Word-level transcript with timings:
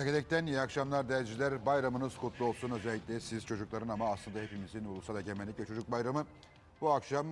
Tekedek'ten 0.00 0.46
iyi 0.46 0.60
akşamlar 0.60 1.08
değerciler. 1.08 1.66
Bayramınız 1.66 2.16
kutlu 2.16 2.44
olsun 2.44 2.70
özellikle 2.70 3.20
siz 3.20 3.46
çocukların 3.46 3.88
ama 3.88 4.12
aslında 4.12 4.38
hepimizin 4.38 4.84
Ulusal 4.84 5.16
Egemenlik 5.16 5.60
ve 5.60 5.66
Çocuk 5.66 5.90
Bayramı. 5.90 6.26
Bu 6.80 6.92
akşam 6.92 7.26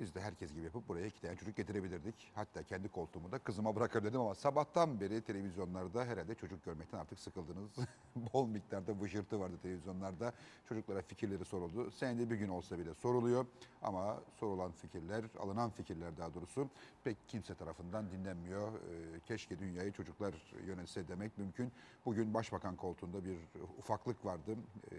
biz 0.00 0.14
de 0.14 0.20
herkes 0.20 0.52
gibi 0.52 0.64
yapıp 0.64 0.88
buraya 0.88 1.06
iki 1.06 1.20
tane 1.20 1.36
çocuk 1.36 1.56
getirebilirdik. 1.56 2.32
Hatta 2.34 2.62
kendi 2.62 2.88
koltuğumu 2.88 3.32
da 3.32 3.38
kızıma 3.38 3.76
bırakabilirdim 3.76 4.20
ama 4.20 4.34
sabahtan 4.34 5.00
beri 5.00 5.22
televizyonlarda 5.22 6.04
herhalde 6.04 6.34
çocuk 6.34 6.64
görmekten 6.64 6.98
artık 6.98 7.18
sıkıldınız. 7.18 7.70
Bol 8.16 8.46
miktarda 8.46 9.00
vıcırtı 9.00 9.40
vardı 9.40 9.54
televizyonlarda. 9.62 10.32
Çocuklara 10.68 11.02
fikirleri 11.02 11.44
soruldu. 11.44 11.90
Senede 11.90 12.30
bir 12.30 12.36
gün 12.36 12.48
olsa 12.48 12.78
bile 12.78 12.94
soruluyor. 12.94 13.46
Ama 13.82 14.20
sorulan 14.40 14.72
fikirler, 14.72 15.24
alınan 15.38 15.70
fikirler 15.70 16.16
daha 16.16 16.34
doğrusu 16.34 16.68
pek 17.04 17.28
kimse 17.28 17.54
tarafından 17.54 18.10
dinlenmiyor. 18.10 18.72
Ee, 18.72 19.20
keşke 19.26 19.58
dünyayı 19.58 19.92
çocuklar 19.92 20.34
yönetse 20.66 21.08
demek 21.08 21.38
mümkün. 21.38 21.72
Bugün 22.04 22.34
başbakan 22.34 22.76
koltuğunda 22.76 23.24
bir 23.24 23.36
ufaklık 23.78 24.24
vardı. 24.24 24.56
Ee, 24.92 24.96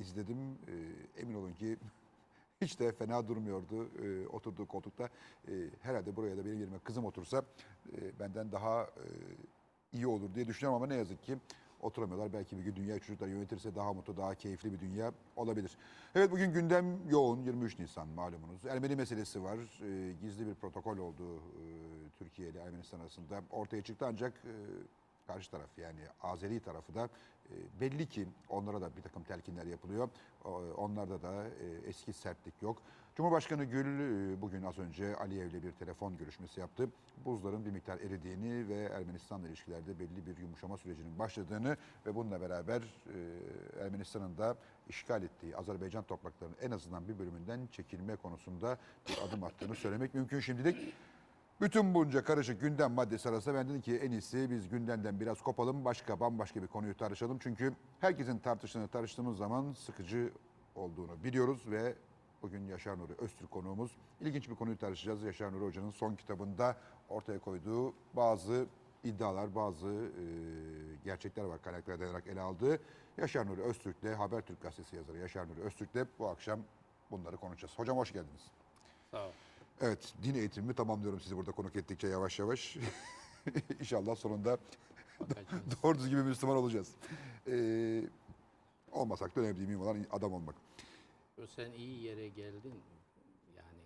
izledim. 0.00 0.38
Ee, 0.68 1.20
emin 1.20 1.34
olun 1.34 1.52
ki 1.52 1.76
hiç 2.60 2.80
de 2.80 2.92
fena 2.92 3.28
durmuyordu 3.28 3.88
e, 4.02 4.26
oturduğu 4.28 4.66
koltukta. 4.66 5.08
E, 5.48 5.52
herhalde 5.82 6.16
buraya 6.16 6.36
da 6.36 6.44
benim 6.44 6.60
yerime 6.60 6.78
kızım 6.78 7.04
otursa 7.04 7.42
e, 7.92 8.18
benden 8.18 8.52
daha 8.52 8.82
e, 8.82 9.06
iyi 9.92 10.06
olur 10.06 10.34
diye 10.34 10.46
düşünüyorum 10.46 10.76
ama 10.76 10.86
ne 10.86 10.94
yazık 10.94 11.22
ki 11.22 11.36
oturamıyorlar. 11.80 12.32
Belki 12.32 12.58
bir 12.58 12.62
gün 12.62 12.76
dünya 12.76 12.98
çocuklar 12.98 13.28
yönetirse 13.28 13.74
daha 13.74 13.92
mutlu, 13.92 14.16
daha 14.16 14.34
keyifli 14.34 14.72
bir 14.72 14.80
dünya 14.80 15.12
olabilir. 15.36 15.76
Evet 16.14 16.30
bugün 16.30 16.52
gündem 16.52 17.08
yoğun. 17.08 17.42
23 17.42 17.78
Nisan 17.78 18.08
malumunuz. 18.08 18.66
Ermeni 18.66 18.96
meselesi 18.96 19.42
var. 19.42 19.58
E, 19.58 20.12
gizli 20.22 20.46
bir 20.46 20.54
protokol 20.54 20.98
oldu 20.98 21.36
e, 21.36 21.64
Türkiye 22.18 22.48
ile 22.48 22.60
Ermenistan 22.60 23.00
arasında. 23.00 23.42
Ortaya 23.50 23.82
çıktı 23.82 24.06
ancak 24.08 24.32
e, 24.32 24.54
karşı 25.34 25.50
taraf 25.50 25.78
yani 25.78 26.00
Azeri 26.22 26.60
tarafı 26.60 26.94
da 26.94 27.08
e, 27.50 27.80
belli 27.80 28.08
ki 28.08 28.28
onlara 28.48 28.80
da 28.80 28.96
bir 28.96 29.02
takım 29.02 29.22
telkinler 29.22 29.66
yapılıyor. 29.66 30.08
Onlarda 30.76 31.22
da 31.22 31.44
e, 31.44 31.88
eski 31.88 32.12
sertlik 32.12 32.62
yok. 32.62 32.82
Cumhurbaşkanı 33.16 33.64
Gül 33.64 33.86
e, 33.86 34.40
bugün 34.40 34.62
az 34.62 34.78
önce 34.78 35.16
Aliyev'le 35.16 35.62
bir 35.62 35.72
telefon 35.72 36.16
görüşmesi 36.16 36.60
yaptı. 36.60 36.88
Buzların 37.24 37.64
bir 37.64 37.70
miktar 37.70 37.98
eridiğini 37.98 38.68
ve 38.68 38.82
Ermenistan'la 38.82 39.48
ilişkilerde 39.48 39.98
belli 39.98 40.26
bir 40.26 40.36
yumuşama 40.36 40.76
sürecinin 40.76 41.18
başladığını 41.18 41.76
ve 42.06 42.14
bununla 42.14 42.40
beraber 42.40 42.82
Ermenistan'ın 43.80 44.38
da 44.38 44.56
işgal 44.88 45.22
ettiği 45.22 45.56
Azerbaycan 45.56 46.04
topraklarının 46.04 46.56
en 46.60 46.70
azından 46.70 47.08
bir 47.08 47.18
bölümünden 47.18 47.68
çekilme 47.72 48.16
konusunda 48.16 48.78
bir 49.08 49.28
adım 49.28 49.44
attığını 49.44 49.74
söylemek 49.74 50.14
mümkün 50.14 50.40
şimdilik. 50.40 50.94
Bütün 51.60 51.94
bunca 51.94 52.24
karışık 52.24 52.60
gündem 52.60 52.92
maddesi 52.92 53.28
arasında 53.28 53.54
ben 53.54 53.68
dedim 53.68 53.80
ki 53.80 53.96
en 53.96 54.10
iyisi 54.10 54.50
biz 54.50 54.68
gündemden 54.68 55.20
biraz 55.20 55.42
kopalım. 55.42 55.84
Başka 55.84 56.20
bambaşka 56.20 56.62
bir 56.62 56.66
konuyu 56.66 56.96
tartışalım. 56.96 57.38
Çünkü 57.38 57.72
herkesin 58.00 58.38
tartıştığını 58.38 58.88
tartıştığımız 58.88 59.36
zaman 59.36 59.72
sıkıcı 59.72 60.30
olduğunu 60.74 61.24
biliyoruz 61.24 61.62
ve 61.70 61.94
bugün 62.42 62.66
Yaşar 62.68 62.98
Nuri 62.98 63.12
Öztürk 63.18 63.50
konuğumuz. 63.50 63.90
İlginç 64.20 64.50
bir 64.50 64.54
konuyu 64.54 64.78
tartışacağız. 64.78 65.22
Yaşar 65.22 65.52
Nuri 65.52 65.64
Hoca'nın 65.64 65.90
son 65.90 66.14
kitabında 66.14 66.76
ortaya 67.08 67.38
koyduğu 67.38 67.94
bazı 68.14 68.66
iddialar, 69.04 69.54
bazı 69.54 69.88
e, 69.88 70.24
gerçekler 71.04 71.44
var 71.44 71.62
kaynaklara 71.62 72.00
dayanarak 72.00 72.26
ele 72.26 72.40
aldığı. 72.40 72.78
Yaşar 73.18 73.46
Nuri 73.46 73.62
Öztürk'le 73.62 74.18
Habertürk 74.18 74.62
Gazetesi 74.62 74.96
yazarı 74.96 75.18
Yaşar 75.18 75.48
Nuri 75.48 75.60
Öztürk'le 75.60 76.06
bu 76.18 76.28
akşam 76.28 76.60
bunları 77.10 77.36
konuşacağız. 77.36 77.78
Hocam 77.78 77.96
hoş 77.96 78.12
geldiniz. 78.12 78.50
Sağ 79.10 79.26
ol. 79.26 79.30
Evet, 79.80 80.14
din 80.22 80.34
eğitimimi 80.34 80.74
tamamlıyorum 80.74 81.20
sizi 81.20 81.36
burada 81.36 81.52
konuk 81.52 81.76
ettikçe 81.76 82.08
yavaş 82.08 82.38
yavaş. 82.38 82.76
İnşallah 83.80 84.16
sonunda 84.16 84.58
doğru 85.82 85.98
düzgün 85.98 86.18
bir 86.18 86.22
Müslüman 86.22 86.56
olacağız. 86.56 86.92
Ee, 87.46 88.02
olmasak 88.92 89.36
da 89.36 89.40
önemli 89.40 89.66
miyim 89.66 89.80
olan 89.80 90.06
adam 90.12 90.32
olmak. 90.32 90.54
Sen 91.56 91.72
iyi 91.72 92.02
yere 92.02 92.28
geldin. 92.28 92.74
Yani 93.56 93.78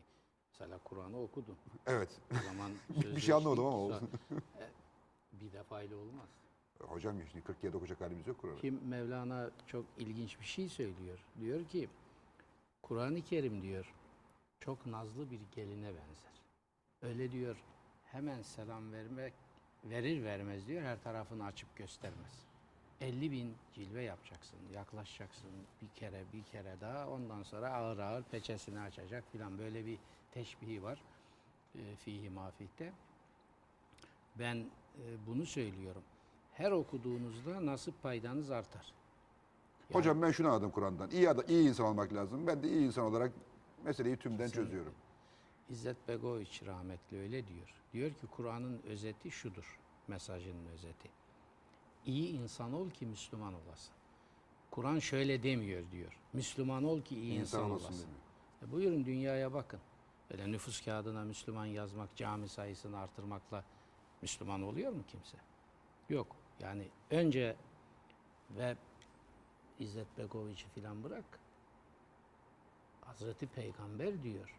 mesela 0.53 0.79
Kur'an'ı 0.85 1.23
okudun. 1.23 1.57
Evet, 1.87 2.09
O 2.33 2.45
zaman 2.45 2.71
bir 3.17 3.21
şey 3.21 3.35
anlamadım 3.35 3.67
ama 3.67 3.77
olsun. 3.77 4.09
E, 4.61 4.67
bir 5.41 5.53
defa 5.53 5.83
ile 5.83 5.95
olmaz. 5.95 6.29
Hocam 6.81 7.17
şimdi 7.33 7.45
47 7.45 7.77
okuyacak 7.77 8.01
halimiz 8.01 8.27
yok 8.27 8.39
Kur'an'ı. 8.39 8.61
Kim 8.61 8.81
Mevlana 8.89 9.51
çok 9.67 9.85
ilginç 9.99 10.41
bir 10.41 10.45
şey 10.47 10.69
söylüyor. 10.69 11.19
Diyor 11.41 11.65
ki 11.65 11.89
Kur'an-ı 12.83 13.23
Kerim 13.23 13.63
diyor 13.63 13.95
çok 14.65 14.87
nazlı 14.87 15.31
bir 15.31 15.41
geline 15.55 15.87
benzer. 15.87 16.43
Öyle 17.03 17.33
diyor 17.33 17.57
hemen 18.05 18.43
selam 18.43 18.93
vermek 18.93 19.33
verir 19.85 20.25
vermez 20.25 20.67
diyor 20.67 20.83
her 20.83 21.03
tarafını 21.03 21.45
açıp 21.45 21.77
göstermez. 21.77 22.45
50 23.01 23.31
bin 23.31 23.55
cilve 23.75 24.03
yapacaksın, 24.03 24.59
yaklaşacaksın 24.75 25.51
bir 25.83 25.89
kere 26.01 26.25
bir 26.33 26.43
kere 26.43 26.81
daha 26.81 27.09
ondan 27.09 27.43
sonra 27.43 27.75
ağır 27.75 27.99
ağır 27.99 28.23
peçesini 28.23 28.81
açacak 28.81 29.25
filan 29.33 29.59
böyle 29.59 29.87
bir 29.87 29.99
teşbihi 30.33 30.83
var 30.83 31.03
e, 31.75 31.97
fihi 31.97 32.31
mafihte. 32.31 32.93
Ben 34.39 34.57
e, 34.57 35.27
bunu 35.27 35.47
söylüyorum. 35.47 36.03
Her 36.53 36.71
okuduğunuzda 36.71 37.67
nasip 37.67 38.03
paydanız 38.03 38.51
artar. 38.51 38.93
Hocam 39.93 40.23
ben 40.23 40.31
şunu 40.31 40.49
anladım 40.49 40.71
Kur'an'dan. 40.71 41.11
İyi, 41.11 41.31
adam, 41.31 41.45
iyi 41.49 41.69
insan 41.69 41.87
olmak 41.87 42.15
lazım. 42.15 42.47
Ben 42.47 42.63
de 42.63 42.69
iyi 42.69 42.87
insan 42.87 43.05
olarak 43.05 43.33
meseleyi 43.85 44.17
tümden 44.17 44.49
çözüyorum. 44.49 44.95
İzzet 45.71 46.09
Begoviç 46.09 46.63
rahmetli 46.67 47.19
öyle 47.19 47.49
diyor. 47.49 47.75
Diyor 47.93 48.11
ki 48.11 48.27
Kur'an'ın 48.37 48.83
özeti 48.83 49.31
şudur. 49.31 49.79
Mesajının 50.09 50.67
özeti. 50.67 51.09
İyi 52.07 52.33
insan 52.33 52.73
ol 52.73 52.91
ki 52.91 53.07
Müslüman 53.07 53.55
olasın. 53.55 53.95
Kur'an 54.71 54.99
şöyle 54.99 55.43
demiyor 55.43 55.91
diyor. 55.91 56.19
Müslüman 56.33 56.85
ol 56.85 57.03
ki 57.03 57.17
iyi 57.17 57.33
insan, 57.33 57.61
insan 57.61 57.71
olasın 57.71 57.87
olasın. 57.87 58.09
E 58.63 58.73
buyurun 58.73 59.05
dünyaya 59.05 59.53
bakın. 59.53 59.81
Böyle 60.31 60.53
nüfus 60.53 60.85
kağıdına 60.85 61.25
Müslüman 61.25 61.67
yazmak, 61.67 62.17
cami 62.17 62.49
sayısını 62.49 62.99
artırmakla 62.99 63.65
Müslüman 64.23 64.63
oluyor 64.63 64.93
mu 64.93 65.03
kimse? 65.09 65.37
Yok. 66.09 66.37
Yani 66.61 66.89
önce 67.11 67.57
ve 68.51 68.77
İzzet 69.79 70.19
Begoviç'i 70.19 70.69
filan 70.69 71.05
bırak. 71.05 71.25
Hazreti 73.07 73.47
Peygamber 73.47 74.23
diyor. 74.23 74.59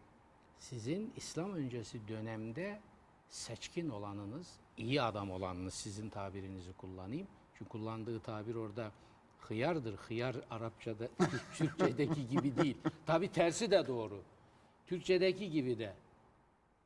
Sizin 0.58 1.12
İslam 1.16 1.52
öncesi 1.52 2.08
dönemde 2.08 2.80
seçkin 3.28 3.88
olanınız, 3.88 4.52
iyi 4.76 5.02
adam 5.02 5.30
olanınız 5.30 5.74
sizin 5.74 6.08
tabirinizi 6.08 6.72
kullanayım. 6.72 7.26
Çünkü 7.54 7.70
kullandığı 7.70 8.20
tabir 8.20 8.54
orada 8.54 8.92
hıyardır. 9.38 9.96
Hıyar 9.96 10.36
Arapçada, 10.50 11.08
Türkçedeki 11.54 12.28
gibi 12.28 12.56
değil. 12.56 12.76
Tabi 13.06 13.32
tersi 13.32 13.70
de 13.70 13.86
doğru. 13.86 14.22
Türkçedeki 14.86 15.50
gibi 15.50 15.78
de. 15.78 15.94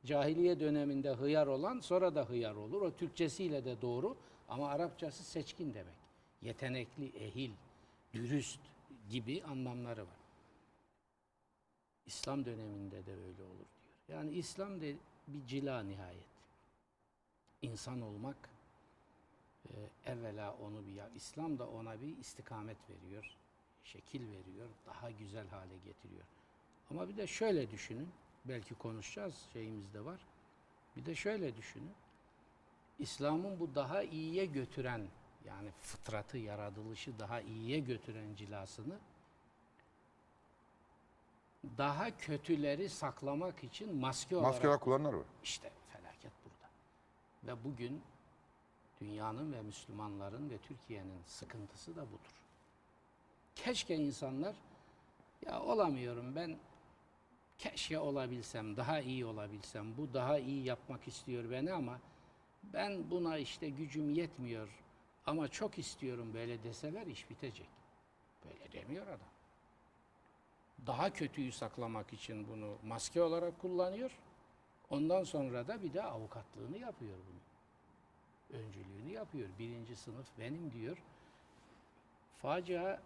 Cahiliye 0.05 0.59
döneminde 0.59 1.11
hıyar 1.11 1.47
olan 1.47 1.79
sonra 1.79 2.15
da 2.15 2.29
hıyar 2.29 2.55
olur. 2.55 2.81
O 2.81 2.95
Türkçesiyle 2.95 3.65
de 3.65 3.81
doğru 3.81 4.17
ama 4.49 4.69
Arapçası 4.69 5.23
seçkin 5.23 5.73
demek. 5.73 5.93
Yetenekli, 6.41 7.07
ehil, 7.17 7.51
dürüst 8.13 8.59
gibi 9.09 9.43
anlamları 9.43 10.01
var. 10.01 10.20
İslam 12.11 12.45
döneminde 12.45 13.05
de 13.05 13.11
öyle 13.11 13.43
olur 13.43 13.65
diyor. 14.07 14.19
Yani 14.19 14.31
İslam 14.31 14.81
de 14.81 14.95
bir 15.27 15.47
cila 15.47 15.83
nihayet. 15.83 16.23
İnsan 17.61 18.01
olmak 18.01 18.35
e, 19.69 19.71
evvela 20.11 20.53
onu 20.53 20.85
bir 20.87 20.91
ya- 20.93 21.09
İslam 21.15 21.59
da 21.59 21.67
ona 21.69 22.01
bir 22.01 22.17
istikamet 22.17 22.77
veriyor, 22.89 23.35
şekil 23.83 24.21
veriyor, 24.31 24.69
daha 24.85 25.11
güzel 25.11 25.47
hale 25.47 25.77
getiriyor. 25.85 26.23
Ama 26.89 27.09
bir 27.09 27.17
de 27.17 27.27
şöyle 27.27 27.71
düşünün, 27.71 28.09
belki 28.45 28.75
konuşacağız 28.75 29.35
şeyimiz 29.53 29.93
de 29.93 30.05
var. 30.05 30.19
Bir 30.95 31.05
de 31.05 31.15
şöyle 31.15 31.57
düşünün. 31.57 31.91
İslam'ın 32.99 33.59
bu 33.59 33.75
daha 33.75 34.03
iyiye 34.03 34.45
götüren 34.45 35.07
yani 35.47 35.69
fıtratı, 35.81 36.37
yaratılışı 36.37 37.19
daha 37.19 37.41
iyiye 37.41 37.79
götüren 37.79 38.35
cilasını 38.35 38.97
daha 41.77 42.17
kötüleri 42.17 42.89
saklamak 42.89 43.63
için 43.63 43.95
maske 43.95 44.35
olarak 44.35 44.51
Maske 44.53 44.67
olarak 44.67 44.81
kullananlar 44.81 45.13
var. 45.13 45.25
işte 45.43 45.71
felaket 45.93 46.31
burada. 46.45 46.69
Ve 47.43 47.63
bugün 47.63 48.01
dünyanın 49.01 49.53
ve 49.53 49.61
Müslümanların 49.61 50.49
ve 50.49 50.57
Türkiye'nin 50.57 51.21
sıkıntısı 51.25 51.95
da 51.95 52.07
budur. 52.07 52.41
Keşke 53.55 53.95
insanlar 53.95 54.55
ya 55.45 55.61
olamıyorum 55.61 56.35
ben 56.35 56.57
keşke 57.57 57.99
olabilsem, 57.99 58.77
daha 58.77 58.99
iyi 58.99 59.25
olabilsem, 59.25 59.97
bu 59.97 60.13
daha 60.13 60.37
iyi 60.39 60.63
yapmak 60.63 61.07
istiyor 61.07 61.51
beni 61.51 61.73
ama 61.73 61.99
ben 62.63 63.11
buna 63.11 63.37
işte 63.37 63.69
gücüm 63.69 64.09
yetmiyor 64.09 64.69
ama 65.25 65.47
çok 65.47 65.79
istiyorum 65.79 66.33
böyle 66.33 66.63
deseler 66.63 67.07
iş 67.07 67.29
bitecek. 67.29 67.67
Böyle 68.45 68.71
demiyor 68.71 69.07
adam. 69.07 69.30
Daha 70.87 71.13
kötüyü 71.13 71.51
saklamak 71.51 72.13
için 72.13 72.47
bunu 72.47 72.77
maske 72.83 73.21
olarak 73.21 73.61
kullanıyor. 73.61 74.11
Ondan 74.89 75.23
sonra 75.23 75.67
da 75.67 75.83
bir 75.83 75.93
de 75.93 76.03
avukatlığını 76.03 76.77
yapıyor 76.77 77.17
bunu. 77.17 78.59
öncülüğünü 78.59 79.11
yapıyor. 79.11 79.49
Birinci 79.59 79.95
sınıf 79.95 80.27
benim 80.39 80.71
diyor. 80.71 80.97
Facia 82.41 83.01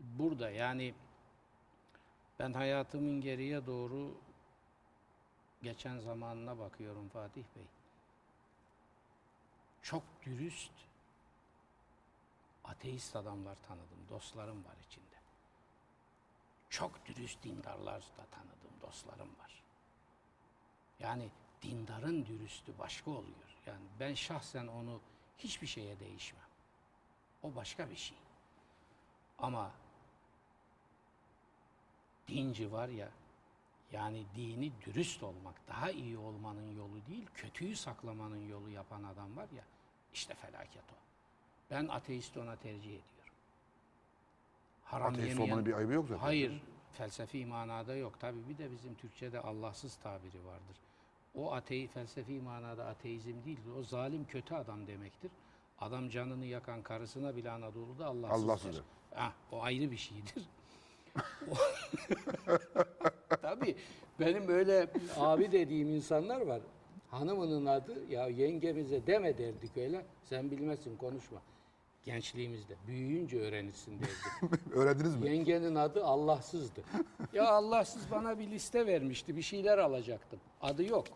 burada 0.00 0.50
yani 0.50 0.94
ben 2.38 2.52
hayatımın 2.52 3.20
geriye 3.20 3.66
doğru 3.66 4.14
geçen 5.62 5.98
zamanına 5.98 6.58
bakıyorum 6.58 7.08
Fatih 7.08 7.44
Bey. 7.56 7.64
Çok 9.82 10.02
dürüst 10.22 10.72
ateist 12.64 13.16
adamlar 13.16 13.56
tanıdım, 13.68 14.08
dostlarım 14.08 14.64
var 14.64 14.76
içinde. 14.86 15.11
Çok 16.72 17.06
dürüst 17.06 17.42
dindarlar 17.42 18.00
da 18.00 18.26
tanıdım, 18.30 18.80
dostlarım 18.82 19.28
var. 19.38 19.62
Yani 21.00 21.28
dindarın 21.62 22.26
dürüstü 22.26 22.78
başka 22.78 23.10
oluyor. 23.10 23.56
Yani 23.66 23.84
ben 24.00 24.14
şahsen 24.14 24.66
onu 24.66 25.00
hiçbir 25.38 25.66
şeye 25.66 26.00
değişmem. 26.00 26.46
O 27.42 27.54
başka 27.54 27.90
bir 27.90 27.96
şey. 27.96 28.16
Ama 29.38 29.70
dinci 32.28 32.72
var 32.72 32.88
ya, 32.88 33.08
yani 33.92 34.24
dini 34.36 34.72
dürüst 34.80 35.22
olmak, 35.22 35.68
daha 35.68 35.90
iyi 35.90 36.18
olmanın 36.18 36.76
yolu 36.76 37.06
değil, 37.06 37.26
kötüyü 37.34 37.76
saklamanın 37.76 38.48
yolu 38.48 38.70
yapan 38.70 39.02
adam 39.02 39.36
var 39.36 39.48
ya, 39.56 39.64
işte 40.14 40.34
felaket 40.34 40.84
o. 40.92 40.96
Ben 41.70 41.88
ateist 41.88 42.36
ona 42.36 42.56
tercih 42.56 42.90
ediyorum. 42.90 43.21
Haram 44.92 45.12
Ateist 45.14 45.28
yemeyen- 45.28 45.50
olmanın 45.50 45.66
bir 45.66 45.72
ayıbı 45.72 45.92
yok 45.92 46.04
zaten. 46.08 46.20
Hayır, 46.22 46.62
felsefi 46.92 47.46
manada 47.46 47.96
yok. 47.96 48.20
Tabii 48.20 48.48
bir 48.48 48.58
de 48.58 48.70
bizim 48.72 48.94
Türkçe'de 48.94 49.40
Allahsız 49.40 49.96
tabiri 49.96 50.44
vardır. 50.44 50.76
O 51.34 51.52
atei, 51.52 51.86
felsefi 51.88 52.32
manada 52.40 52.86
ateizm 52.86 53.34
değildir. 53.44 53.70
O 53.78 53.82
zalim 53.82 54.24
kötü 54.24 54.54
adam 54.54 54.86
demektir. 54.86 55.30
Adam 55.80 56.08
canını 56.08 56.46
yakan 56.46 56.82
karısına 56.82 57.36
bile 57.36 57.50
Anadolu'da 57.50 58.06
Allahsız, 58.06 58.44
Allahsız 58.44 58.66
der. 58.66 58.74
der. 59.12 59.18
Ha, 59.18 59.32
o 59.52 59.62
ayrı 59.62 59.90
bir 59.90 59.96
şeydir. 59.96 60.42
Tabii 63.42 63.76
benim 64.20 64.48
öyle 64.48 64.86
abi 65.16 65.52
dediğim 65.52 65.88
insanlar 65.88 66.40
var. 66.40 66.60
Hanımının 67.10 67.66
adı 67.66 68.10
ya 68.12 68.26
yengemize 68.28 69.06
deme 69.06 69.38
derdik 69.38 69.76
öyle. 69.76 70.06
Sen 70.24 70.50
bilmezsin 70.50 70.96
konuşma. 70.96 71.42
Gençliğimizde 72.04 72.76
büyüyünce 72.86 73.40
öğrenirsin 73.40 74.00
derdik. 74.00 74.66
Öğrendiniz 74.72 75.16
mi? 75.16 75.30
Yengenin 75.30 75.74
adı 75.74 76.04
Allahsızdı. 76.04 76.84
ya 77.32 77.48
Allahsız 77.48 78.10
bana 78.10 78.38
bir 78.38 78.50
liste 78.50 78.86
vermişti. 78.86 79.36
Bir 79.36 79.42
şeyler 79.42 79.78
alacaktım. 79.78 80.40
Adı 80.60 80.84
yok. 80.84 81.06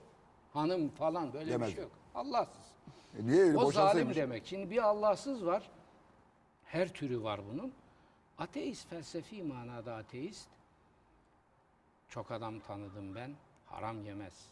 Hanım 0.52 0.88
falan 0.88 1.32
böyle 1.32 1.46
bir 1.46 1.52
Demez. 1.52 1.72
şey 1.74 1.82
yok. 1.82 1.92
Allahsız. 2.14 2.64
E 3.18 3.26
niye 3.26 3.42
öyle 3.42 3.58
O 3.58 3.72
zalim 3.72 4.14
demek. 4.14 4.46
Şimdi 4.46 4.70
bir 4.70 4.82
Allahsız 4.82 5.46
var. 5.46 5.70
Her 6.64 6.88
türü 6.92 7.22
var 7.22 7.40
bunun. 7.52 7.72
Ateist, 8.38 8.88
felsefi 8.88 9.42
manada 9.42 9.94
ateist. 9.94 10.48
Çok 12.08 12.30
adam 12.30 12.60
tanıdım 12.60 13.14
ben. 13.14 13.34
Haram 13.66 14.04
yemez. 14.04 14.48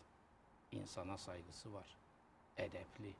İnsana 0.72 1.18
saygısı 1.18 1.72
var. 1.72 1.96
Edepli. 2.56 3.12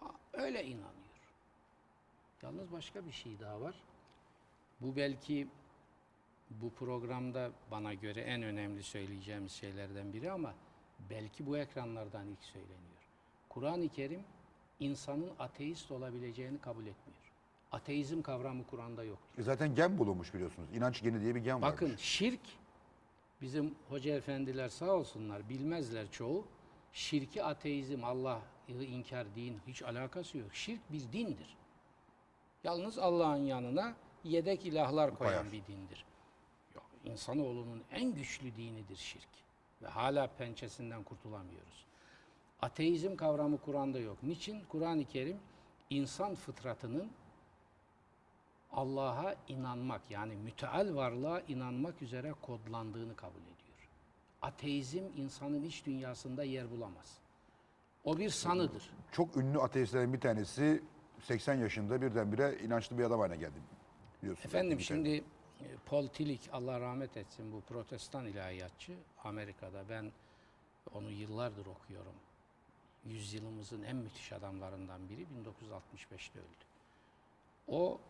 Ha, 0.00 0.06
öyle 0.32 0.64
inanıyor. 0.64 0.99
Yalnız 2.42 2.72
başka 2.72 3.06
bir 3.06 3.12
şey 3.12 3.40
daha 3.40 3.60
var. 3.60 3.74
Bu 4.80 4.96
belki 4.96 5.48
bu 6.50 6.70
programda 6.70 7.50
bana 7.70 7.94
göre 7.94 8.20
en 8.20 8.42
önemli 8.42 8.82
söyleyeceğimiz 8.82 9.52
şeylerden 9.52 10.12
biri 10.12 10.32
ama 10.32 10.54
belki 11.10 11.46
bu 11.46 11.58
ekranlardan 11.58 12.28
ilk 12.28 12.44
söyleniyor. 12.44 13.00
Kur'an-ı 13.48 13.88
Kerim 13.88 14.22
insanın 14.80 15.30
ateist 15.38 15.90
olabileceğini 15.90 16.58
kabul 16.60 16.86
etmiyor. 16.86 17.20
Ateizm 17.72 18.22
kavramı 18.22 18.66
Kur'an'da 18.66 19.04
yoktur. 19.04 19.38
E 19.38 19.42
zaten 19.42 19.74
gen 19.74 19.98
bulunmuş 19.98 20.34
biliyorsunuz. 20.34 20.68
İnanç 20.74 21.02
geni 21.02 21.20
diye 21.20 21.34
bir 21.34 21.40
gen 21.40 21.62
Bakın 21.62 21.86
varmış. 21.86 22.00
şirk 22.00 22.40
bizim 23.42 23.74
hoca 23.88 24.14
efendiler 24.14 24.68
sağ 24.68 24.92
olsunlar 24.92 25.48
bilmezler 25.48 26.10
çoğu. 26.10 26.44
Şirki 26.92 27.44
ateizm, 27.44 28.04
Allah'ı 28.04 28.84
inkar 28.84 29.34
din 29.34 29.58
hiç 29.66 29.82
alakası 29.82 30.38
yok. 30.38 30.54
Şirk 30.54 30.92
bir 30.92 31.12
dindir. 31.12 31.56
Yalnız 32.64 32.98
Allah'ın 32.98 33.44
yanına 33.44 33.94
yedek 34.24 34.66
ilahlar 34.66 35.18
koyan 35.18 35.32
Koyar. 35.32 35.52
bir 35.52 35.66
dindir. 35.66 36.04
Yok, 36.74 36.84
insanoğlunun 37.04 37.82
en 37.92 38.14
güçlü 38.14 38.56
dinidir 38.56 38.96
şirk. 38.96 39.28
Ve 39.82 39.86
hala 39.88 40.26
pençesinden 40.26 41.02
kurtulamıyoruz. 41.02 41.86
Ateizm 42.62 43.16
kavramı 43.16 43.58
Kur'an'da 43.58 43.98
yok. 43.98 44.22
Niçin? 44.22 44.64
Kur'an-ı 44.68 45.04
Kerim 45.04 45.40
insan 45.90 46.34
fıtratının 46.34 47.10
Allah'a 48.72 49.34
inanmak 49.48 50.00
yani 50.10 50.36
müteal 50.36 50.94
varlığa 50.94 51.40
inanmak 51.40 52.02
üzere 52.02 52.34
kodlandığını 52.42 53.16
kabul 53.16 53.40
ediyor. 53.40 53.88
Ateizm 54.42 55.04
insanın 55.16 55.62
iç 55.62 55.86
dünyasında 55.86 56.44
yer 56.44 56.70
bulamaz. 56.70 57.18
O 58.04 58.18
bir 58.18 58.30
sanıdır. 58.30 58.90
Çok 59.12 59.36
ünlü 59.36 59.58
ateistlerin 59.60 60.12
bir 60.12 60.20
tanesi 60.20 60.82
80 61.22 61.54
yaşında 61.54 62.02
birdenbire 62.02 62.58
inançlı 62.58 62.98
bir 62.98 63.04
adam 63.04 63.20
haline 63.20 63.36
geldi. 63.36 63.60
Biliyorsunuz. 64.22 64.46
Efendim 64.46 64.78
Bir 64.78 64.82
şimdi 64.82 65.08
e, 65.60 65.66
Paul 65.86 66.06
Tillich 66.06 66.48
Allah 66.52 66.80
rahmet 66.80 67.16
etsin 67.16 67.52
bu 67.52 67.60
protestan 67.60 68.26
ilahiyatçı 68.26 68.92
Amerika'da 69.24 69.88
ben 69.88 70.12
onu 70.94 71.10
yıllardır 71.10 71.66
okuyorum. 71.66 72.14
Yüzyılımızın 73.04 73.82
en 73.82 73.96
müthiş 73.96 74.32
adamlarından 74.32 75.08
biri 75.08 75.22
1965'te 75.22 76.38
öldü. 76.38 76.64
O 77.68 78.00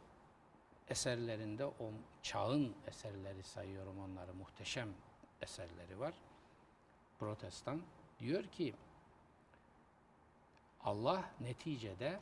eserlerinde 0.89 1.67
o 1.67 1.93
çağın 2.23 2.75
eserleri 2.87 3.43
sayıyorum 3.43 4.01
onları 4.01 4.35
muhteşem 4.35 4.89
eserleri 5.43 6.01
var. 6.01 6.15
Protestan 7.19 7.83
diyor 8.21 8.45
ki 8.45 8.75
Allah 10.85 11.25
neticede 11.41 12.21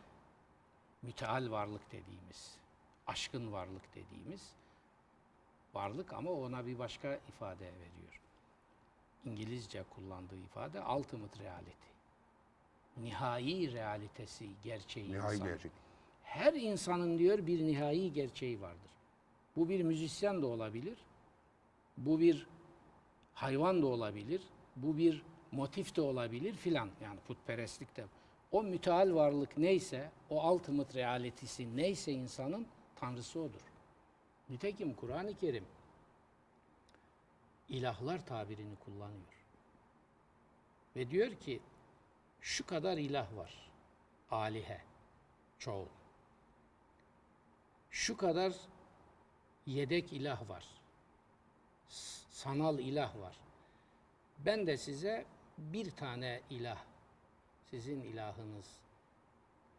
müteal 1.03 1.51
varlık 1.51 1.93
dediğimiz, 1.93 2.57
aşkın 3.07 3.53
varlık 3.53 3.95
dediğimiz 3.95 4.53
varlık 5.75 6.13
ama 6.13 6.31
ona 6.31 6.67
bir 6.67 6.79
başka 6.79 7.15
ifade 7.29 7.65
veriyor. 7.65 8.21
İngilizce 9.25 9.83
kullandığı 9.83 10.37
ifade 10.39 10.81
ultimate 10.81 11.45
reality. 11.45 11.89
Nihai 12.97 13.73
realitesi, 13.73 14.49
gerçeği 14.65 15.13
Nihai 15.13 15.35
insan. 15.35 15.49
gerçek. 15.49 15.73
Her 16.23 16.53
insanın 16.53 17.19
diyor 17.19 17.47
bir 17.47 17.63
nihai 17.67 18.13
gerçeği 18.13 18.61
vardır. 18.61 18.91
Bu 19.57 19.69
bir 19.69 19.83
müzisyen 19.83 20.43
de 20.43 20.47
olabilir. 20.47 20.99
Bu 21.97 22.21
bir 22.21 22.47
hayvan 23.35 23.83
da 23.83 23.87
olabilir. 23.87 24.43
Bu 24.77 24.97
bir 24.99 25.23
motif 25.53 25.97
de 25.97 26.01
olabilir 26.01 26.55
filan. 26.55 26.91
Yani 27.03 27.21
putperestlik 27.21 27.97
de. 27.97 28.05
O 28.53 28.63
müteal 28.63 29.15
varlık 29.15 29.59
neyse, 29.59 30.11
o 30.31 30.53
ultimate 30.53 30.99
realitesi 30.99 31.77
neyse 31.77 32.13
insanın 32.13 32.67
tanrısı 32.97 33.41
odur. 33.41 33.61
Nitekim 34.51 34.95
Kur'an-ı 34.95 35.39
Kerim 35.39 35.65
ilahlar 37.69 38.27
tabirini 38.27 38.77
kullanıyor. 38.77 39.45
Ve 40.97 41.11
diyor 41.11 41.35
ki 41.35 41.61
şu 42.41 42.67
kadar 42.67 42.97
ilah 42.99 43.37
var. 43.37 43.71
Alihe, 44.31 44.81
çoğul. 45.59 45.87
Şu 47.91 48.17
kadar 48.17 48.53
yedek 49.67 50.13
ilah 50.13 50.49
var. 50.49 50.65
Sanal 52.31 52.79
ilah 52.79 53.19
var. 53.21 53.37
Ben 54.39 54.67
de 54.67 54.77
size 54.77 55.27
bir 55.59 55.91
tane 55.91 56.41
ilah, 56.51 56.79
sizin 57.71 58.01
ilahınız, 58.01 58.67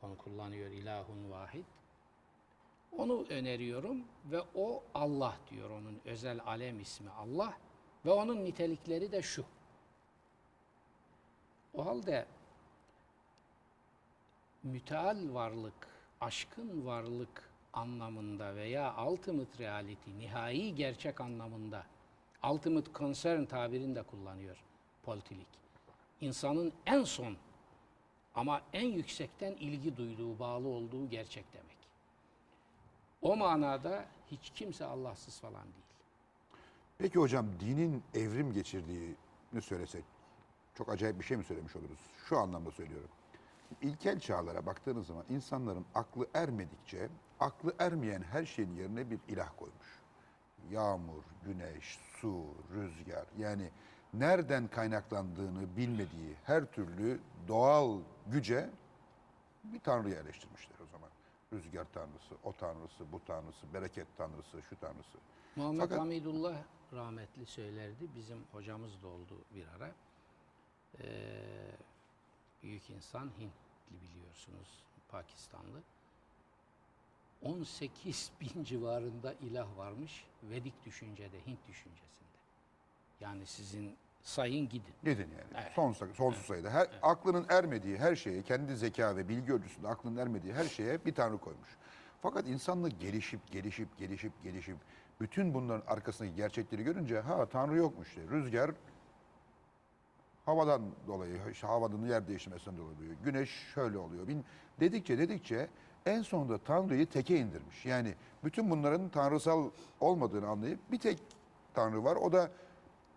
onu 0.01 0.17
kullanıyor 0.17 0.71
ilahun 0.71 1.31
vahid. 1.31 1.65
Onu 2.97 3.25
öneriyorum 3.29 4.03
ve 4.25 4.41
o 4.55 4.83
Allah 4.93 5.37
diyor 5.51 5.69
onun 5.69 6.01
özel 6.05 6.41
alem 6.45 6.79
ismi 6.79 7.09
Allah 7.09 7.53
ve 8.05 8.11
onun 8.11 8.45
nitelikleri 8.45 9.11
de 9.11 9.21
şu. 9.21 9.45
O 11.73 11.85
halde 11.85 12.25
müteal 14.63 15.33
varlık, 15.33 15.87
aşkın 16.21 16.85
varlık 16.85 17.49
anlamında 17.73 18.55
veya 18.55 19.05
ultimate 19.05 19.63
reality, 19.63 20.11
nihai 20.17 20.75
gerçek 20.75 21.21
anlamında 21.21 21.85
ultimate 22.51 22.91
concern 22.93 23.45
tabirini 23.45 23.95
de 23.95 24.03
kullanıyor 24.03 24.63
Paul 25.03 25.19
Tillich. 25.19 25.47
İnsanın 26.21 26.73
en 26.85 27.03
son 27.03 27.37
ama 28.39 28.61
en 28.73 28.85
yüksekten 28.87 29.53
ilgi 29.53 29.97
duyduğu, 29.97 30.39
bağlı 30.39 30.67
olduğu 30.67 31.09
gerçek 31.09 31.53
demek. 31.53 31.77
O 33.21 33.35
manada 33.35 34.05
hiç 34.31 34.49
kimse 34.55 34.85
Allahsız 34.85 35.39
falan 35.39 35.63
değil. 35.63 35.85
Peki 36.97 37.19
hocam 37.19 37.45
dinin 37.59 38.03
evrim 38.13 38.53
geçirdiğini 38.53 39.61
söylesek 39.61 40.03
çok 40.75 40.89
acayip 40.89 41.19
bir 41.19 41.23
şey 41.23 41.37
mi 41.37 41.43
söylemiş 41.43 41.75
oluruz? 41.75 41.99
Şu 42.29 42.37
anlamda 42.37 42.71
söylüyorum. 42.71 43.09
ilkel 43.81 44.19
çağlara 44.19 44.65
baktığınız 44.65 45.07
zaman 45.07 45.25
insanların 45.29 45.85
aklı 45.95 46.27
ermedikçe 46.33 47.09
aklı 47.39 47.75
ermeyen 47.79 48.21
her 48.21 48.45
şeyin 48.45 48.75
yerine 48.75 49.11
bir 49.11 49.19
ilah 49.27 49.49
koymuş. 49.57 49.99
Yağmur, 50.71 51.23
güneş, 51.45 51.99
su, 52.21 52.43
rüzgar 52.73 53.25
yani 53.37 53.69
nereden 54.13 54.67
kaynaklandığını 54.67 55.77
bilmediği 55.77 56.35
her 56.43 56.65
türlü 56.65 57.19
doğal 57.47 57.99
güce 58.27 58.69
bir 59.63 59.79
tanrı 59.79 60.09
yerleştirmişler 60.09 60.75
o 60.83 60.85
zaman. 60.91 61.09
Rüzgar 61.53 61.85
tanrısı, 61.93 62.35
o 62.43 62.53
tanrısı, 62.53 63.11
bu 63.11 63.25
tanrısı, 63.25 63.73
bereket 63.73 64.07
tanrısı, 64.17 64.61
şu 64.69 64.79
tanrısı. 64.79 65.17
Muhammed 65.55 65.81
Fakat- 65.81 65.99
Hamidullah 65.99 66.55
rahmetli 66.93 67.45
söylerdi. 67.45 68.07
Bizim 68.15 68.43
hocamız 68.51 69.01
da 69.03 69.07
oldu 69.07 69.37
bir 69.55 69.65
ara. 69.67 69.91
Ee, 70.99 71.71
büyük 72.63 72.89
insan 72.89 73.25
Hintli 73.39 74.01
biliyorsunuz. 74.01 74.83
Pakistanlı. 75.09 75.81
18 77.41 78.31
bin 78.41 78.63
civarında 78.63 79.33
ilah 79.33 79.77
varmış 79.77 80.25
Vedik 80.43 80.85
düşüncede, 80.85 81.45
Hint 81.47 81.67
düşüncesinde. 81.67 82.28
Yani 83.19 83.45
sizin 83.45 83.95
sayın 84.21 84.69
gidin. 84.69 84.93
Gidin 85.03 85.29
yani. 85.31 85.63
Evet. 85.63 85.71
Sonsuz, 85.75 86.15
sonsuz 86.15 86.45
sayıda. 86.45 86.69
Her, 86.69 86.87
Aklının 87.01 87.45
ermediği 87.49 87.97
her 87.97 88.15
şeye, 88.15 88.41
kendi 88.41 88.75
zeka 88.75 89.15
ve 89.15 89.29
bilgi 89.29 89.53
ölçüsünde 89.53 89.87
aklının 89.87 90.17
ermediği 90.17 90.53
her 90.53 90.65
şeye 90.65 91.05
bir 91.05 91.15
tanrı 91.15 91.37
koymuş. 91.37 91.69
Fakat 92.21 92.47
insanlık 92.47 92.99
gelişip, 92.99 93.51
gelişip, 93.51 93.97
gelişip, 93.97 94.43
gelişip 94.43 94.77
bütün 95.21 95.53
bunların 95.53 95.83
arkasındaki 95.87 96.35
gerçekleri 96.35 96.83
görünce 96.83 97.19
ha 97.19 97.45
tanrı 97.45 97.77
yokmuş 97.77 98.07
işte. 98.07 98.21
Rüzgar 98.31 98.71
havadan 100.45 100.81
dolayı, 101.07 101.37
işte 101.51 101.67
havanın 101.67 102.07
yer 102.07 102.27
değişmesinden 102.27 102.77
dolayı 102.77 102.97
oluyor. 102.97 103.15
Güneş 103.23 103.49
şöyle 103.75 103.97
oluyor. 103.97 104.27
Bin, 104.27 104.45
dedikçe 104.79 105.17
dedikçe 105.17 105.67
en 106.05 106.21
sonunda 106.21 106.57
Tanrı'yı 106.57 107.05
teke 107.05 107.37
indirmiş. 107.37 107.85
Yani 107.85 108.13
bütün 108.43 108.71
bunların 108.71 109.09
tanrısal 109.09 109.69
olmadığını 109.99 110.47
anlayıp 110.47 110.79
bir 110.91 110.99
tek 110.99 111.19
Tanrı 111.73 112.03
var. 112.03 112.15
O 112.15 112.31
da 112.31 112.51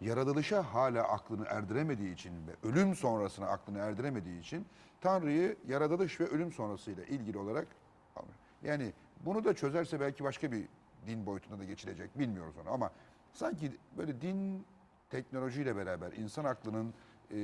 yaratılışa 0.03 0.63
hala 0.63 1.03
aklını 1.03 1.47
erdiremediği 1.49 2.15
için 2.15 2.33
ve 2.47 2.69
ölüm 2.69 2.95
sonrasına 2.95 3.47
aklını 3.47 3.79
erdiremediği 3.79 4.41
için 4.41 4.67
Tanrı'yı 5.01 5.57
yaratılış 5.69 6.21
ve 6.21 6.27
ölüm 6.27 6.53
sonrasıyla 6.53 7.05
ilgili 7.05 7.39
olarak 7.39 7.67
almış. 8.17 8.37
Yani 8.63 8.93
bunu 9.25 9.45
da 9.45 9.55
çözerse 9.55 10.01
belki 10.01 10.25
başka 10.25 10.53
bir 10.53 10.65
din 11.07 11.27
boyutuna 11.27 11.59
da 11.59 11.65
geçilecek. 11.65 12.19
Bilmiyoruz 12.19 12.55
onu 12.63 12.71
ama 12.71 12.91
sanki 13.33 13.73
böyle 13.99 14.21
din 14.21 14.65
teknolojiyle 15.11 15.77
beraber 15.77 16.13
insan 16.13 16.45
aklının 16.45 16.95
e, 17.31 17.37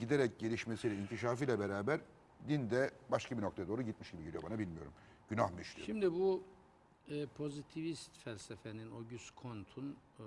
giderek 0.00 0.38
gelişmesiyle, 0.38 0.96
inkişafıyla 0.96 1.60
beraber 1.60 2.00
din 2.48 2.70
de 2.70 2.90
başka 3.10 3.38
bir 3.38 3.42
noktaya 3.42 3.68
doğru 3.68 3.82
gitmiş 3.82 4.10
gibi 4.10 4.24
geliyor 4.24 4.42
bana 4.42 4.58
bilmiyorum. 4.58 4.92
Günah 5.28 5.50
mı 5.52 5.60
işliyor? 5.60 5.86
Şimdi 5.86 6.12
bu 6.12 6.42
e, 7.10 7.26
pozitivist 7.26 8.18
felsefenin 8.18 8.90
Auguste 8.90 9.34
Comte'un 9.42 9.96
e, 10.18 10.26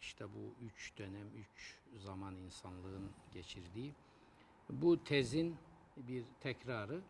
işte 0.00 0.24
bu 0.24 0.64
üç 0.66 0.98
dönem, 0.98 1.26
üç 1.36 1.78
zaman 2.04 2.36
insanlığın 2.36 3.10
geçirdiği 3.32 3.94
bu 4.70 5.04
tezin 5.04 5.56
bir 5.96 6.24
tekrarı 6.40 7.00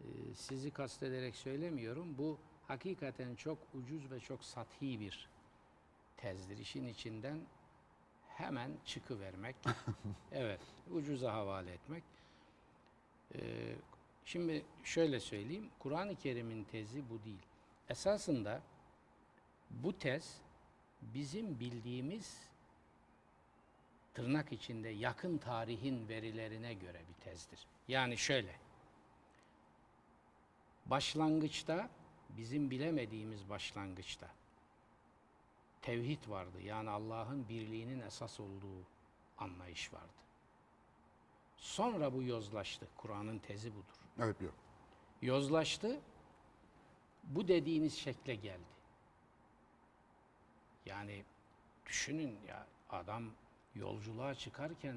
e, 0.00 0.06
sizi 0.34 0.70
kastederek 0.70 1.36
söylemiyorum. 1.36 2.18
Bu 2.18 2.38
hakikaten 2.68 3.34
çok 3.34 3.58
ucuz 3.74 4.10
ve 4.10 4.20
çok 4.20 4.44
sathi 4.44 5.00
bir 5.00 5.28
tezdir. 6.16 6.58
İşin 6.58 6.88
içinden 6.88 7.40
hemen 8.28 8.70
çıkıvermek, 8.84 9.56
evet 10.32 10.60
ucuza 10.90 11.32
havale 11.32 11.72
etmek. 11.72 12.02
Ee, 13.34 13.74
şimdi 14.24 14.64
şöyle 14.84 15.20
söyleyeyim, 15.20 15.70
Kur'an-ı 15.78 16.16
Kerim'in 16.16 16.64
tezi 16.64 17.10
bu 17.10 17.24
değil. 17.24 17.46
Esasında 17.88 18.62
bu 19.70 19.98
tez 19.98 20.38
bizim 21.02 21.60
bildiğimiz 21.60 22.38
tırnak 24.14 24.52
içinde 24.52 24.88
yakın 24.88 25.38
tarihin 25.38 26.08
verilerine 26.08 26.74
göre 26.74 27.00
bir 27.08 27.24
tezdir. 27.24 27.66
Yani 27.88 28.18
şöyle, 28.18 28.56
başlangıçta, 30.86 31.88
bizim 32.28 32.70
bilemediğimiz 32.70 33.48
başlangıçta 33.48 34.28
tevhid 35.82 36.28
vardı. 36.28 36.60
Yani 36.62 36.90
Allah'ın 36.90 37.48
birliğinin 37.48 38.00
esas 38.00 38.40
olduğu 38.40 38.86
anlayış 39.38 39.92
vardı. 39.92 40.22
Sonra 41.56 42.12
bu 42.12 42.22
yozlaştı. 42.22 42.86
Kur'an'ın 42.96 43.38
tezi 43.38 43.74
budur. 43.74 44.00
Evet 44.18 44.36
biliyorum. 44.36 44.58
Yozlaştı. 45.22 46.00
Bu 47.24 47.48
dediğiniz 47.48 47.94
şekle 47.94 48.34
geldi. 48.34 48.72
Yani 50.86 51.24
düşünün 51.86 52.38
ya 52.48 52.66
adam 52.90 53.24
yolculuğa 53.74 54.34
çıkarken 54.34 54.96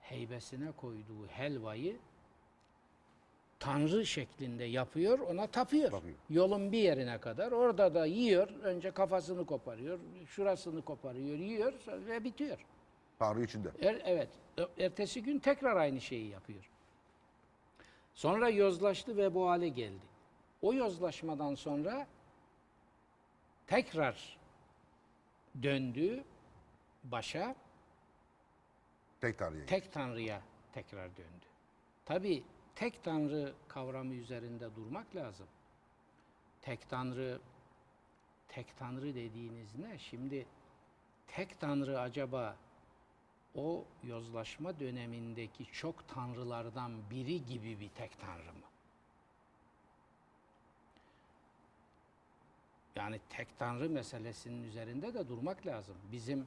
heybesine 0.00 0.72
koyduğu 0.72 1.26
helvayı 1.26 1.96
Tanrı 3.60 4.06
şeklinde 4.06 4.64
yapıyor, 4.64 5.18
ona 5.18 5.46
tapıyor. 5.46 5.90
Tapıyor. 5.90 6.16
Yolun 6.30 6.72
bir 6.72 6.78
yerine 6.78 7.18
kadar. 7.18 7.52
Orada 7.52 7.94
da 7.94 8.06
yiyor. 8.06 8.48
Önce 8.48 8.90
kafasını 8.90 9.46
koparıyor, 9.46 9.98
şurasını 10.26 10.82
koparıyor, 10.82 11.38
yiyor 11.38 11.72
ve 11.88 12.24
bitiyor. 12.24 12.58
Tanrı 13.18 13.44
içinde. 13.44 13.68
Er, 13.82 14.02
evet. 14.04 14.28
Ertesi 14.78 15.22
gün 15.22 15.38
tekrar 15.38 15.76
aynı 15.76 16.00
şeyi 16.00 16.28
yapıyor. 16.28 16.70
Sonra 18.14 18.48
yozlaştı 18.48 19.16
ve 19.16 19.34
bu 19.34 19.48
hale 19.48 19.68
geldi. 19.68 20.09
O 20.62 20.74
yozlaşmadan 20.74 21.54
sonra 21.54 22.06
tekrar 23.66 24.38
döndü 25.62 26.24
başa 27.04 27.54
Tek 29.20 29.38
Tanrı'ya. 29.38 29.66
tek 29.66 29.92
tanrıya 29.92 30.42
tekrar 30.72 31.16
döndü. 31.16 31.46
Tabi 32.04 32.44
tek 32.74 33.04
tanrı 33.04 33.54
kavramı 33.68 34.14
üzerinde 34.14 34.74
durmak 34.76 35.16
lazım. 35.16 35.46
Tek 36.62 36.90
tanrı 36.90 37.40
tek 38.48 38.76
tanrı 38.78 39.14
dediğiniz 39.14 39.78
ne? 39.78 39.98
Şimdi 39.98 40.46
tek 41.26 41.60
tanrı 41.60 42.00
acaba 42.00 42.56
o 43.54 43.84
yozlaşma 44.04 44.80
dönemindeki 44.80 45.66
çok 45.72 46.08
tanrılardan 46.08 47.10
biri 47.10 47.46
gibi 47.46 47.80
bir 47.80 47.88
tek 47.88 48.20
tanrı 48.20 48.52
mı? 48.52 48.59
Yani 53.00 53.20
tek 53.28 53.58
tanrı 53.58 53.90
meselesinin 53.90 54.62
üzerinde 54.62 55.14
de 55.14 55.28
durmak 55.28 55.66
lazım. 55.66 55.96
Bizim 56.12 56.46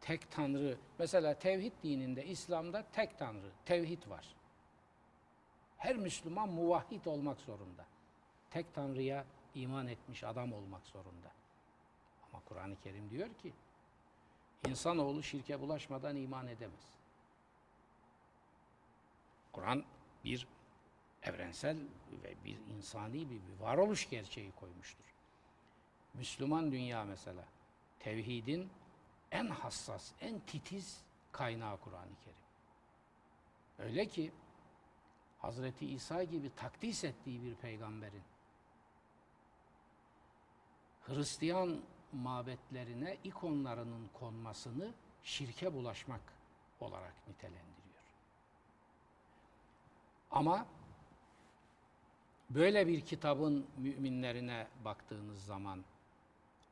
tek 0.00 0.30
tanrı, 0.30 0.78
mesela 0.98 1.38
tevhid 1.38 1.72
dininde, 1.82 2.26
İslam'da 2.26 2.84
tek 2.92 3.18
tanrı, 3.18 3.50
tevhid 3.64 4.08
var. 4.08 4.34
Her 5.78 5.96
Müslüman 5.96 6.48
muvahhid 6.48 7.04
olmak 7.04 7.40
zorunda. 7.40 7.86
Tek 8.50 8.74
tanrıya 8.74 9.24
iman 9.54 9.86
etmiş 9.86 10.24
adam 10.24 10.52
olmak 10.52 10.86
zorunda. 10.86 11.32
Ama 12.32 12.42
Kur'an-ı 12.48 12.76
Kerim 12.80 13.10
diyor 13.10 13.28
ki, 13.34 13.52
insanoğlu 14.68 15.22
şirke 15.22 15.60
bulaşmadan 15.60 16.16
iman 16.16 16.46
edemez. 16.46 16.98
Kur'an 19.52 19.84
bir 20.24 20.48
evrensel 21.22 21.76
ve 22.24 22.34
bir 22.44 22.58
insani 22.76 23.30
bir, 23.30 23.40
varoluş 23.60 24.10
gerçeği 24.10 24.52
koymuştur. 24.52 25.15
Müslüman 26.18 26.72
dünya 26.72 27.04
mesela 27.04 27.44
tevhidin 27.98 28.70
en 29.30 29.46
hassas, 29.46 30.12
en 30.20 30.40
titiz 30.40 31.00
kaynağı 31.32 31.80
Kur'an-ı 31.80 32.16
Kerim. 32.24 32.38
Öyle 33.78 34.06
ki 34.06 34.32
Hazreti 35.38 35.86
İsa 35.86 36.24
gibi 36.24 36.50
takdis 36.56 37.04
ettiği 37.04 37.42
bir 37.42 37.54
peygamberin 37.54 38.22
Hristiyan 41.06 41.80
mabetlerine 42.12 43.16
ikonlarının 43.24 44.08
konmasını 44.08 44.92
şirke 45.22 45.74
bulaşmak 45.74 46.20
olarak 46.80 47.28
nitelendiriyor. 47.28 48.02
Ama 50.30 50.66
böyle 52.50 52.86
bir 52.86 53.00
kitabın 53.00 53.66
müminlerine 53.76 54.66
baktığınız 54.84 55.44
zaman 55.44 55.84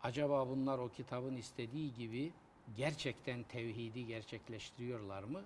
acaba 0.04 0.48
bunlar 0.48 0.78
o 0.78 0.88
kitabın 0.88 1.36
istediği 1.36 1.94
gibi 1.94 2.32
gerçekten 2.76 3.42
tevhidi 3.42 4.06
gerçekleştiriyorlar 4.06 5.22
mı? 5.22 5.42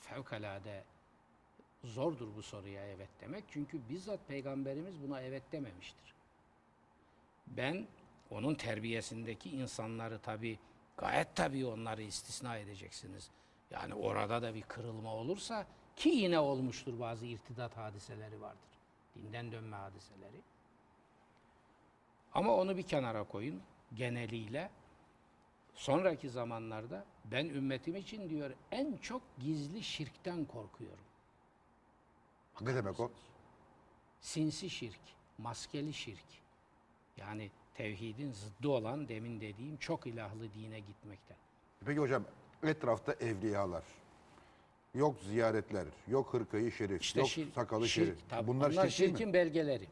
Fevkalade 0.00 0.84
zordur 1.84 2.28
bu 2.36 2.42
soruya 2.42 2.86
evet 2.86 3.08
demek. 3.20 3.44
Çünkü 3.50 3.80
bizzat 3.90 4.28
peygamberimiz 4.28 5.02
buna 5.02 5.20
evet 5.20 5.42
dememiştir. 5.52 6.14
Ben 7.46 7.86
onun 8.30 8.54
terbiyesindeki 8.54 9.50
insanları 9.50 10.18
tabi 10.18 10.58
gayet 10.96 11.36
tabi 11.36 11.66
onları 11.66 12.02
istisna 12.02 12.56
edeceksiniz. 12.56 13.30
Yani 13.70 13.94
orada 13.94 14.42
da 14.42 14.54
bir 14.54 14.62
kırılma 14.62 15.14
olursa 15.14 15.66
Ki 15.96 16.08
yine 16.08 16.38
olmuştur 16.38 17.00
bazı 17.00 17.26
irtidat 17.26 17.76
hadiseleri 17.76 18.40
vardır. 18.40 18.78
Dinden 19.14 19.52
dönme 19.52 19.76
hadiseleri. 19.76 20.40
Ama 22.34 22.54
onu 22.54 22.76
bir 22.76 22.82
kenara 22.82 23.24
koyun 23.24 23.62
geneliyle. 23.94 24.70
Sonraki 25.74 26.30
zamanlarda 26.30 27.04
ben 27.24 27.44
ümmetim 27.46 27.96
için 27.96 28.30
diyor 28.30 28.50
en 28.72 28.96
çok 28.96 29.22
gizli 29.38 29.82
şirkten 29.82 30.44
korkuyorum. 30.44 31.04
Ne 32.60 32.74
demek 32.74 33.00
o? 33.00 33.10
Sinsi 34.20 34.70
şirk, 34.70 35.00
maskeli 35.38 35.92
şirk. 35.92 36.24
Yani 37.16 37.50
tevhidin 37.74 38.32
zıddı 38.32 38.68
olan 38.68 39.08
demin 39.08 39.40
dediğim 39.40 39.76
çok 39.76 40.06
ilahlı 40.06 40.54
dine 40.54 40.80
gitmekten. 40.80 41.36
Peki 41.86 42.00
hocam 42.00 42.24
etrafta 42.62 43.12
evliyalar. 43.12 43.84
Yok 44.94 45.16
ziyaretler, 45.20 45.86
yok 46.08 46.32
hırkayı 46.34 46.72
şerif, 46.72 47.00
İşte 47.02 47.20
yok 47.20 47.28
şirk- 47.28 47.54
sakalı 47.54 47.88
şirk, 47.88 48.06
şerif. 48.06 48.30
tabii 48.30 48.46
Bunlar, 48.46 48.72
bunlar 48.72 48.88
şirk 48.88 48.98
değil 49.00 49.10
mi? 49.12 49.18
şirkin 49.18 49.32
belgeleri. 49.34 49.88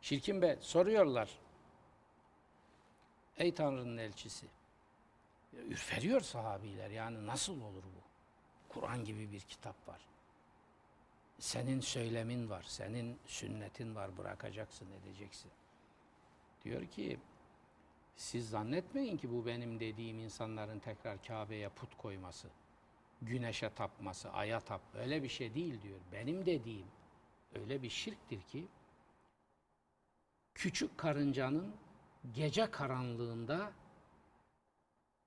Şirkin 0.00 0.42
be 0.42 0.58
soruyorlar. 0.60 1.38
Ey 3.38 3.54
Tanrı'nın 3.54 3.96
elçisi. 3.96 4.46
Ürferiyor 5.52 6.20
sahabiler. 6.20 6.90
Yani 6.90 7.26
nasıl 7.26 7.60
olur 7.60 7.82
bu? 7.82 8.04
Kur'an 8.68 9.04
gibi 9.04 9.32
bir 9.32 9.40
kitap 9.40 9.88
var. 9.88 10.00
Senin 11.38 11.80
söylemin 11.80 12.50
var, 12.50 12.62
senin 12.62 13.18
sünnetin 13.26 13.94
var, 13.94 14.18
bırakacaksın, 14.18 14.88
edeceksin. 14.90 15.50
Diyor 16.64 16.86
ki, 16.86 17.18
siz 18.16 18.50
zannetmeyin 18.50 19.16
ki 19.16 19.30
bu 19.32 19.46
benim 19.46 19.80
dediğim 19.80 20.18
insanların 20.18 20.78
tekrar 20.78 21.22
Kabe'ye 21.22 21.68
put 21.68 21.96
koyması, 21.96 22.48
güneşe 23.22 23.74
tapması, 23.74 24.32
aya 24.32 24.60
tap, 24.60 24.80
öyle 24.94 25.22
bir 25.22 25.28
şey 25.28 25.54
değil 25.54 25.82
diyor. 25.82 26.00
Benim 26.12 26.46
dediğim 26.46 26.86
öyle 27.54 27.82
bir 27.82 27.90
şirktir 27.90 28.42
ki, 28.42 28.66
küçük 30.54 30.98
karıncanın 30.98 31.74
gece 32.32 32.70
karanlığında 32.70 33.72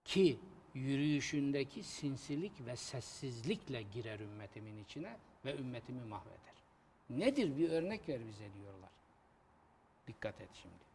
ki 0.06 0.40
yürüyüşündeki 0.74 1.84
sinsilik 1.84 2.66
ve 2.66 2.76
sessizlikle 2.76 3.82
girer 3.82 4.20
ümmetimin 4.20 4.84
içine 4.84 5.18
ve 5.46 5.58
ümmetimi 5.58 6.04
mahveder. 6.04 6.56
Nedir 7.10 7.58
bir 7.58 7.70
örnek 7.70 8.10
ver 8.10 8.28
bize 8.28 8.54
diyorlar. 8.54 8.90
Dikkat 10.08 10.42
et 10.42 10.50
şimdi. 10.54 10.88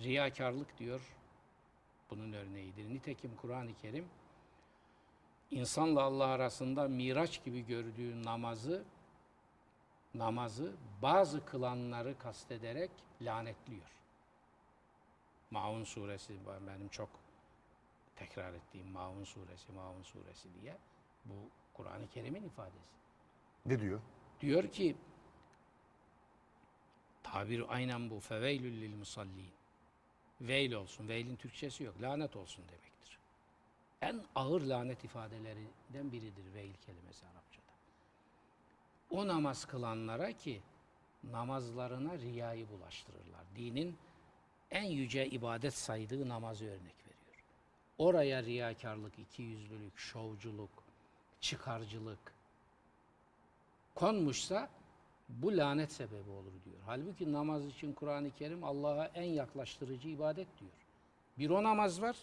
Riyakarlık 0.00 0.78
diyor 0.78 1.00
bunun 2.10 2.32
örneğidir. 2.32 2.94
Nitekim 2.94 3.36
Kur'an-ı 3.36 3.74
Kerim 3.82 4.08
insanla 5.50 6.02
Allah 6.02 6.26
arasında 6.26 6.88
miraç 6.88 7.44
gibi 7.44 7.66
gördüğü 7.66 8.22
namazı 8.22 8.84
namazı 10.14 10.72
bazı 11.02 11.44
kılanları 11.44 12.18
kastederek 12.18 12.90
lanetliyor. 13.20 13.98
Maun 15.50 15.84
suresi 15.84 16.38
benim 16.66 16.88
çok 16.88 17.08
tekrar 18.16 18.54
ettiğim 18.54 18.86
Maun 18.86 19.24
suresi, 19.24 19.72
Maun 19.72 20.02
suresi 20.02 20.48
diye 20.60 20.76
bu 21.24 21.34
Kur'an-ı 21.74 22.08
Kerim'in 22.08 22.42
ifadesi. 22.42 22.96
Ne 23.66 23.80
diyor? 23.80 24.00
Diyor 24.40 24.68
ki 24.68 24.96
tabir 27.22 27.64
aynen 27.68 28.10
bu 28.10 28.20
feveylül 28.20 28.80
lil 28.80 28.94
musallin. 28.94 29.52
Veil 30.40 30.72
olsun. 30.72 31.08
Veilin 31.08 31.36
Türkçesi 31.36 31.84
yok. 31.84 32.02
Lanet 32.02 32.36
olsun 32.36 32.64
demektir. 32.68 33.18
En 34.00 34.24
ağır 34.34 34.60
lanet 34.60 35.04
ifadelerinden 35.04 36.12
biridir 36.12 36.54
veil 36.54 36.74
kelimesi 36.74 37.26
Arapçada. 37.26 37.72
O 39.10 39.26
namaz 39.26 39.64
kılanlara 39.64 40.32
ki 40.32 40.62
namazlarına 41.24 42.18
riyayı 42.18 42.68
bulaştırırlar. 42.68 43.44
Dinin 43.56 43.98
en 44.70 44.84
yüce 44.84 45.26
ibadet 45.26 45.74
saydığı 45.74 46.28
namazı 46.28 46.64
örnek 46.64 46.96
veriyor. 47.06 47.42
Oraya 47.98 48.42
riyakarlık, 48.42 49.18
ikiyüzlülük, 49.18 49.98
şovculuk, 49.98 50.70
çıkarcılık 51.40 52.18
konmuşsa 53.94 54.68
bu 55.28 55.56
lanet 55.56 55.92
sebebi 55.92 56.30
olur 56.30 56.52
diyor. 56.64 56.76
Halbuki 56.86 57.32
namaz 57.32 57.66
için 57.66 57.92
Kur'an-ı 57.92 58.30
Kerim 58.30 58.64
Allah'a 58.64 59.06
en 59.06 59.22
yaklaştırıcı 59.22 60.08
ibadet 60.08 60.60
diyor. 60.60 60.72
Bir 61.38 61.50
o 61.50 61.62
namaz 61.62 62.02
var, 62.02 62.16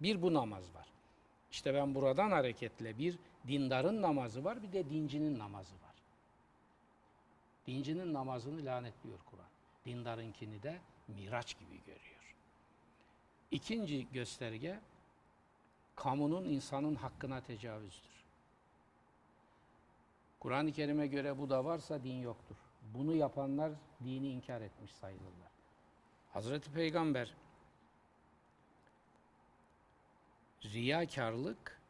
bir 0.00 0.22
bu 0.22 0.34
namaz 0.34 0.74
var. 0.74 0.86
İşte 1.52 1.74
ben 1.74 1.94
buradan 1.94 2.30
hareketle 2.30 2.98
bir 2.98 3.18
dindarın 3.48 4.02
namazı 4.02 4.44
var, 4.44 4.62
bir 4.62 4.72
de 4.72 4.90
dincinin 4.90 5.38
namazı 5.38 5.74
var. 5.74 5.94
Dincinin 7.66 8.14
namazını 8.14 8.64
lanetliyor 8.64 9.18
Kur'an. 9.30 9.46
Dindarınkini 9.86 10.62
de 10.62 10.78
miraç 11.12 11.58
gibi 11.58 11.78
görüyor. 11.86 12.36
İkinci 13.50 14.12
gösterge, 14.12 14.80
kamunun 15.96 16.44
insanın 16.44 16.94
hakkına 16.94 17.40
tecavüzdür. 17.40 18.12
Kur'an-ı 20.40 20.72
Kerim'e 20.72 21.06
göre 21.06 21.38
bu 21.38 21.50
da 21.50 21.64
varsa 21.64 22.02
din 22.02 22.20
yoktur. 22.22 22.56
Bunu 22.94 23.14
yapanlar 23.14 23.72
dini 24.04 24.28
inkar 24.28 24.60
etmiş 24.60 24.90
sayılırlar. 24.92 25.52
Hazreti 26.32 26.72
Peygamber 26.72 27.34
riyakarlık 30.64 31.80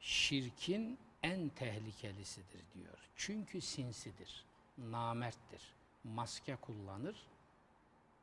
şirkin 0.00 0.98
en 1.22 1.48
tehlikelisidir 1.48 2.62
diyor. 2.74 2.98
Çünkü 3.16 3.60
sinsidir, 3.60 4.44
namerttir, 4.78 5.74
maske 6.04 6.56
kullanır. 6.56 7.26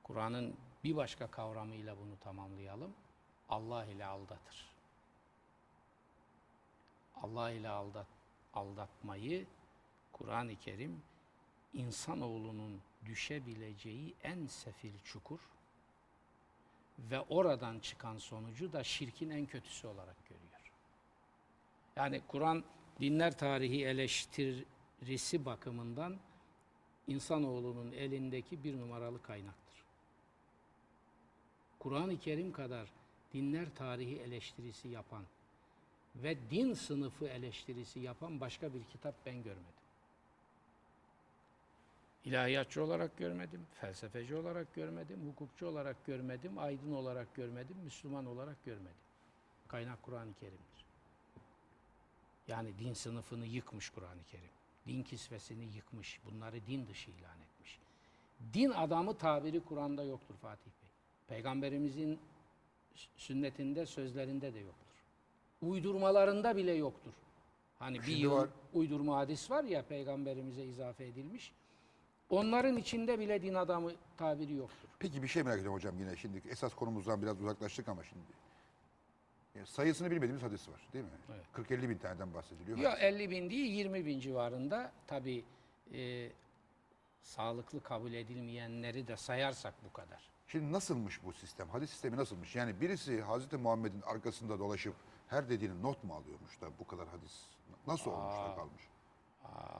Kur'an'ın 0.03 0.55
bir 0.83 0.95
başka 0.95 1.31
kavramıyla 1.31 1.97
bunu 1.97 2.19
tamamlayalım. 2.19 2.93
Allah 3.49 3.85
ile 3.85 4.05
aldatır. 4.05 4.71
Allah 7.23 7.51
ile 7.51 7.69
aldat, 7.69 8.07
aldatmayı 8.53 9.47
Kur'an-ı 10.13 10.55
Kerim 10.55 11.01
insanoğlunun 11.73 12.81
düşebileceği 13.05 14.15
en 14.23 14.45
sefil 14.45 14.93
çukur 15.03 15.39
ve 16.99 17.19
oradan 17.19 17.79
çıkan 17.79 18.17
sonucu 18.17 18.73
da 18.73 18.83
şirkin 18.83 19.29
en 19.29 19.45
kötüsü 19.45 19.87
olarak 19.87 20.25
görüyor. 20.29 20.71
Yani 21.95 22.21
Kur'an 22.27 22.63
dinler 22.99 23.37
tarihi 23.37 23.85
eleştirisi 23.85 25.45
bakımından 25.45 26.19
insanoğlunun 27.07 27.91
elindeki 27.91 28.63
bir 28.63 28.79
numaralı 28.79 29.21
kaynaktır. 29.21 29.60
Kur'an-ı 31.81 32.19
Kerim 32.19 32.51
kadar 32.51 32.87
dinler 33.33 33.75
tarihi 33.75 34.19
eleştirisi 34.19 34.87
yapan 34.87 35.23
ve 36.15 36.37
din 36.51 36.73
sınıfı 36.73 37.27
eleştirisi 37.27 37.99
yapan 37.99 38.39
başka 38.39 38.73
bir 38.73 38.83
kitap 38.83 39.15
ben 39.25 39.43
görmedim. 39.43 39.81
İlahiyatçı 42.25 42.83
olarak 42.83 43.17
görmedim, 43.17 43.61
felsefeci 43.73 44.35
olarak 44.35 44.75
görmedim, 44.75 45.29
hukukçu 45.29 45.67
olarak 45.67 46.05
görmedim, 46.05 46.57
aydın 46.57 46.93
olarak 46.93 47.35
görmedim, 47.35 47.77
Müslüman 47.83 48.25
olarak 48.25 48.65
görmedim. 48.65 49.01
Kaynak 49.67 50.03
Kur'an-ı 50.03 50.33
Kerim'dir. 50.33 50.85
Yani 52.47 52.79
din 52.79 52.93
sınıfını 52.93 53.45
yıkmış 53.45 53.89
Kur'an-ı 53.89 54.23
Kerim. 54.31 54.49
Din 54.87 55.03
kisvesini 55.03 55.65
yıkmış. 55.75 56.19
Bunları 56.25 56.65
din 56.67 56.87
dışı 56.87 57.11
ilan 57.11 57.41
etmiş. 57.41 57.79
Din 58.53 58.69
adamı 58.69 59.17
tabiri 59.17 59.59
Kur'an'da 59.59 60.03
yoktur 60.03 60.35
Fatih. 60.35 60.80
Peygamberimizin 61.31 62.19
sünnetinde, 63.15 63.85
sözlerinde 63.85 64.53
de 64.53 64.59
yoktur. 64.59 64.95
Uydurmalarında 65.61 66.55
bile 66.57 66.71
yoktur. 66.71 67.13
Hani 67.79 67.99
bir 67.99 68.03
Şimdi 68.03 68.19
yıl 68.19 68.31
var. 68.31 68.49
uydurma 68.73 69.17
hadis 69.17 69.51
var 69.51 69.63
ya 69.63 69.85
peygamberimize 69.85 70.63
izafe 70.63 71.05
edilmiş. 71.05 71.51
Onların 72.29 72.77
içinde 72.77 73.19
bile 73.19 73.41
din 73.41 73.53
adamı 73.53 73.91
tabiri 74.17 74.53
yoktur. 74.53 74.89
Peki 74.99 75.23
bir 75.23 75.27
şey 75.27 75.43
merak 75.43 75.57
ediyorum 75.57 75.75
hocam 75.77 75.99
yine. 75.99 76.15
Şimdi 76.15 76.41
esas 76.49 76.73
konumuzdan 76.73 77.21
biraz 77.21 77.41
uzaklaştık 77.41 77.89
ama 77.89 78.03
şimdi. 78.03 78.25
Yani 79.55 79.67
sayısını 79.67 80.11
bilmediğimiz 80.11 80.43
hadis 80.43 80.69
var 80.69 80.81
değil 80.93 81.05
mi? 81.05 81.11
Evet. 81.55 81.69
40-50 81.69 81.89
bin 81.89 81.97
taneden 81.97 82.33
bahsediliyor. 82.33 82.77
Ya 82.77 82.91
50 82.95 83.29
bin 83.29 83.49
değil 83.49 83.71
20 83.71 84.05
bin 84.05 84.19
civarında 84.19 84.91
tabi 85.07 85.45
sağlıklı 87.21 87.83
kabul 87.83 88.13
edilmeyenleri 88.13 89.07
de 89.07 89.17
sayarsak 89.17 89.73
bu 89.89 89.93
kadar. 89.93 90.30
Şimdi 90.51 90.71
nasılmış 90.71 91.23
bu 91.23 91.33
sistem? 91.33 91.69
Hadis 91.69 91.89
sistemi 91.89 92.17
nasılmış? 92.17 92.55
Yani 92.55 92.81
birisi 92.81 93.21
Hazreti 93.21 93.57
Muhammed'in 93.57 94.01
arkasında 94.01 94.59
dolaşıp 94.59 94.95
her 95.27 95.49
dediğini 95.49 95.83
not 95.83 96.03
mu 96.03 96.13
alıyormuş 96.13 96.61
da 96.61 96.69
bu 96.79 96.87
kadar 96.87 97.07
hadis 97.07 97.45
nasıl 97.87 98.11
olmuş 98.11 98.35
da 98.35 98.55
kalmış? 98.55 98.81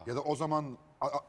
Ya 0.07 0.15
da 0.15 0.21
o 0.21 0.35
zaman 0.35 0.77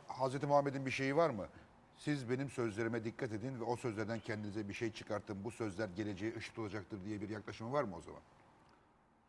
Hazreti 0.07 0.47
Muhammed'in 0.47 0.87
bir 0.87 0.91
şeyi 0.91 1.17
var 1.17 1.31
mı? 1.31 1.49
Siz 1.97 2.31
benim 2.31 2.51
sözlerime 2.51 3.05
dikkat 3.05 3.33
edin 3.33 3.61
ve 3.61 3.65
o 3.65 3.77
sözlerden 3.77 4.21
kendinize 4.21 4.69
bir 4.69 4.75
şey 4.75 4.93
çıkartın. 4.93 5.45
Bu 5.45 5.51
sözler 5.51 5.89
geleceğe 5.89 6.37
ışık 6.37 6.59
olacaktır 6.59 7.05
diye 7.05 7.21
bir 7.21 7.29
yaklaşımı 7.29 7.73
var 7.73 7.85
mı 7.85 7.97
o 7.97 8.01
zaman? 8.01 8.23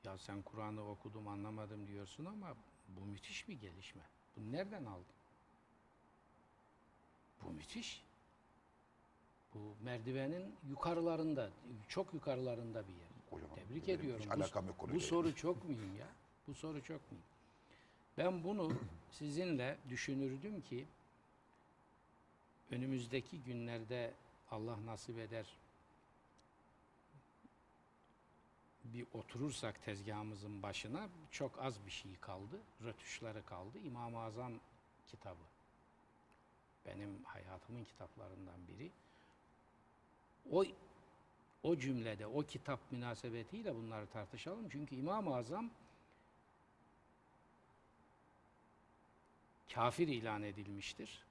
Ya 0.04 0.18
sen 0.18 0.42
Kur'an'ı 0.42 0.90
okudum 0.90 1.28
anlamadım 1.28 1.88
diyorsun 1.88 2.26
ama 2.26 2.56
bu 2.88 3.06
müthiş 3.06 3.48
bir 3.48 3.60
gelişme. 3.62 4.04
Bu 4.38 4.52
nereden 4.52 4.86
aldın? 4.86 5.06
Bu 7.44 7.52
müthiş. 7.52 8.04
Bu 9.56 9.60
merdivenin 9.84 10.56
yukarılarında, 10.70 11.50
çok 11.88 12.14
yukarılarında 12.14 12.88
bir 12.88 12.94
yer. 12.94 13.10
Kocaman. 13.30 13.56
Tebrik 13.56 13.88
Benim 13.88 14.00
ediyorum. 14.00 14.22
hiç 14.26 14.30
Bu- 14.30 14.34
alakam 14.34 14.66
yok 14.68 14.76
bu, 14.76 14.82
konuyla. 14.82 15.00
soru 15.02 15.36
çok 15.36 15.70
mühim 15.70 15.96
ya. 15.96 16.08
Bu 16.48 16.54
soru 16.54 16.84
çok 16.84 17.12
mühim. 17.12 17.24
Ben 18.18 18.44
bunu 18.44 18.72
sizinle 19.12 19.78
düşünürdüm 19.90 20.62
ki 20.62 20.86
önümüzdeki 22.72 23.42
günlerde 23.44 24.14
Allah 24.52 24.86
nasip 24.86 25.20
eder 25.20 25.46
bir 28.84 29.06
oturursak 29.14 29.84
tezgahımızın 29.86 30.64
başına 30.64 31.10
çok 31.32 31.60
az 31.60 31.86
bir 31.86 31.92
şey 31.92 32.12
kaldı. 32.22 32.60
Rötuşları 32.84 33.46
kaldı. 33.46 33.78
İmam-ı 33.86 34.20
Azam 34.20 34.54
kitabı. 35.08 35.44
Benim 36.86 37.24
hayatımın 37.24 37.84
kitaplarından 37.84 38.68
biri. 38.68 38.92
O 40.52 40.66
o 41.64 41.78
cümlede, 41.78 42.28
o 42.28 42.44
kitap 42.44 42.92
münasebetiyle 42.92 43.76
bunları 43.76 44.08
tartışalım. 44.08 44.70
Çünkü 44.70 44.96
İmam-ı 44.96 45.36
Azam 45.36 45.70
kafir 49.74 50.08
ilan 50.08 50.44
edilmiştir. 50.44 51.26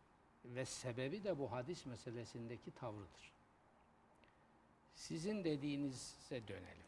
Ve 0.44 0.64
sebebi 0.64 1.24
de 1.24 1.38
bu 1.38 1.52
hadis 1.52 1.86
meselesindeki 1.86 2.70
tavrıdır. 2.70 3.32
Sizin 4.94 5.44
dediğinize 5.44 6.48
dönelim. 6.48 6.86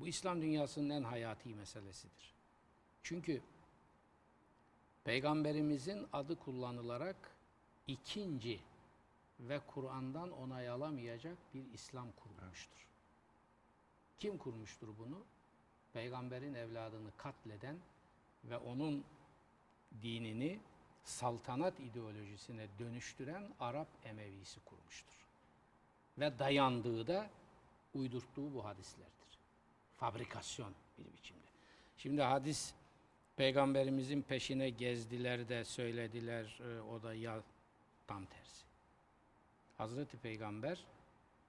Bu 0.00 0.08
İslam 0.08 0.42
dünyasının 0.42 0.90
en 0.90 1.02
hayati 1.02 1.54
meselesidir. 1.54 2.34
Çünkü 3.02 3.42
Peygamberimizin 5.04 6.06
adı 6.12 6.38
kullanılarak 6.38 7.16
ikinci 7.86 8.60
ve 9.40 9.60
Kur'an'dan 9.66 10.30
onay 10.30 10.68
alamayacak 10.68 11.38
bir 11.54 11.72
İslam 11.72 12.12
kurulmuştur. 12.12 12.86
Kim 14.18 14.38
kurmuştur 14.38 14.88
bunu? 14.98 15.24
Peygamberin 15.92 16.54
evladını 16.54 17.10
katleden 17.16 17.76
ve 18.44 18.56
onun 18.56 19.04
dinini 20.02 20.60
saltanat 21.04 21.80
ideolojisine 21.80 22.66
dönüştüren 22.78 23.50
Arap 23.60 23.88
Emevisi 24.04 24.60
kurmuştur. 24.60 25.26
Ve 26.18 26.38
dayandığı 26.38 27.06
da 27.06 27.30
uydurttuğu 27.94 28.54
bu 28.54 28.64
hadislerdir. 28.64 29.38
Fabrikasyon 29.96 30.74
bir 30.98 31.12
biçimde. 31.12 31.46
Şimdi 31.96 32.22
hadis 32.22 32.74
peygamberimizin 33.36 34.22
peşine 34.22 34.70
gezdiler 34.70 35.48
de 35.48 35.64
söylediler 35.64 36.60
e, 36.60 36.80
o 36.80 37.02
da 37.02 37.14
ya 37.14 37.42
tam 38.06 38.24
tersi. 38.24 38.65
Hazreti 39.78 40.16
Peygamber 40.16 40.84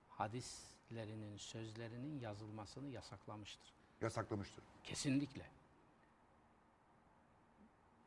hadislerinin, 0.10 1.38
sözlerinin 1.38 2.20
yazılmasını 2.20 2.90
yasaklamıştır. 2.90 3.74
Yasaklamıştır. 4.02 4.64
Kesinlikle. 4.84 5.46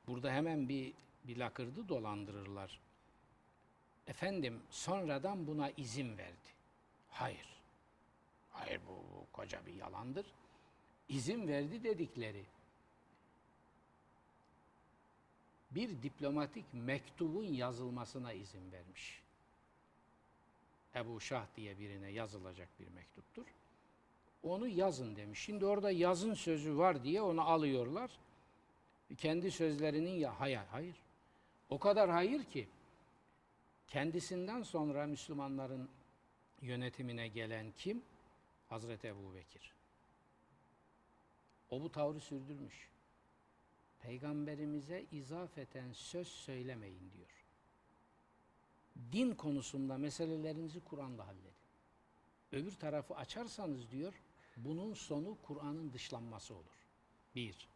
Burada 0.06 0.33
hemen 0.33 0.68
bir, 0.68 0.92
bir 1.24 1.37
lakırdı 1.37 1.88
dolandırırlar. 1.88 2.80
Efendim 4.06 4.62
sonradan 4.70 5.46
buna 5.46 5.70
izin 5.70 6.18
verdi. 6.18 6.50
Hayır. 7.11 7.48
Hayır 8.50 8.80
bu, 8.88 8.92
bu 8.92 9.26
koca 9.33 9.66
bir 9.66 9.74
yalandır. 9.74 10.26
İzin 11.09 11.48
verdi 11.48 11.85
dedikleri 11.85 12.44
bir 15.70 16.02
diplomatik 16.02 16.64
mektubun 16.74 17.44
yazılmasına 17.44 18.33
izin 18.33 18.72
vermiş. 18.72 19.19
Ebu 20.94 21.20
Şah 21.20 21.46
diye 21.57 21.79
birine 21.79 22.11
yazılacak 22.11 22.68
bir 22.81 22.88
mektuptur. 22.88 23.46
Onu 24.42 24.68
yazın 24.68 25.16
demiş. 25.16 25.40
Şimdi 25.40 25.66
orada 25.66 25.90
yazın 25.90 26.35
sözü 26.35 26.79
var 26.79 27.05
diye 27.05 27.22
onu 27.22 27.40
alıyorlar. 27.40 28.11
Kendi 29.16 29.50
sözlerinin 29.50 30.14
ya 30.14 30.40
hayır 30.40 30.61
hayır. 30.70 30.96
O 31.68 31.79
kadar 31.79 32.11
hayır 32.11 32.44
ki 32.44 32.68
kendisinden 33.88 34.62
sonra 34.62 35.07
Müslümanların 35.07 35.88
yönetimine 36.61 37.29
gelen 37.29 37.72
kim? 37.76 38.03
Hazreti 38.68 39.07
Ebu 39.09 39.35
Bekir. 39.35 39.74
O 41.70 41.83
bu 41.83 41.92
tavrı 41.92 42.20
sürdürmüş. 42.20 42.88
Peygamberimize 44.03 45.05
izafeten 45.12 45.92
söz 45.92 46.29
söylemeyin 46.29 47.12
diyor. 47.16 47.39
Din 49.12 49.34
konusunda 49.34 49.98
meselelerinizi 49.98 50.80
Kur'an'la 50.84 51.26
halledin. 51.26 51.50
Öbür 52.52 52.72
tarafı 52.72 53.14
açarsanız 53.14 53.90
diyor, 53.90 54.14
bunun 54.56 54.94
sonu 54.94 55.38
Kur'an'ın 55.42 55.92
dışlanması 55.92 56.54
olur. 56.54 56.86
Bir. 57.34 57.68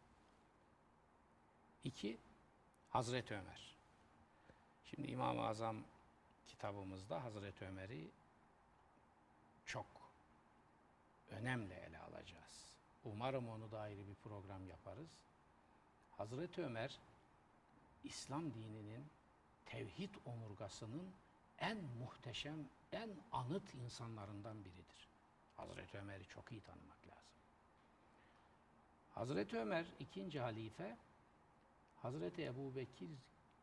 İki, 1.83 2.17
Hazreti 2.89 3.33
Ömer. 3.33 3.75
Şimdi 4.85 5.11
İmam-ı 5.11 5.41
Azam 5.41 5.83
kitabımızda 6.47 7.23
Hazreti 7.23 7.65
Ömer'i 7.65 8.11
çok 9.65 9.85
önemli 11.29 11.73
ele 11.73 11.99
alacağız. 11.99 12.75
Umarım 13.03 13.49
onu 13.49 13.71
da 13.71 13.79
ayrı 13.79 14.07
bir 14.07 14.15
program 14.15 14.67
yaparız. 14.67 15.09
Hazreti 16.11 16.63
Ömer, 16.63 16.99
İslam 18.03 18.53
dininin 18.53 19.05
tevhid 19.75 20.09
omurgasının 20.25 21.13
en 21.59 21.77
muhteşem, 21.99 22.69
en 22.91 23.09
anıt 23.31 23.75
insanlarından 23.75 24.65
biridir. 24.65 25.09
Hazreti 25.55 25.97
Ömer'i 25.97 26.25
çok 26.25 26.51
iyi 26.51 26.61
tanımak 26.61 27.07
lazım. 27.07 27.35
Hazreti 29.09 29.57
Ömer 29.57 29.85
ikinci 29.99 30.39
halife 30.39 30.97
Hazreti 31.95 32.45
Ebu 32.45 32.75
Bekir 32.75 33.09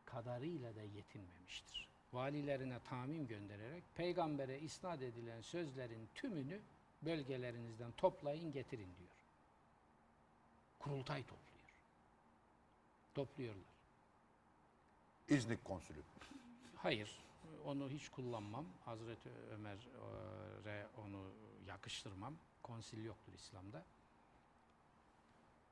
kadarıyla 0.05 0.75
da 0.75 0.81
yetinmemiştir. 0.81 1.89
Valilerine 2.13 2.79
tamim 2.79 3.27
göndererek 3.27 3.83
peygambere 3.95 4.59
isnat 4.59 5.01
edilen 5.01 5.41
sözlerin 5.41 6.09
tümünü 6.15 6.61
bölgelerinizden 7.01 7.91
toplayın 7.91 8.51
getirin 8.51 8.95
diyor. 8.99 9.09
Kurultay 10.79 11.21
topluyor. 11.23 11.69
Topluyorlar. 13.15 13.72
İznik 15.29 15.65
konsülü. 15.65 16.03
Hayır, 16.75 17.19
onu 17.65 17.89
hiç 17.89 18.09
kullanmam. 18.09 18.65
Hazreti 18.85 19.29
Ömer'e 19.51 20.87
onu 20.97 21.31
yakıştırmam. 21.67 22.35
Konsil 22.63 23.05
yoktur 23.05 23.33
İslam'da. 23.33 23.85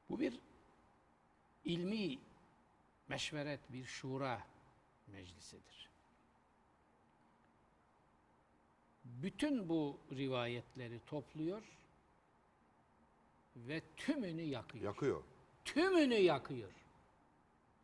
Bu 0.09 0.19
bir 0.19 0.39
ilmi 1.65 2.19
meşveret, 3.07 3.59
bir 3.73 3.85
şura 3.85 4.47
meclisidir. 5.07 5.89
Bütün 9.05 9.69
bu 9.69 9.99
rivayetleri 10.11 10.99
topluyor 11.05 11.63
ve 13.55 13.81
tümünü 13.97 14.41
yakıyor. 14.41 14.83
Yakıyor. 14.83 15.23
Tümünü 15.65 16.15
yakıyor. 16.15 16.71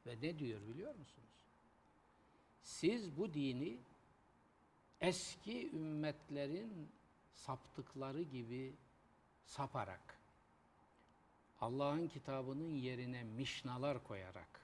Ve 0.05 0.15
ne 0.21 0.39
diyor 0.39 0.61
biliyor 0.67 0.95
musunuz? 0.95 1.26
Siz 2.67 3.17
bu 3.17 3.33
dini 3.33 3.77
eski 5.01 5.71
ümmetlerin 5.71 6.91
saptıkları 7.35 8.21
gibi 8.21 8.73
saparak, 9.45 10.17
Allah'ın 11.61 12.07
kitabının 12.07 12.75
yerine 12.75 13.23
mişnalar 13.23 14.03
koyarak, 14.03 14.61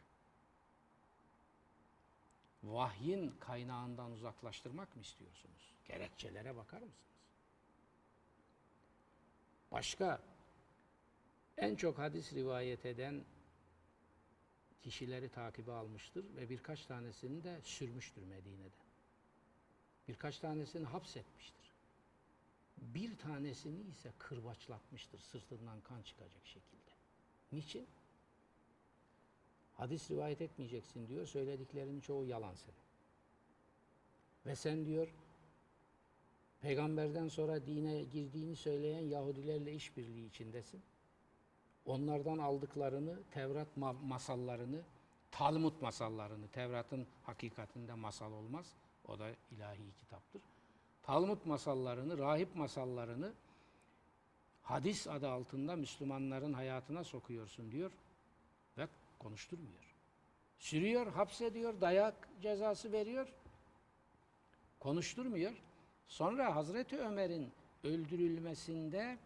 vahyin 2.64 3.36
kaynağından 3.40 4.12
uzaklaştırmak 4.12 4.96
mı 4.96 5.02
istiyorsunuz? 5.02 5.74
Gerekçelere 5.86 6.56
bakar 6.56 6.82
mısınız? 6.82 6.98
Başka, 9.72 10.22
en 11.58 11.76
çok 11.76 11.98
hadis 11.98 12.34
rivayet 12.34 12.86
eden 12.86 13.26
kişileri 14.84 15.30
takibe 15.30 15.72
almıştır 15.72 16.26
ve 16.36 16.50
birkaç 16.50 16.86
tanesini 16.86 17.44
de 17.44 17.62
sürmüştür 17.64 18.24
Medine'de. 18.24 18.70
Birkaç 20.08 20.40
tanesini 20.40 20.86
hapsetmiştir. 20.86 21.74
Bir 22.78 23.18
tanesini 23.18 23.82
ise 23.82 24.14
kırbaçlatmıştır 24.20 25.20
sırtından 25.20 25.82
kan 25.82 26.02
çıkacak 26.02 26.46
şekilde. 26.46 26.92
Niçin? 27.52 27.88
Hadis 29.74 30.12
rivayet 30.12 30.42
etmeyeceksin 30.42 31.08
diyor. 31.08 31.26
Söylediklerinin 31.28 32.00
çoğu 32.00 32.26
yalan 32.26 32.56
senin. 32.56 32.84
Ve 34.46 34.56
sen 34.56 34.86
diyor 34.86 35.08
Peygamberden 36.62 37.28
sonra 37.28 37.66
dine 37.66 38.04
girdiğini 38.04 38.56
söyleyen 38.56 39.00
Yahudilerle 39.06 39.74
işbirliği 39.74 40.28
içindesin. 40.28 40.82
Onlardan 41.86 42.38
aldıklarını, 42.38 43.20
Tevrat 43.32 43.68
ma- 43.78 44.08
masallarını, 44.08 44.82
Talmud 45.32 45.82
masallarını, 45.82 46.48
Tevrat'ın 46.48 47.08
hakikatinde 47.24 47.94
masal 47.94 48.32
olmaz. 48.32 48.74
O 49.08 49.20
da 49.20 49.30
ilahi 49.52 49.94
kitaptır. 50.00 50.42
Talmud 51.04 51.46
masallarını, 51.46 52.18
rahip 52.18 52.56
masallarını 52.56 53.34
hadis 54.64 55.08
adı 55.08 55.30
altında 55.30 55.76
Müslümanların 55.76 56.54
hayatına 56.54 57.04
sokuyorsun 57.04 57.72
diyor 57.72 57.92
ve 58.78 58.88
konuşturmuyor. 59.20 59.96
Sürüyor, 60.60 61.08
hapsediyor, 61.08 61.82
dayak 61.82 62.30
cezası 62.42 62.92
veriyor. 62.92 63.28
Konuşturmuyor. 64.80 65.54
Sonra 66.08 66.56
Hazreti 66.56 67.00
Ömer'in 67.00 67.52
öldürülmesinde 67.84 69.18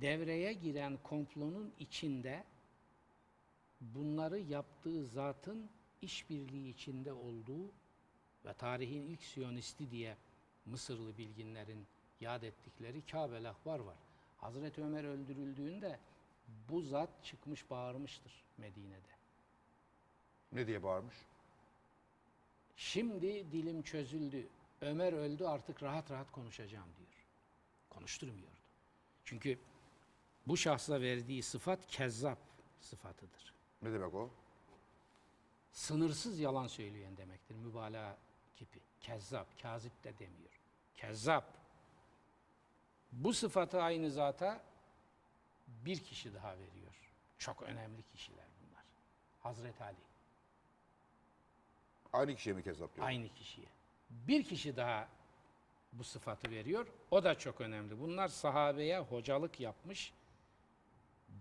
devreye 0.00 0.52
giren 0.52 0.98
komplonun 1.02 1.72
içinde 1.78 2.44
bunları 3.80 4.38
yaptığı 4.38 5.06
zatın 5.06 5.70
işbirliği 6.02 6.70
içinde 6.70 7.12
olduğu 7.12 7.72
ve 8.44 8.54
tarihin 8.54 9.06
ilk 9.06 9.22
Siyonisti 9.22 9.90
diye 9.90 10.16
Mısırlı 10.66 11.18
bilginlerin 11.18 11.86
yad 12.20 12.42
ettikleri 12.42 13.06
Kâbel 13.06 13.50
Ahbar 13.50 13.78
var. 13.78 13.96
Hazreti 14.38 14.82
Ömer 14.82 15.04
öldürüldüğünde 15.04 15.98
bu 16.68 16.80
zat 16.80 17.24
çıkmış 17.24 17.70
bağırmıştır 17.70 18.44
Medine'de. 18.58 19.18
Ne 20.52 20.66
diye 20.66 20.82
bağırmış? 20.82 21.16
Şimdi 22.76 23.52
dilim 23.52 23.82
çözüldü. 23.82 24.48
Ömer 24.80 25.12
öldü 25.12 25.44
artık 25.44 25.82
rahat 25.82 26.10
rahat 26.10 26.32
konuşacağım 26.32 26.88
diyor. 26.98 27.26
Konuşturmuyordu. 27.90 28.58
Çünkü 29.24 29.58
bu 30.48 30.56
şahsa 30.56 31.00
verdiği 31.00 31.42
sıfat 31.42 31.86
kezzap 31.86 32.38
sıfatıdır. 32.80 33.54
Ne 33.82 33.92
demek 33.92 34.14
o? 34.14 34.30
Sınırsız 35.72 36.38
yalan 36.38 36.66
söyleyen 36.66 37.16
demektir. 37.16 37.54
Mübalağa 37.54 38.16
kipi. 38.56 38.80
Kezzap, 39.00 39.62
kazip 39.62 40.04
de 40.04 40.18
demiyor. 40.18 40.60
Kezzap. 40.96 41.44
Bu 43.12 43.32
sıfatı 43.32 43.82
aynı 43.82 44.10
zata 44.10 44.62
bir 45.66 45.98
kişi 45.98 46.34
daha 46.34 46.52
veriyor. 46.58 46.94
Çok 47.38 47.62
önemli 47.62 48.02
kişiler 48.02 48.46
bunlar. 48.60 48.84
Hazreti 49.40 49.84
Ali. 49.84 49.96
Aynı 52.12 52.34
kişiye 52.34 52.54
mi 52.54 52.62
kezzap 52.62 52.96
diyor? 52.96 53.06
Aynı 53.06 53.28
kişiye. 53.28 53.66
Bir 54.10 54.44
kişi 54.44 54.76
daha 54.76 55.08
bu 55.92 56.04
sıfatı 56.04 56.50
veriyor. 56.50 56.86
O 57.10 57.24
da 57.24 57.38
çok 57.38 57.60
önemli. 57.60 58.00
Bunlar 58.00 58.28
sahabeye 58.28 58.98
hocalık 58.98 59.60
yapmış 59.60 60.12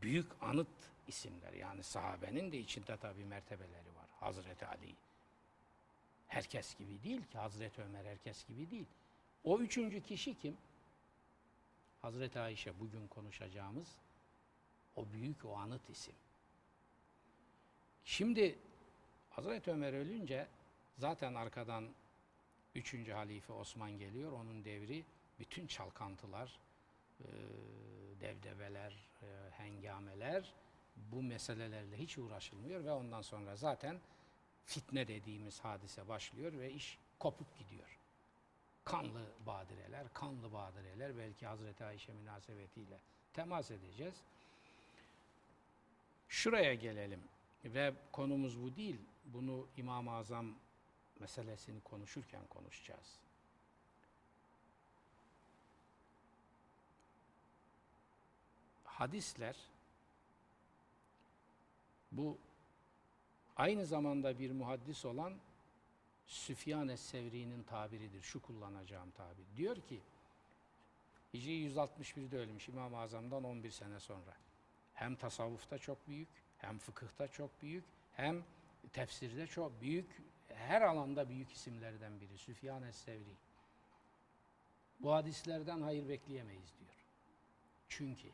büyük 0.02 0.28
anıt 0.42 0.68
isimler. 1.08 1.54
Yani 1.54 1.84
sahabenin 1.84 2.52
de 2.52 2.60
içinde 2.60 2.98
tabii 2.98 3.26
mertebeleri 3.26 3.96
var. 3.96 4.06
Hazreti 4.20 4.66
Ali. 4.66 4.96
Herkes 6.28 6.78
gibi 6.78 7.04
değil 7.04 7.22
ki. 7.22 7.38
Hazreti 7.38 7.82
Ömer 7.82 8.06
herkes 8.06 8.48
gibi 8.48 8.72
değil. 8.72 8.86
O 9.44 9.60
üçüncü 9.60 10.02
kişi 10.02 10.40
kim? 10.40 10.58
Hazreti 12.02 12.40
Ayşe 12.40 12.80
bugün 12.80 13.08
konuşacağımız 13.08 13.88
o 14.96 15.06
büyük 15.14 15.46
o 15.46 15.58
anıt 15.58 15.90
isim. 15.90 16.16
Şimdi 18.06 18.60
Hazreti 19.30 19.72
Ömer 19.72 19.94
ölünce 19.94 20.48
zaten 20.98 21.34
arkadan 21.34 21.88
üçüncü 22.76 23.12
halife 23.12 23.54
Osman 23.54 24.00
geliyor. 24.00 24.32
Onun 24.32 24.66
devri 24.66 25.04
bütün 25.40 25.68
çalkantılar, 25.68 26.60
e, 27.22 27.28
devdebeler, 28.22 29.08
e, 29.22 29.50
hengameler 29.52 30.54
bu 30.96 31.24
meselelerle 31.24 31.98
hiç 31.98 32.18
uğraşılmıyor 32.18 32.84
ve 32.84 32.92
ondan 32.92 33.22
sonra 33.22 33.56
zaten 33.56 34.00
fitne 34.66 35.08
dediğimiz 35.08 35.60
hadise 35.60 36.08
başlıyor 36.08 36.54
ve 36.54 36.72
iş 36.72 37.00
kopup 37.20 37.58
gidiyor. 37.58 38.00
Kanlı 38.86 39.22
badireler, 39.46 40.14
kanlı 40.14 40.54
badireler 40.54 41.18
belki 41.18 41.48
Hazreti 41.48 41.86
Ayşe 41.86 42.14
münasebetiyle 42.14 43.00
temas 43.34 43.72
edeceğiz. 43.72 44.16
Şuraya 46.30 46.74
gelelim 46.74 47.22
ve 47.66 47.94
konumuz 48.12 48.62
bu 48.62 48.76
değil. 48.76 49.00
Bunu 49.26 49.68
İmam-ı 49.78 50.12
Azam 50.12 50.56
meselesini 51.20 51.82
konuşurken 51.82 52.46
konuşacağız. 52.50 53.20
Hadisler 58.98 59.56
bu 62.12 62.38
aynı 63.58 63.86
zamanda 63.86 64.40
bir 64.40 64.52
muhaddis 64.52 65.06
olan 65.06 65.34
Süfyan 66.26 66.88
es-Sevri'nin 66.88 67.64
tabiridir. 67.64 68.22
Şu 68.22 68.42
kullanacağım 68.42 69.12
tabir. 69.12 69.46
Diyor 69.58 69.76
ki 69.76 70.02
Hicri 71.34 71.52
161'de 71.52 72.38
ölmüş 72.38 72.70
İmam-ı 72.70 72.98
Azam'dan 72.98 73.44
11 73.44 73.72
sene 73.72 74.00
sonra. 74.00 74.34
Hem 74.94 75.16
tasavvufta 75.16 75.78
çok 75.78 76.08
büyük, 76.08 76.30
hem 76.58 76.80
fıkıhta 76.80 77.28
çok 77.28 77.62
büyük, 77.62 77.86
hem 78.16 78.44
tefsirde 78.94 79.48
çok 79.48 79.82
büyük, 79.82 80.22
her 80.48 80.82
alanda 80.82 81.30
büyük 81.30 81.52
isimlerden 81.52 82.22
biri. 82.22 82.38
Süfyan 82.38 82.84
es-Sevri. 82.84 83.36
Bu 85.00 85.14
hadislerden 85.14 85.82
hayır 85.82 86.10
bekleyemeyiz 86.10 86.74
diyor. 86.80 86.96
Çünkü 87.90 88.28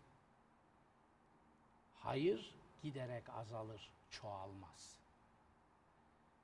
hayır 2.04 2.56
giderek 2.84 3.30
azalır, 3.30 3.89
çoğalmaz. 4.10 4.96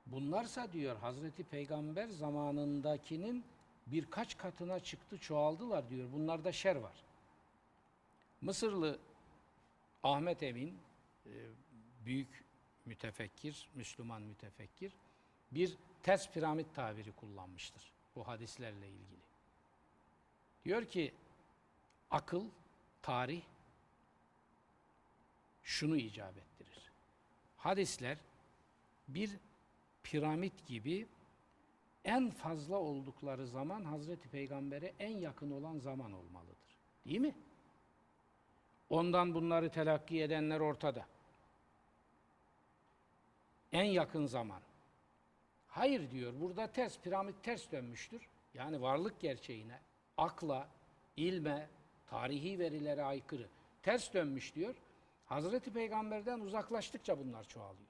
Bunlarsa 0.05 0.73
diyor 0.73 0.97
Hazreti 0.97 1.43
Peygamber 1.43 2.07
zamanındakinin 2.07 3.43
birkaç 3.87 4.37
katına 4.37 4.79
çıktı, 4.79 5.17
çoğaldılar 5.17 5.89
diyor. 5.89 6.11
Bunlarda 6.13 6.51
şer 6.51 6.75
var. 6.75 7.03
Mısırlı 8.41 8.99
Ahmet 10.03 10.43
Emin, 10.43 10.77
e, 11.25 11.31
büyük 12.05 12.43
mütefekkir, 12.85 13.69
Müslüman 13.75 14.21
mütefekkir, 14.21 14.93
bir 15.51 15.77
ters 16.03 16.31
piramit 16.31 16.75
tabiri 16.75 17.11
kullanmıştır 17.11 17.93
bu 18.15 18.27
hadislerle 18.27 18.87
ilgili. 18.87 19.19
Diyor 20.65 20.85
ki, 20.85 21.13
akıl, 22.11 22.45
tarih 23.01 23.41
şunu 25.69 25.97
icap 25.97 26.37
ettirir. 26.37 26.91
Hadisler 27.57 28.17
bir 29.07 29.31
piramit 30.03 30.67
gibi 30.67 31.07
en 32.05 32.29
fazla 32.29 32.77
oldukları 32.77 33.47
zaman 33.47 33.83
Hazreti 33.83 34.29
Peygamber'e 34.29 34.93
en 34.99 35.17
yakın 35.17 35.51
olan 35.51 35.77
zaman 35.77 36.11
olmalıdır. 36.13 36.77
Değil 37.05 37.19
mi? 37.19 37.35
Ondan 38.89 39.33
bunları 39.33 39.69
telakki 39.69 40.21
edenler 40.21 40.59
ortada. 40.59 41.05
En 43.71 43.83
yakın 43.83 44.25
zaman. 44.25 44.61
Hayır 45.67 46.11
diyor, 46.11 46.33
burada 46.39 46.67
ters, 46.67 46.99
piramit 46.99 47.43
ters 47.43 47.71
dönmüştür. 47.71 48.27
Yani 48.53 48.81
varlık 48.81 49.19
gerçeğine, 49.19 49.79
akla, 50.17 50.67
ilme, 51.17 51.69
tarihi 52.07 52.59
verilere 52.59 53.03
aykırı. 53.03 53.47
Ters 53.83 54.13
dönmüş 54.13 54.55
diyor. 54.55 54.75
Hazreti 55.29 55.73
Peygamber'den 55.73 56.39
uzaklaştıkça 56.39 57.19
bunlar 57.19 57.43
çoğalıyor. 57.43 57.89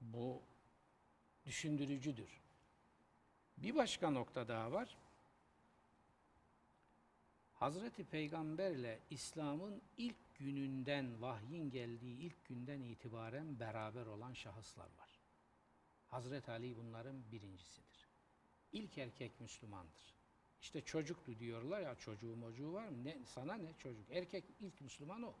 Bu 0.00 0.42
düşündürücüdür. 1.46 2.40
Bir 3.58 3.74
başka 3.74 4.10
nokta 4.10 4.48
daha 4.48 4.72
var. 4.72 4.96
Hazreti 7.54 8.04
Peygamberle 8.04 9.00
İslam'ın 9.10 9.82
ilk 9.96 10.34
gününden 10.34 11.22
vahyin 11.22 11.70
geldiği 11.70 12.18
ilk 12.18 12.44
günden 12.44 12.80
itibaren 12.80 13.60
beraber 13.60 14.06
olan 14.06 14.32
şahıslar 14.32 14.88
var. 14.98 15.20
Hazreti 16.08 16.50
Ali 16.50 16.76
bunların 16.76 17.32
birincisidir. 17.32 18.08
İlk 18.72 18.98
erkek 18.98 19.40
Müslümandır. 19.40 20.13
İşte 20.64 20.80
çocuktu 20.80 21.38
diyorlar 21.38 21.80
ya 21.80 21.94
çocuğu 21.94 22.36
mocuğu 22.36 22.72
var 22.72 22.88
mı? 22.88 23.04
Ne, 23.04 23.18
sana 23.24 23.54
ne 23.54 23.74
çocuk? 23.78 24.10
Erkek 24.10 24.44
ilk 24.60 24.80
Müslüman 24.80 25.22
o. 25.22 25.34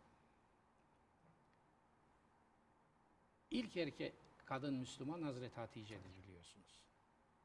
İlk 3.50 3.76
erkek 3.76 4.14
kadın 4.44 4.74
Müslüman 4.74 5.22
Hazreti 5.22 5.54
Hatice'dir 5.54 6.16
biliyorsunuz. 6.16 6.80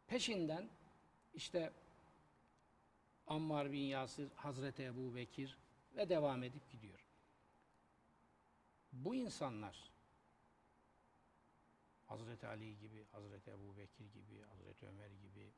Peşinden 0.08 0.70
işte 1.34 1.74
Ammar 3.28 3.72
bin 3.72 3.84
Yasir, 3.84 4.32
Hazreti 4.36 4.84
Ebu 4.84 5.16
Bekir 5.16 5.58
ve 5.96 6.10
devam 6.10 6.44
edip 6.44 6.72
gidiyor. 6.72 7.06
Bu 8.92 9.16
insanlar 9.16 9.92
Hazreti 12.06 12.48
Ali 12.48 12.78
gibi, 12.80 13.06
Hazreti 13.12 13.52
Ebu 13.52 13.78
Bekir 13.78 14.06
gibi, 14.06 14.42
Hazreti 14.42 14.88
Ömer 14.88 15.12
gibi, 15.12 15.52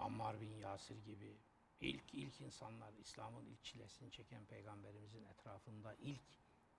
Ammar 0.00 0.40
bin 0.40 0.54
Yasir 0.54 0.96
gibi 1.04 1.36
ilk 1.80 2.14
ilk 2.14 2.40
insanlar 2.40 2.92
İslam'ın 2.92 3.46
ilk 3.46 3.64
çilesini 3.64 4.10
çeken 4.10 4.44
peygamberimizin 4.44 5.24
etrafında 5.24 5.94
ilk 5.94 6.22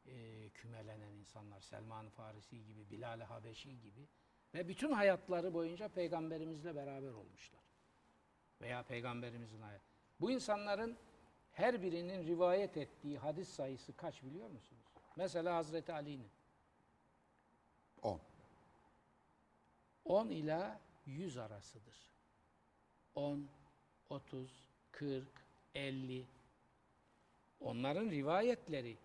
e, 0.05 0.49
kümelenen 0.49 1.11
insanlar 1.11 1.59
Selman 1.59 2.09
Farisi 2.09 2.65
gibi, 2.65 2.89
Bilal 2.91 3.21
Habeşi 3.21 3.79
gibi 3.79 4.07
ve 4.53 4.67
bütün 4.67 4.91
hayatları 4.91 5.53
boyunca 5.53 5.87
peygamberimizle 5.87 6.75
beraber 6.75 7.11
olmuşlar. 7.11 7.61
Veya 8.61 8.83
peygamberimizin 8.83 9.61
hayatı. 9.61 9.85
Bu 10.19 10.31
insanların 10.31 10.97
her 11.51 11.81
birinin 11.81 12.27
rivayet 12.27 12.77
ettiği 12.77 13.17
hadis 13.17 13.49
sayısı 13.49 13.95
kaç 13.95 14.23
biliyor 14.23 14.49
musunuz? 14.49 14.81
Mesela 15.15 15.55
Hazreti 15.55 15.93
Ali'nin 15.93 16.31
10. 18.01 18.21
10 20.05 20.29
ila 20.29 20.81
100 21.05 21.37
arasıdır. 21.37 22.10
10, 23.15 23.47
30, 24.09 24.49
40, 24.91 25.27
50. 25.75 26.25
Onların 27.59 28.09
rivayetleri 28.09 28.97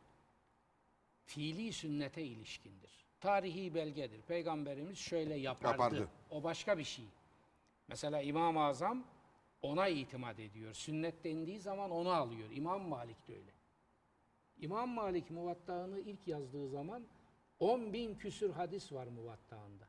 fiili 1.24 1.72
sünnete 1.72 2.22
ilişkindir. 2.22 3.06
Tarihi 3.20 3.74
belgedir. 3.74 4.22
Peygamberimiz 4.22 4.98
şöyle 4.98 5.34
yapardı. 5.34 5.72
Yapardı. 5.72 6.08
O 6.30 6.42
başka 6.42 6.78
bir 6.78 6.84
şey. 6.84 7.04
Mesela 7.88 8.22
İmam-ı 8.22 8.64
Azam 8.64 9.04
ona 9.62 9.88
itimat 9.88 10.40
ediyor. 10.40 10.74
Sünnet 10.74 11.24
dendiği 11.24 11.60
zaman 11.60 11.90
onu 11.90 12.10
alıyor. 12.10 12.50
İmam 12.50 12.82
Malik 12.88 13.28
de 13.28 13.34
öyle. 13.36 13.52
İmam 14.58 14.88
Malik 14.88 15.30
Muvatta'ını 15.30 16.00
ilk 16.00 16.28
yazdığı 16.28 16.68
zaman 16.68 17.06
10 17.60 17.92
bin 17.92 18.14
küsür 18.14 18.50
hadis 18.50 18.92
var 18.92 19.06
Muvatta'ında. 19.06 19.88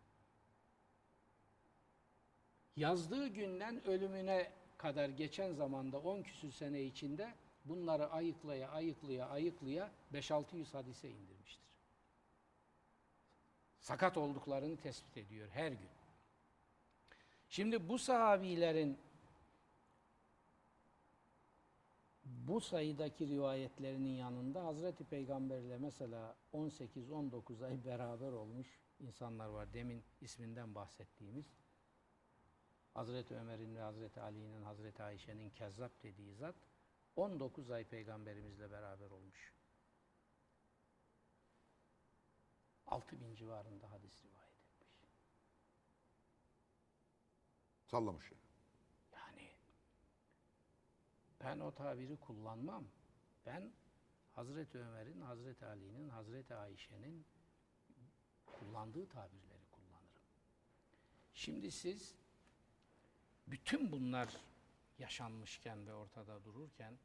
Yazdığı 2.78 3.28
günden 3.28 3.88
ölümüne 3.88 4.52
kadar 4.78 5.10
geçen 5.10 5.54
zamanda 5.54 6.00
10 6.00 6.22
küsür 6.22 6.52
sene 6.52 6.84
içinde 6.84 7.34
bunları 7.66 8.10
ayıklaya 8.10 8.70
ayıklaya 8.70 9.30
ayıklaya 9.30 9.92
5-600 10.14 10.72
hadise 10.72 11.10
indirmiştir. 11.10 11.68
Sakat 13.80 14.18
olduklarını 14.18 14.78
tespit 14.78 15.18
ediyor 15.18 15.50
her 15.54 15.72
gün. 15.72 15.90
Şimdi 17.50 17.90
bu 17.90 17.98
sahabilerin 17.98 18.98
bu 22.26 22.62
sayıdaki 22.62 23.28
rivayetlerinin 23.28 24.16
yanında 24.16 24.66
Hazreti 24.66 25.04
Peygamberle 25.04 25.78
mesela 25.78 26.36
18-19 26.54 27.66
ay 27.66 27.86
beraber 27.86 28.32
olmuş 28.32 28.68
insanlar 29.00 29.48
var. 29.48 29.74
Demin 29.74 30.04
isminden 30.22 30.76
bahsettiğimiz. 30.76 31.46
Hazreti 32.98 33.36
Ömer'in 33.36 33.76
ve 33.76 33.80
Hazreti 33.80 34.22
Ali'nin, 34.22 34.62
Hazreti 34.62 35.04
Ayşe'nin 35.04 35.50
kezzap 35.50 36.04
dediği 36.04 36.34
zat 36.34 36.56
19 37.16 37.72
ay 37.72 37.84
peygamberimizle 37.84 38.72
beraber 38.72 39.10
olmuş. 39.10 39.54
6000 42.88 43.36
civarında 43.36 43.92
hadis 43.92 44.24
rivayet 44.24 44.62
etmiş. 44.62 45.10
Sallamış 47.86 48.32
yani. 48.32 48.42
Yani 49.14 49.52
ben 51.42 51.60
o 51.60 51.72
tabiri 51.72 52.18
kullanmam. 52.20 52.88
Ben 53.46 53.74
Hazreti 54.32 54.78
Ömer'in, 54.78 55.22
Hazreti 55.22 55.66
Ali'nin, 55.66 56.10
Hazreti 56.10 56.56
Ayşe'nin 56.56 57.26
kullandığı 58.46 59.10
tabirleri 59.10 59.66
kullanırım. 59.72 60.24
Şimdi 61.34 61.72
siz 61.72 62.27
bütün 63.48 63.92
bunlar 63.92 64.30
yaşanmışken 65.00 65.88
ve 65.88 65.94
ortada 65.94 66.44
dururken 66.44 67.00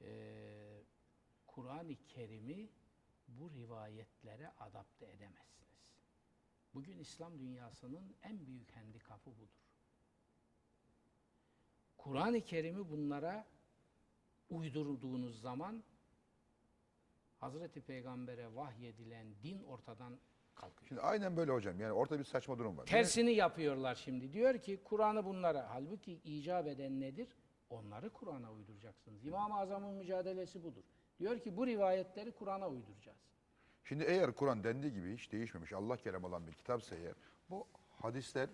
eee, 0.00 0.84
Kur'an-ı 1.46 1.96
Kerim'i 2.08 2.70
bu 3.28 3.50
rivayetlere 3.50 4.50
adapte 4.60 5.06
edemezsiniz. 5.06 5.52
Bugün 6.74 6.98
İslam 6.98 7.38
dünyasının 7.38 8.16
en 8.22 8.46
büyük 8.46 8.76
handikapı 8.76 9.30
budur. 9.30 9.62
Kur'an-ı 11.96 12.44
Kerim'i 12.44 12.90
bunlara 12.90 13.46
uydurduğunuz 14.50 15.40
zaman 15.40 15.84
Hazreti 17.36 17.80
Peygamber'e 17.80 18.54
vahyedilen 18.54 19.26
din 19.42 19.62
ortadan 19.62 20.20
kalkıyor. 20.54 20.88
Şimdi 20.88 21.00
aynen 21.00 21.36
böyle 21.36 21.52
hocam. 21.52 21.80
Yani 21.80 21.92
ortada 21.92 22.18
bir 22.18 22.24
saçma 22.24 22.58
durum 22.58 22.78
var. 22.78 22.86
Tersini 22.86 23.32
yapıyorlar 23.32 23.94
şimdi. 23.94 24.32
Diyor 24.32 24.58
ki 24.58 24.80
Kur'an'ı 24.84 25.24
bunlara 25.24 25.70
halbuki 25.70 26.12
icap 26.12 26.66
eden 26.66 27.00
nedir? 27.00 27.28
Onları 27.70 28.10
Kur'an'a 28.10 28.52
uyduracaksınız. 28.52 29.24
İmam-ı 29.26 29.58
Azam'ın 29.58 29.94
mücadelesi 29.94 30.62
budur. 30.62 30.82
Diyor 31.18 31.38
ki 31.40 31.56
bu 31.56 31.66
rivayetleri 31.66 32.32
Kur'an'a 32.32 32.68
uyduracağız. 32.68 33.18
Şimdi 33.84 34.04
eğer 34.04 34.32
Kur'an 34.32 34.64
dendiği 34.64 34.92
gibi 34.92 35.14
hiç 35.14 35.32
değişmemiş 35.32 35.72
Allah 35.72 35.96
kelamı 35.96 36.26
olan 36.26 36.46
bir 36.46 36.52
kitapsa 36.52 36.96
eğer 36.96 37.14
bu 37.50 37.66
hadisler 37.90 38.48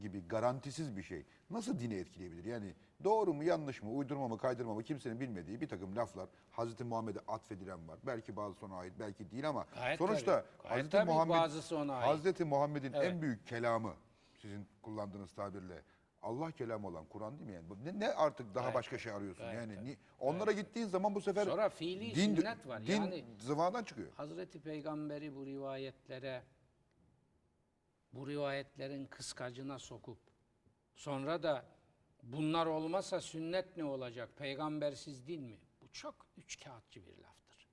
gibi 0.00 0.28
garantisiz 0.28 0.96
bir 0.96 1.02
şey 1.02 1.24
nasıl 1.50 1.78
dini 1.78 1.94
etkileyebilir? 1.94 2.44
Yani 2.44 2.74
doğru 3.04 3.34
mu 3.34 3.44
yanlış 3.44 3.82
mı 3.82 3.90
uydurma 3.90 4.28
mı 4.28 4.38
kaydırma 4.38 4.74
mı 4.74 4.82
kimsenin 4.82 5.20
bilmediği 5.20 5.60
bir 5.60 5.68
takım 5.68 5.96
laflar 5.96 6.28
Hazreti 6.50 6.84
Muhammed'e 6.84 7.18
atfedilen 7.28 7.88
var. 7.88 7.98
Belki 8.06 8.36
bazısı 8.36 8.66
ona 8.66 8.76
ait 8.76 8.92
belki 9.00 9.30
değil 9.30 9.48
ama 9.48 9.66
Gayet 9.74 9.98
sonuçta 9.98 10.24
tabii. 10.40 10.46
Gayet 10.62 10.70
Hazreti 10.78 10.90
tabii 10.90 11.10
Muhammed 11.10 11.34
bazısı 11.34 11.76
ona 11.76 11.94
ait. 11.94 12.06
Hazreti 12.08 12.44
Muhammed'in 12.44 12.92
Evet. 12.92 13.12
en 13.12 13.22
büyük 13.22 13.46
kelamı 13.46 13.94
sizin 14.42 14.66
kullandığınız 14.82 15.32
tabirle 15.32 15.82
Allah 16.22 16.50
kelamı 16.52 16.86
olan 16.88 17.04
Kur'an 17.04 17.38
değil 17.38 17.46
mi 17.50 17.54
yani? 17.54 17.70
Bu 17.70 17.76
Ne, 17.84 18.00
ne 18.00 18.08
artık 18.08 18.54
daha 18.54 18.62
Gayet 18.62 18.74
başka 18.74 18.98
şey 18.98 19.12
arıyorsun 19.12 19.46
Gayet 19.46 19.60
yani? 19.60 19.84
ni- 19.84 19.96
onlara 20.20 20.52
gittiğin 20.52 20.86
zaman 20.86 21.14
bu 21.14 21.20
sefer 21.20 21.44
Sonra 21.44 21.68
fiili 21.68 22.14
din, 22.14 22.36
sünnet 22.36 22.66
var. 22.66 22.86
din 22.86 22.92
Yani- 23.02 23.24
zıvadan 23.38 23.84
çıkıyor. 23.84 24.08
Hazreti 24.16 24.60
Peygamber'i 24.60 25.34
bu 25.36 25.46
rivayetlere 25.46 26.42
bu 28.14 28.28
rivayetlerin 28.28 29.06
kıskacına 29.06 29.78
sokup 29.78 30.18
sonra 30.94 31.42
da 31.42 31.66
bunlar 32.22 32.66
olmasa 32.66 33.20
sünnet 33.20 33.76
ne 33.76 33.84
olacak? 33.84 34.36
Peygambersiz 34.36 35.26
din 35.26 35.42
mi? 35.42 35.58
Bu 35.82 35.88
çok 35.92 36.26
üç 36.36 36.64
kağıtçı 36.64 37.06
bir 37.06 37.18
laftır. 37.18 37.68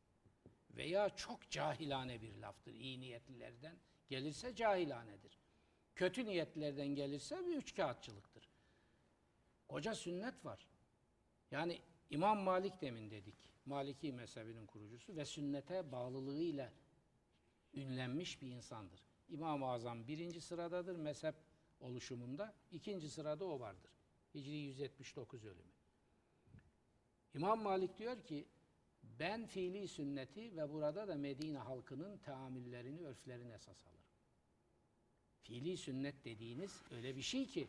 Veya 0.71 1.09
çok 1.09 1.49
cahilane 1.49 2.21
bir 2.21 2.37
laftır. 2.37 2.73
İyi 2.73 2.99
niyetlilerden 2.99 3.75
gelirse 4.09 4.55
cahilanedir. 4.55 5.39
Kötü 5.95 6.25
niyetlerden 6.25 6.87
gelirse 6.87 7.45
bir 7.45 7.57
üç 7.57 7.75
kağıtçılıktır. 7.75 8.49
Koca 9.67 9.95
sünnet 9.95 10.45
var. 10.45 10.67
Yani 11.51 11.81
İmam 12.09 12.39
Malik 12.39 12.81
demin 12.81 13.11
dedik. 13.11 13.35
Maliki 13.65 14.13
mezhebinin 14.13 14.65
kurucusu 14.65 15.15
ve 15.15 15.25
sünnete 15.25 15.91
bağlılığıyla 15.91 16.73
ünlenmiş 17.73 18.41
bir 18.41 18.47
insandır. 18.47 19.10
İmam-ı 19.31 19.65
Azam 19.65 20.07
birinci 20.07 20.41
sıradadır 20.41 20.95
mezhep 20.95 21.35
oluşumunda. 21.79 22.53
ikinci 22.71 23.09
sırada 23.09 23.45
o 23.45 23.59
vardır. 23.59 23.91
Hicri 24.35 24.55
179 24.55 25.45
ölümü. 25.45 25.71
İmam 27.33 27.61
Malik 27.61 27.97
diyor 27.97 28.23
ki 28.23 28.47
ben 29.19 29.47
fiili 29.47 29.87
sünneti 29.87 30.57
ve 30.57 30.71
burada 30.71 31.07
da 31.07 31.15
Medine 31.15 31.57
halkının 31.57 32.17
teamüllerini, 32.17 33.01
örflerini 33.01 33.51
esas 33.51 33.87
alırım. 33.87 34.01
Fiili 35.41 35.77
sünnet 35.77 36.25
dediğiniz 36.25 36.81
öyle 36.91 37.15
bir 37.15 37.21
şey 37.21 37.47
ki 37.47 37.67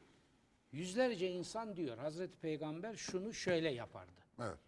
yüzlerce 0.73 1.31
insan 1.31 1.77
diyor 1.77 1.99
Hazreti 1.99 2.39
Peygamber 2.39 2.97
şunu 2.97 3.35
şöyle 3.35 3.71
yapardı. 3.71 4.21
Evet. 4.39 4.59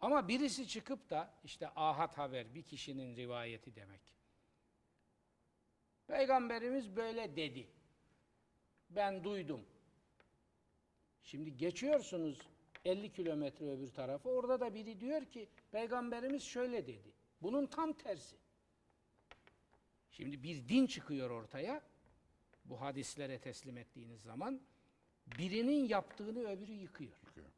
Ama 0.00 0.28
birisi 0.28 0.68
çıkıp 0.68 1.10
da 1.10 1.34
işte 1.44 1.68
ahat 1.68 2.18
haber 2.18 2.54
bir 2.54 2.62
kişinin 2.62 3.16
rivayeti 3.16 3.74
demek. 3.74 4.15
Peygamberimiz 6.06 6.96
böyle 6.96 7.36
dedi. 7.36 7.66
Ben 8.90 9.24
duydum. 9.24 9.60
Şimdi 11.22 11.56
geçiyorsunuz 11.56 12.38
50 12.84 13.12
kilometre 13.12 13.70
öbür 13.70 13.88
tarafa. 13.88 14.30
Orada 14.30 14.60
da 14.60 14.74
biri 14.74 15.00
diyor 15.00 15.24
ki 15.24 15.48
peygamberimiz 15.72 16.42
şöyle 16.42 16.86
dedi. 16.86 17.12
Bunun 17.42 17.66
tam 17.66 17.92
tersi. 17.92 18.36
Şimdi 20.10 20.42
bir 20.42 20.68
din 20.68 20.86
çıkıyor 20.86 21.30
ortaya. 21.30 21.82
Bu 22.64 22.80
hadislere 22.80 23.38
teslim 23.38 23.76
ettiğiniz 23.76 24.22
zaman 24.22 24.60
birinin 25.38 25.88
yaptığını 25.88 26.48
öbürü 26.48 26.72
yıkıyor. 26.72 27.12
Yıkıyor. 27.26 27.50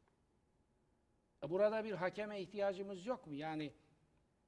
E 1.43 1.49
Burada 1.49 1.83
bir 1.83 1.91
hakeme 1.91 2.41
ihtiyacımız 2.41 3.05
yok 3.05 3.27
mu? 3.27 3.33
Yani 3.33 3.73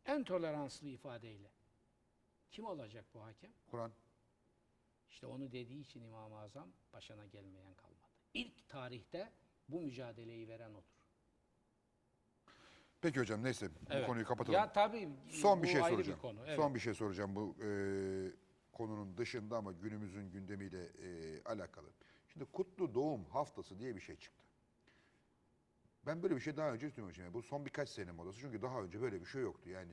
en 0.05 0.23
toleranslı 0.23 0.87
ifadeyle. 0.87 1.51
Kim 2.51 2.65
olacak 2.65 3.05
bu 3.13 3.23
hakem? 3.23 3.51
Kur'an 3.71 3.91
İşte 5.09 5.27
onu 5.27 5.51
dediği 5.51 5.81
için 5.81 6.03
İmam-ı 6.03 6.39
Azam 6.39 6.67
başına 6.93 7.25
gelmeyen 7.25 7.73
kalmadı. 7.73 8.07
İlk 8.33 8.69
tarihte 8.69 9.31
bu 9.69 9.81
mücadeleyi 9.81 10.47
veren 10.47 10.73
odur. 10.73 11.01
Peki 13.01 13.19
hocam 13.19 13.43
neyse 13.43 13.69
bu 13.81 14.05
konuyu 14.05 14.25
kapatalım. 14.25 14.59
Ya 14.59 14.71
tabii 14.71 15.09
Son 15.29 15.63
bir 15.63 15.67
şey 15.67 15.81
soracağım. 15.81 16.17
Bir 16.17 16.21
konu. 16.21 16.39
Evet. 16.45 16.55
Son 16.55 16.75
bir 16.75 16.79
şey 16.79 16.93
soracağım 16.93 17.35
bu 17.35 17.55
e, 17.63 17.69
konunun 18.71 19.17
dışında 19.17 19.57
ama 19.57 19.71
günümüzün 19.71 20.31
gündemiyle 20.31 20.85
e, 20.85 21.43
alakalı. 21.43 21.89
Şimdi 22.27 22.45
kutlu 22.45 22.95
doğum 22.95 23.25
haftası 23.25 23.79
diye 23.79 23.95
bir 23.95 24.01
şey 24.01 24.15
çıktı. 24.15 24.45
Ben 26.05 26.23
böyle 26.23 26.35
bir 26.35 26.41
şey 26.41 26.57
daha 26.57 26.71
önce 26.73 26.87
hiç 26.87 26.95
duymamışım. 26.95 27.23
Yani 27.23 27.33
bu 27.33 27.41
son 27.41 27.65
birkaç 27.65 27.89
sene 27.89 28.11
modası. 28.11 28.39
Çünkü 28.39 28.61
daha 28.61 28.81
önce 28.81 29.01
böyle 29.01 29.21
bir 29.21 29.25
şey 29.25 29.41
yoktu. 29.41 29.69
Yani 29.69 29.91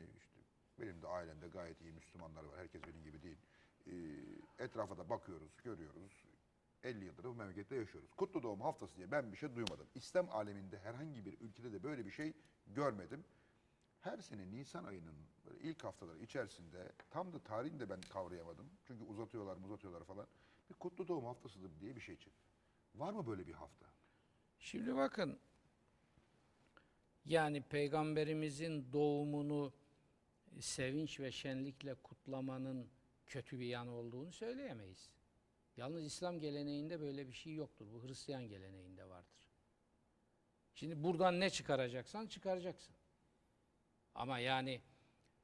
benim 0.80 1.02
de 1.02 1.06
ailemde 1.06 1.48
gayet 1.48 1.80
iyi 1.80 1.92
Müslümanlar 1.92 2.44
var. 2.44 2.58
Herkes 2.58 2.82
benim 2.82 3.02
gibi 3.04 3.22
değil. 3.22 3.38
Ee, 3.86 4.64
etrafa 4.64 4.98
da 4.98 5.08
bakıyoruz, 5.10 5.52
görüyoruz. 5.64 6.24
50 6.82 7.04
yıldır 7.04 7.24
bu 7.24 7.34
memlekette 7.34 7.76
yaşıyoruz. 7.76 8.10
Kutlu 8.16 8.42
doğum 8.42 8.60
haftası 8.60 8.96
diye 8.96 9.10
ben 9.10 9.32
bir 9.32 9.36
şey 9.36 9.54
duymadım. 9.54 9.86
İslam 9.94 10.30
aleminde 10.30 10.78
herhangi 10.78 11.24
bir 11.24 11.40
ülkede 11.40 11.72
de 11.72 11.82
böyle 11.82 12.06
bir 12.06 12.10
şey 12.10 12.32
görmedim. 12.66 13.24
Her 14.00 14.18
sene 14.18 14.50
Nisan 14.50 14.84
ayının 14.84 15.16
böyle 15.46 15.60
ilk 15.60 15.84
haftaları 15.84 16.18
içerisinde 16.18 16.92
tam 17.10 17.32
da 17.32 17.38
tarihini 17.38 17.80
de 17.80 17.90
ben 17.90 18.00
kavrayamadım. 18.00 18.70
Çünkü 18.84 19.04
uzatıyorlar, 19.04 19.56
uzatıyorlar 19.56 20.04
falan. 20.04 20.26
Bir 20.70 20.74
kutlu 20.74 21.08
doğum 21.08 21.24
haftasıdır 21.24 21.80
diye 21.80 21.96
bir 21.96 22.00
şey 22.00 22.16
çıktı. 22.16 22.44
Var 22.94 23.12
mı 23.12 23.26
böyle 23.26 23.46
bir 23.46 23.54
hafta? 23.54 23.86
Şimdi 24.58 24.96
bakın 24.96 25.38
yani 27.24 27.62
peygamberimizin 27.62 28.92
doğumunu 28.92 29.72
sevinç 30.60 31.20
ve 31.20 31.32
şenlikle 31.32 31.94
kutlamanın 31.94 32.88
kötü 33.26 33.58
bir 33.60 33.66
yanı 33.66 33.90
olduğunu 33.90 34.32
söyleyemeyiz. 34.32 35.10
Yalnız 35.76 36.04
İslam 36.04 36.40
geleneğinde 36.40 37.00
böyle 37.00 37.28
bir 37.28 37.32
şey 37.32 37.54
yoktur. 37.54 37.86
Bu 37.92 38.04
Hristiyan 38.04 38.48
geleneğinde 38.48 39.08
vardır. 39.08 39.48
Şimdi 40.74 41.02
buradan 41.02 41.40
ne 41.40 41.50
çıkaracaksan 41.50 42.26
çıkaracaksın. 42.26 42.94
Ama 44.14 44.38
yani 44.38 44.80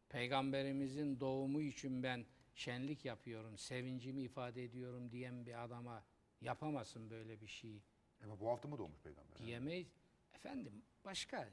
peygamberimizin 0.09 1.21
doğumu 1.21 1.63
için 1.63 2.03
ben 2.03 2.27
şenlik 2.55 3.05
yapıyorum, 3.05 3.59
sevincimi 3.59 4.23
ifade 4.23 4.65
ediyorum 4.65 5.11
diyen 5.11 5.47
bir 5.47 5.65
adama 5.65 6.05
yapamazsın 6.41 7.11
böyle 7.11 7.41
bir 7.41 7.47
şeyi 7.47 7.83
Ama 8.25 8.41
bu 8.41 8.49
hafta 8.49 8.69
mı 8.69 8.79
doğmuş 8.79 9.01
peygamber? 9.01 9.39
diyemeyiz. 9.39 9.89
Efendim 10.35 10.83
başka 11.05 11.49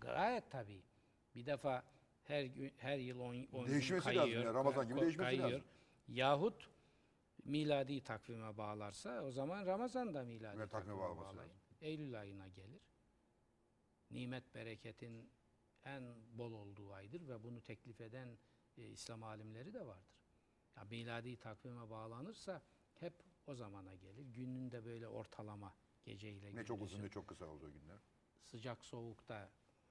gayet 0.00 0.50
tabii. 0.50 0.82
Bir 1.34 1.46
defa 1.46 1.84
her 2.26 2.44
gün 2.44 2.72
her 2.76 2.98
yıl 2.98 3.20
10 3.20 3.34
gün 3.34 3.66
Değişmesi 3.66 3.92
lazım 3.92 4.20
kayıyor. 4.22 4.44
yani, 4.44 4.54
Ramazan 4.54 4.88
gibi 4.88 5.00
değişmesi 5.00 5.38
lazım. 5.38 5.62
Yahut 6.08 6.70
miladi 7.44 8.00
takvime 8.04 8.56
bağlarsa 8.56 9.22
o 9.22 9.30
zaman 9.30 9.66
Ramazan 9.66 10.14
da 10.14 10.22
miladi 10.24 10.56
Evet, 10.58 10.70
takvime 10.70 10.98
bağlaması 10.98 11.28
bağlayın. 11.36 11.50
lazım. 11.50 11.60
Eylül 11.80 12.20
ayına 12.20 12.48
gelir. 12.48 12.80
Nimet 14.10 14.54
bereketin 14.54 15.30
en 15.84 16.02
bol 16.38 16.52
olduğu 16.52 16.92
aydır 16.92 17.28
ve 17.28 17.42
bunu 17.42 17.60
teklif 17.60 18.00
eden 18.00 18.38
e, 18.78 18.82
İslam 18.88 19.22
alimleri 19.22 19.74
de 19.74 19.86
vardır. 19.86 20.16
Ya 20.76 20.84
miladi 20.84 21.36
takvime 21.36 21.90
bağlanırsa 21.90 22.62
hep 22.94 23.14
o 23.46 23.54
zamana 23.54 23.94
gelir. 23.94 24.22
Günün 24.24 24.70
de 24.70 24.84
böyle 24.84 25.08
ortalama 25.08 25.74
geceyle 26.04 26.54
Ne 26.54 26.64
çok 26.64 26.82
uzun 26.82 27.02
ne 27.02 27.08
çok 27.08 27.28
kısa 27.28 27.46
olduğu 27.46 27.72
günler. 27.72 27.98
sıcak 28.42 28.84
soğukta 28.84 29.50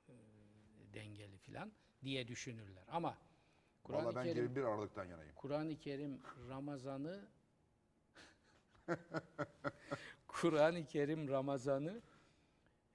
e, 0.10 0.14
dengeli 0.94 1.38
filan 1.38 1.72
diye 2.06 2.28
düşünürler. 2.28 2.84
Ama 2.88 3.18
Kur'an-ı 3.84 4.14
Kerim 4.24 4.44
21 4.44 4.64
Aralık'tan 4.64 5.06
yanayım. 5.06 5.36
Kur'an-ı 5.36 5.78
Kerim 5.78 6.22
Ramazan'ı 6.50 7.28
Kur'an-ı 10.28 10.86
Kerim 10.86 11.28
Ramazan'ı 11.30 12.02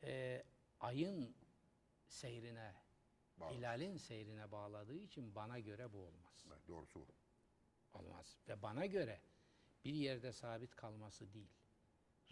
e, 0.03 0.43
ayın 0.81 1.35
seyrine, 2.09 2.75
Bağlı. 3.37 3.55
hilalin 3.55 3.97
seyrine 3.97 4.53
bağladığı 4.53 4.99
için 4.99 5.35
bana 5.35 5.59
göre 5.59 5.93
bu 5.93 5.99
olmaz. 5.99 6.45
Evet, 6.49 6.69
doğrusu 6.69 7.01
bu. 7.01 7.15
Olmaz. 7.99 8.37
Ve 8.49 8.63
bana 8.63 8.87
göre 8.87 9.21
bir 9.85 9.95
yerde 9.95 10.33
sabit 10.33 10.77
kalması 10.77 11.33
değil. 11.33 11.51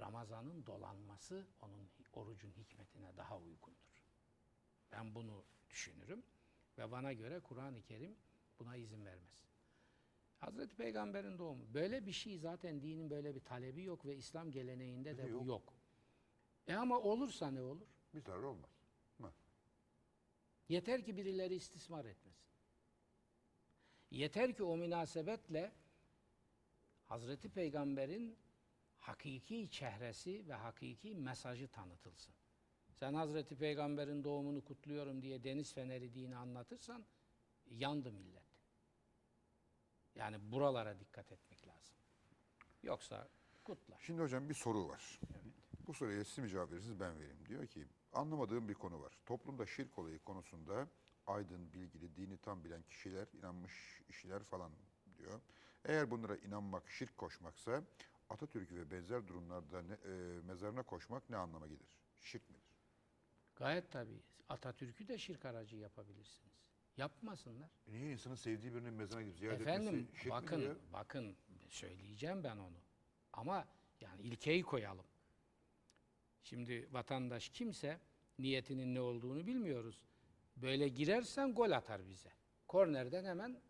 Ramazan'ın 0.01 0.67
dolanması 0.67 1.47
onun 1.61 1.91
orucun 2.13 2.53
hikmetine 2.53 3.17
daha 3.17 3.39
uygundur. 3.39 4.05
Ben 4.93 5.15
bunu 5.15 5.45
düşünürüm 5.71 6.23
ve 6.79 6.91
bana 6.91 7.13
göre 7.13 7.41
Kur'an-ı 7.41 7.83
Kerim 7.83 8.17
buna 8.59 8.77
izin 8.77 9.05
vermez. 9.05 9.45
Hazreti 10.39 10.77
Peygamber'in 10.77 11.39
doğumu. 11.39 11.75
Böyle 11.75 12.07
bir 12.07 12.13
şey 12.13 12.39
zaten 12.39 12.83
dinin 12.83 13.11
böyle 13.11 13.35
bir 13.35 13.41
talebi 13.41 13.83
yok 13.83 14.07
ve 14.07 14.17
İslam 14.17 14.51
geleneğinde 14.51 15.19
de 15.19 15.25
bu 15.25 15.29
Yok. 15.29 15.47
yok. 15.47 15.75
E 16.67 16.75
ama 16.75 17.01
olursa 17.01 17.51
ne 17.51 17.63
olur? 17.63 17.87
Bir 18.15 18.21
zarar 18.21 18.43
olmaz. 18.43 18.71
Hı. 19.21 19.33
Yeter 20.69 21.05
ki 21.05 21.17
birileri 21.17 21.55
istismar 21.55 22.05
etmesin. 22.05 22.49
Yeter 24.11 24.55
ki 24.57 24.63
o 24.63 24.77
münasebetle 24.77 25.73
Hazreti 27.05 27.49
Peygamber'in 27.49 28.39
hakiki 28.99 29.71
çehresi 29.71 30.49
ve 30.49 30.55
hakiki 30.55 31.15
mesajı 31.15 31.69
tanıtılsın. 31.69 32.35
Sen 33.01 33.15
Hazreti 33.15 33.57
Peygamber'in 33.57 34.25
doğumunu 34.25 34.65
kutluyorum 34.65 35.23
diye 35.23 35.45
deniz 35.45 35.75
feneri 35.75 36.15
dini 36.15 36.37
anlatırsan 36.37 37.05
yandı 37.71 38.13
millet. 38.13 38.45
Yani 40.15 40.53
buralara 40.53 41.01
dikkat 41.01 41.33
etmek 41.33 41.67
lazım. 41.67 41.97
Yoksa 42.83 43.29
kutla. 43.65 43.97
Şimdi 44.01 44.23
hocam 44.23 44.49
bir 44.49 44.55
soru 44.55 44.89
var. 44.89 45.21
Bu 45.87 45.95
soruya 45.95 46.25
siz 46.25 46.39
mi 46.39 46.49
cevap 46.49 46.73
verirsiniz 46.73 47.01
ben 47.01 47.19
vereyim. 47.21 47.47
Diyor 47.49 47.67
ki 47.67 47.87
anlamadığım 48.13 48.69
bir 48.69 48.75
konu 48.75 49.01
var. 49.01 49.19
Toplumda 49.27 49.67
şirk 49.67 49.99
olayı 49.99 50.19
konusunda 50.19 50.89
aydın, 51.27 51.73
bilgili, 51.73 52.17
dini 52.17 52.39
tam 52.39 52.65
bilen 52.65 52.83
kişiler, 52.83 53.29
inanmış 53.33 54.03
kişiler 54.07 54.43
falan 54.43 54.73
diyor. 55.19 55.41
Eğer 55.85 56.11
bunlara 56.11 56.37
inanmak 56.37 56.91
şirk 56.91 57.19
koşmaksa 57.19 57.83
Atatürk'ü 58.29 58.77
ve 58.77 58.91
benzer 58.91 59.29
durumlarda 59.29 59.83
ne, 59.83 59.93
e, 59.93 60.41
mezarına 60.41 60.83
koşmak 60.83 61.31
ne 61.31 61.37
anlama 61.37 61.67
gelir? 61.67 61.99
Şirk 62.21 62.51
midir? 62.51 62.58
Gayet 63.59 63.91
tabii. 63.93 64.23
Atatürk'ü 64.49 65.09
de 65.09 65.19
şirk 65.19 65.45
aracı 65.45 65.77
yapabilirsiniz. 65.77 66.53
Yapmasınlar. 66.97 67.71
E 67.87 67.93
niye 67.93 68.13
insanın 68.13 68.35
sevdiği 68.35 68.75
birinin 68.75 68.95
mezarına 68.95 69.23
gidip 69.23 69.39
ziyaret 69.39 69.61
Efendim 69.61 69.95
etmesi 69.95 70.23
şirk 70.23 70.33
bakın 70.33 70.61
ya? 70.61 70.77
bakın 70.93 71.37
söyleyeceğim 71.69 72.45
ben 72.45 72.57
onu. 72.57 72.77
Ama 73.33 73.69
yani 74.01 74.23
ilkeyi 74.23 74.63
koyalım. 74.63 75.07
Şimdi 76.43 76.89
vatandaş 76.93 77.49
kimse 77.49 78.01
niyetinin 78.39 78.95
ne 78.95 79.01
olduğunu 79.01 79.47
bilmiyoruz. 79.47 80.01
Böyle 80.57 80.89
girersen 80.89 81.55
gol 81.55 81.71
atar 81.71 82.09
bize. 82.09 82.33
Kornerden 82.69 83.25
hemen 83.25 83.61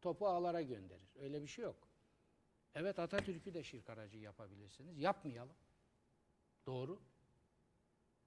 topu 0.00 0.28
ağlara 0.28 0.62
gönderir. 0.62 1.08
Öyle 1.20 1.42
bir 1.42 1.46
şey 1.46 1.64
yok. 1.64 1.88
Evet 2.74 2.98
Atatürk'ü 2.98 3.54
de 3.54 3.62
şirk 3.62 3.90
aracı 3.90 4.18
yapabilirsiniz. 4.18 4.98
Yapmayalım. 4.98 5.56
Doğru. 6.66 7.00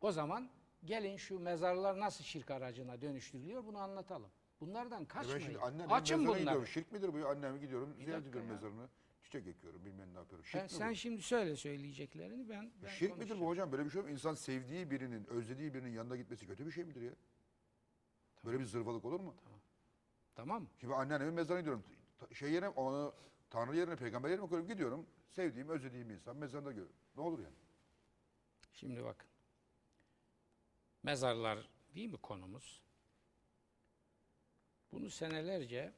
O 0.02 0.12
zaman 0.12 0.50
gelin 0.86 1.18
şu 1.18 1.40
mezarlar 1.40 2.00
nasıl 2.00 2.24
şirk 2.24 2.52
aracına 2.52 3.02
dönüştürülüyor 3.02 3.66
bunu 3.66 3.78
anlatalım. 3.78 4.32
Bunlardan 4.62 4.98
E 4.98 5.00
ben 5.00 5.06
kaçmayın. 5.06 5.40
şimdi 5.40 5.60
annemin 5.60 5.90
Açın 5.90 6.28
bunları. 6.28 6.40
gidiyorum. 6.40 6.68
Şirk 6.68 6.92
midir 6.92 7.14
bu? 7.14 7.18
ya? 7.18 7.28
Annemi 7.28 7.60
gidiyorum, 7.60 7.94
ziyaret 7.94 8.14
dakika 8.26 8.30
ediyorum 8.40 8.50
mezarını. 8.50 8.90
Çiçek 9.24 9.48
ekiyorum, 9.48 9.86
bilmem 9.86 10.14
ne 10.14 10.18
yapıyorum. 10.18 10.46
Şirk 10.46 10.56
Ben, 10.56 10.64
mi 10.64 10.70
sen 10.70 10.92
bu? 10.92 10.96
şimdi 10.96 11.22
söyle 11.22 11.56
söyleyeceklerini 11.56 12.50
ben, 12.50 12.72
ben 12.84 12.88
Şirk 12.90 13.18
midir 13.18 13.40
bu 13.40 13.48
hocam? 13.48 13.72
Böyle 13.72 13.86
bir 13.86 13.90
şey 13.90 14.02
mu? 14.02 14.10
İnsan 14.10 14.34
sevdiği 14.34 14.92
birinin, 14.92 15.26
özlediği 15.26 15.74
birinin 15.74 15.90
yanına 15.90 16.16
gitmesi 16.16 16.48
kötü 16.48 16.66
bir 16.66 16.72
şey 16.72 16.84
midir 16.84 17.02
ya? 17.02 17.12
Böyle 18.46 18.60
bir 18.60 18.66
zırvalık 18.66 19.06
olur 19.06 19.20
mu? 19.20 19.36
Tamam 20.36 20.62
mı? 20.62 20.68
Şimdi 20.78 20.94
anneannemin 20.94 21.34
mezarına 21.34 21.60
gidiyorum. 21.60 21.84
Şey 22.34 22.52
yerine, 22.52 22.70
onu 22.70 23.14
Tanrı 23.50 23.78
yerine, 23.78 23.96
peygamber 23.96 24.30
yerine 24.30 24.48
koyuyorum. 24.48 24.68
Gidiyorum. 24.74 25.06
Sevdiğim, 25.30 25.70
özlediğim 25.70 26.10
insan 26.10 26.38
mezarında 26.38 26.70
görüyorum. 26.72 26.96
Ne 27.16 27.22
olur 27.24 27.40
yani? 27.40 27.56
Şimdi 28.74 29.04
bakın. 29.04 29.31
Mezarlar 31.04 31.70
değil 31.96 32.10
mi 32.10 32.18
konumuz? 32.18 32.82
Bunu 34.92 35.10
senelerce 35.10 35.94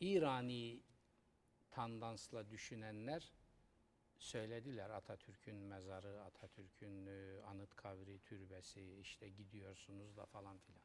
İrani 0.00 0.82
tandansla 1.70 2.50
düşünenler 2.50 3.32
söylediler. 4.18 4.90
Atatürk'ün 4.90 5.56
mezarı, 5.56 6.22
Atatürk'ün 6.24 7.06
e, 7.06 7.42
anıt 7.42 7.74
kavri, 7.76 8.18
türbesi, 8.18 8.98
işte 9.00 9.28
gidiyorsunuz 9.28 10.16
da 10.16 10.26
falan 10.26 10.58
filan. 10.58 10.82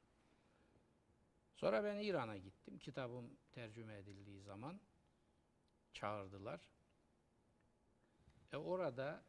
Sonra 1.56 1.84
ben 1.84 2.00
İran'a 2.00 2.38
gittim. 2.38 2.78
Kitabım 2.78 3.38
tercüme 3.52 3.98
edildiği 3.98 4.42
zaman 4.42 4.82
çağırdılar. 5.94 6.62
E 8.54 8.58
orada 8.58 9.24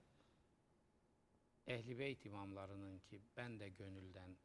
Ehli 1.66 1.98
Beyt 1.98 2.24
imamlarının 2.24 2.98
ki 2.98 3.22
ben 3.36 3.60
de 3.60 3.68
gönülden 3.68 4.36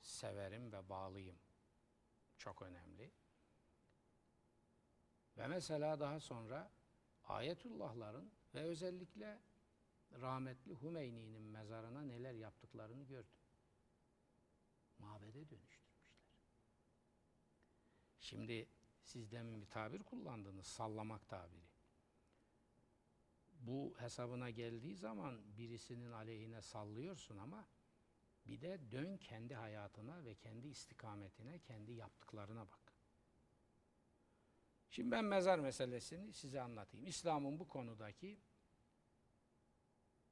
severim 0.00 0.72
ve 0.72 0.88
bağlıyım. 0.88 1.38
Çok 2.38 2.62
önemli. 2.62 3.12
Ve 5.36 5.46
mesela 5.46 6.00
daha 6.00 6.20
sonra 6.20 6.72
Ayetullahların 7.24 8.32
ve 8.54 8.60
özellikle 8.62 9.42
rahmetli 10.12 10.82
Hümeyni'nin 10.82 11.42
mezarına 11.42 12.02
neler 12.02 12.34
yaptıklarını 12.34 13.04
gördüm. 13.04 13.38
Mabede 14.98 15.50
dönüştürmüşler. 15.50 16.32
Şimdi 18.18 18.68
siz 19.02 19.32
demin 19.32 19.60
bir 19.60 19.66
tabir 19.66 20.02
kullandınız, 20.02 20.66
sallamak 20.66 21.28
tabiri. 21.28 21.71
Bu 23.66 23.94
hesabına 23.98 24.50
geldiği 24.50 24.96
zaman 24.96 25.56
birisinin 25.58 26.12
aleyhine 26.12 26.62
sallıyorsun 26.62 27.36
ama 27.38 27.68
bir 28.46 28.60
de 28.60 28.90
dön 28.90 29.16
kendi 29.16 29.54
hayatına 29.54 30.24
ve 30.24 30.34
kendi 30.34 30.68
istikametine, 30.68 31.58
kendi 31.58 31.92
yaptıklarına 31.92 32.68
bak. 32.68 32.92
Şimdi 34.90 35.10
ben 35.10 35.24
mezar 35.24 35.58
meselesini 35.58 36.32
size 36.32 36.60
anlatayım. 36.60 37.06
İslam'ın 37.06 37.58
bu 37.58 37.68
konudaki 37.68 38.40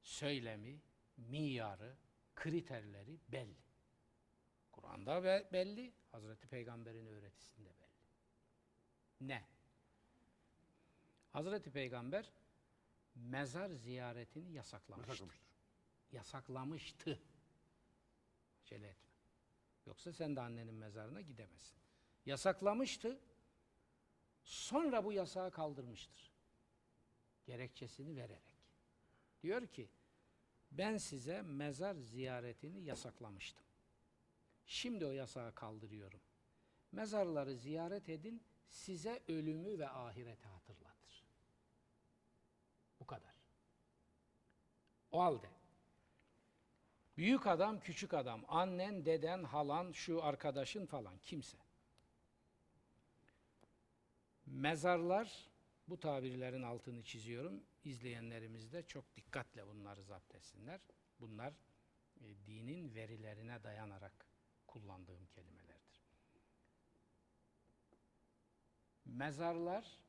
söylemi, 0.02 0.82
miyarı, 1.16 1.96
kriterleri 2.34 3.20
belli. 3.28 3.70
Kur'an'da 4.72 5.24
be- 5.24 5.48
belli, 5.52 5.92
Hazreti 6.12 6.48
Peygamber'in 6.48 7.06
öğretisinde 7.06 7.68
belli. 7.68 9.28
Ne? 9.28 9.44
Hazreti 11.32 11.70
Peygamber 11.70 12.32
mezar 13.14 13.70
ziyaretini. 13.70 14.52
Yasaklamıştır. 14.52 15.30
Yasaklamıştı. 16.12 17.18
Acele 18.62 18.88
etme. 18.88 19.10
Yoksa 19.86 20.12
sen 20.12 20.36
de 20.36 20.40
annenin 20.40 20.74
mezarına 20.74 21.20
gidemezsin. 21.20 21.78
Yasaklamıştı. 22.26 23.20
Sonra 24.42 25.04
bu 25.04 25.12
yasağı 25.12 25.50
kaldırmıştır. 25.50 26.30
Gerekçesini 27.46 28.16
vererek. 28.16 28.42
Diyor 29.42 29.66
ki 29.66 29.90
ben 30.72 30.96
size 30.96 31.42
mezar 31.42 31.94
ziyaretini 31.94 32.84
yasaklamıştım. 32.84 33.66
Şimdi 34.66 35.06
o 35.06 35.10
yasağı 35.10 35.54
kaldırıyorum. 35.54 36.20
Mezarları 36.92 37.56
ziyaret 37.56 38.08
edin, 38.08 38.42
size 38.68 39.22
ölümü 39.28 39.78
ve 39.78 39.88
ahireti 39.88 40.48
hatırlatır. 40.48 41.24
Bu 43.00 43.06
kadar. 43.06 43.34
O 45.12 45.20
halde 45.22 45.50
büyük 47.16 47.46
adam, 47.46 47.80
küçük 47.80 48.14
adam, 48.14 48.44
annen, 48.48 49.04
deden, 49.04 49.44
halan, 49.44 49.92
şu 49.92 50.24
arkadaşın 50.24 50.86
falan 50.86 51.18
kimse. 51.18 51.58
Mezarlar, 54.46 55.50
bu 55.88 56.00
tabirlerin 56.00 56.62
altını 56.62 57.02
çiziyorum. 57.02 57.64
İzleyenlerimiz 57.84 58.72
de 58.72 58.82
çok 58.82 59.16
dikkatle 59.16 59.66
bunları 59.66 60.02
zapt 60.02 60.34
etsinler. 60.34 60.80
Bunlar 61.20 61.52
e, 62.20 62.46
dinin 62.46 62.94
verilerine 62.94 63.62
dayanarak 63.62 64.26
kullandığım 64.66 65.26
kelimelerdir. 65.26 66.04
Mezarlar 69.04 70.00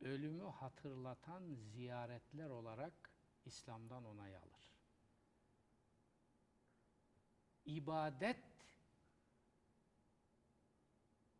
ölümü 0.00 0.44
hatırlatan 0.44 1.54
ziyaretler 1.54 2.50
olarak 2.50 3.07
İslam'dan 3.48 4.04
onay 4.04 4.36
alır. 4.36 4.72
İbadet 7.64 8.44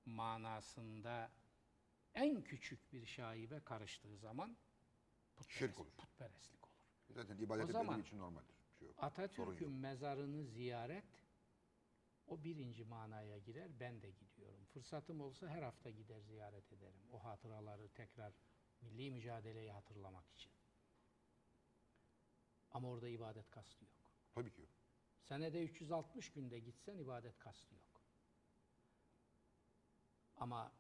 manasında 0.05 1.31
en 2.15 2.43
küçük 2.43 2.93
bir 2.93 3.07
şaibe 3.07 3.61
karıştığı 3.61 4.17
zaman 4.19 4.57
Şirk 5.49 5.81
olur. 5.81 5.91
putperestlik 5.99 6.65
olur. 6.65 6.75
Zaten 7.11 7.39
ibadet 7.39 7.71
etmediğim 7.71 8.01
için 8.01 8.19
normaldir. 8.19 8.57
Bir 8.81 8.87
şey 8.87 8.95
Atatürk'ün 8.99 9.71
mezarını 9.71 10.45
ziyaret 10.45 11.25
o 12.27 12.45
birinci 12.45 12.85
manaya 12.85 13.39
girer. 13.39 13.81
Ben 13.81 14.03
de 14.03 14.11
gidiyorum. 14.11 14.65
Fırsatım 14.65 15.21
olsa 15.21 15.49
her 15.49 15.63
hafta 15.63 15.91
gider 15.91 16.21
ziyaret 16.21 16.73
ederim. 16.73 17.01
O 17.13 17.25
hatıraları 17.25 17.89
tekrar 17.89 18.33
milli 18.81 19.11
mücadeleyi 19.11 19.73
hatırlamak 19.73 20.31
için. 20.31 20.58
Ama 22.71 22.89
orada 22.89 23.09
ibadet 23.09 23.51
kastı 23.51 23.85
yok. 23.85 24.13
Tabii 24.35 24.53
ki 24.53 24.61
yok. 24.61 24.71
Senede 25.21 25.65
360 25.65 26.33
günde 26.33 26.59
gitsen 26.59 26.99
ibadet 26.99 27.39
kastı 27.39 27.75
yok. 27.75 28.03
Ama 30.37 30.73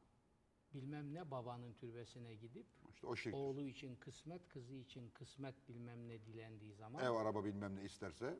bilmem 0.74 1.14
ne 1.14 1.30
babanın 1.30 1.72
türbesine 1.72 2.34
gidip 2.34 2.66
İşte 2.90 3.06
o 3.06 3.16
şirk. 3.16 3.34
oğlu 3.34 3.62
için 3.62 3.96
kısmet, 3.96 4.48
kızı 4.48 4.74
için 4.74 5.10
kısmet 5.10 5.68
bilmem 5.68 6.08
ne 6.08 6.26
dilendiği 6.26 6.74
zaman 6.74 7.04
Ev, 7.04 7.10
araba 7.10 7.44
bilmem 7.44 7.76
ne 7.76 7.84
isterse 7.84 8.38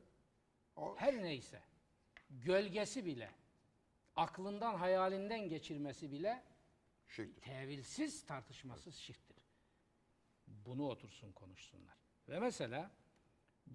o 0.75 0.95
her 0.97 1.23
neyse 1.23 1.63
gölgesi 2.29 3.05
bile 3.05 3.31
aklından 4.15 4.75
hayalinden 4.75 5.49
geçirmesi 5.49 6.11
bile 6.11 6.43
şirktir. 7.07 7.41
tevilsiz 7.41 8.25
tartışmasız 8.25 8.95
şirktir. 8.95 9.37
Bunu 10.47 10.87
otursun 10.89 11.31
konuşsunlar. 11.31 11.97
Ve 12.29 12.39
mesela 12.39 12.91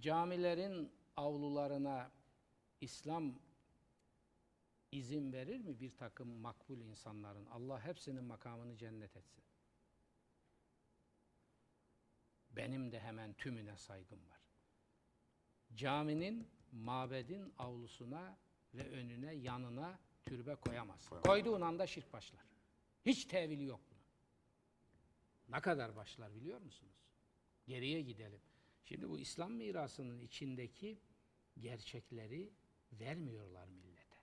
camilerin 0.01 0.93
avlularına 1.17 2.11
İslam 2.81 3.39
izin 4.93 5.33
verir 5.33 5.61
mi 5.61 5.81
bir 5.81 5.97
takım 5.97 6.29
makbul 6.29 6.79
insanların? 6.79 7.47
Allah 7.47 7.85
hepsinin 7.85 8.25
makamını 8.25 8.77
cennet 8.77 9.17
etsin. 9.17 9.45
Benim 12.51 12.93
de 12.93 13.01
hemen 13.01 13.33
tümüne 13.33 13.77
saygım 13.77 14.29
var. 14.31 14.41
Caminin, 15.75 16.49
mabedin 16.73 17.55
avlusuna 17.59 18.39
ve 18.75 18.91
önüne, 18.91 19.35
yanına 19.35 19.99
türbe 20.25 20.55
koyamaz. 20.55 21.09
Koyduğun 21.09 21.61
anda 21.61 21.87
şirk 21.87 22.13
başlar. 22.13 22.43
Hiç 23.07 23.25
tevili 23.25 23.65
yok 23.65 23.81
bunun. 23.91 24.05
Ne 25.57 25.61
kadar 25.61 25.97
başlar 25.97 26.35
biliyor 26.35 26.61
musunuz? 26.61 26.95
Geriye 27.67 28.03
gidelim. 28.03 28.41
Şimdi 28.85 29.11
bu 29.11 29.19
İslam 29.19 29.53
mirasının 29.53 30.19
içindeki 30.21 30.99
gerçekleri 31.59 32.53
vermiyorlar 32.93 33.69
millete. 33.69 34.17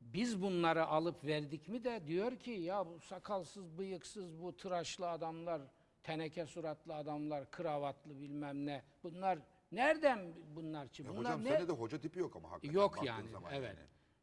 Biz 0.00 0.42
bunları 0.42 0.86
alıp 0.86 1.24
verdik 1.24 1.68
mi 1.68 1.84
de 1.84 2.06
diyor 2.06 2.36
ki 2.36 2.50
ya 2.50 2.86
bu 2.86 3.00
sakalsız, 3.00 3.78
bıyıksız, 3.78 4.42
bu 4.42 4.56
tıraşlı 4.56 5.08
adamlar, 5.10 5.62
teneke 6.02 6.46
suratlı 6.46 6.94
adamlar, 6.94 7.50
kravatlı 7.50 8.20
bilmem 8.20 8.66
ne. 8.66 8.82
Bunlar 9.02 9.38
nereden 9.72 10.34
bunlar 10.56 10.88
çıktı? 10.92 11.12
Bunlar 11.16 11.32
hocam 11.32 11.44
ne? 11.44 11.48
sende 11.48 11.68
de 11.68 11.72
hoca 11.72 12.00
tipi 12.00 12.18
yok 12.18 12.36
ama 12.36 12.50
hakikaten. 12.50 12.80
Yok 12.80 13.04
yani, 13.04 13.28
evet. 13.52 13.76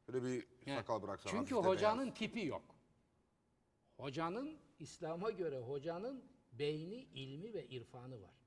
Böyle 0.07 0.23
bir 0.23 0.47
Evet. 0.65 0.77
sakal 0.79 1.01
bıraksan. 1.01 1.29
Çünkü 1.29 1.55
hocanın 1.55 2.05
beyaz. 2.05 2.17
tipi 2.17 2.45
yok. 2.45 2.63
Hocanın 3.97 4.57
İslam'a 4.79 5.31
göre 5.31 5.59
hocanın 5.59 6.23
beyni, 6.51 6.95
ilmi 6.95 7.53
ve 7.53 7.67
irfanı 7.67 8.21
var. 8.21 8.42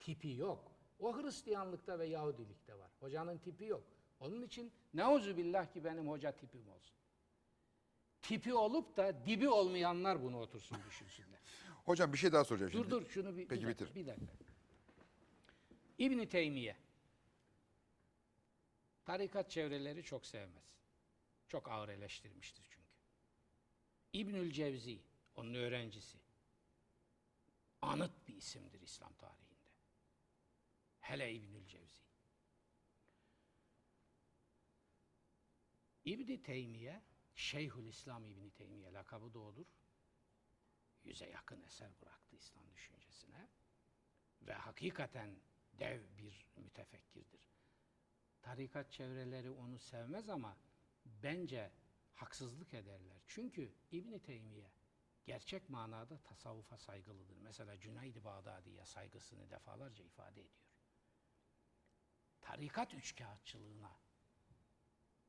Tipi 0.00 0.36
yok. 0.36 0.72
O 0.98 1.22
Hristiyanlıkta 1.22 1.98
ve 1.98 2.06
Yahudilikte 2.06 2.78
var. 2.78 2.90
Hocanın 3.00 3.38
tipi 3.38 3.64
yok. 3.64 3.84
Onun 4.20 4.42
için 4.42 4.72
neuzu 4.94 5.36
billah 5.36 5.72
ki 5.72 5.84
benim 5.84 6.08
hoca 6.08 6.32
tipim 6.32 6.68
olsun. 6.68 6.96
Tipi 8.22 8.54
olup 8.54 8.96
da 8.96 9.26
dibi 9.26 9.48
olmayanlar 9.48 10.22
bunu 10.22 10.40
otursun 10.40 10.78
düşünsünler. 10.88 11.40
Hocam 11.84 12.12
bir 12.12 12.18
şey 12.18 12.32
daha 12.32 12.44
soracağım 12.44 12.72
dur 12.72 12.78
şimdi. 12.78 12.90
dur 12.90 13.06
şunu 13.08 13.36
bir, 13.36 13.48
Peki, 13.48 13.62
bir 13.62 13.66
dakika, 13.68 13.84
bitir. 13.84 13.94
bir 13.94 14.06
dakika. 14.06 14.32
İbn 15.98 16.26
Teymiye 16.26 16.76
tarikat 19.04 19.50
çevreleri 19.50 20.02
çok 20.02 20.26
sevmez. 20.26 20.64
Çok 21.48 21.68
ağır 21.70 21.88
eleştirmiştir 21.88 22.64
çünkü. 22.70 22.86
İbnül 24.12 24.50
Cevzi 24.50 25.00
onun 25.36 25.54
öğrencisi. 25.54 26.18
Anıt 27.82 28.28
bir 28.28 28.36
isimdir 28.36 28.80
İslam 28.80 29.12
tarihinde. 29.14 29.45
Hele 31.06 31.32
İbnül 31.32 31.66
Cevzi. 31.66 32.02
İbn 36.04 36.36
Teymiye 36.36 37.02
Şeyhül 37.34 37.86
İslam 37.86 38.24
İbn 38.24 38.48
Teymiye 38.48 38.92
lakabı 38.92 39.34
da 39.34 39.38
odur. 39.38 39.66
Yüze 41.04 41.26
yakın 41.26 41.60
eser 41.60 42.00
bıraktı 42.00 42.36
İslam 42.36 42.70
düşüncesine 42.72 43.48
ve 44.42 44.52
hakikaten 44.52 45.40
dev 45.72 46.18
bir 46.18 46.46
mütefekkirdir. 46.56 47.50
Tarikat 48.42 48.92
çevreleri 48.92 49.50
onu 49.50 49.78
sevmez 49.78 50.28
ama 50.28 50.58
bence 51.04 51.72
haksızlık 52.12 52.74
ederler. 52.74 53.22
Çünkü 53.26 53.74
İbn 53.90 54.18
Teymiye 54.18 54.70
gerçek 55.24 55.68
manada 55.68 56.18
tasavvufa 56.18 56.78
saygılıdır. 56.78 57.36
Mesela 57.36 57.80
Cüneyd-i 57.80 58.24
Bağdadi'ye 58.24 58.84
saygısını 58.84 59.50
defalarca 59.50 60.04
ifade 60.04 60.40
ediyor. 60.40 60.65
Tarikat 62.46 62.94
üçkağıtçılığına 62.94 63.96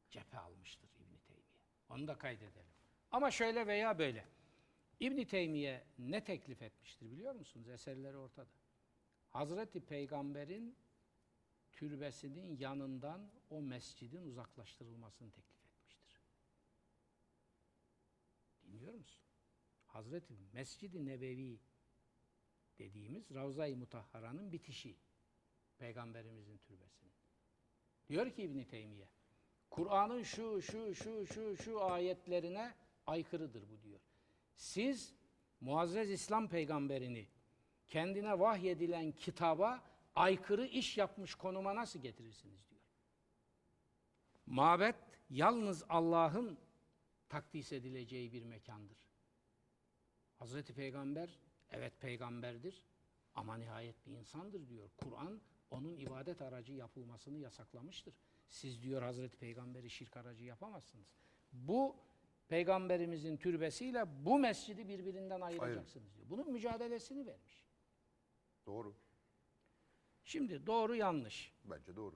cephe 0.09 0.37
almıştır 0.37 0.89
İbn 0.99 1.17
Teymiye. 1.27 1.61
Onu 1.89 2.07
da 2.07 2.17
kaydedelim. 2.17 2.71
Ama 3.11 3.31
şöyle 3.31 3.67
veya 3.67 3.99
böyle. 3.99 4.25
İbn 4.99 5.23
Teymiye 5.23 5.87
ne 5.97 6.23
teklif 6.23 6.61
etmiştir 6.61 7.11
biliyor 7.11 7.35
musunuz? 7.35 7.69
Eserleri 7.69 8.17
ortada. 8.17 8.49
Hazreti 9.29 9.85
Peygamber'in 9.85 10.77
türbesinin 11.73 12.57
yanından 12.57 13.31
o 13.49 13.61
mescidin 13.61 14.23
uzaklaştırılmasını 14.23 15.31
teklif 15.31 15.65
etmiştir. 15.65 16.21
Dinliyor 18.63 18.93
musun? 18.93 19.21
Hazreti 19.85 20.33
Mescid-i 20.53 21.05
Nebevi 21.05 21.59
dediğimiz 22.79 23.31
Ravza-i 23.31 23.75
Mutahhara'nın 23.75 24.51
bitişi. 24.51 25.06
Peygamberimizin 25.79 26.57
türbesinin. 26.57 27.13
Diyor 28.09 28.31
ki 28.31 28.43
İbn 28.43 28.63
Teymiye, 28.63 29.07
Kur'an'ın 29.69 30.23
şu 30.23 30.61
şu 30.61 30.95
şu 30.95 31.25
şu 31.25 31.57
şu 31.57 31.83
ayetlerine 31.83 32.75
aykırıdır 33.07 33.69
bu 33.69 33.81
diyor. 33.81 33.99
Siz 34.55 35.13
Muazzez 35.61 36.11
İslam 36.11 36.49
peygamberini 36.49 37.27
kendine 37.87 38.39
vahyedilen 38.39 39.11
kitaba 39.11 39.83
aykırı 40.15 40.65
iş 40.65 40.97
yapmış 40.97 41.35
konuma 41.35 41.75
nasıl 41.75 41.99
getirirsiniz 41.99 42.69
diyor. 42.69 42.81
Mabet 44.45 44.95
yalnız 45.29 45.83
Allah'ın 45.89 46.57
takdis 47.29 47.71
edileceği 47.71 48.33
bir 48.33 48.43
mekandır. 48.43 48.97
Hazreti 50.39 50.73
Peygamber 50.73 51.39
evet 51.69 52.01
peygamberdir 52.01 52.83
ama 53.35 53.57
nihayet 53.57 54.05
bir 54.05 54.11
insandır 54.11 54.67
diyor. 54.67 54.89
Kur'an 54.97 55.41
onun 55.69 55.97
ibadet 55.97 56.41
aracı 56.41 56.73
yapılmasını 56.73 57.37
yasaklamıştır. 57.37 58.13
Siz 58.47 58.81
diyor 58.81 59.01
Hazreti 59.01 59.37
Peygamberi 59.37 59.89
şirk 59.89 60.17
aracı 60.17 60.43
yapamazsınız. 60.43 61.07
Bu 61.51 61.95
peygamberimizin 62.47 63.37
türbesiyle 63.37 64.25
bu 64.25 64.39
mescidi 64.39 64.87
birbirinden 64.87 65.41
ayıracaksınız 65.41 66.15
diyor. 66.15 66.29
Bunun 66.29 66.51
mücadelesini 66.51 67.25
vermiş. 67.25 67.63
Doğru. 68.65 68.95
Şimdi 70.23 70.67
doğru 70.67 70.95
yanlış. 70.95 71.53
Bence 71.65 71.95
doğru. 71.95 72.15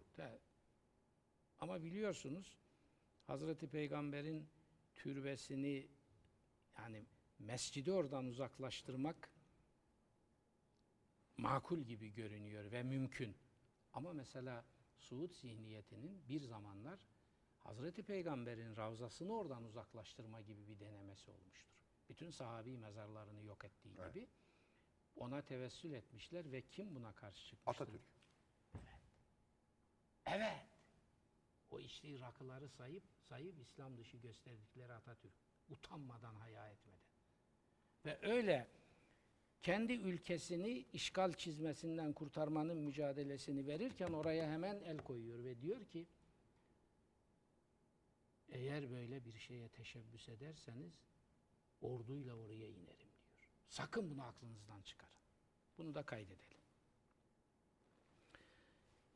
Ama 1.60 1.84
biliyorsunuz 1.84 2.58
Hazreti 3.28 3.68
Peygamber'in 3.68 4.50
türbesini 4.96 5.88
yani 6.78 7.06
mescidi 7.40 7.92
oradan 7.92 8.26
uzaklaştırmak 8.26 9.30
makul 11.38 11.80
gibi 11.80 12.14
görünüyor 12.14 12.72
ve 12.72 12.84
mümkün. 12.84 13.38
Ama 13.94 14.14
mesela 14.14 14.66
Suud 14.98 15.32
zihniyetinin 15.34 16.28
bir 16.30 16.42
zamanlar 16.42 17.00
Hazreti 17.60 18.04
Peygamber'in 18.04 18.76
ravzasını 18.76 19.38
oradan 19.38 19.64
uzaklaştırma 19.64 20.42
gibi 20.42 20.68
bir 20.68 20.80
denemesi 20.80 21.32
olmuştur. 21.32 21.72
Bütün 22.10 22.32
sahabi 22.32 22.78
mezarlarını 22.78 23.44
yok 23.44 23.66
ettiği 23.66 23.96
Evet. 24.00 24.14
gibi 24.14 24.28
ona 25.16 25.42
tevessül 25.42 25.92
etmişler 25.92 26.52
ve 26.52 26.62
kim 26.62 26.96
buna 26.96 27.14
karşı 27.14 27.46
çıkmıştır? 27.48 27.84
Atatürk. 27.84 28.02
Evet. 30.26 30.66
O 31.72 31.80
içtiği 31.80 32.20
rakıları 32.20 32.70
sayıp 32.70 33.04
sayıp 33.30 33.60
İslam 33.60 33.98
dışı 33.98 34.18
gösterdikleri 34.18 34.94
Atatürk. 34.94 35.34
Utanmadan, 35.70 36.36
haya 36.36 36.70
etmeden. 36.70 37.00
Ve 38.06 38.20
öyle 38.22 38.68
kendi 39.62 39.94
ülkesini 39.94 40.86
işgal 40.94 41.34
çizmesinden 41.34 42.14
kurtarmanın 42.14 42.78
mücadelesini 42.78 43.68
verirken 43.68 44.08
oraya 44.08 44.52
hemen 44.52 44.82
el 44.86 44.98
koyuyor 44.98 45.44
ve 45.44 45.62
diyor 45.62 45.86
ki 45.86 46.08
eğer 48.50 48.92
böyle 48.92 49.26
bir 49.26 49.40
şeye 49.40 49.70
teşebbüs 49.70 50.30
ederseniz 50.30 50.94
orduyla 51.82 52.36
oraya 52.36 52.68
inerim 52.68 53.12
diyor. 53.38 53.52
Sakın 53.68 54.12
bunu 54.12 54.24
aklınızdan 54.24 54.82
çıkarın. 54.82 55.12
Bunu 55.78 55.96
da 55.96 56.04
kaydedelim. 56.04 56.58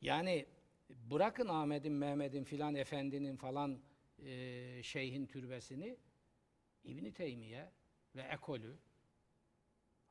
Yani 0.00 0.46
bırakın 0.90 1.48
Ahmet'in, 1.48 1.92
Mehmet'in 1.92 2.44
filan 2.44 2.74
efendinin 2.74 3.36
falan 3.36 3.80
e, 4.18 4.82
şeyhin 4.82 5.26
türbesini 5.26 5.96
İbni 6.84 7.12
Teymiye 7.12 7.72
ve 8.16 8.22
ekolü 8.22 8.78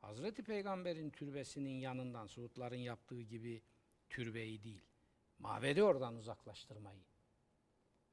Hazreti 0.05 0.43
Peygamber'in 0.43 1.09
türbesinin 1.09 1.79
yanından 1.79 2.27
Suudların 2.27 2.75
yaptığı 2.75 3.21
gibi 3.21 3.61
türbeyi 4.09 4.63
değil, 4.63 4.85
mabedi 5.39 5.83
oradan 5.83 6.15
uzaklaştırmayı 6.15 7.03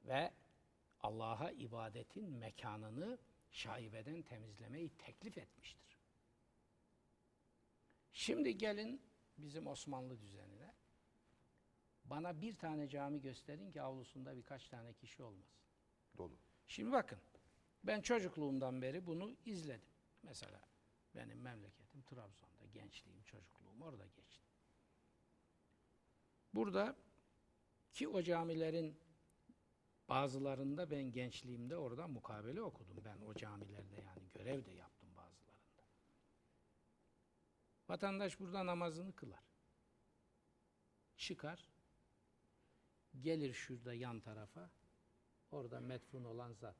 ve 0.05 0.31
Allah'a 0.99 1.51
ibadetin 1.51 2.29
mekanını 2.29 3.17
şaibeden 3.51 4.21
temizlemeyi 4.21 4.89
teklif 4.89 5.37
etmiştir. 5.37 5.97
Şimdi 8.13 8.57
gelin 8.57 9.01
bizim 9.37 9.67
Osmanlı 9.67 10.21
düzenine. 10.21 10.73
Bana 12.05 12.41
bir 12.41 12.55
tane 12.55 12.89
cami 12.89 13.21
gösterin 13.21 13.71
ki 13.71 13.81
avlusunda 13.81 14.35
birkaç 14.37 14.67
tane 14.67 14.93
kişi 14.93 15.23
olmasın. 15.23 15.63
Dolu. 16.17 16.37
Şimdi 16.67 16.91
bakın, 16.91 17.19
ben 17.83 18.01
çocukluğumdan 18.01 18.81
beri 18.81 19.05
bunu 19.05 19.35
izledim. 19.45 19.89
Mesela 20.23 20.61
benim 21.15 21.45
memleketim 21.93 22.03
Trabzon'da, 22.03 22.65
gençliğim, 22.65 23.23
çocukluğum 23.23 23.83
orada 23.83 24.05
geçti. 24.05 24.47
Burada 26.53 26.95
ki 27.91 28.07
o 28.07 28.21
camilerin 28.21 28.99
bazılarında 30.09 30.91
ben 30.91 31.11
gençliğimde 31.11 31.77
orada 31.77 32.07
mukabele 32.07 32.61
okudum. 32.61 32.97
Ben 33.05 33.21
o 33.21 33.33
camilerde 33.33 34.01
yani 34.01 34.29
görev 34.33 34.65
de 34.65 34.71
yaptım 34.71 35.09
bazılarında. 35.15 35.83
Vatandaş 37.89 38.39
burada 38.39 38.65
namazını 38.65 39.15
kılar. 39.15 39.43
Çıkar, 41.17 41.69
gelir 43.19 43.53
şurada 43.53 43.93
yan 43.93 44.19
tarafa, 44.19 44.71
orada 45.51 45.79
metfun 45.79 46.23
olan 46.23 46.53
zat. 46.53 46.77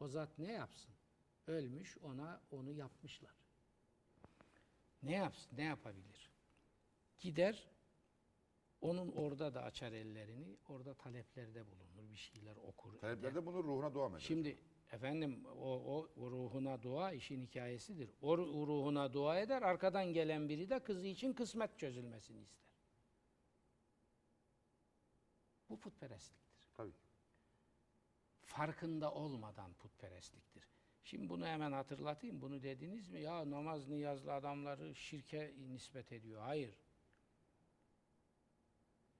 O 0.00 0.08
zat 0.08 0.38
ne 0.38 0.52
yapsın? 0.52 0.94
Ölmüş, 1.46 1.98
ona 1.98 2.42
onu 2.50 2.70
yapmışlar. 2.70 3.41
Ne 5.02 5.12
yapsın, 5.12 5.56
ne 5.56 5.64
yapabilir? 5.64 6.30
Gider, 7.18 7.68
onun 8.80 9.12
orada 9.12 9.54
da 9.54 9.62
açar 9.62 9.92
ellerini, 9.92 10.56
orada 10.68 10.94
taleplerde 10.94 11.66
bulunur, 11.66 12.10
bir 12.10 12.16
şeyler 12.16 12.56
okur. 12.56 12.98
Taleplerde 12.98 13.46
bunu 13.46 13.64
ruhuna 13.64 13.94
dua 13.94 14.08
mı 14.08 14.16
eder? 14.16 14.24
Şimdi 14.26 14.58
efendim 14.92 15.46
o, 15.46 15.96
o, 15.96 16.08
o 16.16 16.30
ruhuna 16.30 16.82
dua 16.82 17.12
işin 17.12 17.42
hikayesidir. 17.42 18.10
O 18.22 18.34
ru- 18.34 18.66
ruhuna 18.66 19.12
dua 19.12 19.38
eder, 19.40 19.62
arkadan 19.62 20.12
gelen 20.12 20.48
biri 20.48 20.70
de 20.70 20.84
kızı 20.84 21.06
için 21.06 21.32
kısmet 21.32 21.78
çözülmesini 21.78 22.40
ister. 22.42 22.62
Bu 25.70 25.80
putperestliktir. 25.80 26.52
Tabii. 26.74 26.92
Farkında 28.44 29.12
olmadan 29.14 29.74
putperestliktir. 29.74 30.71
Şimdi 31.12 31.28
bunu 31.28 31.46
hemen 31.46 31.72
hatırlatayım. 31.72 32.40
Bunu 32.40 32.62
dediniz 32.62 33.08
mi? 33.08 33.20
Ya 33.20 33.50
namaz 33.50 33.88
niyazlı 33.88 34.32
adamları 34.32 34.94
şirke 34.94 35.54
nispet 35.68 36.12
ediyor. 36.12 36.42
Hayır. 36.42 36.74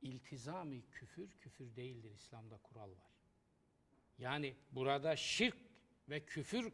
İltizami 0.02 0.82
küfür, 0.90 1.30
küfür 1.30 1.76
değildir. 1.76 2.10
İslam'da 2.10 2.56
kural 2.56 2.90
var. 2.90 3.12
Yani 4.18 4.54
burada 4.70 5.16
şirk 5.16 5.56
ve 6.08 6.24
küfür 6.24 6.72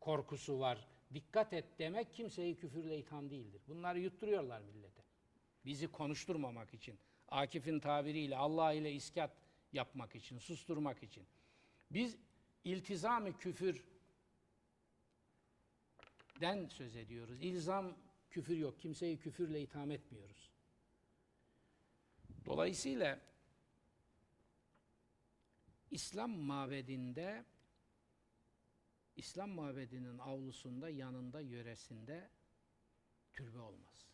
korkusu 0.00 0.60
var. 0.60 0.88
Dikkat 1.14 1.52
et 1.52 1.64
demek 1.78 2.12
kimseyi 2.12 2.56
küfürle 2.56 2.98
itham 2.98 3.30
değildir. 3.30 3.62
Bunları 3.68 4.00
yutturuyorlar 4.00 4.60
millete. 4.60 5.04
Bizi 5.64 5.88
konuşturmamak 5.88 6.74
için. 6.74 6.98
Akif'in 7.28 7.80
tabiriyle 7.80 8.36
Allah 8.36 8.72
ile 8.72 8.92
iskat 8.92 9.30
yapmak 9.72 10.14
için, 10.14 10.38
susturmak 10.38 11.02
için. 11.02 11.26
Biz 11.90 12.16
iltizami 12.64 13.36
küfür 13.36 13.90
den 16.40 16.66
söz 16.66 16.96
ediyoruz. 16.96 17.38
İlzam 17.42 17.96
küfür 18.30 18.56
yok. 18.56 18.80
Kimseyi 18.80 19.18
küfürle 19.18 19.60
itham 19.62 19.90
etmiyoruz. 19.90 20.50
Dolayısıyla 22.44 23.20
İslam 25.90 26.30
mabedinde 26.30 27.44
İslam 29.16 29.50
mabedinin 29.50 30.18
avlusunda, 30.18 30.88
yanında, 30.88 31.40
yöresinde 31.40 32.30
türbe 33.32 33.58
olmaz. 33.58 34.10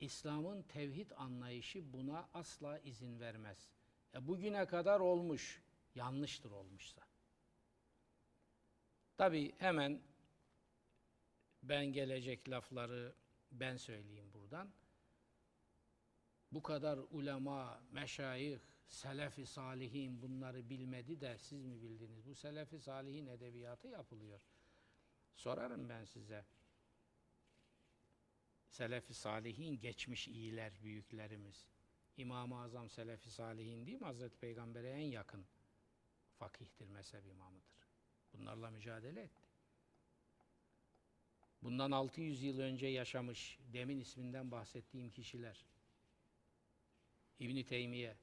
İslam'ın 0.00 0.62
tevhid 0.62 1.10
anlayışı 1.16 1.92
buna 1.92 2.28
asla 2.34 2.78
izin 2.78 3.20
vermez. 3.20 3.68
E 4.14 4.26
bugüne 4.26 4.66
kadar 4.66 5.00
olmuş, 5.00 5.62
yanlıştır 5.94 6.50
olmuşsa. 6.50 7.02
Tabi 9.16 9.52
hemen 9.58 10.02
ben 11.62 11.86
gelecek 11.86 12.48
lafları 12.48 13.14
ben 13.52 13.76
söyleyeyim 13.76 14.32
buradan. 14.34 14.72
Bu 16.52 16.62
kadar 16.62 16.98
ulema, 17.10 17.82
meşayih, 17.92 18.58
selefi 18.88 19.46
salihin 19.46 20.22
bunları 20.22 20.70
bilmedi 20.70 21.20
de 21.20 21.38
siz 21.38 21.64
mi 21.64 21.82
bildiniz? 21.82 22.26
Bu 22.26 22.34
selefi 22.34 22.80
salihin 22.80 23.26
edebiyatı 23.26 23.88
yapılıyor. 23.88 24.40
Sorarım 25.34 25.88
ben 25.88 26.04
size. 26.04 26.44
Selefi 28.68 29.14
salihin 29.14 29.80
geçmiş 29.80 30.28
iyiler, 30.28 30.72
büyüklerimiz. 30.82 31.66
İmam-ı 32.16 32.60
Azam 32.60 32.90
Selefi 32.90 33.30
Salihin 33.30 33.86
değil 33.86 34.00
mi? 34.00 34.04
Hazreti 34.04 34.38
Peygamber'e 34.38 34.90
en 34.90 35.06
yakın 35.10 35.46
fakihtir, 36.38 36.88
mezhep 36.88 37.26
imamıdır. 37.26 37.85
Bunlarla 38.38 38.70
mücadele 38.70 39.20
etti. 39.22 39.42
Bundan 41.62 41.90
600 41.90 42.42
yıl 42.42 42.58
önce 42.58 42.86
yaşamış, 42.86 43.58
demin 43.72 44.00
isminden 44.00 44.50
bahsettiğim 44.50 45.10
kişiler. 45.10 45.66
İbn 47.38 47.62
Teymiye, 47.62 48.16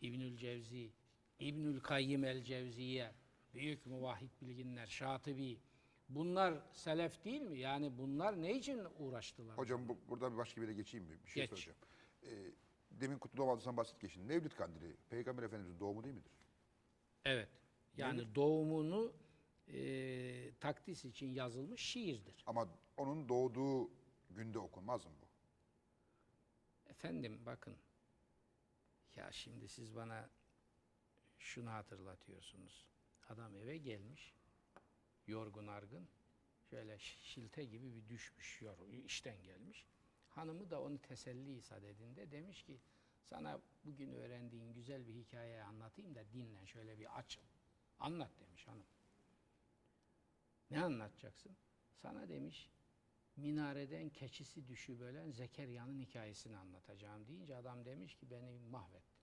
İbnül 0.00 0.36
Cevzi, 0.36 0.92
İbnül 1.40 1.80
Kayyim 1.80 2.24
el 2.24 2.42
Cevziye, 2.44 3.12
büyük 3.54 3.86
muvahhid 3.86 4.30
bilginler, 4.40 4.86
Şatibi. 4.86 5.58
Bunlar 6.08 6.54
selef 6.72 7.24
değil 7.24 7.42
mi? 7.42 7.58
Yani 7.58 7.98
bunlar 7.98 8.42
ne 8.42 8.54
için 8.54 8.86
uğraştılar? 8.98 9.58
Hocam 9.58 9.88
bu, 9.88 9.98
buradan 10.08 10.32
bir 10.32 10.38
başka 10.38 10.60
bir 10.60 10.66
yere 10.66 10.76
geçeyim 10.76 11.06
mi? 11.06 11.18
Bir 11.24 11.30
şey 11.30 11.42
Geç. 11.42 11.50
soracağım. 11.50 11.78
Ee, 12.22 12.50
demin 12.90 13.18
Kutlu 13.18 13.36
Doğum 13.36 13.50
Adısı'ndan 13.50 13.76
bahsettik. 13.76 14.16
Mevlid 14.16 14.52
Kandili 14.52 14.96
Peygamber 15.10 15.42
Efendimiz'in 15.42 15.80
doğumu 15.80 16.04
değil 16.04 16.14
midir? 16.14 16.32
Evet. 17.24 17.48
Yani 17.96 18.34
doğumunu 18.34 19.12
e, 19.68 20.52
takdis 20.60 21.04
için 21.04 21.26
yazılmış 21.26 21.80
şiirdir. 21.80 22.42
Ama 22.46 22.68
onun 22.96 23.28
doğduğu 23.28 23.90
günde 24.30 24.58
okunmaz 24.58 25.04
mı 25.06 25.12
bu? 25.22 25.26
Efendim 26.90 27.40
bakın. 27.46 27.76
Ya 29.16 29.32
şimdi 29.32 29.68
siz 29.68 29.94
bana 29.96 30.30
şunu 31.38 31.70
hatırlatıyorsunuz. 31.70 32.86
Adam 33.28 33.56
eve 33.56 33.78
gelmiş. 33.78 34.34
Yorgun 35.26 35.66
argın. 35.66 36.08
Şöyle 36.70 36.94
şi- 36.96 37.22
şilte 37.22 37.64
gibi 37.64 37.94
bir 37.94 38.08
düşmüş. 38.08 38.62
Yor, 38.62 38.88
işten 39.04 39.42
gelmiş. 39.42 39.86
Hanımı 40.28 40.70
da 40.70 40.82
onu 40.82 40.98
teselli 40.98 41.56
isat 41.56 41.84
edinde 41.84 42.30
demiş 42.30 42.62
ki 42.62 42.80
sana 43.22 43.60
bugün 43.84 44.10
öğrendiğin 44.12 44.72
güzel 44.72 45.06
bir 45.06 45.14
hikaye 45.14 45.62
anlatayım 45.62 46.14
da 46.14 46.24
dinlen 46.32 46.64
şöyle 46.64 46.98
bir 46.98 47.18
açıl. 47.18 47.42
Anlat 48.00 48.30
demiş 48.40 48.66
hanım. 48.68 48.86
Ne 50.70 50.82
anlatacaksın? 50.82 51.56
Sana 52.02 52.28
demiş 52.28 52.70
minareden 53.36 54.08
keçisi 54.08 54.68
düşübölen 54.68 55.30
Zekeriya'nın 55.30 56.00
hikayesini 56.00 56.56
anlatacağım 56.56 57.26
deyince 57.26 57.56
adam 57.56 57.84
demiş 57.84 58.14
ki 58.14 58.30
beni 58.30 58.58
mahvettin. 58.70 59.20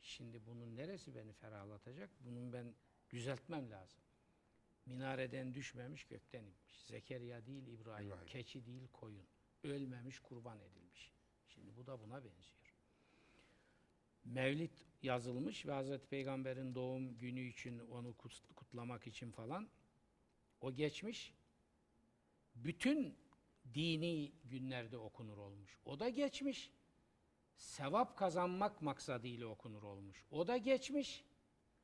Şimdi 0.00 0.46
bunun 0.46 0.76
neresi 0.76 1.14
beni 1.14 1.32
ferahlatacak? 1.32 2.10
Bunun 2.20 2.52
ben 2.52 2.74
düzeltmem 3.10 3.70
lazım. 3.70 4.00
Minareden 4.86 5.54
düşmemiş 5.54 6.04
gökten 6.04 6.44
inmiş. 6.44 6.84
Zekeriya 6.84 7.46
değil 7.46 7.66
İbrahim, 7.66 8.06
İbrahim. 8.06 8.26
keçi 8.26 8.66
değil 8.66 8.88
koyun. 8.92 9.26
Ölmemiş 9.64 10.18
kurban 10.18 10.60
edilmiş. 10.60 11.12
Şimdi 11.48 11.76
bu 11.76 11.86
da 11.86 12.00
buna 12.00 12.24
benziyor. 12.24 12.74
Mevlid 14.24 14.72
yazılmış 15.02 15.66
ve 15.66 15.72
Hazreti 15.72 16.06
Peygamber'in 16.06 16.74
doğum 16.74 17.18
günü 17.18 17.40
için 17.40 17.78
onu 17.78 18.14
kut- 18.16 18.54
kutlamak 18.54 19.06
için 19.06 19.32
falan 19.32 19.70
o 20.60 20.72
geçmiş 20.72 21.34
bütün 22.54 23.18
dini 23.74 24.32
günlerde 24.44 24.96
okunur 24.96 25.36
olmuş. 25.38 25.78
O 25.84 26.00
da 26.00 26.08
geçmiş. 26.08 26.72
Sevap 27.56 28.18
kazanmak 28.18 28.82
maksadıyla 28.82 29.46
okunur 29.46 29.82
olmuş. 29.82 30.24
O 30.30 30.46
da 30.46 30.56
geçmiş. 30.56 31.24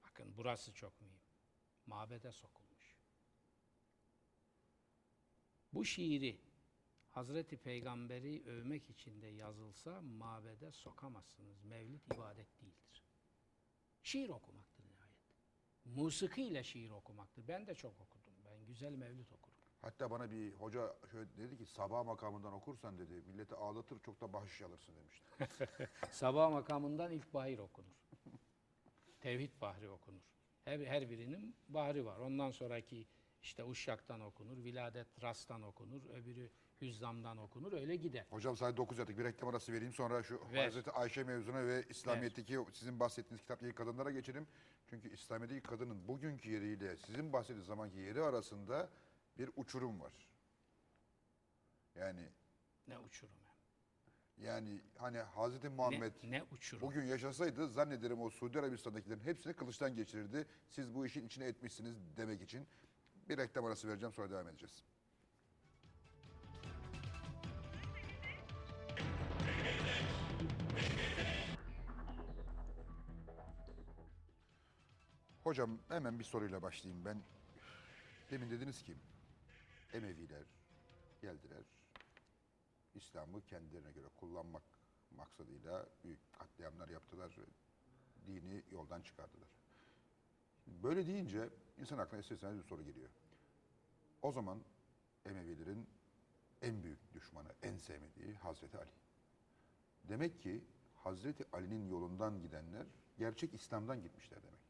Bakın 0.04 0.34
burası 0.36 0.72
çok 0.74 1.00
mühim. 1.00 1.20
Mabede 1.86 2.32
sokulmuş. 2.32 2.96
Bu 5.72 5.84
şiiri 5.84 6.40
Hazreti 7.08 7.56
Peygamber'i 7.56 8.42
övmek 8.46 8.90
için 8.90 9.22
de 9.22 9.26
yazılsa 9.26 10.00
mabede 10.00 10.72
sokamazsınız. 10.72 11.64
Mevlid 11.64 12.00
ibadet 12.14 12.60
değildir. 12.60 12.85
Şiir 14.06 14.28
okumaktır 14.28 14.84
nihayet. 14.84 15.18
Musiki 15.84 16.42
ile 16.42 16.64
şiir 16.64 16.90
okumaktır. 16.90 17.48
Ben 17.48 17.66
de 17.66 17.74
çok 17.74 18.00
okudum. 18.00 18.34
Ben 18.44 18.66
güzel 18.66 18.92
mevlid 18.92 19.30
okurum. 19.30 19.58
Hatta 19.80 20.10
bana 20.10 20.30
bir 20.30 20.52
hoca 20.52 20.96
şöyle 21.12 21.36
dedi 21.36 21.56
ki 21.56 21.66
sabah 21.66 22.04
makamından 22.04 22.52
okursan 22.52 22.98
dedi 22.98 23.22
milleti 23.26 23.54
ağlatır 23.54 24.00
çok 24.00 24.20
da 24.20 24.32
bahşiş 24.32 24.62
alırsın 24.62 24.94
demişti. 24.96 25.30
Sabah 26.10 26.50
makamından 26.50 27.12
ilk 27.12 27.34
bahir 27.34 27.58
okunur. 27.58 27.96
Tevhid 29.20 29.60
bahri 29.60 29.88
okunur. 29.88 30.22
Her, 30.64 30.80
her 30.80 31.10
birinin 31.10 31.56
bahri 31.68 32.04
var. 32.04 32.18
Ondan 32.18 32.50
sonraki 32.50 33.06
işte 33.42 33.64
Uşşak'tan 33.64 34.20
okunur, 34.20 34.64
Viladet 34.64 35.22
Ras'tan 35.22 35.62
okunur, 35.62 36.04
öbürü 36.04 36.50
Hüzzam'dan 36.80 37.38
okunur, 37.38 37.72
öyle 37.72 37.96
gider. 37.96 38.26
Hocam 38.30 38.56
sadece 38.56 38.76
9 38.76 38.98
yaptık 38.98 39.18
bir 39.18 39.24
reklam 39.24 39.50
arası 39.50 39.72
vereyim 39.72 39.92
sonra 39.92 40.22
şu 40.22 40.40
Ver. 40.52 40.64
Hazreti 40.64 40.90
Ayşe 40.90 41.24
mevzuna 41.24 41.66
ve 41.66 41.84
İslamiyet'teki 41.88 42.58
sizin 42.72 43.00
bahsettiğiniz 43.00 43.40
kitaptaki 43.42 43.74
kadınlara 43.74 44.10
geçelim. 44.10 44.46
Çünkü 44.90 45.12
İslamiyet'teki 45.12 45.62
kadının 45.62 46.08
bugünkü 46.08 46.50
yeriyle 46.50 46.96
sizin 46.96 47.32
bahsettiğiniz 47.32 47.66
zamanki 47.66 47.98
yeri 47.98 48.22
arasında 48.22 48.90
bir 49.38 49.50
uçurum 49.56 50.00
var. 50.00 50.12
Yani 51.94 52.28
Ne 52.88 52.98
uçurum 52.98 53.34
hem. 53.44 54.44
yani 54.46 54.80
hani 54.98 55.18
Hazreti 55.18 55.68
Muhammed 55.68 56.12
ne 56.22 56.42
uçurum. 56.42 56.88
bugün 56.88 57.04
yaşasaydı 57.04 57.68
zannederim 57.68 58.20
o 58.20 58.30
Suudi 58.30 58.58
Arabistan'dakilerin 58.58 59.20
hepsini 59.20 59.52
kılıçtan 59.52 59.94
geçirirdi. 59.94 60.46
Siz 60.68 60.94
bu 60.94 61.06
işin 61.06 61.26
içine 61.26 61.44
etmişsiniz 61.44 61.96
demek 62.16 62.42
için. 62.42 62.66
Bir 63.28 63.38
reklam 63.38 63.64
arası 63.64 63.88
vereceğim 63.88 64.12
sonra 64.12 64.30
devam 64.30 64.48
edeceğiz. 64.48 64.84
Hocam 75.46 75.78
hemen 75.88 76.18
bir 76.18 76.24
soruyla 76.24 76.62
başlayayım 76.62 77.04
ben. 77.04 77.22
Demin 78.30 78.50
dediniz 78.50 78.82
ki 78.82 78.94
Emeviler 79.92 80.44
geldiler. 81.22 81.64
İslam'ı 82.94 83.44
kendilerine 83.44 83.92
göre 83.92 84.06
kullanmak 84.16 84.62
maksadıyla 85.16 85.86
büyük 86.04 86.32
katliamlar 86.32 86.88
yaptılar. 86.88 87.36
Dini 88.26 88.62
yoldan 88.70 89.02
çıkardılar. 89.02 89.48
Böyle 90.66 91.06
deyince 91.06 91.48
insan 91.78 91.98
aklına 91.98 92.20
ister 92.20 92.34
istemez 92.34 92.58
bir 92.58 92.68
soru 92.68 92.84
geliyor. 92.84 93.10
O 94.22 94.32
zaman 94.32 94.62
Emevilerin 95.24 95.86
en 96.62 96.82
büyük 96.82 97.14
düşmanı, 97.14 97.48
en 97.62 97.76
sevmediği 97.76 98.34
Hazreti 98.34 98.78
Ali. 98.78 98.92
Demek 100.04 100.40
ki 100.42 100.64
Hazreti 100.96 101.44
Ali'nin 101.52 101.88
yolundan 101.88 102.42
gidenler 102.42 102.86
gerçek 103.18 103.54
İslam'dan 103.54 104.02
gitmişler 104.02 104.42
demektir. 104.42 104.65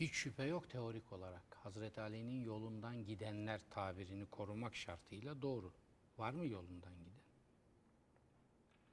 Hiç 0.00 0.12
şüphe 0.12 0.44
yok 0.44 0.70
teorik 0.70 1.12
olarak. 1.12 1.42
Hazreti 1.54 2.00
Ali'nin 2.00 2.44
yolundan 2.44 3.04
gidenler 3.04 3.60
tabirini 3.70 4.26
korumak 4.26 4.76
şartıyla 4.76 5.42
doğru. 5.42 5.72
Var 6.18 6.32
mı 6.32 6.46
yolundan 6.46 6.94
giden? 6.98 7.20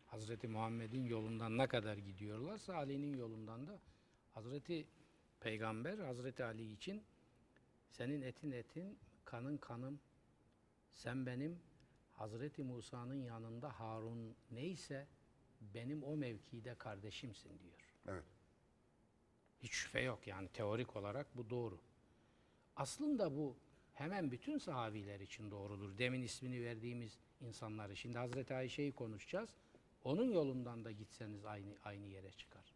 Hazreti 0.05 0.47
Muhammed'in 0.47 1.05
yolundan 1.05 1.57
ne 1.57 1.67
kadar 1.67 1.97
gidiyorlarsa 1.97 2.75
Ali'nin 2.75 3.17
yolundan 3.17 3.67
da 3.67 3.79
Hazreti 4.33 4.87
Peygamber 5.39 5.97
Hazreti 5.97 6.43
Ali 6.43 6.71
için 6.71 7.03
senin 7.89 8.21
etin 8.21 8.51
etin, 8.51 8.99
kanın 9.25 9.57
kanım, 9.57 9.99
sen 10.93 11.25
benim 11.25 11.59
Hazreti 12.11 12.63
Musa'nın 12.63 13.23
yanında 13.23 13.79
Harun 13.79 14.35
neyse 14.51 15.07
benim 15.61 16.03
o 16.03 16.17
mevkide 16.17 16.75
kardeşimsin 16.75 17.59
diyor. 17.59 17.93
Evet. 18.07 18.32
Hiç 19.63 19.71
şüphe 19.71 20.01
yok 20.01 20.27
yani 20.27 20.47
teorik 20.47 20.95
olarak 20.95 21.37
bu 21.37 21.49
doğru. 21.49 21.79
Aslında 22.75 23.37
bu 23.37 23.55
hemen 23.93 24.31
bütün 24.31 24.57
sahabiler 24.57 25.19
için 25.19 25.51
doğrudur. 25.51 25.97
Demin 25.97 26.21
ismini 26.21 26.63
verdiğimiz 26.63 27.17
insanları. 27.41 27.95
Şimdi 27.95 28.17
Hazreti 28.17 28.53
Ayşe'yi 28.55 28.91
konuşacağız. 28.91 29.49
Onun 30.03 30.31
yolundan 30.31 30.85
da 30.85 30.91
gitseniz 30.91 31.45
aynı 31.45 31.75
aynı 31.83 32.05
yere 32.05 32.31
çıkar. 32.31 32.73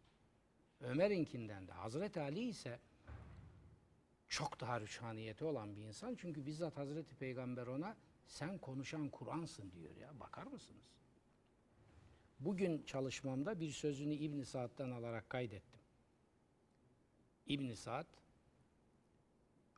Ömer'inkinden 0.80 1.68
de. 1.68 1.72
Hazreti 1.72 2.20
Ali 2.20 2.48
ise 2.48 2.78
çok 4.28 4.60
daha 4.60 4.80
rüçhaniyeti 4.80 5.44
olan 5.44 5.76
bir 5.76 5.82
insan. 5.82 6.14
Çünkü 6.14 6.46
bizzat 6.46 6.76
Hazreti 6.76 7.14
Peygamber 7.14 7.66
ona 7.66 7.96
sen 8.26 8.58
konuşan 8.58 9.08
Kur'ansın 9.08 9.72
diyor 9.72 9.96
ya. 9.96 10.20
Bakar 10.20 10.46
mısınız? 10.46 10.98
Bugün 12.40 12.82
çalışmamda 12.82 13.60
bir 13.60 13.70
sözünü 13.70 14.14
İbn 14.14 14.42
Saad'dan 14.42 14.90
alarak 14.90 15.30
kaydettim. 15.30 15.77
İbn 17.48 17.74
Saad 17.74 18.06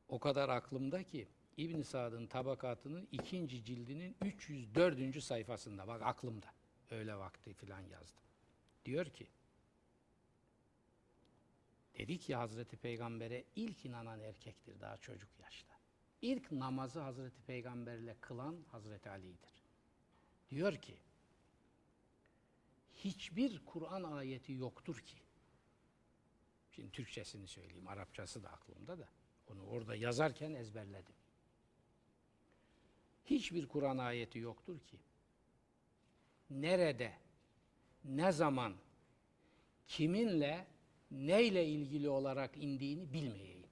o 0.08 0.18
kadar 0.18 0.48
aklımda 0.48 1.02
ki 1.02 1.28
İbn 1.56 1.82
Saad'ın 1.82 2.26
tabakatının 2.26 3.08
ikinci 3.12 3.64
cildinin 3.64 4.16
304. 4.22 5.22
sayfasında 5.22 5.88
bak 5.88 6.02
aklımda. 6.02 6.46
Öyle 6.90 7.16
vakti 7.16 7.54
filan 7.54 7.80
yazdım. 7.80 8.22
Diyor 8.84 9.06
ki 9.06 9.26
dedi 11.98 12.18
ki 12.18 12.34
Hazreti 12.34 12.76
Peygamber'e 12.76 13.44
ilk 13.56 13.84
inanan 13.84 14.20
erkektir 14.20 14.80
daha 14.80 14.96
çocuk 14.96 15.30
yaşta. 15.38 15.74
İlk 16.22 16.52
namazı 16.52 17.00
Hazreti 17.00 17.42
Peygamberle 17.42 18.16
kılan 18.20 18.56
Hazreti 18.68 19.10
Ali'dir. 19.10 19.64
Diyor 20.50 20.76
ki 20.76 20.94
hiçbir 22.94 23.64
Kur'an 23.64 24.02
ayeti 24.02 24.52
yoktur 24.52 24.98
ki 24.98 25.16
Şimdi 26.80 26.92
Türkçesini 26.92 27.46
söyleyeyim, 27.46 27.88
Arapçası 27.88 28.42
da 28.42 28.48
aklımda 28.48 28.98
da. 28.98 29.08
Onu 29.46 29.66
orada 29.66 29.94
yazarken 29.94 30.54
ezberledim. 30.54 31.14
hiçbir 33.24 33.68
Kur'an 33.68 33.98
ayeti 33.98 34.38
yoktur 34.38 34.78
ki 34.78 34.98
nerede, 36.50 37.12
ne 38.04 38.32
zaman, 38.32 38.74
kiminle, 39.86 40.66
neyle 41.10 41.66
ilgili 41.66 42.08
olarak 42.08 42.56
indiğini 42.56 43.12
bilmeyeyim. 43.12 43.66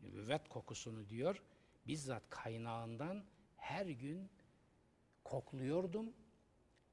Nübüvvet 0.00 0.48
kokusunu 0.48 1.08
diyor, 1.08 1.42
bizzat 1.86 2.30
kaynağından 2.30 3.24
her 3.56 3.86
gün 3.86 4.30
kokluyordum 5.24 6.12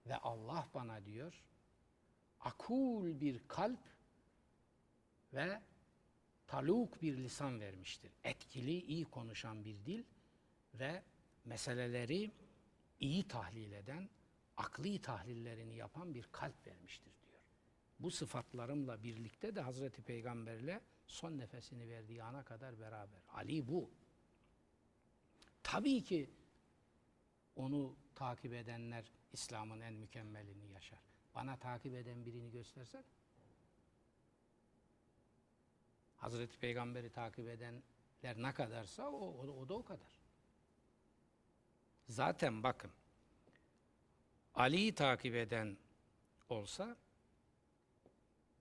ve 0.05 0.16
Allah 0.18 0.68
bana 0.74 1.05
diyor, 1.05 1.43
akul 2.39 3.22
bir 3.22 3.47
kalp 3.47 3.95
ve 5.36 5.62
taluk 6.48 7.02
bir 7.02 7.18
lisan 7.18 7.60
vermiştir. 7.60 8.12
Etkili, 8.24 8.82
iyi 8.82 9.06
konuşan 9.06 9.66
bir 9.66 9.86
dil 9.86 10.04
ve 10.74 11.04
meseleleri 11.46 12.32
iyi 13.00 13.28
tahlil 13.28 13.72
eden, 13.72 14.10
akli 14.58 15.02
tahlillerini 15.02 15.76
yapan 15.76 16.14
bir 16.14 16.30
kalp 16.32 16.68
vermiştir 16.68 17.14
diyor. 17.22 17.40
Bu 18.00 18.12
sıfatlarımla 18.12 19.04
birlikte 19.04 19.56
de 19.56 19.62
Hazreti 19.62 20.02
Peygamberle 20.02 20.82
son 21.08 21.38
nefesini 21.38 21.90
verdiği 21.90 22.24
ana 22.24 22.44
kadar 22.44 22.80
beraber. 22.80 23.22
Ali 23.34 23.68
bu. 23.68 23.92
Tabii 25.64 26.04
ki 26.04 26.30
onu 27.56 27.96
takip 28.16 28.54
edenler 28.54 29.06
İslam'ın 29.34 29.82
en 29.82 29.94
mükemmelini 29.94 30.72
yaşar. 30.72 31.00
Bana 31.36 31.58
takip 31.58 31.96
eden 31.96 32.26
birini 32.26 32.52
göstersen. 32.52 33.04
Hazreti 36.26 36.58
Peygamber'i 36.58 37.10
takip 37.10 37.48
edenler 37.48 38.38
ne 38.38 38.54
kadarsa 38.54 39.10
o, 39.10 39.18
o, 39.18 39.62
o 39.62 39.70
da 39.70 39.74
o 39.74 39.86
kadar. 39.86 40.22
Zaten 42.08 42.64
bakın 42.64 42.92
Ali'yi 44.56 44.96
takip 44.96 45.36
eden 45.36 45.78
olsa 46.50 46.98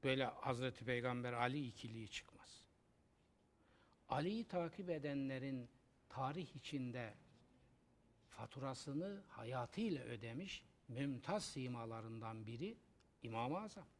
böyle 0.04 0.24
Hazreti 0.24 0.84
Peygamber 0.84 1.32
Ali 1.32 1.66
ikiliği 1.66 2.08
çıkmaz. 2.08 2.64
Ali'yi 4.08 4.44
takip 4.44 4.90
edenlerin 4.90 5.68
tarih 6.08 6.56
içinde 6.56 7.14
faturasını 8.30 9.22
hayatıyla 9.28 10.04
ödemiş 10.04 10.64
mümtaz 10.88 11.44
simalarından 11.44 12.46
biri 12.46 12.76
İmam-ı 13.22 13.58
Azam. 13.58 13.93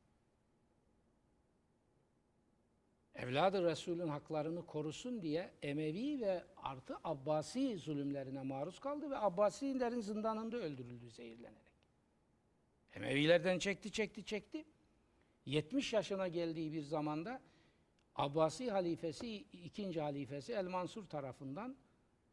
Evladı 3.15 3.65
Resul'ün 3.65 4.09
haklarını 4.09 4.67
korusun 4.67 5.23
diye 5.23 5.51
Emevi 5.63 6.21
ve 6.21 6.45
artı 6.57 6.97
Abbasi 7.05 7.79
zulümlerine 7.79 8.43
maruz 8.43 8.79
kaldı 8.79 9.11
ve 9.11 9.17
Abbasilerin 9.17 10.01
zindanında 10.01 10.57
öldürüldü 10.57 11.11
zehirlenerek. 11.11 11.75
Emevilerden 12.95 13.59
çekti, 13.59 13.91
çekti, 13.91 14.25
çekti. 14.25 14.65
70 15.47 15.93
yaşına 15.93 16.29
geldiği 16.29 16.73
bir 16.73 16.83
zamanda 16.83 17.41
Abbasi 18.17 18.71
halifesi, 18.71 19.37
ikinci 19.37 20.01
halifesi 20.01 20.53
El 20.53 20.67
Mansur 20.67 21.07
tarafından 21.07 21.77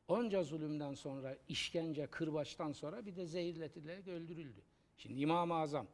onca 0.07 0.43
zulümden 0.43 0.93
sonra, 0.93 1.37
işkence, 1.47 2.07
kırbaçtan 2.07 2.71
sonra 2.71 3.05
bir 3.05 3.15
de 3.15 3.25
zehirletilerek 3.25 4.07
öldürüldü. 4.07 4.61
Şimdi 4.97 5.21
İmam-ı 5.21 5.55
Azam. 5.55 5.87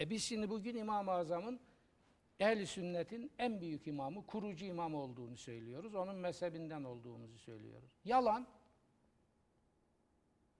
E 0.00 0.10
biz 0.10 0.24
şimdi 0.24 0.50
bugün 0.50 0.76
İmam-ı 0.76 1.10
Azam'ın 1.10 1.60
Ehl-i 2.40 2.66
sünnetin 2.66 3.32
en 3.38 3.60
büyük 3.60 3.86
imamı, 3.86 4.26
kurucu 4.26 4.64
imam 4.64 4.94
olduğunu 4.94 5.36
söylüyoruz. 5.36 5.94
Onun 5.94 6.16
mezhebinden 6.16 6.84
olduğumuzu 6.84 7.38
söylüyoruz. 7.38 7.90
Yalan. 8.04 8.46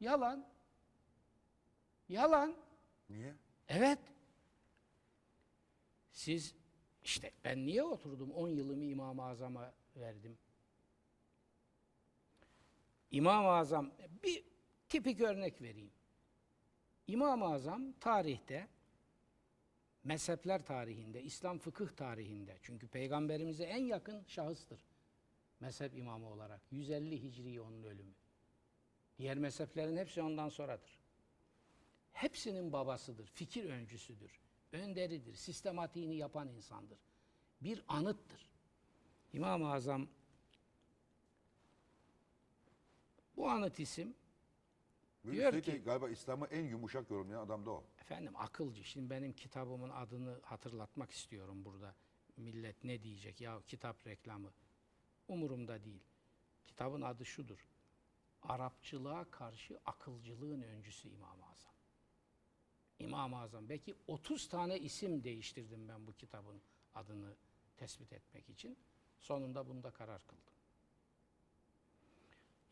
Yalan. 0.00 0.46
Yalan. 2.08 2.56
Niye? 3.08 3.34
Evet. 3.68 3.98
Siz 6.10 6.54
işte 7.02 7.32
ben 7.44 7.66
niye 7.66 7.82
oturdum 7.82 8.30
10 8.30 8.48
yılımı 8.48 8.84
İmam-ı 8.84 9.24
Azam'a 9.24 9.74
verdim? 9.96 10.38
İmam-ı 13.10 13.48
Azam 13.48 13.90
bir 14.22 14.44
tipik 14.88 15.20
örnek 15.20 15.62
vereyim. 15.62 15.92
İmam-ı 17.06 17.44
Azam 17.44 17.92
tarihte 17.92 18.68
mezhepler 20.08 20.66
tarihinde, 20.66 21.22
İslam 21.22 21.58
fıkıh 21.58 21.88
tarihinde 21.88 22.58
çünkü 22.62 22.88
peygamberimize 22.88 23.64
en 23.64 23.84
yakın 23.84 24.24
şahıstır 24.26 24.80
mezhep 25.60 25.94
imamı 25.96 26.28
olarak. 26.28 26.60
150 26.70 27.22
Hicri 27.22 27.60
onun 27.60 27.82
ölümü. 27.82 28.14
Diğer 29.18 29.38
mezheplerin 29.38 29.96
hepsi 29.96 30.22
ondan 30.22 30.48
sonradır. 30.48 30.98
Hepsinin 32.12 32.72
babasıdır, 32.72 33.26
fikir 33.26 33.64
öncüsüdür, 33.64 34.40
önderidir, 34.72 35.34
sistematiğini 35.34 36.16
yapan 36.16 36.48
insandır. 36.48 36.98
Bir 37.60 37.84
anıttır. 37.88 38.50
İmam-ı 39.32 39.72
Azam 39.72 40.08
bu 43.36 43.48
anıt 43.48 43.80
isim 43.80 44.14
Diyor 45.32 45.44
Üstelik 45.52 45.66
de 45.66 45.78
ki- 45.78 45.84
galiba 45.84 46.08
İslam'ı 46.08 46.46
en 46.46 46.64
yumuşak 46.64 47.10
yorumlayan 47.10 47.40
adam 47.46 47.66
da 47.66 47.70
o. 47.70 47.84
Efendim 48.00 48.32
akılcı. 48.36 48.84
Şimdi 48.84 49.10
benim 49.10 49.32
kitabımın 49.32 49.90
adını 49.90 50.40
hatırlatmak 50.42 51.10
istiyorum 51.10 51.64
burada. 51.64 51.94
Millet 52.36 52.84
ne 52.84 53.02
diyecek? 53.02 53.40
Ya 53.40 53.60
kitap 53.66 54.06
reklamı. 54.06 54.52
Umurumda 55.28 55.84
değil. 55.84 56.02
Kitabın 56.66 57.02
adı 57.02 57.24
şudur. 57.24 57.68
Arapçılığa 58.42 59.24
karşı 59.30 59.78
akılcılığın 59.84 60.62
öncüsü 60.62 61.08
İmam-ı 61.08 61.44
Azam. 61.52 61.72
İmam-ı 62.98 63.38
Azam. 63.40 63.68
Belki 63.68 63.94
30 64.06 64.48
tane 64.48 64.78
isim 64.78 65.24
değiştirdim 65.24 65.88
ben 65.88 66.06
bu 66.06 66.12
kitabın 66.12 66.60
adını 66.94 67.36
tespit 67.76 68.12
etmek 68.12 68.48
için. 68.48 68.78
Sonunda 69.20 69.68
bunda 69.68 69.90
karar 69.90 70.22
kıldım. 70.26 70.54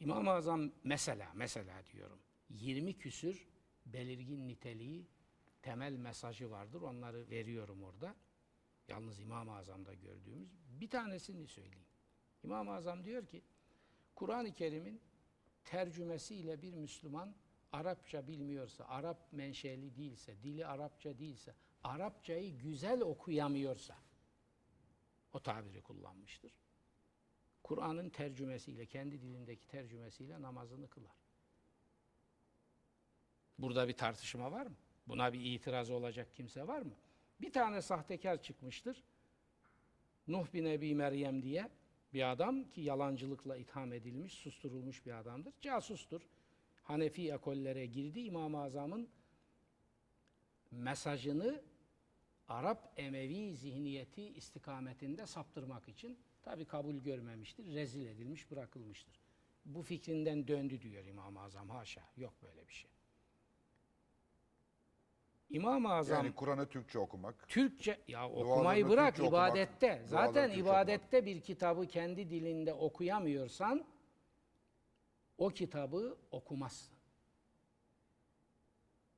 İmam-ı 0.01 0.31
Azam 0.31 0.71
mesela, 0.85 1.33
mesela 1.35 1.83
diyorum. 1.93 2.19
20 2.51 2.99
küsür 2.99 3.49
belirgin 3.87 4.49
niteliği, 4.49 5.07
temel 5.63 5.93
mesajı 5.93 6.51
vardır. 6.51 6.83
Onları 6.83 7.31
veriyorum 7.31 7.83
orada. 7.83 8.17
Yalnız 8.89 9.21
İmam-ı 9.21 9.57
Azam'da 9.57 9.95
gördüğümüz 9.95 10.49
bir 10.69 10.91
tanesini 10.91 11.47
söyleyeyim. 11.47 11.87
İmam-ı 12.45 12.73
Azam 12.73 13.05
diyor 13.05 13.27
ki, 13.27 13.43
Kur'an-ı 14.15 14.55
Kerim'in 14.55 15.01
tercümesiyle 15.65 16.63
bir 16.63 16.75
Müslüman 16.75 17.35
Arapça 17.73 18.27
bilmiyorsa, 18.27 18.85
Arap 18.85 19.33
menşeli 19.33 19.97
değilse, 19.97 20.43
dili 20.43 20.67
Arapça 20.67 21.19
değilse, 21.19 21.55
Arapçayı 21.85 22.59
güzel 22.59 23.01
okuyamıyorsa, 23.01 23.97
o 25.33 25.41
tabiri 25.41 25.83
kullanmıştır. 25.83 26.53
Kur'an'ın 27.63 28.11
tercümesiyle, 28.11 28.87
kendi 28.87 29.23
dilindeki 29.23 29.67
tercümesiyle 29.67 30.43
namazını 30.43 30.89
kılar. 30.89 31.26
Burada 33.59 33.89
bir 33.89 33.97
tartışma 33.97 34.53
var 34.53 34.67
mı? 34.67 34.77
Buna 35.09 35.33
bir 35.33 35.41
itiraz 35.41 35.91
olacak 35.91 36.35
kimse 36.35 36.67
var 36.67 36.83
mı? 36.83 36.93
Bir 37.41 37.53
tane 37.53 37.83
sahtekar 37.83 38.43
çıkmıştır. 38.43 39.05
Nuh 40.29 40.53
bin 40.55 40.65
Ebi 40.65 40.95
Meryem 40.95 41.43
diye 41.43 41.71
bir 42.13 42.31
adam 42.31 42.65
ki 42.65 42.81
yalancılıkla 42.81 43.57
itham 43.57 43.93
edilmiş, 43.93 44.33
susturulmuş 44.35 45.07
bir 45.07 45.13
adamdır. 45.13 45.55
Casustur. 45.61 46.21
Hanefi 46.83 47.33
ekollere 47.33 47.87
girdi. 47.87 48.21
İmam-ı 48.21 48.63
Azam'ın 48.63 49.09
mesajını 50.71 51.63
Arap 52.49 52.93
Emevi 52.97 53.55
zihniyeti 53.55 54.23
istikametinde 54.23 55.27
saptırmak 55.27 55.89
için 55.89 56.19
tabi 56.43 56.65
kabul 56.65 56.95
görmemiştir, 56.95 57.75
rezil 57.75 58.07
edilmiş, 58.07 58.51
bırakılmıştır. 58.51 59.21
Bu 59.65 59.83
fikrinden 59.83 60.49
döndü 60.49 60.81
diyor 60.81 61.05
İmam-ı 61.05 61.41
Azam. 61.41 61.71
Haşa, 61.71 62.03
yok 62.17 62.35
böyle 62.43 62.69
bir 62.69 62.73
şey. 62.73 62.91
İmam-ı 65.51 65.93
Azam 65.93 66.25
Yani 66.25 66.35
Kur'an'ı 66.35 66.67
Türkçe 66.69 66.99
okumak. 66.99 67.49
Türkçe 67.49 67.99
ya 68.09 68.31
okumayı 68.31 68.89
bırak 68.89 69.15
Türkçe 69.15 69.23
okumak, 69.23 69.51
ibadette. 69.51 69.87
dualarını 69.89 70.09
Zaten 70.09 70.45
Türkçe 70.47 70.61
ibadette 70.61 71.27
bir 71.27 71.41
kitabı 71.41 71.87
kendi 71.87 72.31
dilinde 72.31 72.73
okuyamıyorsan 72.73 73.85
o 75.39 75.49
kitabı 75.49 76.17
okumazsın. 76.31 76.97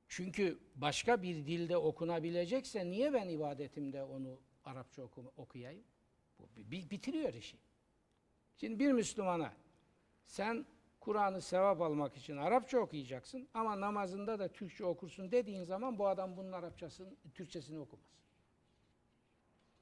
Çünkü 0.07 0.59
başka 0.75 1.21
bir 1.21 1.35
dilde 1.35 1.77
okunabilecekse 1.77 2.85
niye 2.85 3.13
ben 3.13 3.29
ibadetimde 3.29 4.03
onu 4.03 4.39
Arapça 4.65 5.01
oku- 5.03 5.31
okuyayım? 5.37 5.83
Bu 6.39 6.43
bi- 6.57 6.71
bi- 6.71 6.89
bitiriyor 6.89 7.33
işi. 7.33 7.57
Şimdi 8.57 8.79
bir 8.79 8.91
Müslümana 8.91 9.53
sen 10.25 10.65
Kur'an'ı 11.09 11.41
sevap 11.41 11.81
almak 11.81 12.17
için 12.17 12.37
Arapça 12.37 12.79
okuyacaksın 12.79 13.47
ama 13.53 13.79
namazında 13.79 14.39
da 14.39 14.47
Türkçe 14.47 14.85
okursun 14.85 15.31
dediğin 15.31 15.63
zaman 15.63 15.99
bu 15.99 16.07
adam 16.07 16.37
bunun 16.37 16.51
Arapçasını, 16.51 17.15
Türkçesini 17.35 17.79
okumaz. 17.79 18.05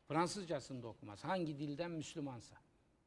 Fransızcasını 0.07 0.83
da 0.83 0.87
okumaz. 0.87 1.23
Hangi 1.23 1.59
dilden 1.59 1.91
Müslümansa. 1.91 2.55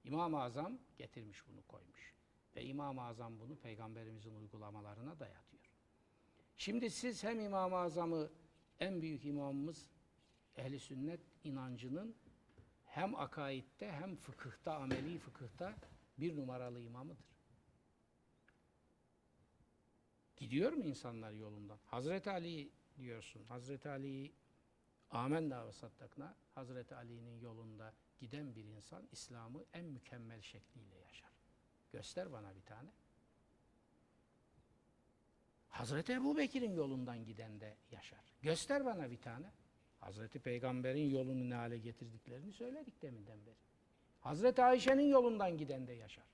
İmam-ı 0.05 0.43
Azam 0.43 0.79
getirmiş 0.99 1.49
bunu 1.49 1.63
koymuş. 1.63 2.15
Ve 2.57 2.65
İmam-ı 2.65 3.03
Azam 3.03 3.39
bunu 3.39 3.57
peygamberimizin 3.57 4.35
uygulamalarına 4.35 5.21
dayatıyor. 5.21 5.71
Şimdi 6.57 6.91
siz 6.91 7.25
hem 7.25 7.41
İmam-ı 7.41 7.77
Azam'ı 7.77 8.31
en 8.81 9.03
büyük 9.03 9.25
imamımız 9.25 9.91
ehli 10.57 10.81
sünnet 10.81 11.21
inancının 11.45 12.15
hem 12.85 13.15
akaidde 13.15 13.93
hem 13.93 14.17
fıkıhta, 14.17 14.77
ameli 14.77 15.19
fıkıhta 15.19 15.75
bir 16.19 16.37
numaralı 16.37 16.81
imamıdır. 16.81 17.30
Gidiyor 20.41 20.73
mu 20.73 20.85
insanlar 20.85 21.33
yolundan? 21.33 21.79
Hazreti 21.87 22.31
Ali 22.31 22.71
diyorsun. 22.99 23.45
Hazreti 23.45 23.89
Ali'yi 23.89 24.33
amenna 25.11 25.67
ve 25.67 25.73
sattakna 25.73 26.37
Hazreti 26.55 26.95
Ali'nin 26.95 27.41
yolunda 27.41 27.95
giden 28.21 28.57
bir 28.57 28.65
insan 28.65 29.09
İslam'ı 29.13 29.65
en 29.73 29.85
mükemmel 29.85 30.43
şekliyle 30.43 30.97
yaşar. 30.97 31.31
Göster 31.93 32.33
bana 32.33 32.55
bir 32.55 32.63
tane. 32.63 32.91
Hazreti 35.69 36.13
Ebu 36.13 36.37
Bekir'in 36.37 36.73
yolundan 36.73 37.25
giden 37.25 37.61
de 37.61 37.77
yaşar. 37.91 38.35
Göster 38.43 38.85
bana 38.85 39.11
bir 39.11 39.21
tane. 39.21 39.53
Hazreti 40.01 40.39
Peygamber'in 40.39 41.11
yolunu 41.11 41.51
ne 41.51 41.55
hale 41.55 41.79
getirdiklerini 41.79 42.53
söyledik 42.53 43.03
deminden 43.03 43.47
beri. 43.47 43.57
Hazreti 44.21 44.63
Ayşe'nin 44.63 45.09
yolundan 45.09 45.59
giden 45.59 45.87
de 45.87 45.93
yaşar. 45.93 46.25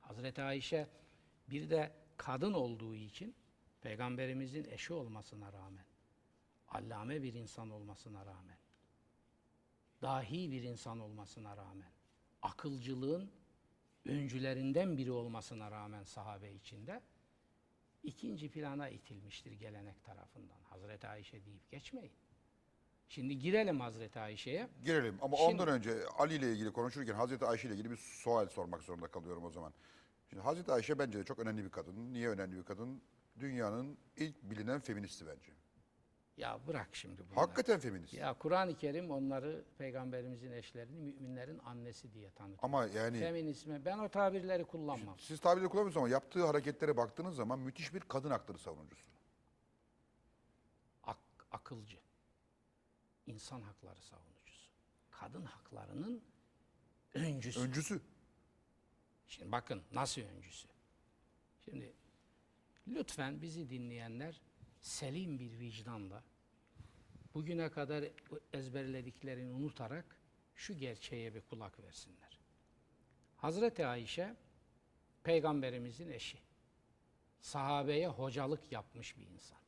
Hazreti 0.00 0.42
Ayşe 0.42 0.88
bir 1.50 1.70
de 1.70 1.99
kadın 2.20 2.52
olduğu 2.52 2.94
için 2.94 3.34
Peygamberimizin 3.80 4.64
eşi 4.64 4.92
olmasına 4.92 5.52
rağmen, 5.52 5.84
allame 6.68 7.22
bir 7.22 7.34
insan 7.34 7.70
olmasına 7.70 8.26
rağmen, 8.26 8.58
dahi 10.02 10.50
bir 10.50 10.62
insan 10.62 11.00
olmasına 11.00 11.56
rağmen, 11.56 11.90
akılcılığın 12.42 13.30
öncülerinden 14.04 14.96
biri 14.96 15.12
olmasına 15.12 15.70
rağmen 15.70 16.02
sahabe 16.02 16.52
içinde 16.52 17.00
ikinci 18.02 18.50
plana 18.50 18.88
itilmiştir 18.88 19.52
gelenek 19.52 20.04
tarafından. 20.04 20.60
Hazreti 20.70 21.08
Ayşe 21.08 21.44
deyip 21.44 21.70
geçmeyin. 21.70 22.12
Şimdi 23.08 23.38
girelim 23.38 23.80
Hazreti 23.80 24.20
Ayşe'ye. 24.20 24.68
Girelim 24.84 25.18
ama 25.22 25.36
Şimdi- 25.36 25.50
ondan 25.52 25.68
önce 25.68 26.06
Ali 26.18 26.34
ile 26.34 26.52
ilgili 26.52 26.72
konuşurken 26.72 27.14
Hazreti 27.14 27.44
Ayşe 27.46 27.68
ile 27.68 27.74
ilgili 27.74 27.90
bir 27.90 27.96
sual 27.96 28.46
sormak 28.46 28.82
zorunda 28.82 29.06
kalıyorum 29.06 29.44
o 29.44 29.50
zaman. 29.50 29.72
Şimdi 30.30 30.42
Hazreti 30.42 30.72
Ayşe 30.72 30.98
bence 30.98 31.18
de 31.18 31.24
çok 31.24 31.38
önemli 31.38 31.64
bir 31.64 31.70
kadın. 31.70 32.12
Niye 32.12 32.28
önemli 32.28 32.56
bir 32.58 32.62
kadın? 32.64 33.02
Dünyanın 33.38 33.98
ilk 34.16 34.42
bilinen 34.42 34.80
feministi 34.80 35.26
bence. 35.26 35.52
Ya 36.36 36.60
bırak 36.66 36.88
şimdi 36.96 37.22
bunları. 37.24 37.40
Hakikaten 37.40 37.80
feminist. 37.80 38.14
Ya 38.14 38.34
Kur'an-ı 38.38 38.76
Kerim 38.76 39.10
onları 39.10 39.64
peygamberimizin 39.78 40.52
eşlerini 40.52 40.98
müminlerin 41.00 41.58
annesi 41.58 42.12
diye 42.14 42.30
tanıtıyor. 42.30 42.58
Ama 42.62 42.86
yani 42.86 43.18
Feminizme 43.18 43.84
ben 43.84 43.98
o 43.98 44.08
tabirleri 44.08 44.64
kullanmam. 44.64 45.18
siz 45.18 45.40
tabirleri 45.40 45.68
kullanmıyorsunuz 45.68 46.04
ama 46.04 46.08
yaptığı 46.08 46.46
hareketlere 46.46 46.96
baktığınız 46.96 47.36
zaman 47.36 47.58
müthiş 47.58 47.94
bir 47.94 48.00
kadın 48.00 48.30
hakları 48.30 48.58
savunucusu. 48.58 49.04
Ak- 51.04 51.46
akılcı. 51.50 51.98
insan 53.26 53.60
hakları 53.62 54.00
savunucusu. 54.02 54.70
Kadın 55.10 55.44
haklarının 55.44 56.22
öncüsü. 57.14 57.60
Öncüsü. 57.60 58.00
Şimdi 59.30 59.52
bakın 59.52 59.82
nasıl 59.92 60.22
öncüsü. 60.22 60.68
Şimdi 61.64 61.92
lütfen 62.88 63.42
bizi 63.42 63.70
dinleyenler 63.70 64.40
selim 64.80 65.38
bir 65.38 65.58
vicdanla 65.58 66.22
bugüne 67.34 67.70
kadar 67.70 68.04
ezberlediklerini 68.52 69.52
unutarak 69.52 70.04
şu 70.54 70.78
gerçeğe 70.78 71.34
bir 71.34 71.40
kulak 71.40 71.80
versinler. 71.80 72.40
Hazreti 73.36 73.86
Ayşe 73.86 74.36
peygamberimizin 75.24 76.10
eşi. 76.10 76.38
Sahabeye 77.40 78.08
hocalık 78.08 78.72
yapmış 78.72 79.18
bir 79.18 79.26
insan. 79.26 79.58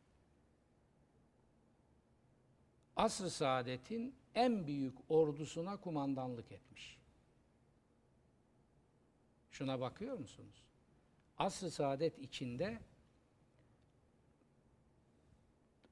Asr-ı 2.97 3.31
Saadet'in 3.31 4.15
en 4.35 4.67
büyük 4.67 4.95
ordusuna 5.09 5.77
kumandanlık 5.77 6.53
etmiş. 6.53 7.02
Şuna 9.53 9.81
bakıyor 9.81 10.19
musunuz? 10.19 10.63
Asr-ı 11.39 11.71
Saadet 11.71 12.19
içinde 12.19 12.79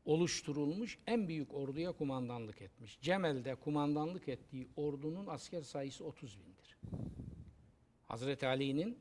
oluşturulmuş 0.05 0.99
en 1.07 1.29
büyük 1.29 1.55
orduya 1.55 1.93
kumandanlık 1.93 2.63
etmiş. 2.63 3.01
Cemel'de 3.01 3.55
kumandanlık 3.55 4.29
ettiği 4.29 4.69
ordunun 4.77 5.27
asker 5.27 5.63
sayısı 5.63 6.05
30 6.05 6.39
bindir. 6.41 6.77
Hazreti 8.09 8.47
Ali'nin 8.47 8.99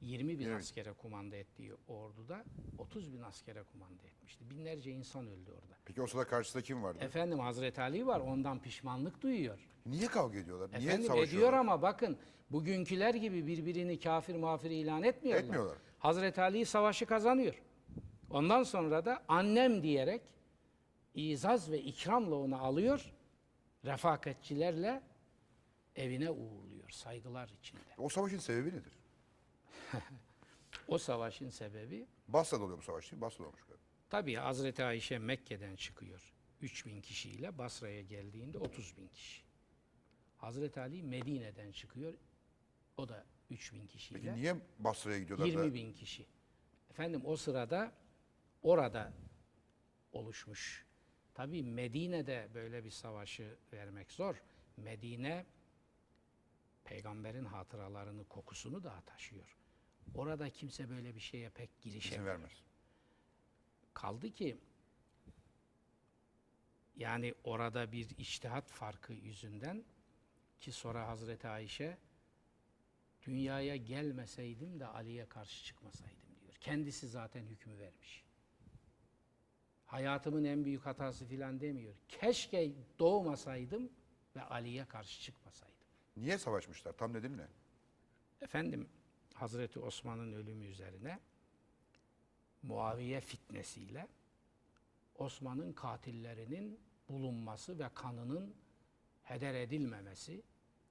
20 0.00 0.38
bin 0.38 0.46
Evet. 0.46 0.56
askere 0.60 0.92
kumanda 0.92 1.36
ettiği 1.36 1.72
orduda 1.88 2.44
30 2.78 3.12
bin 3.12 3.20
askere 3.20 3.62
kumanda 3.62 4.02
etmişti. 4.02 4.50
Binlerce 4.50 4.90
insan 4.90 5.26
öldü 5.26 5.50
orada. 5.50 5.76
Peki 5.84 6.02
o 6.02 6.06
sırada 6.06 6.26
karşısında 6.26 6.62
kim 6.62 6.82
vardı? 6.82 6.98
Efendim 7.04 7.38
Hazreti 7.38 7.80
Ali 7.80 8.06
var 8.06 8.20
ondan 8.20 8.62
pişmanlık 8.62 9.20
duyuyor. 9.22 9.68
Niye 9.86 10.06
kavga 10.06 10.38
ediyorlar? 10.38 10.68
Niye 10.70 10.80
Efendim 10.80 11.06
savaşıyorlar? 11.06 11.28
ediyor 11.38 11.52
ama 11.52 11.82
bakın 11.82 12.18
bugünküler 12.50 13.14
gibi 13.14 13.46
birbirini 13.46 14.00
kafir 14.00 14.34
mafir 14.34 14.70
ilan 14.70 15.02
etmiyorlar. 15.02 15.44
Etmiyorlar. 15.44 15.78
Hazreti 15.98 16.40
Ali 16.42 16.66
savaşı 16.66 17.06
kazanıyor. 17.06 17.62
Ondan 18.30 18.62
sonra 18.62 19.04
da 19.04 19.22
annem 19.28 19.82
diyerek 19.82 20.22
izaz 21.14 21.70
ve 21.70 21.80
ikramla 21.82 22.34
onu 22.34 22.62
alıyor. 22.64 23.12
Refakatçilerle 23.84 25.02
evine 25.96 26.30
uğurluyor 26.30 26.90
saygılar 26.90 27.48
içinde. 27.48 27.80
O 27.98 28.08
savaşın 28.08 28.38
sebebi 28.38 28.68
nedir? 28.68 28.92
O 30.88 30.98
savaşın 30.98 31.50
sebebi 31.50 32.06
Basra'da 32.28 32.64
oluyor 32.64 32.78
bu 32.78 32.82
savaş 32.82 33.04
değil 33.04 33.18
mi? 33.18 33.20
Basra'da 33.20 33.48
olmuş 33.48 33.62
galiba. 33.62 33.82
tabii 34.10 34.34
Hazreti 34.34 34.84
Ayşe 34.84 35.18
Mekke'den 35.18 35.76
çıkıyor. 35.76 36.32
3000 36.60 37.00
kişiyle 37.00 37.58
Basra'ya 37.58 38.02
geldiğinde 38.02 38.58
30 38.58 38.96
bin 38.98 39.08
kişi. 39.08 39.42
Hazreti 40.46 40.80
Ali 40.80 41.02
Medine'den 41.02 41.72
çıkıyor. 41.72 42.14
O 42.96 43.08
da 43.08 43.26
3000 43.50 43.86
kişiyle. 43.86 44.20
Peki 44.20 44.34
niye 44.36 44.56
Basra'ya 44.78 45.18
gidiyorlar 45.18 45.46
20 45.46 45.70
da? 45.70 45.74
bin 45.74 45.92
kişi. 45.92 46.26
Efendim 46.90 47.22
o 47.24 47.36
sırada 47.36 47.92
orada 48.62 49.12
oluşmuş. 50.12 50.86
Tabii 51.34 51.62
Medine'de 51.62 52.48
böyle 52.54 52.84
bir 52.84 52.90
savaşı 52.90 53.56
vermek 53.72 54.12
zor. 54.12 54.42
Medine 54.76 55.46
peygamberin 56.84 57.44
hatıralarını, 57.44 58.24
kokusunu 58.24 58.84
daha 58.84 59.00
taşıyor. 59.00 59.56
Orada 60.14 60.50
kimse 60.50 60.88
böyle 60.90 61.14
bir 61.14 61.20
şeye 61.20 61.50
pek 61.50 61.70
İzin 61.84 61.90
girişemiyor. 61.90 62.26
vermez. 62.26 62.62
Kaldı 63.94 64.30
ki 64.30 64.56
yani 66.96 67.34
orada 67.44 67.92
bir 67.92 68.10
içtihat 68.18 68.68
farkı 68.70 69.12
yüzünden 69.12 69.84
ki 70.60 70.72
sonra 70.72 71.08
Hazreti 71.08 71.48
Ayşe 71.48 71.98
dünyaya 73.26 73.76
gelmeseydim 73.76 74.80
de 74.80 74.86
Ali'ye 74.86 75.28
karşı 75.28 75.64
çıkmasaydım 75.64 76.40
diyor. 76.40 76.54
Kendisi 76.54 77.08
zaten 77.08 77.46
hükmü 77.46 77.78
vermiş. 77.78 78.24
Hayatımın 79.86 80.44
en 80.44 80.64
büyük 80.64 80.86
hatası 80.86 81.26
filan 81.26 81.60
demiyor. 81.60 81.94
Keşke 82.08 82.72
doğmasaydım 82.98 83.90
ve 84.36 84.42
Ali'ye 84.42 84.84
karşı 84.84 85.20
çıkmasaydım. 85.20 85.76
Niye 86.16 86.38
savaşmışlar? 86.38 86.92
Tam 86.92 87.12
nedeni 87.12 87.36
ne? 87.36 87.48
Efendim 88.40 88.88
Hazreti 89.34 89.80
Osman'ın 89.80 90.32
ölümü 90.32 90.66
üzerine 90.66 91.20
Muaviye 92.62 93.20
fitnesiyle 93.20 94.08
Osman'ın 95.14 95.72
katillerinin 95.72 96.80
bulunması 97.08 97.78
ve 97.78 97.88
kanının 97.94 98.54
heder 99.26 99.54
edilmemesi, 99.54 100.42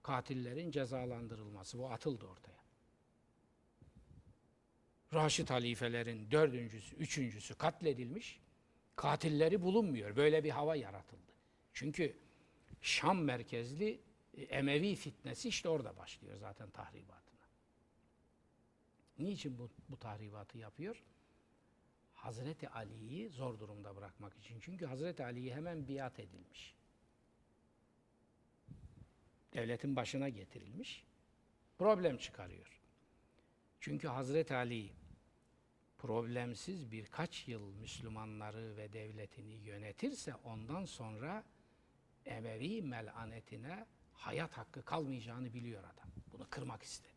katillerin 0.03 0.71
cezalandırılması 0.71 1.79
bu 1.79 1.89
atıldı 1.89 2.25
ortaya. 2.25 2.65
Raşid 5.13 5.49
halifelerin 5.49 6.31
dördüncüsü, 6.31 6.95
üçüncüsü 6.95 7.55
katledilmiş, 7.55 8.41
katilleri 8.95 9.61
bulunmuyor. 9.61 10.15
Böyle 10.15 10.43
bir 10.43 10.49
hava 10.49 10.75
yaratıldı. 10.75 11.31
Çünkü 11.73 12.17
Şam 12.81 13.23
merkezli 13.23 14.01
e, 14.33 14.41
Emevi 14.41 14.95
fitnesi 14.95 15.49
işte 15.49 15.69
orada 15.69 15.97
başlıyor 15.97 16.37
zaten 16.37 16.69
tahribatına. 16.69 17.39
Niçin 19.19 19.57
bu, 19.57 19.69
bu 19.89 19.97
tahribatı 19.97 20.57
yapıyor? 20.57 21.03
Hazreti 22.13 22.69
Ali'yi 22.69 23.29
zor 23.29 23.59
durumda 23.59 23.95
bırakmak 23.95 24.37
için. 24.37 24.59
Çünkü 24.59 24.85
Hazreti 24.85 25.23
Ali'ye 25.23 25.55
hemen 25.55 25.87
biat 25.87 26.19
edilmiş. 26.19 26.75
Devletin 29.55 29.95
başına 29.95 30.29
getirilmiş. 30.29 31.05
Problem 31.77 32.17
çıkarıyor. 32.17 32.81
Çünkü 33.79 34.07
Hazreti 34.07 34.55
Ali 34.55 34.89
problemsiz 35.97 36.91
birkaç 36.91 37.47
yıl 37.47 37.73
Müslümanları 37.73 38.77
ve 38.77 38.93
devletini 38.93 39.53
yönetirse 39.53 40.35
ondan 40.35 40.85
sonra 40.85 41.43
Emevi 42.25 42.81
melanetine 42.81 43.85
hayat 44.13 44.57
hakkı 44.57 44.85
kalmayacağını 44.85 45.53
biliyor 45.53 45.83
adam. 45.83 46.09
Bunu 46.31 46.47
kırmak 46.49 46.83
istedi. 46.83 47.13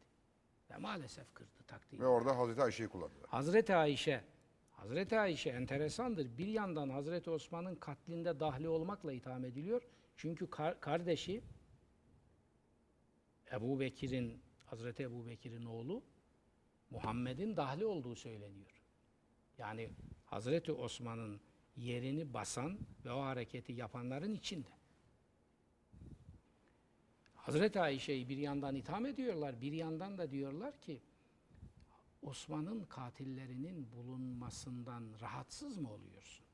Ve 0.70 0.76
maalesef 0.76 1.34
kırdı 1.34 1.62
takdir. 1.66 1.98
Ve 1.98 2.06
orada 2.06 2.38
Hazreti 2.38 2.62
Ayşe'yi 2.62 2.88
kullandılar. 2.88 3.28
Hazreti 3.30 3.74
Ayşe, 3.74 4.24
Hazreti 4.70 5.18
Ayşe 5.18 5.50
enteresandır. 5.50 6.38
Bir 6.38 6.46
yandan 6.46 6.88
Hazreti 6.88 7.30
Osman'ın 7.30 7.74
katlinde 7.74 8.40
dahli 8.40 8.68
olmakla 8.68 9.12
itham 9.12 9.44
ediliyor. 9.44 9.82
Çünkü 10.16 10.50
kar- 10.50 10.80
kardeşi 10.80 11.42
Ebu 13.52 13.80
Bekir'in, 13.80 14.42
Hazreti 14.66 15.02
Ebu 15.02 15.26
Bekir'in 15.26 15.64
oğlu 15.64 16.02
Muhammed'in 16.90 17.56
dahli 17.56 17.84
olduğu 17.84 18.16
söyleniyor. 18.16 18.82
Yani 19.58 19.90
Hazreti 20.24 20.72
Osman'ın 20.72 21.40
yerini 21.76 22.34
basan 22.34 22.78
ve 23.04 23.12
o 23.12 23.20
hareketi 23.20 23.72
yapanların 23.72 24.34
içinde. 24.34 24.68
Hazreti 27.34 27.80
Ayşe'yi 27.80 28.28
bir 28.28 28.36
yandan 28.36 28.74
itham 28.74 29.06
ediyorlar, 29.06 29.60
bir 29.60 29.72
yandan 29.72 30.18
da 30.18 30.30
diyorlar 30.30 30.80
ki 30.80 31.02
Osman'ın 32.22 32.84
katillerinin 32.84 33.92
bulunmasından 33.92 35.14
rahatsız 35.20 35.76
mı 35.76 35.92
oluyorsun? 35.92 36.46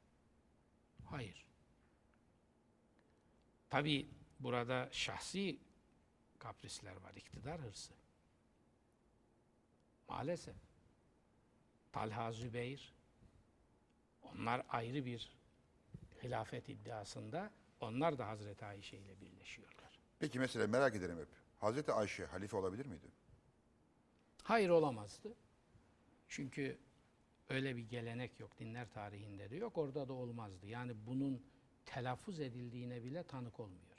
Hayır. 1.04 1.46
Tabi 3.70 4.08
burada 4.40 4.88
şahsi 4.92 5.58
kaprisler 6.44 6.96
var, 6.96 7.12
iktidar 7.16 7.60
hırsı. 7.60 7.94
Maalesef. 10.08 10.56
Talha 11.92 12.32
Zübeyir, 12.32 12.94
onlar 14.22 14.62
ayrı 14.68 15.06
bir 15.06 15.36
hilafet 16.22 16.68
iddiasında, 16.68 17.50
onlar 17.80 18.18
da 18.18 18.26
Hazreti 18.28 18.64
Ayşe 18.64 18.96
ile 18.96 19.20
birleşiyorlar. 19.20 19.98
Peki 20.18 20.38
mesela 20.38 20.66
merak 20.66 20.96
ederim 20.96 21.18
hep. 21.18 21.28
Hazreti 21.60 21.92
Ayşe 21.92 22.26
halife 22.26 22.56
olabilir 22.56 22.86
miydi? 22.86 23.06
Hayır 24.42 24.68
olamazdı. 24.68 25.34
Çünkü 26.28 26.78
öyle 27.48 27.76
bir 27.76 27.82
gelenek 27.88 28.40
yok. 28.40 28.58
Dinler 28.58 28.90
tarihinde 28.90 29.50
de 29.50 29.56
yok. 29.56 29.78
Orada 29.78 30.08
da 30.08 30.12
olmazdı. 30.12 30.66
Yani 30.66 30.92
bunun 31.06 31.46
telaffuz 31.86 32.40
edildiğine 32.40 33.04
bile 33.04 33.22
tanık 33.22 33.60
olmuyoruz. 33.60 33.93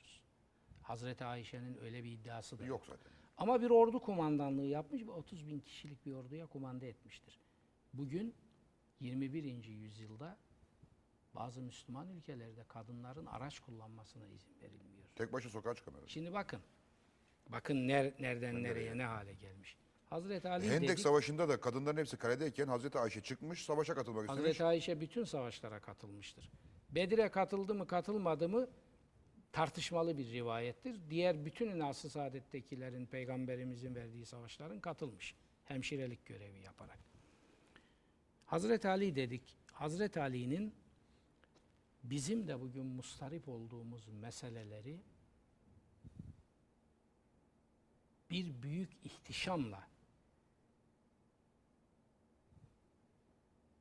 Hazreti 0.85 1.25
Ayşe'nin 1.25 1.77
öyle 1.77 2.03
bir 2.03 2.11
iddiası 2.11 2.59
da 2.59 2.63
yok. 2.65 2.69
Yok 2.69 2.97
zaten. 2.97 3.11
Ama 3.37 3.61
bir 3.61 3.69
ordu 3.69 3.99
kumandanlığı 3.99 4.65
yapmış 4.65 5.01
ve 5.03 5.11
30 5.11 5.47
bin 5.47 5.59
kişilik 5.59 6.05
bir 6.05 6.13
orduya 6.13 6.45
kumanda 6.47 6.85
etmiştir. 6.85 7.39
Bugün 7.93 8.35
21. 8.99 9.63
yüzyılda 9.63 10.37
bazı 11.35 11.61
Müslüman 11.61 12.09
ülkelerde 12.09 12.63
kadınların 12.67 13.25
araç 13.25 13.59
kullanmasına 13.59 14.25
izin 14.27 14.55
verilmiyor. 14.61 15.05
Tek 15.15 15.33
başına 15.33 15.51
sokağa 15.51 15.73
çıkamıyordu. 15.75 16.09
Şimdi 16.09 16.33
bakın. 16.33 16.59
Bakın 17.49 17.75
ner- 17.75 18.13
nereden 18.21 18.55
nereye? 18.55 18.63
nereye 18.63 18.97
ne 18.97 19.03
hale 19.03 19.33
gelmiş. 19.33 19.77
Hazreti 20.05 20.49
Ali 20.49 20.69
Hendek 20.69 20.89
dedik, 20.89 20.99
Savaşı'nda 20.99 21.49
da 21.49 21.59
kadınların 21.59 21.97
hepsi 21.97 22.17
kaledeyken 22.17 22.67
Hazreti 22.67 22.99
Ayşe 22.99 23.21
çıkmış 23.21 23.65
savaşa 23.65 23.95
katılmak 23.95 24.21
istemiş. 24.23 24.39
Hazreti 24.47 24.63
Ayşe 24.63 25.01
bütün 25.01 25.23
savaşlara 25.23 25.79
katılmıştır. 25.79 26.51
Bedir'e 26.89 27.29
katıldı 27.29 27.75
mı 27.75 27.87
katılmadı 27.87 28.49
mı 28.49 28.67
tartışmalı 29.55 30.17
bir 30.17 30.31
rivayettir. 30.31 30.99
Diğer 31.09 31.45
bütün 31.45 31.69
İnas-ı 31.69 32.09
Saadet'tekilerin 32.09 33.05
peygamberimizin 33.05 33.95
verdiği 33.95 34.25
savaşların 34.25 34.79
katılmış. 34.79 35.35
Hemşirelik 35.65 36.25
görevi 36.25 36.59
yaparak. 36.59 36.99
Hazreti 38.45 38.87
Ali 38.87 39.15
dedik. 39.15 39.41
Hazreti 39.71 40.21
Ali'nin 40.21 40.73
bizim 42.03 42.47
de 42.47 42.61
bugün 42.61 42.85
mustarip 42.85 43.49
olduğumuz 43.49 44.07
meseleleri 44.07 44.99
bir 48.29 48.63
büyük 48.63 48.91
ihtişamla 49.03 49.87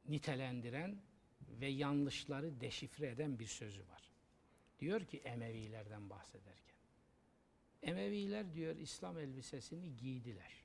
nitelendiren 0.09 0.97
ve 1.49 1.66
yanlışları 1.66 2.61
deşifre 2.61 3.09
eden 3.09 3.39
bir 3.39 3.47
sözü 3.47 3.81
var. 3.81 4.03
Diyor 4.79 5.05
ki 5.05 5.18
Emevilerden 5.18 6.11
bahsederken. 6.11 6.77
Emeviler 7.83 8.55
diyor 8.55 8.77
İslam 8.77 9.18
elbisesini 9.18 9.97
giydiler. 9.97 10.64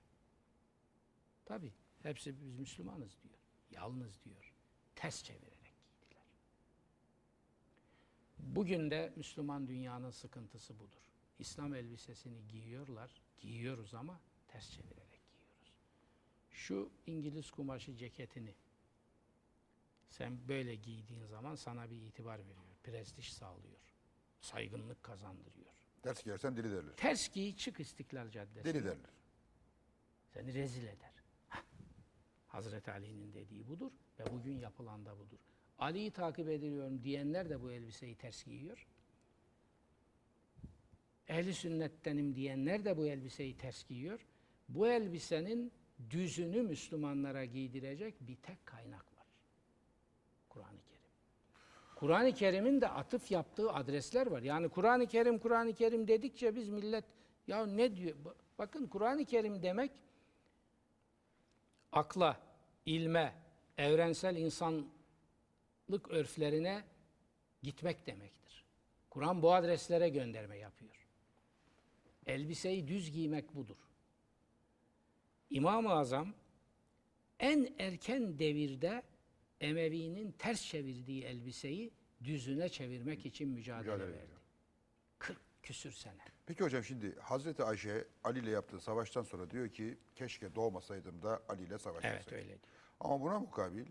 Tabi 1.45 1.74
hepsi 2.03 2.41
biz 2.41 2.53
Müslümanız 2.53 3.18
diyor. 3.24 3.39
Yalnız 3.72 4.24
diyor. 4.24 4.53
Ters 4.95 5.24
çevirerek 5.24 5.74
giydiler. 5.99 6.24
Bugün 8.39 8.91
de 8.91 9.14
Müslüman 9.16 9.68
dünyanın 9.68 10.12
sıkıntısı 10.12 10.80
budur. 10.80 11.12
İslam 11.39 11.74
elbisesini 11.74 12.47
giyiyorlar, 12.47 13.22
giyiyoruz 13.39 13.93
ama 13.93 14.20
ters 14.47 14.72
çevirerek 14.72 15.22
giyiyoruz. 15.32 15.74
Şu 16.51 16.91
İngiliz 17.05 17.51
kumaşı 17.51 17.97
ceketini 17.97 18.55
sen 20.10 20.47
böyle 20.47 20.76
giydiğin 20.76 21.26
zaman 21.26 21.55
sana 21.55 21.89
bir 21.89 22.01
itibar 22.01 22.39
veriyor, 22.39 22.76
prestij 22.84 23.30
sağlıyor, 23.30 23.88
saygınlık 24.41 25.03
kazandırıyor. 25.03 25.69
Ders 26.03 26.23
giyersen 26.23 26.57
deli 26.57 26.71
derler. 26.71 26.95
Ters 26.97 27.29
giy 27.29 27.55
çık 27.55 27.79
İstiklal 27.79 28.29
Caddesi'ne. 28.31 28.73
Deli 28.73 28.83
derler. 28.83 29.11
Seni 30.33 30.53
rezil 30.53 30.83
eder. 30.83 31.13
Hah. 31.47 31.63
Hazreti 32.47 32.91
Ali'nin 32.91 33.33
dediği 33.33 33.67
budur 33.67 33.91
ve 34.19 34.23
bugün 34.31 34.57
yapılan 34.57 35.05
da 35.05 35.17
budur. 35.17 35.39
Ali'yi 35.79 36.11
takip 36.11 36.49
ediyorum 36.49 37.03
diyenler 37.03 37.49
de 37.49 37.61
bu 37.61 37.71
elbiseyi 37.71 38.15
ters 38.15 38.43
giyiyor. 38.43 38.87
Ehli 41.27 41.53
sünnettenim 41.53 42.35
diyenler 42.35 42.85
de 42.85 42.97
bu 42.97 43.07
elbiseyi 43.07 43.57
ters 43.57 43.83
giyiyor. 43.87 44.25
Bu 44.69 44.87
elbisenin 44.87 45.71
düzünü 46.09 46.61
Müslümanlara 46.61 47.45
giydirecek 47.45 48.27
bir 48.27 48.35
tek 48.35 48.65
kaynak 48.65 49.17
var. 49.17 49.18
Kur'an-ı 52.00 52.34
Kerim. 52.34 52.34
Kur'an-ı 52.34 52.34
Kerim'in 52.34 52.82
de 52.82 52.88
atıf 52.89 53.32
yaptığı 53.32 53.72
adresler 53.72 54.28
var. 54.28 54.41
Yani 54.41 54.70
Kur'an-ı 54.70 55.08
Kerim, 55.08 55.39
Kur'an-ı 55.39 55.74
Kerim 55.74 56.08
dedikçe 56.08 56.56
biz 56.56 56.70
millet 56.70 57.06
ya 57.47 57.66
ne 57.66 57.96
diyor? 57.96 58.16
Ba- 58.26 58.34
Bakın 58.59 58.88
Kur'an-ı 58.88 59.26
Kerim 59.26 59.63
demek 59.63 59.92
akla, 61.92 62.39
ilme, 62.86 63.34
evrensel 63.78 64.36
insanlık 64.36 64.89
örflerine 66.09 66.84
gitmek 67.63 68.08
demektir. 68.08 68.66
Kur'an 69.09 69.42
bu 69.42 69.54
adreslere 69.54 70.09
gönderme 70.09 70.58
yapıyor. 70.58 71.08
Elbiseyi 72.26 72.88
düz 72.88 73.12
giymek 73.12 73.55
budur. 73.55 73.78
İmam-ı 75.50 75.93
Azam 75.93 76.34
en 77.39 77.74
erken 77.80 78.39
devirde 78.39 79.04
Emevi'nin 79.61 80.31
ters 80.31 80.61
çevirdiği 80.65 81.23
elbiseyi 81.23 81.91
düzüne 82.23 82.69
çevirmek 82.69 83.25
için 83.25 83.49
mücadele, 83.49 83.79
Mücadele 83.91 84.11
verdi. 84.11 84.23
ediyor. 84.25 84.39
40 85.19 85.37
küsür 85.63 85.91
sene. 85.91 86.21
Peki 86.45 86.63
hocam 86.63 86.83
şimdi 86.83 87.15
Hazreti 87.19 87.63
Ayşe 87.63 88.07
Ali 88.23 88.39
ile 88.39 88.49
yaptığı 88.49 88.79
savaştan 88.79 89.23
sonra 89.23 89.49
diyor 89.49 89.69
ki 89.69 89.97
keşke 90.15 90.55
doğmasaydım 90.55 91.21
da 91.21 91.41
Ali 91.49 91.63
ile 91.63 91.77
savaşmasaydım. 91.77 92.17
Evet 92.23 92.33
öyle 92.33 92.47
diyor. 92.47 92.59
Ama 92.99 93.21
buna 93.21 93.39
mukabil 93.39 93.86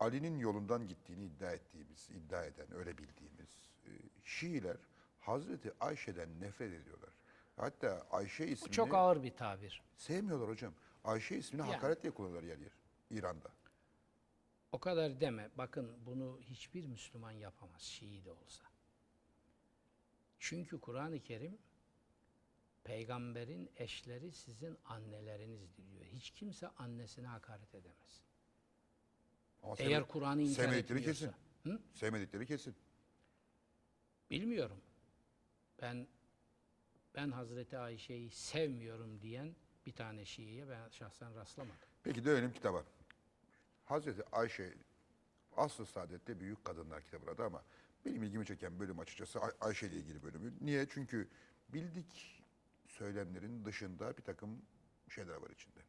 Ali'nin 0.00 0.38
yolundan 0.38 0.88
gittiğini 0.88 1.24
iddia 1.24 1.52
ettiğimiz, 1.52 2.10
iddia 2.10 2.44
eden, 2.44 2.66
öyle 2.74 2.98
bildiğimiz 2.98 3.70
e, 3.86 3.90
Şiiler 4.24 4.76
Hazreti 5.20 5.72
Ayşe'den 5.80 6.40
nefret 6.40 6.72
ediyorlar. 6.72 7.10
Hatta 7.56 8.06
Ayşe 8.10 8.44
Bu 8.46 8.48
ismini 8.48 8.72
çok 8.72 8.94
ağır 8.94 9.22
bir 9.22 9.30
tabir. 9.36 9.82
sevmiyorlar 9.96 10.48
hocam. 10.48 10.74
Ayşe 11.04 11.36
ismini 11.36 11.60
Yani. 11.60 11.72
hakaret 11.72 12.02
diye 12.02 12.10
kullanıyorlar 12.14 12.48
yer 12.48 12.58
yer 12.58 12.72
İran'da. 13.10 13.48
O 14.72 14.78
kadar 14.78 15.20
deme. 15.20 15.50
Bakın 15.58 16.06
bunu 16.06 16.40
hiçbir 16.42 16.86
Müslüman 16.86 17.30
yapamaz. 17.32 17.82
Şii 17.82 18.24
de 18.24 18.30
olsa. 18.32 18.64
Çünkü 20.38 20.80
Kur'an-ı 20.80 21.20
Kerim 21.20 21.58
peygamberin 22.84 23.70
eşleri 23.76 24.32
sizin 24.32 24.78
annelerinizdir 24.84 25.90
diyor. 25.90 26.04
Hiç 26.04 26.30
kimse 26.30 26.68
annesine 26.68 27.26
hakaret 27.26 27.74
edemez. 27.74 28.22
Ama 29.62 29.74
Eğer 29.78 30.08
Kur'an'ı 30.08 30.42
inkar 30.42 30.54
sevmedikleri 30.54 30.98
etmiyorsa. 30.98 31.26
kesin. 31.26 31.70
Hı? 31.70 31.80
Sevmedikleri 31.94 32.46
kesin. 32.46 32.74
Bilmiyorum. 34.30 34.80
Ben 35.80 36.06
ben 37.14 37.30
Hazreti 37.30 37.78
Ayşe'yi 37.78 38.30
sevmiyorum 38.30 39.20
diyen 39.20 39.56
bir 39.86 39.92
tane 39.92 40.24
Şii'ye 40.24 40.68
ben 40.68 40.88
şahsen 40.88 41.34
rastlamadım. 41.34 41.76
Peki 42.02 42.24
dönelim 42.24 42.52
kitaba. 42.52 42.84
Hazreti 43.84 44.22
Ayşe 44.32 44.74
Asr-ı 45.56 45.86
Saadet'te 45.86 46.40
Büyük 46.40 46.64
Kadınlar 46.64 47.02
kitabı 47.04 47.30
adı 47.30 47.44
ama 47.44 47.62
benim 48.04 48.22
ilgimi 48.22 48.46
çeken 48.46 48.80
bölüm 48.80 48.98
açıkçası 48.98 49.40
Ay- 49.40 49.52
Ayşe 49.60 49.86
ile 49.86 49.96
ilgili 49.96 50.22
bölümü. 50.22 50.52
Niye? 50.60 50.86
Çünkü 50.90 51.28
bildik 51.68 52.42
söylemlerin 52.86 53.64
dışında 53.64 54.16
bir 54.16 54.22
takım 54.22 54.62
şeyler 55.08 55.34
var 55.34 55.50
içinde. 55.50 55.80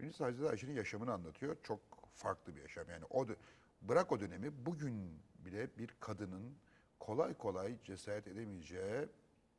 Birincisi 0.00 0.24
Hazreti 0.24 0.48
Ayşe'nin 0.48 0.72
yaşamını 0.74 1.12
anlatıyor. 1.12 1.56
Çok 1.62 1.80
farklı 2.14 2.56
bir 2.56 2.60
yaşam. 2.60 2.88
Yani 2.88 3.04
o 3.10 3.26
bırak 3.82 4.12
o 4.12 4.20
dönemi 4.20 4.66
bugün 4.66 5.22
bile 5.38 5.78
bir 5.78 5.94
kadının 6.00 6.58
kolay 6.98 7.34
kolay 7.34 7.82
cesaret 7.84 8.26
edemeyeceği 8.26 9.08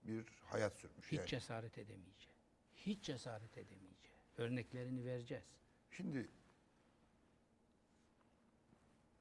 bir 0.04 0.26
hayat 0.42 0.78
sürmüş. 0.78 1.08
Hiç 1.12 1.18
Yani 1.20 1.28
cesaret 1.28 1.78
edemeyeceği. 1.78 2.34
Hiç 2.76 3.04
cesaret 3.04 3.58
edemeyeceği. 3.58 4.14
Örneklerini 4.38 5.06
vereceğiz. 5.06 5.44
Şimdi 5.92 6.30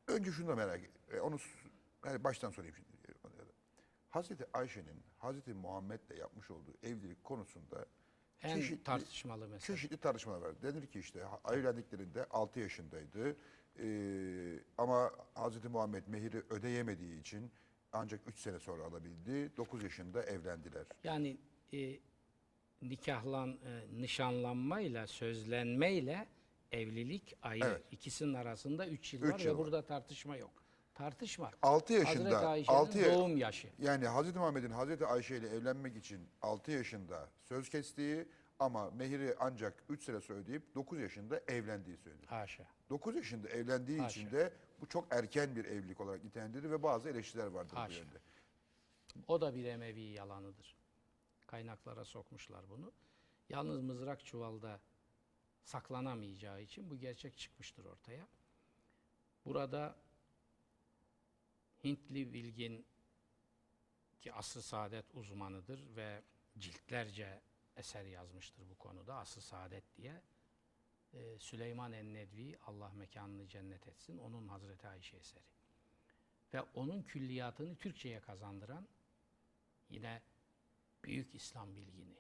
önce 0.09 0.33
şunu 0.33 0.49
da 0.49 0.55
merak 0.57 0.81
ediyorum. 0.81 1.27
Onu 1.29 1.39
s- 1.39 1.49
yani 2.07 2.25
baştan 2.25 2.51
sorayım 2.51 2.75
şimdi. 2.77 2.89
Hazreti 4.11 4.45
Ayşe'nin 4.53 5.03
Hazreti 5.19 5.55
Muhammed'le 5.55 6.19
yapmış 6.19 6.51
olduğu 6.51 6.73
evlilik 6.83 7.25
konusunda 7.25 7.87
En 8.43 8.55
çeşitli, 8.57 8.83
tartışmalı 8.85 9.49
mesele. 9.49 9.77
çeşitli 9.77 9.97
tartışmalar 9.97 10.41
var. 10.41 10.63
Denir 10.63 10.87
ki 10.87 10.99
işte 11.01 11.25
evlendiklerinde 11.53 12.25
6 12.25 12.61
yaşındaydı. 12.61 13.37
Ee, 13.79 14.61
ama 14.79 15.11
Hazreti 15.35 15.69
Muhammed 15.69 16.07
mehiri 16.07 16.43
ödeyemediği 16.51 17.21
için 17.21 17.51
ancak 17.93 18.21
3 18.29 18.39
sene 18.39 18.59
sonra 18.59 18.83
alabildi. 18.85 19.57
9 19.57 19.83
yaşında 19.83 20.23
evlendiler. 20.23 20.87
Yani 21.05 21.37
e, 21.73 21.99
nikahlan, 22.83 23.49
e, 23.65 24.01
nişanlanmayla, 24.03 25.07
sözlenmeyle 25.07 26.29
evlilik 26.73 27.37
ayrı. 27.43 27.65
Evet. 27.67 27.83
İkisinin 27.93 28.35
arasında 28.35 28.87
3 28.87 29.15
yıl 29.15 29.23
Üç 29.23 29.33
var 29.33 29.39
yıl 29.39 29.47
ve 29.47 29.51
var. 29.53 29.59
burada 29.59 29.87
tartışma 29.87 30.37
yok. 30.37 30.51
Tartışma. 30.95 31.51
6 31.63 31.69
Hazreti 31.69 31.93
yaşında 31.93 32.49
Ayşe'nin 32.49 32.77
6 32.77 32.99
ya- 32.99 33.15
doğum 33.15 33.37
yaşı. 33.37 33.69
Yani 33.79 34.07
Hazreti 34.07 34.39
Muhammed'in 34.39 34.71
Hazreti 34.71 35.07
Ayşe 35.07 35.37
ile 35.37 35.49
evlenmek 35.49 35.97
için 35.97 36.21
6 36.43 36.71
yaşında 36.71 37.29
söz 37.43 37.69
kestiği 37.69 38.29
ama 38.59 38.91
mehiri 38.91 39.35
ancak 39.41 39.75
3 39.89 40.05
sene 40.05 40.17
ödeyip 40.17 40.75
9 40.75 41.01
yaşında 41.01 41.41
evlendiği 41.49 41.97
söylenir. 41.97 42.27
Haşa. 42.27 42.65
9 42.91 43.17
yaşında 43.17 43.49
evlendiği 43.49 44.01
Haşa. 44.01 44.21
için 44.21 44.31
de 44.31 44.53
bu 44.81 44.87
çok 44.89 45.07
erken 45.11 45.57
bir 45.57 45.65
evlilik 45.65 46.01
olarak 46.01 46.25
nitelendirilir 46.25 46.71
ve 46.71 46.83
bazı 46.83 47.09
eleştiriler 47.11 47.47
vardır 47.47 47.77
bu 47.77 47.81
Haşa. 47.81 47.99
yönde. 47.99 48.19
O 49.29 49.41
da 49.41 49.55
bir 49.55 49.65
Emevi 49.65 50.01
yalanıdır. 50.01 50.77
Kaynaklara 51.47 52.05
sokmuşlar 52.05 52.65
bunu. 52.71 52.93
Yalnız 53.49 53.81
mızrak 53.81 54.25
çuvalda 54.25 54.81
saklanamayacağı 55.69 56.63
için 56.63 56.91
bu 56.91 56.99
gerçek 56.99 57.39
çıkmıştır 57.39 57.85
ortaya. 57.85 58.29
Burada 59.45 59.97
Hintli 61.85 62.33
bilgin 62.33 62.87
ki 64.21 64.33
asr 64.33 64.61
saadet 64.61 65.15
uzmanıdır 65.15 65.97
ve 65.97 66.23
ciltlerce 66.59 67.41
eser 67.77 68.05
yazmıştır 68.05 68.69
bu 68.71 68.79
konuda 68.79 69.15
asr 69.15 69.41
saadet 69.41 69.97
diye. 69.97 70.23
Ee, 71.15 71.39
Süleyman 71.39 71.93
en-Nedvi 71.93 72.59
Allah 72.67 72.91
mekanını 72.91 73.49
cennet 73.49 73.89
etsin 73.89 74.19
onun 74.19 74.49
Hazreti 74.49 74.89
Ayşe 74.89 75.17
eseri. 75.17 75.45
Ve 76.55 76.63
onun 76.63 77.03
külliyatını 77.03 77.77
Türkçe'ye 77.77 78.21
kazandıran 78.21 78.89
yine 79.91 80.23
büyük 81.05 81.35
İslam 81.35 81.77
bilgini, 81.77 82.17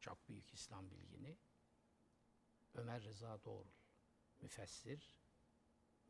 çok 0.00 0.28
büyük 0.28 0.54
İslam 0.54 0.90
bilgini 0.90 1.36
Ömer 2.74 3.02
Rıza 3.02 3.44
Doğrul, 3.44 3.72
müfessir, 4.40 5.20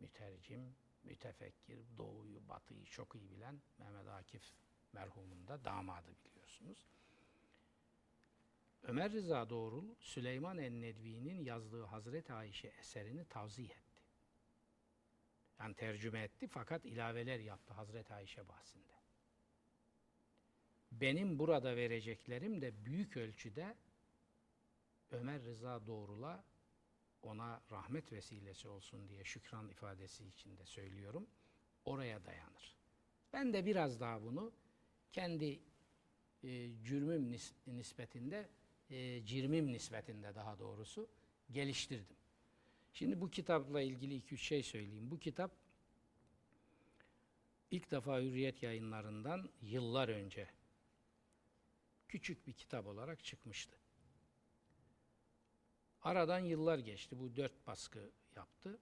mütercim, 0.00 0.76
mütefekkir, 1.02 1.78
doğuyu, 1.98 2.48
batıyı 2.48 2.84
çok 2.84 3.14
iyi 3.14 3.30
bilen 3.30 3.60
Mehmet 3.78 4.08
Akif 4.08 4.52
merhumun 4.92 5.46
da 5.48 5.64
damadı 5.64 6.14
biliyorsunuz. 6.24 6.86
Ömer 8.82 9.12
Rıza 9.12 9.50
Doğrul, 9.50 9.94
Süleyman 10.00 10.58
en-Nedvi'nin 10.58 11.44
yazdığı 11.44 11.84
Hazreti 11.84 12.32
Ayşe 12.32 12.68
eserini 12.68 13.24
tavzih 13.24 13.70
etti. 13.70 14.02
Yani 15.58 15.74
tercüme 15.74 16.22
etti 16.22 16.46
fakat 16.46 16.84
ilaveler 16.84 17.38
yaptı 17.38 17.74
Hazreti 17.74 18.14
Ayşe 18.14 18.48
bahsinde. 18.48 18.92
Benim 20.92 21.38
burada 21.38 21.76
vereceklerim 21.76 22.62
de 22.62 22.84
büyük 22.84 23.16
ölçüde 23.16 23.76
Ömer 25.10 25.42
Rıza 25.42 25.86
Doğrul'a 25.86 26.44
ona 27.22 27.62
rahmet 27.70 28.12
vesilesi 28.12 28.68
olsun 28.68 29.08
diye 29.08 29.24
şükran 29.24 29.68
ifadesi 29.68 30.26
içinde 30.26 30.66
söylüyorum. 30.66 31.26
Oraya 31.84 32.24
dayanır. 32.24 32.76
Ben 33.32 33.52
de 33.52 33.66
biraz 33.66 34.00
daha 34.00 34.22
bunu 34.22 34.52
kendi 35.12 35.60
e, 36.44 36.70
cürmüm 36.84 37.32
nis- 37.32 37.54
nispetinde, 37.66 38.48
e, 38.90 39.24
cirmim 39.26 39.72
nispetinde 39.72 40.34
daha 40.34 40.58
doğrusu 40.58 41.08
geliştirdim. 41.50 42.16
Şimdi 42.92 43.20
bu 43.20 43.30
kitapla 43.30 43.80
ilgili 43.80 44.14
iki 44.16 44.34
üç 44.34 44.42
şey 44.42 44.62
söyleyeyim. 44.62 45.10
Bu 45.10 45.18
kitap 45.18 45.50
ilk 47.70 47.90
defa 47.90 48.20
Hürriyet 48.20 48.62
yayınlarından 48.62 49.50
yıllar 49.62 50.08
önce 50.08 50.48
küçük 52.08 52.46
bir 52.46 52.52
kitap 52.52 52.86
olarak 52.86 53.24
çıkmıştı. 53.24 53.79
Aradan 56.02 56.38
yıllar 56.38 56.78
geçti. 56.78 57.20
Bu 57.20 57.36
dört 57.36 57.66
baskı 57.66 58.10
yaptı. 58.36 58.78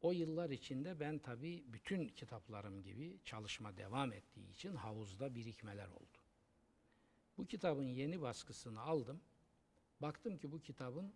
O 0.00 0.12
yıllar 0.12 0.50
içinde 0.50 1.00
ben 1.00 1.18
tabii 1.18 1.64
bütün 1.66 2.08
kitaplarım 2.08 2.82
gibi 2.82 3.18
çalışma 3.24 3.76
devam 3.76 4.12
ettiği 4.12 4.50
için 4.50 4.74
havuzda 4.76 5.34
birikmeler 5.34 5.88
oldu. 5.88 6.18
Bu 7.38 7.46
kitabın 7.46 7.84
yeni 7.84 8.20
baskısını 8.20 8.80
aldım. 8.80 9.20
Baktım 10.00 10.38
ki 10.38 10.52
bu 10.52 10.60
kitabın 10.60 11.12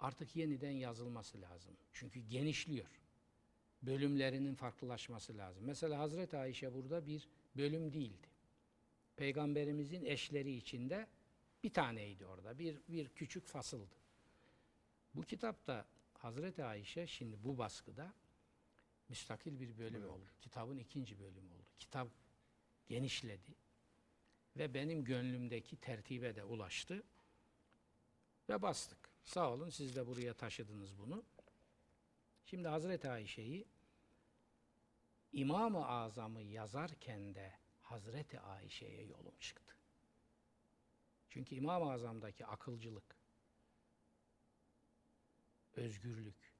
artık 0.00 0.36
yeniden 0.36 0.70
yazılması 0.70 1.40
lazım. 1.40 1.76
Çünkü 1.92 2.20
genişliyor. 2.20 3.00
Bölümlerinin 3.82 4.54
farklılaşması 4.54 5.36
lazım. 5.36 5.64
Mesela 5.64 5.98
Hazreti 5.98 6.36
Ayşe 6.36 6.74
burada 6.74 7.06
bir 7.06 7.28
bölüm 7.56 7.92
değildi. 7.92 8.26
Peygamberimizin 9.16 10.04
eşleri 10.04 10.52
içinde 10.52 11.06
bir 11.62 11.72
taneydi 11.72 12.26
orada. 12.26 12.58
Bir, 12.58 12.78
bir 12.88 13.08
küçük 13.08 13.46
fasıldı. 13.46 13.94
Bu 15.14 15.22
kitapta 15.22 15.86
Hazreti 16.14 16.64
Ayşe 16.64 17.06
şimdi 17.06 17.44
bu 17.44 17.58
baskıda 17.58 18.14
müstakil 19.08 19.60
bir 19.60 19.78
bölüm 19.78 20.08
oldu. 20.08 20.26
Kitabın 20.40 20.78
ikinci 20.78 21.20
bölümü 21.20 21.52
oldu. 21.52 21.66
Kitap 21.78 22.08
genişledi 22.88 23.54
ve 24.56 24.74
benim 24.74 25.04
gönlümdeki 25.04 25.76
tertibe 25.76 26.36
de 26.36 26.44
ulaştı 26.44 27.02
ve 28.48 28.62
bastık. 28.62 28.98
Sağ 29.24 29.52
olun 29.52 29.70
siz 29.70 29.96
de 29.96 30.06
buraya 30.06 30.34
taşıdınız 30.34 30.98
bunu. 30.98 31.24
Şimdi 32.44 32.68
Hazreti 32.68 33.10
Ayşe'yi 33.10 33.66
İmam-ı 35.32 35.86
Azam'ı 35.86 36.42
yazarken 36.42 37.34
de 37.34 37.52
Hazreti 37.82 38.40
Ayşe'ye 38.40 39.04
yolum 39.04 39.34
çıktı. 39.40 39.77
Çünkü 41.28 41.54
İmam-ı 41.54 41.92
Azam'daki 41.92 42.46
akılcılık, 42.46 43.16
özgürlük, 45.76 46.54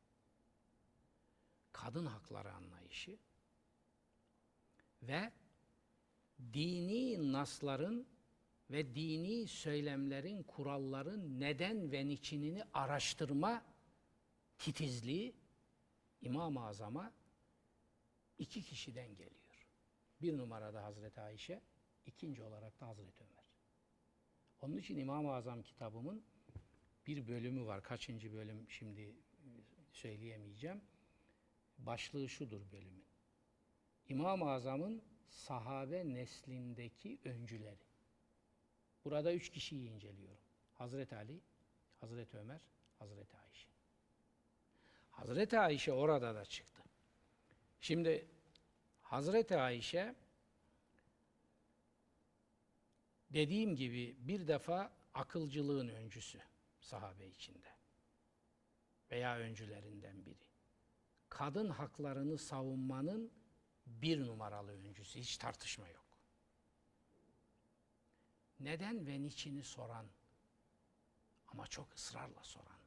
kadın 1.72 2.06
hakları 2.06 2.52
anlayışı 2.52 3.18
ve 5.02 5.32
dini 6.52 7.32
nasların 7.32 8.06
ve 8.70 8.94
dini 8.94 9.46
söylemlerin, 9.46 10.42
kuralların 10.42 11.40
neden 11.40 11.92
ve 11.92 12.06
niçinini 12.06 12.64
araştırma 12.74 13.64
titizliği 14.58 15.34
İmam-ı 16.20 16.66
Azam'a 16.66 17.12
iki 18.38 18.62
kişiden 18.62 19.16
geliyor. 19.16 19.66
Bir 20.22 20.38
numarada 20.38 20.84
Hazreti 20.84 21.20
Ayşe, 21.20 21.62
ikinci 22.06 22.42
olarak 22.42 22.80
da 22.80 22.86
Hazreti 22.86 23.24
Ömer. 23.24 23.37
Onun 24.60 24.76
için 24.76 24.98
İmam-ı 24.98 25.32
Azam 25.32 25.62
kitabımın 25.62 26.24
bir 27.06 27.28
bölümü 27.28 27.66
var. 27.66 27.82
Kaçıncı 27.82 28.32
bölüm 28.32 28.70
şimdi 28.70 29.00
e, 29.00 29.14
söyleyemeyeceğim. 29.92 30.80
Başlığı 31.78 32.28
şudur 32.28 32.60
bölümün. 32.72 33.04
İmam-ı 34.08 34.50
Azam'ın 34.50 35.02
sahabe 35.28 36.14
neslindeki 36.14 37.18
öncüleri. 37.24 37.88
Burada 39.04 39.34
üç 39.34 39.50
kişiyi 39.50 39.88
inceliyorum. 39.88 40.42
Hazreti 40.72 41.16
Ali, 41.16 41.40
Hazreti 42.00 42.36
Ömer, 42.36 42.60
Hazreti 42.98 43.36
Ayşe. 43.36 43.68
Hazreti 45.10 45.58
Ayşe 45.58 45.92
orada 45.92 46.34
da 46.34 46.44
çıktı. 46.44 46.82
Şimdi 47.80 48.26
Hazreti 49.02 49.56
Ayşe 49.56 50.14
dediğim 53.30 53.76
gibi 53.76 54.16
bir 54.20 54.48
defa 54.48 54.92
akılcılığın 55.14 55.88
öncüsü 55.88 56.40
sahabe 56.80 57.26
içinde 57.26 57.68
veya 59.10 59.38
öncülerinden 59.38 60.26
biri. 60.26 60.48
Kadın 61.28 61.68
haklarını 61.68 62.38
savunmanın 62.38 63.32
bir 63.86 64.26
numaralı 64.26 64.72
öncüsü, 64.72 65.18
hiç 65.18 65.38
tartışma 65.38 65.88
yok. 65.88 66.18
Neden 68.60 69.06
ve 69.06 69.22
niçini 69.22 69.62
soran 69.62 70.06
ama 71.48 71.66
çok 71.66 71.94
ısrarla 71.94 72.42
soran. 72.42 72.78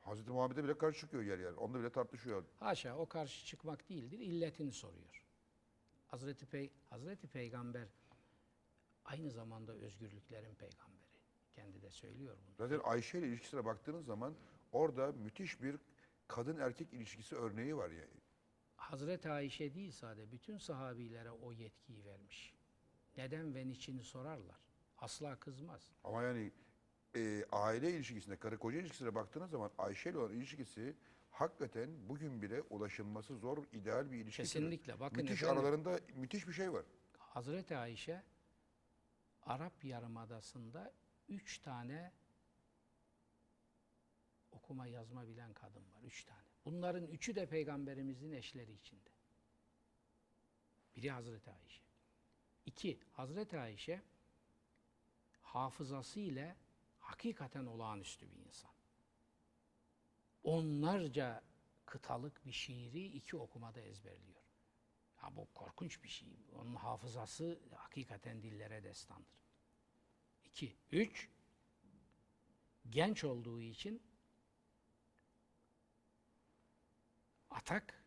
Hazreti 0.00 0.30
Muhammed'e 0.30 0.64
bile 0.64 0.78
karşı 0.78 1.00
çıkıyor 1.00 1.22
yer 1.22 1.38
yer. 1.38 1.52
Onunla 1.52 1.80
bile 1.80 1.92
tartışıyor. 1.92 2.44
Haşa 2.58 2.96
o 2.96 3.08
karşı 3.08 3.46
çıkmak 3.46 3.88
değildir, 3.88 4.18
illetini 4.18 4.72
soruyor. 4.72 5.24
Hazreti, 6.06 6.46
Pey 6.46 6.72
Hazreti 6.90 7.28
Peygamber 7.28 7.88
aynı 9.04 9.30
zamanda 9.30 9.72
özgürlüklerin 9.72 10.54
peygamberi. 10.54 11.04
Kendi 11.52 11.82
de 11.82 11.90
söylüyor 11.90 12.36
bunu. 12.46 12.54
Zaten 12.68 12.80
Ayşe 12.84 13.18
ile 13.18 13.28
ilişkisine 13.28 13.64
baktığınız 13.64 14.06
zaman 14.06 14.34
orada 14.72 15.12
müthiş 15.12 15.62
bir 15.62 15.76
kadın 16.28 16.58
erkek 16.58 16.92
ilişkisi 16.92 17.36
örneği 17.36 17.76
var 17.76 17.90
yani. 17.90 18.20
Hazreti 18.76 19.30
Ayşe 19.30 19.74
değil 19.74 19.92
sadece 19.92 20.32
bütün 20.32 20.58
sahabilere 20.58 21.30
o 21.30 21.52
yetkiyi 21.52 22.04
vermiş. 22.04 22.54
Neden 23.16 23.54
ve 23.54 23.68
niçini 23.68 24.02
sorarlar. 24.02 24.58
Asla 24.98 25.36
kızmaz. 25.36 25.92
Ama 26.04 26.22
yani 26.22 26.52
e, 27.16 27.44
aile 27.52 27.90
ilişkisine, 27.90 28.36
karı 28.36 28.58
koca 28.58 28.78
ilişkisine 28.78 29.14
baktığınız 29.14 29.50
zaman 29.50 29.70
Ayşe 29.78 30.10
ile 30.10 30.18
olan 30.18 30.32
ilişkisi 30.32 30.96
hakikaten 31.30 32.08
bugün 32.08 32.42
bile 32.42 32.62
ulaşılması 32.62 33.36
zor, 33.36 33.64
ideal 33.72 34.10
bir 34.10 34.16
ilişki. 34.16 34.42
Kesinlikle. 34.42 35.00
Bakın 35.00 35.22
müthiş 35.22 35.42
efendim, 35.42 35.58
aralarında 35.58 36.00
müthiş 36.14 36.48
bir 36.48 36.52
şey 36.52 36.72
var. 36.72 36.84
Hazreti 37.18 37.76
Ayşe 37.76 38.22
Arap 39.46 39.84
Yarımadası'nda 39.84 40.92
üç 41.28 41.58
tane 41.58 42.12
okuma 44.52 44.86
yazma 44.86 45.28
bilen 45.28 45.52
kadın 45.54 45.92
var. 45.92 46.02
Üç 46.02 46.24
tane. 46.24 46.44
Bunların 46.64 47.06
üçü 47.06 47.34
de 47.34 47.46
peygamberimizin 47.46 48.32
eşleri 48.32 48.72
içinde. 48.72 49.10
Biri 50.96 51.10
Hazreti 51.10 51.50
Ayşe. 51.50 51.82
İki, 52.66 53.00
Hazreti 53.12 53.58
Ayşe 53.58 54.02
hafızası 55.42 56.20
ile 56.20 56.56
hakikaten 56.98 57.66
olağanüstü 57.66 58.30
bir 58.30 58.36
insan. 58.36 58.70
Onlarca 60.44 61.42
kıtalık 61.86 62.46
bir 62.46 62.52
şiiri 62.52 63.06
iki 63.06 63.36
okumada 63.36 63.80
ezberliyor. 63.80 64.43
Ya 65.24 65.36
bu 65.36 65.48
korkunç 65.54 66.02
bir 66.02 66.08
şey. 66.08 66.28
Onun 66.52 66.74
hafızası 66.74 67.58
hakikaten 67.74 68.42
dillere 68.42 68.84
destandır. 68.84 69.44
İki. 70.44 70.76
Üç, 70.92 71.28
genç 72.90 73.24
olduğu 73.24 73.60
için 73.60 74.02
atak 77.50 78.04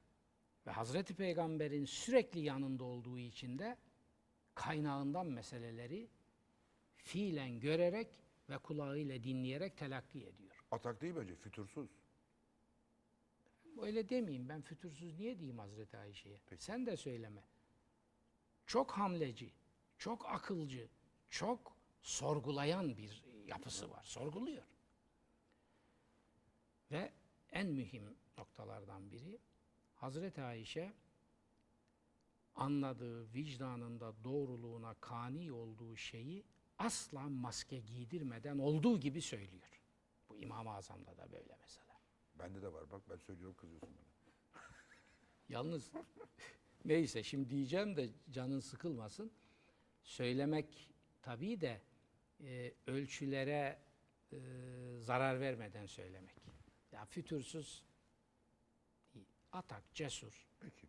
ve 0.68 0.72
Hazreti 0.72 1.16
Peygamber'in 1.16 1.86
sürekli 1.86 2.40
yanında 2.40 2.84
olduğu 2.84 3.20
için 3.20 3.60
de 3.60 3.78
kaynağından 4.56 5.28
meseleleri 5.28 6.10
fiilen 6.98 7.60
görerek 7.60 8.20
ve 8.50 8.58
kulağıyla 8.58 9.24
dinleyerek 9.24 9.78
telakki 9.78 10.20
ediyor. 10.20 10.66
Atak 10.72 11.02
değil 11.02 11.16
bence, 11.16 11.36
fütursuz. 11.36 11.90
Öyle 13.82 14.10
demeyeyim 14.10 14.50
ben 14.50 14.62
fütursuz 14.62 15.14
niye 15.14 15.40
diyeyim 15.40 15.60
Hazreti 15.60 15.98
Ayşe'ye? 15.98 16.40
Sen 16.58 16.86
de 16.86 16.98
söyleme. 16.98 17.44
Çok 18.66 18.92
hamleci, 18.92 19.54
çok 19.98 20.26
akılcı, 20.26 20.90
çok 21.30 21.78
sorgulayan 22.02 22.98
bir 22.98 23.24
yapısı 23.48 23.92
var. 23.92 24.04
Sorguluyor. 24.04 24.64
Ve 26.92 27.12
en 27.52 27.68
mühim 27.68 28.18
noktalardan 28.38 29.12
biri 29.12 29.40
Hazreti 29.96 30.42
Ayşe 30.42 30.94
anladığı, 32.56 33.34
vicdanında 33.34 34.24
doğruluğuna 34.24 34.94
kani 34.94 35.52
olduğu 35.52 35.96
şeyi 35.96 36.44
asla 36.78 37.22
maske 37.22 37.80
giydirmeden 37.80 38.58
olduğu 38.58 39.00
gibi 39.00 39.22
söylüyor. 39.22 39.82
Bu 40.30 40.38
İmam-ı 40.38 40.74
Azam'da 40.74 41.18
da 41.18 41.32
böyle 41.32 41.58
mesela. 41.62 41.87
Bende 42.40 42.62
de 42.62 42.74
var 42.74 42.92
bak 42.92 43.02
ben 43.10 43.18
söylüyorum 43.18 43.56
kızıyorsun 43.56 43.90
bana. 43.98 44.08
Yalnız 45.50 45.92
neyse 46.86 47.24
şimdi 47.24 47.50
diyeceğim 47.50 47.96
de 47.96 48.10
canın 48.32 48.60
sıkılmasın. 48.60 49.32
Söylemek 50.04 50.92
tabii 51.22 51.62
de 51.62 51.82
e, 52.40 52.74
ölçülere 52.88 53.80
e, 54.32 54.38
zarar 55.00 55.40
vermeden 55.40 55.86
söylemek. 55.86 56.36
Ya 56.92 57.06
fütursuz, 57.06 57.84
atak, 59.52 59.94
cesur. 59.94 60.48
Peki. 60.60 60.88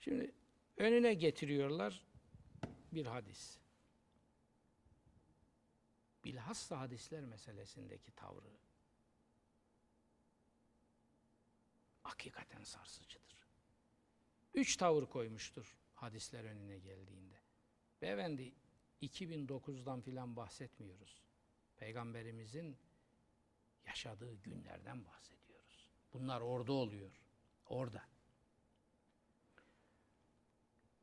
Şimdi 0.00 0.32
önüne 0.76 1.14
getiriyorlar 1.14 2.04
bir 2.92 3.06
hadis. 3.06 3.58
Bilhassa 6.24 6.80
hadisler 6.80 7.24
meselesindeki 7.24 8.10
tavrı 8.12 8.50
hakikaten 12.10 12.62
sarsıcıdır. 12.62 13.46
Üç 14.54 14.76
tavır 14.76 15.06
koymuştur 15.06 15.76
hadisler 15.94 16.44
önüne 16.44 16.78
geldiğinde. 16.78 17.40
Beyefendi 18.02 18.54
2009'dan 19.02 20.00
filan 20.00 20.36
bahsetmiyoruz. 20.36 21.22
Peygamberimizin 21.76 22.76
yaşadığı 23.86 24.34
günlerden 24.34 25.04
bahsediyoruz. 25.04 25.88
Bunlar 26.12 26.40
orada 26.40 26.72
oluyor. 26.72 27.10
Orada. 27.66 28.08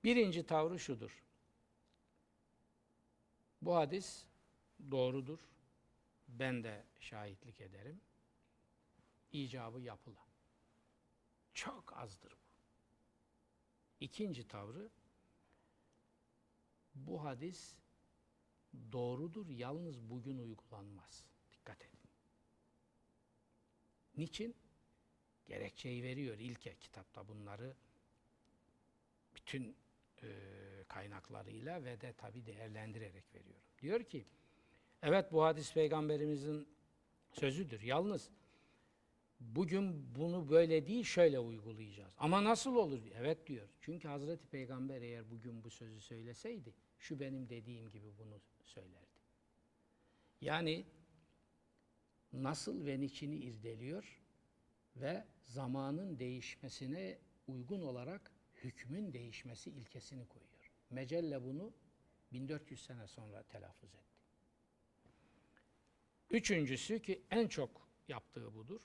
Birinci 0.03 0.45
tavrı 0.45 0.79
şudur. 0.79 1.23
Bu 3.61 3.75
hadis 3.75 4.25
doğrudur. 4.91 5.39
Ben 6.27 6.63
de 6.63 6.85
şahitlik 6.99 7.61
ederim. 7.61 8.01
İcabı 9.31 9.81
yapıla. 9.81 10.26
Çok 11.57 11.97
azdır 11.97 12.31
bu. 12.31 12.47
İkinci 13.99 14.47
tavrı 14.47 14.89
bu 16.95 17.23
hadis 17.23 17.75
doğrudur 18.91 19.49
yalnız 19.49 20.09
bugün 20.09 20.37
uygulanmaz. 20.37 21.25
Dikkat 21.51 21.81
edin. 21.81 22.09
Niçin? 24.17 24.55
Gerekçeyi 25.45 26.03
veriyor 26.03 26.37
ilke 26.37 26.75
kitapta 26.75 27.27
bunları 27.27 27.75
bütün 29.35 29.77
e, 30.23 30.27
kaynaklarıyla 30.87 31.83
ve 31.83 32.01
de 32.01 32.13
tabi 32.13 32.45
değerlendirerek 32.45 33.35
veriyorum. 33.35 33.67
Diyor 33.81 34.03
ki 34.03 34.25
evet 35.01 35.31
bu 35.31 35.43
hadis 35.43 35.73
peygamberimizin 35.73 36.67
sözüdür. 37.31 37.81
Yalnız 37.81 38.31
bugün 39.39 40.15
bunu 40.15 40.49
böyle 40.49 40.87
değil 40.87 41.03
şöyle 41.03 41.39
uygulayacağız. 41.39 42.13
Ama 42.17 42.43
nasıl 42.43 42.75
olur? 42.75 43.01
Evet 43.15 43.47
diyor. 43.47 43.67
Çünkü 43.81 44.07
Hazreti 44.07 44.47
Peygamber 44.47 45.01
eğer 45.01 45.31
bugün 45.31 45.63
bu 45.63 45.69
sözü 45.69 46.01
söyleseydi 46.01 46.73
şu 46.99 47.19
benim 47.19 47.49
dediğim 47.49 47.89
gibi 47.89 48.17
bunu 48.17 48.41
söylerdi. 48.63 49.17
Yani 50.41 50.85
nasıl 52.33 52.85
ve 52.85 52.99
niçini 52.99 53.35
irdeliyor 53.35 54.21
ve 54.95 55.25
zamanın 55.43 56.19
değişmesine 56.19 57.17
uygun 57.47 57.81
olarak 57.81 58.31
hükmün 58.55 59.13
değişmesi 59.13 59.69
ilkesini 59.69 60.27
koyuyor. 60.27 60.71
Mecelle 60.89 61.43
bunu 61.43 61.73
1400 62.31 62.85
sene 62.85 63.07
sonra 63.07 63.43
telaffuz 63.43 63.95
etti. 63.95 64.07
Üçüncüsü 66.29 67.01
ki 67.01 67.23
en 67.31 67.47
çok 67.47 67.89
yaptığı 68.07 68.55
budur. 68.55 68.81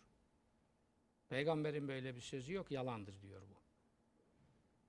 Peygamberin 1.33 1.89
böyle 1.89 2.15
bir 2.17 2.21
sözü 2.21 2.53
yok, 2.53 2.71
yalandır 2.71 3.23
diyor 3.23 3.43
bu. 3.43 3.55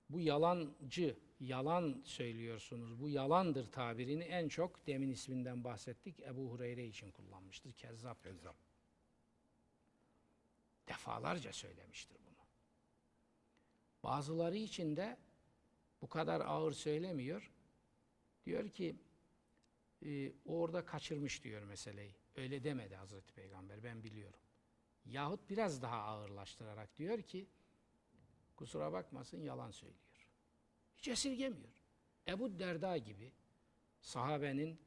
Bu 0.08 0.20
yalancı, 0.20 1.16
yalan 1.40 2.02
söylüyorsunuz, 2.04 3.00
bu 3.00 3.08
yalandır 3.08 3.72
tabirini 3.72 4.24
en 4.24 4.48
çok 4.48 4.86
demin 4.86 5.10
isminden 5.10 5.64
bahsettik, 5.64 6.20
Ebu 6.20 6.50
Hureyre 6.50 6.86
için 6.86 7.10
kullanmıştır. 7.10 7.72
Kezzap. 7.72 8.22
Kezzap. 8.22 8.56
Defalarca 10.88 11.52
söylemiştir 11.52 12.18
bunu. 12.26 12.46
Bazıları 14.02 14.56
için 14.56 14.96
de 14.96 15.16
bu 16.02 16.08
kadar 16.08 16.40
ağır 16.40 16.72
söylemiyor. 16.72 17.50
Diyor 18.44 18.68
ki 18.68 18.96
e, 20.06 20.32
orada 20.46 20.84
kaçırmış 20.84 21.44
diyor 21.44 21.62
meseleyi. 21.62 22.14
Öyle 22.36 22.64
demedi 22.64 22.96
Hazreti 22.96 23.32
Peygamber 23.32 23.84
ben 23.84 24.04
biliyorum. 24.04 24.43
Yahut 25.04 25.50
biraz 25.50 25.82
daha 25.82 25.96
ağırlaştırarak 25.96 26.98
diyor 26.98 27.22
ki 27.22 27.48
kusura 28.56 28.92
bakmasın 28.92 29.42
yalan 29.42 29.70
söylüyor. 29.70 30.30
Hiç 30.96 31.08
esirgemiyor. 31.08 31.72
Ebu 32.28 32.58
Derda 32.58 32.96
gibi 32.96 33.32
sahabenin 34.00 34.80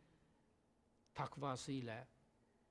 takvasıyla, 1.14 2.08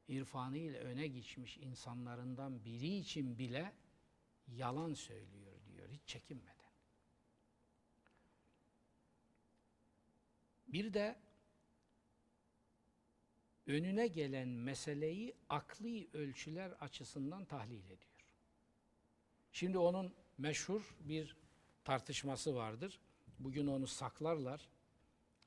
irfanıyla 0.09 0.81
öne 0.81 1.07
geçmiş 1.07 1.59
insanlarından 1.59 2.65
biri 2.65 2.97
için 2.97 3.39
bile 3.39 3.73
yalan 4.49 4.95
söylüyor 4.95 5.55
diyor 5.67 5.89
hiç 5.89 6.03
çekinmeden. 6.07 6.57
Bir 10.69 10.95
de 10.95 11.26
önüne 13.67 14.07
gelen 14.07 14.49
meseleyi 14.49 15.35
akli 15.49 16.09
ölçüler 16.13 16.71
açısından 16.71 17.45
tahlil 17.45 17.85
ediyor. 17.85 17.99
Şimdi 19.53 19.79
onun 19.79 20.15
meşhur 20.39 20.97
bir 21.01 21.37
tartışması 21.85 22.55
vardır. 22.55 23.01
Bugün 23.39 23.67
onu 23.67 23.87
saklarlar. 23.87 24.69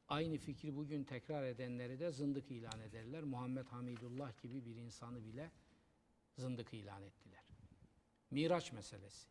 Aynı 0.08 0.38
fikri 0.38 0.76
bugün 0.76 1.04
tekrar 1.04 1.44
edenleri 1.44 2.00
de 2.00 2.12
zındık 2.12 2.52
ilan 2.52 2.80
ederler. 2.80 3.24
Muhammed 3.24 3.66
Hamidullah 3.66 4.42
gibi 4.42 4.66
bir 4.66 4.76
insanı 4.76 5.26
bile 5.26 5.52
zındık 6.38 6.74
ilan 6.74 7.04
ettiler. 7.04 7.44
Miraç 8.32 8.72
meselesi. 8.72 9.28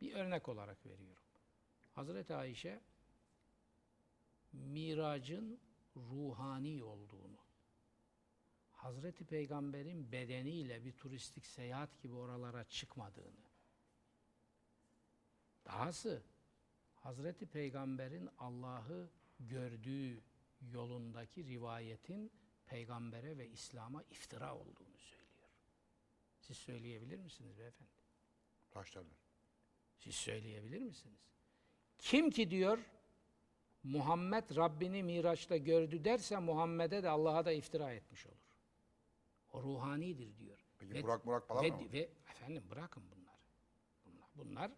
Bir 0.00 0.14
örnek 0.14 0.48
olarak 0.48 0.86
veriyorum. 0.86 1.22
Hazreti 1.94 2.34
Ayşe 2.34 2.80
miracın 4.52 5.60
ruhani 5.96 6.84
olduğunu, 6.84 7.38
Hazreti 8.80 9.24
Peygamber'in 9.24 10.12
bedeniyle 10.12 10.84
bir 10.84 10.92
turistik 10.92 11.46
seyahat 11.46 12.02
gibi 12.02 12.14
oralara 12.14 12.64
çıkmadığını, 12.64 13.50
dahası 15.64 16.22
Hazreti 16.94 17.46
Peygamber'in 17.46 18.28
Allah'ı 18.38 19.10
gördüğü 19.40 20.22
yolundaki 20.72 21.44
rivayetin 21.44 22.32
peygambere 22.66 23.38
ve 23.38 23.48
İslam'a 23.48 24.02
iftira 24.02 24.54
olduğunu 24.54 24.98
söylüyor. 24.98 25.48
Siz 26.40 26.56
söyleyebilir 26.56 27.18
misiniz 27.18 27.58
beyefendi? 27.58 27.90
Taşlarlar. 28.70 29.18
Siz 29.98 30.14
söyleyebilir 30.14 30.80
misiniz? 30.80 31.20
Kim 31.98 32.30
ki 32.30 32.50
diyor 32.50 32.78
Muhammed 33.82 34.56
Rabbini 34.56 35.02
Miraç'ta 35.02 35.56
gördü 35.56 36.04
derse 36.04 36.38
Muhammed'e 36.38 37.02
de 37.02 37.08
Allah'a 37.08 37.44
da 37.44 37.52
iftira 37.52 37.92
etmiş 37.92 38.26
olur. 38.26 38.49
O 39.52 39.62
ruhanidir 39.62 40.38
diyor. 40.38 40.58
Peki 40.78 40.94
Ve- 40.94 41.02
Burak 41.02 41.24
Murak 41.24 41.48
falan 41.48 41.64
ve, 41.64 41.70
mı? 41.70 41.92
ve 41.92 42.10
efendim 42.30 42.64
bırakın 42.70 43.02
bunları. 43.10 43.36
Bunlar, 44.04 44.28
bunlar 44.34 44.72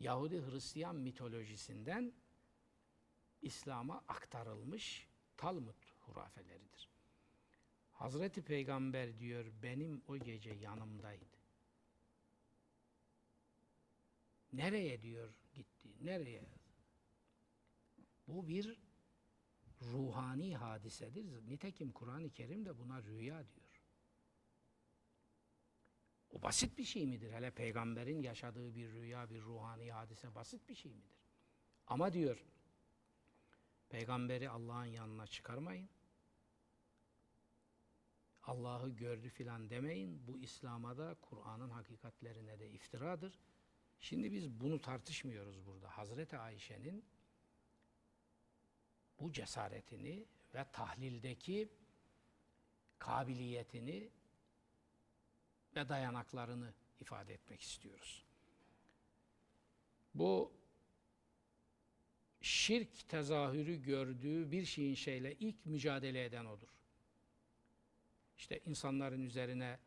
Yahudi 0.00 0.42
Hristiyan 0.50 0.96
mitolojisinden 0.96 2.12
İslam'a 3.42 4.04
aktarılmış 4.08 5.08
Talmud 5.36 5.82
hurafeleridir. 6.00 6.90
Hazreti 7.92 8.42
Peygamber 8.42 9.18
diyor 9.18 9.44
benim 9.62 10.02
o 10.08 10.16
gece 10.18 10.50
yanımdaydı. 10.50 11.24
Nereye 14.52 15.02
diyor 15.02 15.34
gitti? 15.54 15.88
Nereye? 16.00 16.44
Bu 18.28 18.48
bir 18.48 18.78
ruhani 19.82 20.56
hadisedir. 20.56 21.48
Nitekim 21.48 21.92
Kur'an-ı 21.92 22.30
Kerim 22.30 22.64
de 22.64 22.78
buna 22.78 23.02
rüya 23.02 23.48
diyor. 23.48 23.82
O 26.30 26.42
basit 26.42 26.78
bir 26.78 26.84
şey 26.84 27.06
midir? 27.06 27.32
Hele 27.32 27.50
peygamberin 27.50 28.22
yaşadığı 28.22 28.74
bir 28.74 28.92
rüya, 28.92 29.30
bir 29.30 29.42
ruhani 29.42 29.92
hadise 29.92 30.34
basit 30.34 30.68
bir 30.68 30.74
şey 30.74 30.92
midir? 30.92 31.16
Ama 31.86 32.12
diyor, 32.12 32.44
peygamberi 33.88 34.50
Allah'ın 34.50 34.84
yanına 34.84 35.26
çıkarmayın. 35.26 35.88
Allah'ı 38.42 38.90
gördü 38.90 39.28
filan 39.28 39.70
demeyin. 39.70 40.26
Bu 40.26 40.38
İslam'a 40.38 40.98
da 40.98 41.16
Kur'an'ın 41.22 41.70
hakikatlerine 41.70 42.58
de 42.58 42.70
iftiradır. 42.70 43.38
Şimdi 44.00 44.32
biz 44.32 44.60
bunu 44.60 44.80
tartışmıyoruz 44.80 45.66
burada. 45.66 45.88
Hazreti 45.88 46.38
Ayşe'nin 46.38 47.04
bu 49.20 49.32
cesaretini 49.32 50.26
ve 50.54 50.64
tahlildeki 50.72 51.68
kabiliyetini 52.98 54.10
ve 55.76 55.88
dayanaklarını 55.88 56.74
ifade 57.00 57.34
etmek 57.34 57.60
istiyoruz. 57.60 58.24
Bu 60.14 60.52
şirk 62.40 63.08
tezahürü 63.08 63.82
gördüğü 63.82 64.50
bir 64.50 64.64
şeyin 64.64 64.94
şeyle 64.94 65.34
ilk 65.34 65.66
mücadele 65.66 66.24
eden 66.24 66.44
odur. 66.44 66.68
İşte 68.38 68.60
insanların 68.64 69.26
üzerine 69.26 69.78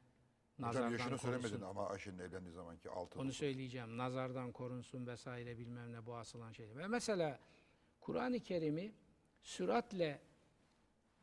Hocam 0.58 0.68
nazardan 0.70 0.92
yaşını 0.92 1.08
korunsun. 1.08 1.28
söylemedin 1.28 1.62
ama 1.62 1.88
Ayşe'nin 1.90 2.20
evlendiği 2.20 2.54
zamanki 2.54 2.90
altı. 2.90 3.20
Onu 3.20 3.34
söyleyeceğim. 3.34 3.98
Nazardan 3.98 4.52
korunsun 4.52 5.08
vesaire 5.08 5.58
bilmem 5.58 5.94
ne 5.94 6.06
bu 6.06 6.16
asılan 6.16 6.52
şeyler. 6.52 6.78
Ve 6.78 6.88
mesela 6.88 7.40
Kur'an-ı 8.00 8.40
Kerim'i 8.40 8.94
süratle 9.42 10.22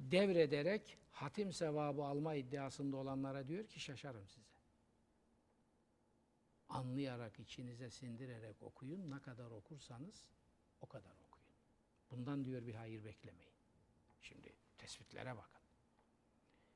devrederek 0.01 0.99
hatim 1.11 1.53
sevabı 1.53 2.05
alma 2.05 2.35
iddiasında 2.35 2.97
olanlara 2.97 3.49
diyor 3.49 3.67
ki 3.67 3.81
şaşarım 3.81 4.29
size. 4.29 4.57
Anlayarak, 6.69 7.41
içinize 7.41 7.91
sindirerek 7.91 8.63
okuyun. 8.63 9.11
Ne 9.11 9.19
kadar 9.19 9.51
okursanız 9.51 10.29
o 10.81 10.87
kadar 10.87 11.11
okuyun. 11.11 11.51
Bundan 12.11 12.45
diyor 12.45 12.67
bir 12.67 12.75
hayır 12.75 13.05
beklemeyin. 13.05 13.53
Şimdi 14.23 14.53
tespitlere 14.79 15.37
bakın. 15.37 15.63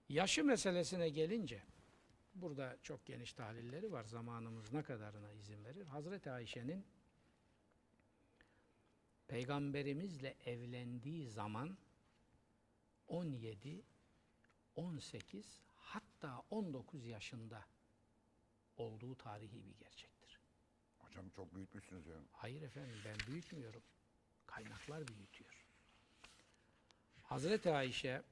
Yaşı 0.08 0.44
meselesine 0.44 1.08
gelince 1.08 1.62
Burada 2.34 2.76
çok 2.82 3.06
geniş 3.06 3.32
tahlilleri 3.32 3.92
var. 3.92 4.04
Zamanımız 4.04 4.72
ne 4.72 4.82
kadarına 4.82 5.32
izin 5.32 5.64
verir? 5.64 5.86
Hazreti 5.86 6.30
Ayşe'nin 6.30 6.86
peygamberimizle 9.30 10.36
evlendiği 10.44 11.28
zaman 11.28 11.78
17, 13.08 13.82
18 14.76 15.62
hatta 15.76 16.42
19 16.50 17.06
yaşında 17.06 17.64
olduğu 18.76 19.14
tarihi 19.14 19.64
bir 19.64 19.74
gerçektir. 19.74 20.40
Hocam 20.98 21.30
çok 21.30 21.54
büyütmüşsünüz 21.54 22.06
ya. 22.06 22.16
Hayır 22.32 22.62
efendim 22.62 22.96
ben 23.04 23.16
büyütmüyorum. 23.26 23.82
Kaynaklar 24.46 25.08
büyütüyor. 25.08 25.66
Hazreti 27.22 27.70
Ayşe 27.70 28.22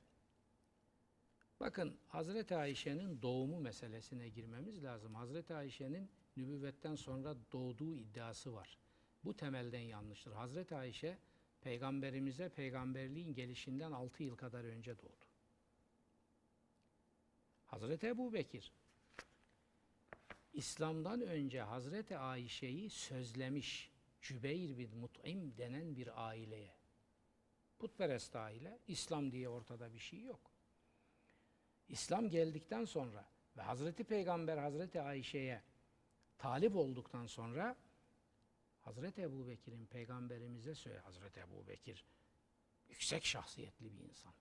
Bakın 1.61 1.99
Hazreti 2.09 2.57
Ayşe'nin 2.57 3.23
doğumu 3.23 3.61
meselesine 3.61 4.29
girmemiz 4.29 4.85
lazım. 4.85 5.15
Hazreti 5.15 5.55
Ayşe'nin 5.55 6.11
nübüvvetten 6.37 6.95
sonra 6.95 7.37
doğduğu 7.53 7.97
iddiası 7.97 8.55
var. 8.55 8.79
Bu 9.29 9.37
temelden 9.37 9.81
yanlıştır. 9.81 10.33
Hazreti 10.33 10.77
Ayşe 10.77 11.19
peygamberimize 11.61 12.49
peygamberliğin 12.49 13.35
gelişinden 13.35 13.93
6 13.93 14.23
yıl 14.23 14.37
kadar 14.37 14.65
önce 14.65 14.99
doğdu. 14.99 15.27
Hazreti 17.67 18.07
Ebu 18.07 18.33
Bekir 18.33 18.73
İslam'dan 20.53 21.21
önce 21.21 21.61
Hazreti 21.61 22.19
Ayşe'yi 22.19 22.91
sözlemiş 22.91 23.91
Cübeyr 24.23 24.79
bin 24.79 24.97
Mut'im 24.97 25.59
denen 25.59 25.97
bir 25.97 26.29
aileye. 26.29 26.75
Putperest 27.79 28.37
aile, 28.37 28.79
İslam 28.87 29.33
diye 29.33 29.49
ortada 29.49 29.93
bir 29.93 29.99
şey 29.99 30.23
yok. 30.23 30.51
İslam 31.89 32.31
geldikten 32.31 32.85
sonra 32.85 33.29
ve 33.57 33.63
Hazreti 33.63 34.05
Peygamber 34.05 34.59
Hazreti 34.59 35.01
Ayşe'ye 35.01 35.63
talip 36.39 36.77
olduktan 36.77 37.27
sonra 37.27 37.77
Hazreti 38.89 39.23
Ebu 39.23 39.49
Bekir'in 39.49 39.87
peygamberimize 39.87 40.75
söyle 40.75 40.99
Hazreti 40.99 41.41
Ebu 41.41 41.67
Bekir 41.67 42.05
yüksek 42.89 43.25
şahsiyetli 43.25 43.93
bir 43.93 44.01
insan. 44.01 44.35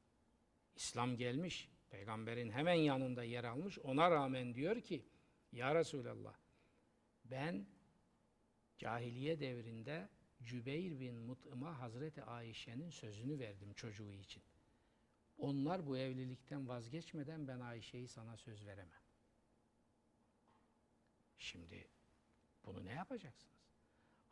İslam 0.75 1.17
gelmiş, 1.17 1.69
peygamberin 1.89 2.51
hemen 2.51 2.73
yanında 2.73 3.23
yer 3.23 3.43
almış. 3.43 3.79
Ona 3.79 4.11
rağmen 4.11 4.55
diyor 4.55 4.81
ki 4.81 5.05
Ya 5.51 5.75
Resulallah 5.75 6.35
ben 7.25 7.67
cahiliye 8.77 9.39
devrinde 9.39 10.09
Cübeyr 10.43 10.99
bin 10.99 11.15
Mut'ım'a 11.15 11.79
Hazreti 11.79 12.23
Ayşe'nin 12.23 12.89
sözünü 12.89 13.39
verdim 13.39 13.73
çocuğu 13.73 14.13
için. 14.13 14.43
Onlar 15.37 15.85
bu 15.85 15.97
evlilikten 15.97 16.67
vazgeçmeden 16.67 17.47
ben 17.47 17.59
Ayşe'yi 17.59 18.07
sana 18.07 18.37
söz 18.37 18.65
veremem. 18.65 19.01
Şimdi 21.37 21.87
bunu 22.65 22.85
ne 22.85 22.91
yapacaksınız? 22.91 23.66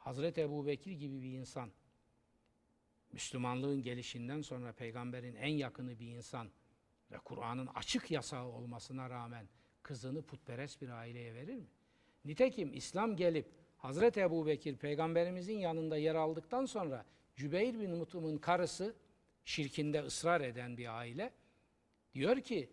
Hazreti 0.06 0.42
Ebu 0.42 0.66
Bekir 0.66 0.92
gibi 0.92 1.22
bir 1.22 1.32
insan, 1.32 1.72
Müslümanlığın 3.12 3.84
gelişinden 3.84 4.42
sonra 4.42 4.72
peygamberin 4.72 5.36
en 5.36 5.54
yakını 5.54 6.00
bir 6.00 6.08
insan 6.08 6.50
ve 7.12 7.18
Kur'an'ın 7.18 7.68
açık 7.68 8.12
yasağı 8.12 8.46
olmasına 8.46 9.10
rağmen 9.10 9.48
kızını 9.84 10.22
putperest 10.22 10.82
bir 10.82 10.90
aileye 10.90 11.34
verir 11.34 11.56
mi? 11.56 11.68
Nitekim 12.26 12.74
İslam 12.74 13.16
gelip 13.16 13.52
Hazreti 13.78 14.20
Ebu 14.20 14.46
Bekir 14.46 14.78
peygamberimizin 14.78 15.58
yanında 15.58 15.98
yer 15.98 16.16
aldıktan 16.16 16.66
sonra 16.66 17.06
Cübeyr 17.36 17.80
bin 17.80 17.92
Mut'um'un 17.96 18.38
karısı 18.38 18.96
şirkinde 19.46 20.02
ısrar 20.02 20.42
eden 20.42 20.78
bir 20.78 20.98
aile 20.98 21.34
diyor 22.14 22.42
ki 22.42 22.70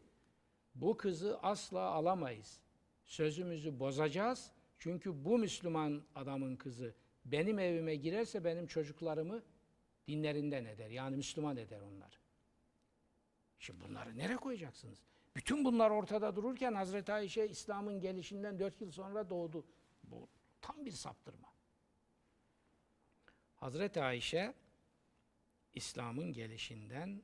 bu 0.74 0.96
kızı 0.96 1.38
asla 1.38 1.80
alamayız. 1.80 2.60
Sözümüzü 3.04 3.80
bozacağız. 3.80 4.50
Çünkü 4.78 5.24
bu 5.24 5.38
Müslüman 5.38 6.02
adamın 6.14 6.56
kızı 6.56 6.94
benim 7.24 7.58
evime 7.58 7.96
girerse 7.96 8.44
benim 8.44 8.66
çocuklarımı 8.66 9.42
dinlerinden 10.08 10.64
eder. 10.64 10.90
Yani 10.90 11.16
Müslüman 11.16 11.56
eder 11.56 11.80
onlar. 11.80 12.20
Şimdi 13.58 13.84
bunları 13.84 14.18
nereye 14.18 14.36
koyacaksınız? 14.36 14.98
Bütün 15.36 15.64
bunlar 15.64 15.90
ortada 15.90 16.36
dururken 16.36 16.74
Hazreti 16.74 17.12
Ayşe 17.12 17.48
İslam'ın 17.48 18.00
gelişinden 18.00 18.58
dört 18.58 18.80
yıl 18.80 18.90
sonra 18.90 19.30
doğdu. 19.30 19.64
Bu 20.04 20.28
tam 20.60 20.84
bir 20.86 20.90
saptırma. 20.90 21.48
Hazreti 23.54 24.02
Ayşe 24.02 24.54
İslam'ın 25.74 26.32
gelişinden 26.32 27.22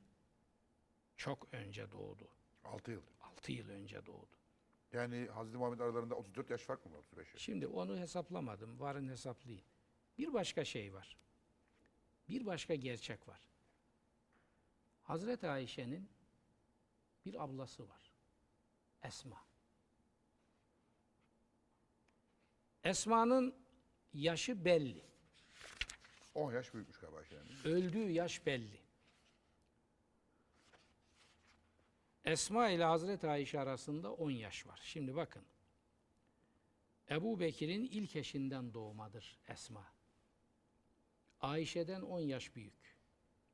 çok 1.17 1.53
önce 1.53 1.91
doğdu. 1.91 2.27
6 2.63 2.91
yıl. 2.91 3.01
6 3.21 3.51
yıl 3.51 3.69
önce 3.69 4.05
doğdu. 4.05 4.35
Yani 4.93 5.27
Hazreti 5.33 5.57
Muhammed 5.57 5.79
aralarında 5.79 6.15
34 6.15 6.49
yaş 6.49 6.61
fark 6.61 6.85
mı 6.85 6.91
var? 6.91 6.97
35 6.97 7.33
yaş. 7.33 7.41
Şimdi 7.41 7.67
onu 7.67 7.97
hesaplamadım. 7.97 8.79
Varın 8.79 9.09
hesaplayın. 9.09 9.61
Bir 10.19 10.33
başka 10.33 10.65
şey 10.65 10.93
var. 10.93 11.17
Bir 12.29 12.45
başka 12.45 12.75
gerçek 12.75 13.27
var. 13.27 13.39
Hazreti 15.01 15.47
Ayşe'nin 15.47 16.09
bir 17.25 17.43
ablası 17.43 17.89
var. 17.89 18.11
Esma. 19.03 19.45
Esma'nın 22.83 23.55
yaşı 24.13 24.65
belli. 24.65 25.05
10 26.35 26.53
yaş 26.53 26.73
büyükmüş 26.73 26.97
galiba 26.97 27.21
yani. 27.31 27.49
Öldüğü 27.75 28.09
yaş 28.09 28.45
belli. 28.45 28.79
Esma 32.25 32.69
ile 32.69 32.83
Hazreti 32.83 33.27
Ayşe 33.27 33.59
arasında 33.59 34.13
10 34.13 34.31
yaş 34.31 34.67
var. 34.67 34.79
Şimdi 34.83 35.15
bakın. 35.15 35.43
Ebu 37.09 37.39
Bekir'in 37.39 37.85
ilk 37.85 38.15
eşinden 38.15 38.73
doğmadır 38.73 39.39
Esma. 39.47 39.98
Ayşe'den 41.41 42.01
10 42.01 42.19
yaş 42.19 42.55
büyük. 42.55 42.97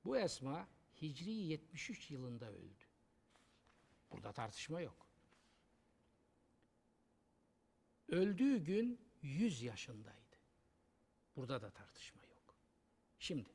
Bu 0.06 0.18
Esma 0.18 0.68
Hicri 1.02 1.32
73 1.32 2.12
yılında 2.12 2.52
öldü. 2.52 2.84
Burada 4.12 4.32
tartışma 4.32 4.82
yok. 4.82 5.08
Öldüğü 8.08 8.58
gün 8.58 9.00
100 9.22 9.62
yaşındaydı. 9.62 10.36
Burada 11.36 11.62
da 11.62 11.70
tartışma 11.70 12.22
yok. 12.26 12.56
Şimdi 13.20 13.50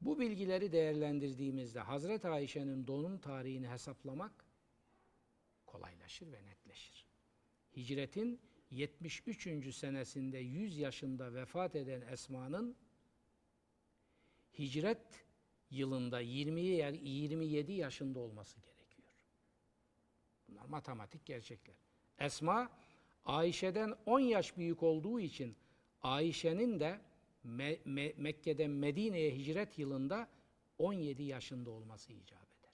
bu 0.00 0.18
bilgileri 0.18 0.72
değerlendirdiğimizde 0.72 1.80
Hazreti 1.80 2.28
Ayşe'nin 2.28 2.86
doğum 2.86 3.18
tarihini 3.18 3.68
hesaplamak 3.68 4.44
kolaylaşır 5.66 6.32
ve 6.32 6.44
netleşir. 6.44 7.06
Hicretin 7.76 8.40
73. 8.70 9.74
senesinde 9.74 10.38
100 10.38 10.78
yaşında 10.78 11.34
vefat 11.34 11.76
eden 11.76 12.00
Esma'nın 12.00 12.76
hicret 14.58 15.26
yılında 15.70 16.20
20 16.20 16.60
yer 16.60 16.92
27 16.92 17.72
yaşında 17.72 18.18
olması 18.20 18.60
gerekiyor. 18.60 19.08
Bunlar 20.48 20.64
matematik 20.64 21.26
gerçekler. 21.26 21.76
Esma 22.18 22.70
Ayşe'den 23.24 23.94
10 24.06 24.20
yaş 24.20 24.56
büyük 24.56 24.82
olduğu 24.82 25.20
için 25.20 25.56
Ayşe'nin 26.02 26.80
de 26.80 27.00
Me- 27.44 27.82
Me- 27.82 28.14
Mekke'den 28.16 28.70
Medine'ye 28.70 29.36
hicret 29.36 29.78
yılında 29.78 30.28
17 30.78 31.22
yaşında 31.22 31.70
olması 31.70 32.12
icap 32.12 32.52
eder. 32.52 32.72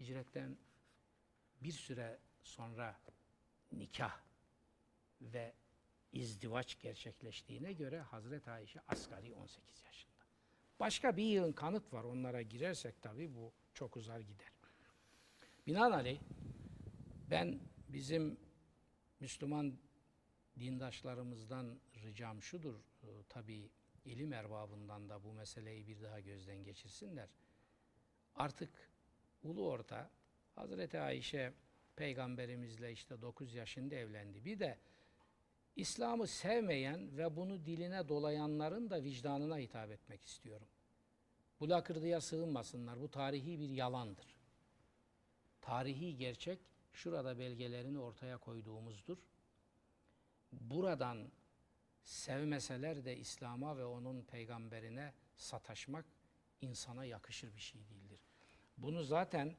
Hicretten 0.00 0.58
bir 1.60 1.72
süre 1.72 2.18
sonra 2.42 3.00
nikah 3.72 4.20
ve 5.20 5.54
izdivaç 6.12 6.80
gerçekleştiğine 6.80 7.72
göre 7.72 8.00
Hazreti 8.00 8.50
Ayşe 8.50 8.80
asgari 8.88 9.34
18 9.34 9.82
yaşında. 9.84 10.24
Başka 10.80 11.16
bir 11.16 11.22
yığın 11.24 11.52
kanıt 11.52 11.92
var. 11.92 12.04
Onlara 12.04 12.42
girersek 12.42 13.02
tabii 13.02 13.34
bu 13.34 13.52
çok 13.74 13.96
uzar 13.96 14.20
gider. 14.20 14.52
Binaenaleyh 15.66 16.20
ben 17.30 17.60
bizim 17.88 18.40
Müslüman 19.20 19.78
dindaşlarımızdan 20.60 21.80
ricam 22.02 22.42
şudur. 22.42 22.74
e, 23.02 23.08
Tabii 23.28 23.70
ilim 24.04 24.32
erbabından 24.32 25.08
da 25.08 25.24
bu 25.24 25.32
meseleyi 25.32 25.86
bir 25.88 26.02
daha 26.02 26.20
gözden 26.20 26.64
geçirsinler. 26.64 27.28
Artık 28.34 28.70
ulu 29.42 29.68
orta 29.70 30.10
Hazreti 30.54 31.00
Ayşe 31.00 31.52
peygamberimizle 31.96 32.92
işte 32.92 33.22
9 33.22 33.54
yaşında 33.54 33.94
evlendi. 33.94 34.44
Bir 34.44 34.58
de 34.58 34.78
İslam'ı 35.78 36.26
sevmeyen 36.26 37.16
ve 37.16 37.36
bunu 37.36 37.66
diline 37.66 38.08
dolayanların 38.08 38.90
da 38.90 39.02
vicdanına 39.02 39.58
hitap 39.58 39.90
etmek 39.90 40.24
istiyorum. 40.24 40.66
Bu 41.60 41.70
lakırdıya 41.70 42.20
sığınmasınlar. 42.20 43.00
Bu 43.00 43.10
tarihi 43.10 43.58
bir 43.58 43.68
yalandır. 43.68 44.36
Tarihi 45.60 46.16
gerçek 46.16 46.58
şurada 46.92 47.38
belgelerini 47.38 47.98
ortaya 47.98 48.38
koyduğumuzdur. 48.38 49.18
Buradan 50.52 51.32
sevmeseler 52.02 53.04
de 53.04 53.16
İslam'a 53.16 53.76
ve 53.76 53.84
onun 53.84 54.22
peygamberine 54.22 55.14
sataşmak 55.36 56.04
insana 56.60 57.04
yakışır 57.04 57.54
bir 57.54 57.60
şey 57.60 57.80
değildir. 57.88 58.20
Bunu 58.76 59.04
zaten 59.04 59.56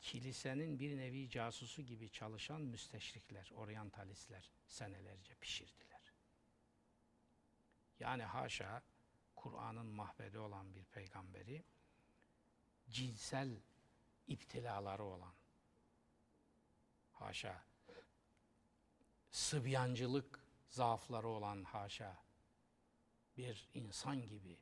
kilisenin 0.00 0.78
bir 0.78 0.96
nevi 0.96 1.30
casusu 1.30 1.82
gibi 1.82 2.10
çalışan 2.10 2.60
müsteşrikler, 2.60 3.50
oryantalistler 3.54 4.50
senelerce 4.66 5.34
pişirdiler. 5.34 6.12
Yani 8.00 8.22
haşa 8.22 8.82
Kur'an'ın 9.36 9.86
mahvedi 9.86 10.38
olan 10.38 10.74
bir 10.74 10.84
peygamberi 10.84 11.64
cinsel 12.90 13.60
iptilaları 14.26 15.04
olan 15.04 15.34
haşa 17.12 17.64
sıbyancılık 19.30 20.40
zaafları 20.68 21.28
olan 21.28 21.64
haşa 21.64 22.18
bir 23.36 23.68
insan 23.74 24.26
gibi 24.26 24.58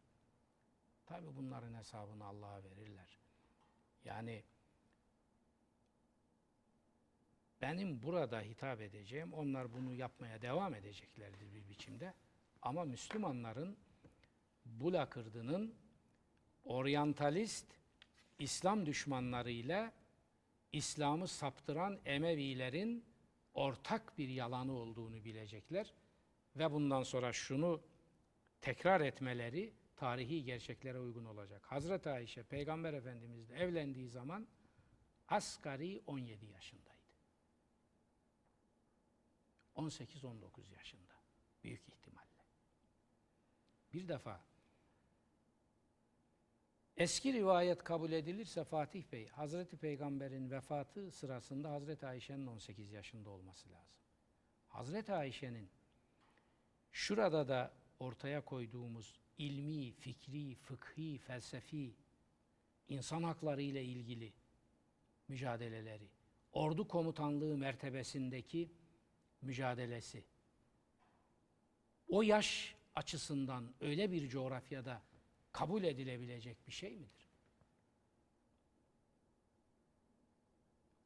tabi 1.06 1.36
bunların 1.36 1.74
hesabını 1.74 2.24
Allah'a 2.24 2.64
verirler. 2.64 3.18
Yani 4.04 4.44
benim 7.62 8.02
burada 8.02 8.40
hitap 8.40 8.80
edeceğim, 8.80 9.32
onlar 9.32 9.72
bunu 9.72 9.94
yapmaya 9.94 10.42
devam 10.42 10.74
edeceklerdir 10.74 11.52
bir 11.52 11.68
biçimde. 11.68 12.14
Ama 12.62 12.84
Müslümanların 12.84 13.76
bu 14.64 14.92
lakırdının 14.92 15.74
oryantalist 16.64 17.66
İslam 18.38 18.86
düşmanlarıyla 18.86 19.92
İslam'ı 20.72 21.28
saptıran 21.28 21.98
Emevilerin 22.04 23.04
ortak 23.54 24.18
bir 24.18 24.28
yalanı 24.28 24.72
olduğunu 24.72 25.24
bilecekler 25.24 25.94
ve 26.56 26.72
bundan 26.72 27.02
sonra 27.02 27.32
şunu 27.32 27.80
tekrar 28.60 29.00
etmeleri 29.00 29.72
tarihi 29.96 30.44
gerçeklere 30.44 30.98
uygun 30.98 31.24
olacak. 31.24 31.62
Hazreti 31.64 32.10
Ayşe 32.10 32.42
Peygamber 32.42 32.94
Efendimizle 32.94 33.54
evlendiği 33.54 34.08
zaman 34.08 34.48
asgari 35.28 36.02
17 36.06 36.46
yaşındaydı. 36.46 36.87
18-19 39.78 40.72
yaşında 40.72 41.12
büyük 41.64 41.88
ihtimalle. 41.88 42.44
Bir 43.92 44.08
defa 44.08 44.44
eski 46.96 47.32
rivayet 47.32 47.84
kabul 47.84 48.12
edilirse 48.12 48.64
Fatih 48.64 49.04
Bey, 49.12 49.28
Hazreti 49.28 49.76
Peygamber'in 49.76 50.50
vefatı 50.50 51.10
sırasında 51.10 51.70
Hazreti 51.70 52.06
Ayşe'nin 52.06 52.46
18 52.46 52.92
yaşında 52.92 53.30
olması 53.30 53.70
lazım. 53.70 53.98
Hazreti 54.68 55.12
Ayşe'nin 55.12 55.70
şurada 56.92 57.48
da 57.48 57.72
ortaya 57.98 58.44
koyduğumuz 58.44 59.20
ilmi, 59.38 59.92
fikri, 59.92 60.54
fıkhi, 60.54 61.18
felsefi, 61.18 61.96
insan 62.88 63.22
hakları 63.22 63.62
ile 63.62 63.84
ilgili 63.84 64.32
mücadeleleri, 65.28 66.08
ordu 66.52 66.88
komutanlığı 66.88 67.56
mertebesindeki 67.56 68.72
mücadelesi, 69.42 70.24
o 72.08 72.22
yaş 72.22 72.74
açısından 72.94 73.74
öyle 73.80 74.12
bir 74.12 74.28
coğrafyada 74.28 75.02
kabul 75.52 75.82
edilebilecek 75.82 76.66
bir 76.66 76.72
şey 76.72 76.96
midir? 76.96 77.28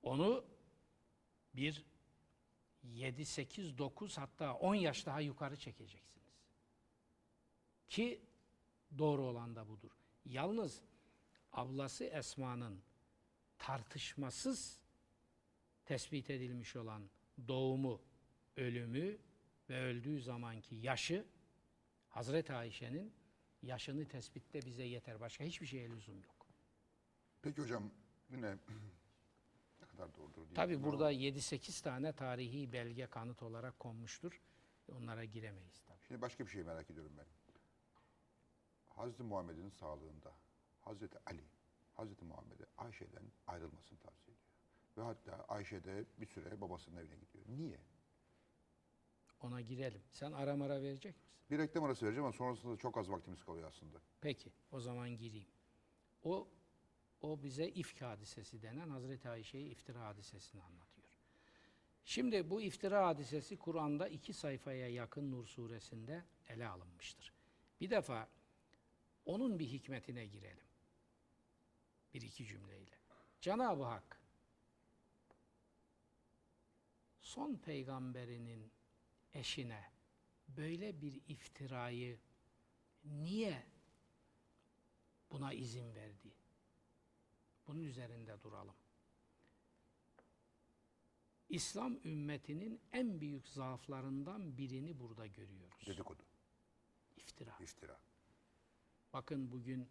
Onu 0.02 0.44
bir 1.54 1.84
7, 2.82 3.24
8, 3.24 3.78
9 3.78 4.18
hatta 4.18 4.54
10 4.54 4.74
yaş 4.74 5.06
daha 5.06 5.20
yukarı 5.20 5.56
çekeceksiniz. 5.56 6.22
Ki 7.88 8.20
doğru 8.98 9.22
olan 9.22 9.56
da 9.56 9.68
budur. 9.68 9.90
Yalnız 10.24 10.82
ablası 11.52 12.04
Esma'nın 12.04 12.82
tartışmasız 13.58 14.80
tespit 15.84 16.30
edilmiş 16.30 16.76
olan 16.76 17.10
doğumu, 17.48 18.00
ölümü 18.56 19.18
ve 19.70 19.80
öldüğü 19.80 20.20
zamanki 20.20 20.74
yaşı 20.74 21.24
Hazreti 22.08 22.52
Ayşe'nin 22.52 23.12
yaşını 23.62 24.08
tespitte 24.08 24.62
bize 24.62 24.82
yeter. 24.84 25.20
Başka 25.20 25.44
hiçbir 25.44 25.66
şeye 25.66 25.90
lüzum 25.90 26.22
yok. 26.22 26.46
Peki 27.42 27.62
hocam 27.62 27.90
yine 28.30 28.50
ne 29.80 29.86
kadar 29.86 30.14
doğrudur 30.14 30.46
diye. 30.46 30.54
Tabi 30.54 30.82
burada 30.82 31.12
7-8 31.12 31.82
tane 31.82 32.12
tarihi 32.12 32.72
belge 32.72 33.06
kanıt 33.06 33.42
olarak 33.42 33.78
konmuştur. 33.78 34.40
Onlara 34.88 35.24
giremeyiz 35.24 35.82
tabii. 35.82 35.98
Şimdi 36.06 36.20
başka 36.20 36.46
bir 36.46 36.50
şey 36.50 36.62
merak 36.62 36.90
ediyorum 36.90 37.12
ben. 37.18 37.26
Hazreti 38.88 39.22
Muhammed'in 39.22 39.70
sağlığında 39.70 40.32
Hazreti 40.80 41.18
Ali, 41.26 41.44
Hazreti 41.94 42.24
Muhammed'e 42.24 42.64
Ayşe'den 42.78 43.22
ayrılmasını 43.46 43.98
tavsiye 43.98 44.36
ediyor. 44.36 44.48
Ve 44.96 45.02
hatta 45.02 45.44
Ayşe 45.48 45.84
de 45.84 46.04
bir 46.20 46.26
süre 46.26 46.60
babasının 46.60 46.96
evine 46.96 47.16
gidiyor. 47.16 47.44
Niye? 47.48 47.78
Ona 49.42 49.60
girelim. 49.60 50.02
Sen 50.12 50.32
ara 50.32 50.56
mara 50.56 50.82
verecek 50.82 51.16
misin? 51.16 51.32
Bir 51.50 51.58
reklam 51.58 51.84
arası 51.84 52.06
vereceğim 52.06 52.24
ama 52.24 52.32
sonrasında 52.32 52.76
çok 52.76 52.98
az 52.98 53.10
vaktimiz 53.10 53.44
kalıyor 53.44 53.68
aslında. 53.68 53.98
Peki, 54.20 54.52
o 54.72 54.80
zaman 54.80 55.16
gireyim. 55.16 55.48
O 56.24 56.48
o 57.20 57.42
bize 57.42 57.68
ifk 57.68 58.02
hadisesi 58.02 58.62
denen 58.62 58.88
Hazreti 58.88 59.28
Ayşe'yi 59.28 59.70
iftira 59.70 60.06
hadisesini 60.06 60.62
anlatıyor. 60.62 61.08
Şimdi 62.04 62.50
bu 62.50 62.62
iftira 62.62 63.06
hadisesi 63.06 63.56
Kur'an'da 63.56 64.08
iki 64.08 64.32
sayfaya 64.32 64.88
yakın 64.88 65.32
Nur 65.32 65.46
suresinde 65.46 66.24
ele 66.48 66.68
alınmıştır. 66.68 67.32
Bir 67.80 67.90
defa 67.90 68.28
onun 69.24 69.58
bir 69.58 69.66
hikmetine 69.66 70.26
girelim. 70.26 70.66
Bir 72.14 72.22
iki 72.22 72.46
cümleyle. 72.46 72.98
Cenab-ı 73.40 73.82
Hak 73.82 74.20
son 77.20 77.56
peygamberinin 77.56 78.72
eşine 79.34 79.84
böyle 80.48 81.00
bir 81.00 81.20
iftirayı 81.28 82.18
niye 83.04 83.66
buna 85.30 85.52
izin 85.52 85.94
verdi? 85.94 86.34
Bunun 87.66 87.82
üzerinde 87.82 88.42
duralım. 88.42 88.74
İslam 91.48 91.96
ümmetinin 92.04 92.80
en 92.92 93.20
büyük 93.20 93.48
zaaflarından 93.48 94.56
birini 94.58 95.00
burada 95.00 95.26
görüyoruz. 95.26 95.86
Dedikodu, 95.86 96.22
İftira. 97.16 97.56
iftira. 97.60 98.00
Bakın 99.12 99.52
bugün 99.52 99.88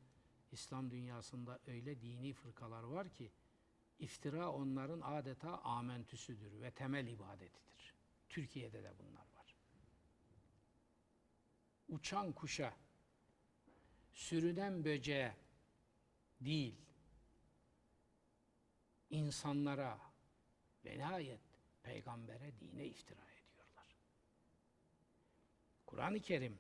İslam 0.52 0.92
dünyasında 0.92 1.60
öyle 1.68 2.02
dini 2.02 2.34
fırkalar 2.34 2.84
var 2.84 3.10
ki 3.10 3.32
iftira 4.00 4.52
onların 4.52 5.02
adeta 5.02 5.58
amentüsüdür 5.58 6.62
ve 6.62 6.72
temel 6.72 7.08
ibadetidir. 7.08 7.96
Türkiye'de 8.30 8.84
de 8.84 8.94
bunlar 9.00 9.22
var. 9.22 9.31
Uçan 11.92 12.32
kuşa, 12.32 12.74
sürünen 14.14 14.86
böceğe 14.86 15.36
değil, 16.42 16.76
insanlara 19.10 20.00
ve 20.86 20.98
nihayet 20.98 21.42
peygambere, 21.84 22.60
dine 22.60 22.86
iftira 22.86 23.22
ediyorlar. 23.32 23.96
Kur'an-ı 25.86 26.20
Kerim 26.20 26.60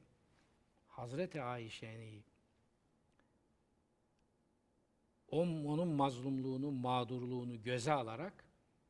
Hazreti 0.87 1.41
Ayşe'ni 1.41 2.23
on- 5.27 5.65
onun 5.65 5.87
mazlumluğunu, 5.87 6.71
mağdurluğunu 6.71 7.63
göze 7.63 7.91
alarak 7.91 8.45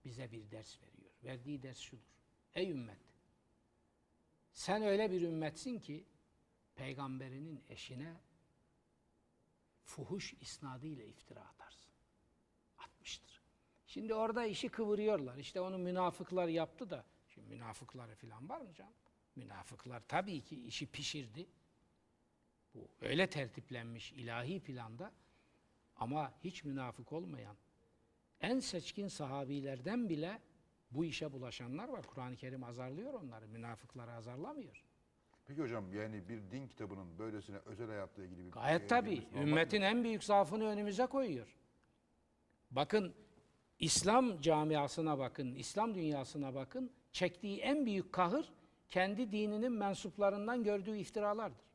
bize 0.05 0.31
bir 0.31 0.51
ders 0.51 0.81
veriyor. 0.81 1.11
Verdiği 1.23 1.63
ders 1.63 1.80
şudur. 1.80 2.11
Ey 2.53 2.72
ümmet! 2.72 2.99
Sen 4.53 4.84
öyle 4.84 5.11
bir 5.11 5.22
ümmetsin 5.22 5.80
ki 5.80 6.05
peygamberinin 6.82 7.64
eşine 7.70 8.14
fuhuş 9.84 10.34
isnadıyla 10.34 11.03
iftira 11.03 11.40
atarsın. 11.40 11.91
Atmıştır. 12.78 13.41
Şimdi 13.88 14.14
orada 14.14 14.45
işi 14.45 14.70
kıvırıyorlar. 14.70 15.38
İşte 15.38 15.62
onu 15.62 15.78
münafıklar 15.78 16.48
yaptı 16.48 16.90
da. 16.90 17.06
Şimdi 17.28 17.48
münafıkları 17.48 18.16
falan 18.16 18.49
var 18.49 18.62
mı 18.62 18.74
canım? 18.74 18.94
Münafıklar 19.36 20.03
tabii 20.08 20.41
ki 20.41 20.66
işi 20.66 20.88
pişirdi. 20.88 21.48
Bu 22.74 22.88
öyle 23.02 23.30
tertiplenmiş 23.30 24.12
ilahi 24.12 24.60
planda 24.60 25.14
ama 25.95 26.34
hiç 26.44 26.64
münafık 26.64 27.14
olmayan 27.14 27.58
en 28.41 28.60
seçkin 28.60 29.08
sahabilerden 29.08 30.10
bile 30.10 30.41
bu 30.91 31.06
işe 31.06 31.34
bulaşanlar 31.34 31.90
var. 31.90 32.08
Kur'an-ı 32.08 32.36
Kerim 32.36 32.64
azarlıyor 32.64 33.14
onları. 33.14 33.48
Münafıkları 33.48 34.14
azarlamıyor. 34.14 34.90
Peki 35.52 35.61
hocam 35.61 35.94
yani 35.94 36.30
bir 36.30 36.52
din 36.52 36.68
kitabının 36.68 37.19
böylesine 37.19 37.57
özel 37.65 37.88
hayatla 37.88 38.23
ilgili 38.23 38.45
bir 38.45 38.52
Gayet 38.52 38.80
şey 38.80 38.88
tabii. 38.88 39.28
normal 39.32 39.48
Ümmetin 39.48 39.82
en 39.82 40.03
büyük 40.03 40.23
zaafını 40.23 40.65
önümüze 40.65 41.06
koyuyor. 41.06 41.56
Bakın 42.72 43.14
İslam 43.80 44.41
camiasına 44.41 45.19
bakın, 45.19 45.56
İslam 45.56 45.95
dünyasına 45.95 46.56
bakın. 46.56 46.91
Çektiği 47.11 47.60
en 47.60 47.86
büyük 47.86 48.14
kahır 48.14 48.53
kendi 48.90 49.32
dininin 49.32 49.72
mensuplarından 49.72 50.64
gördüğü 50.64 50.98
iftiralardır. 50.98 51.65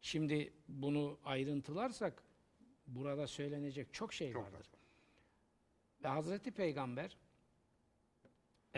Şimdi 0.00 0.52
bunu 0.68 1.18
ayrıntılarsak 1.24 2.22
burada 2.86 3.26
söylenecek 3.26 3.94
çok 3.94 4.12
şey 4.12 4.32
Çok 4.32 4.44
vardır. 4.44 4.66
Ve 6.04 6.08
Hazreti 6.08 6.50
Peygamber 6.50 7.16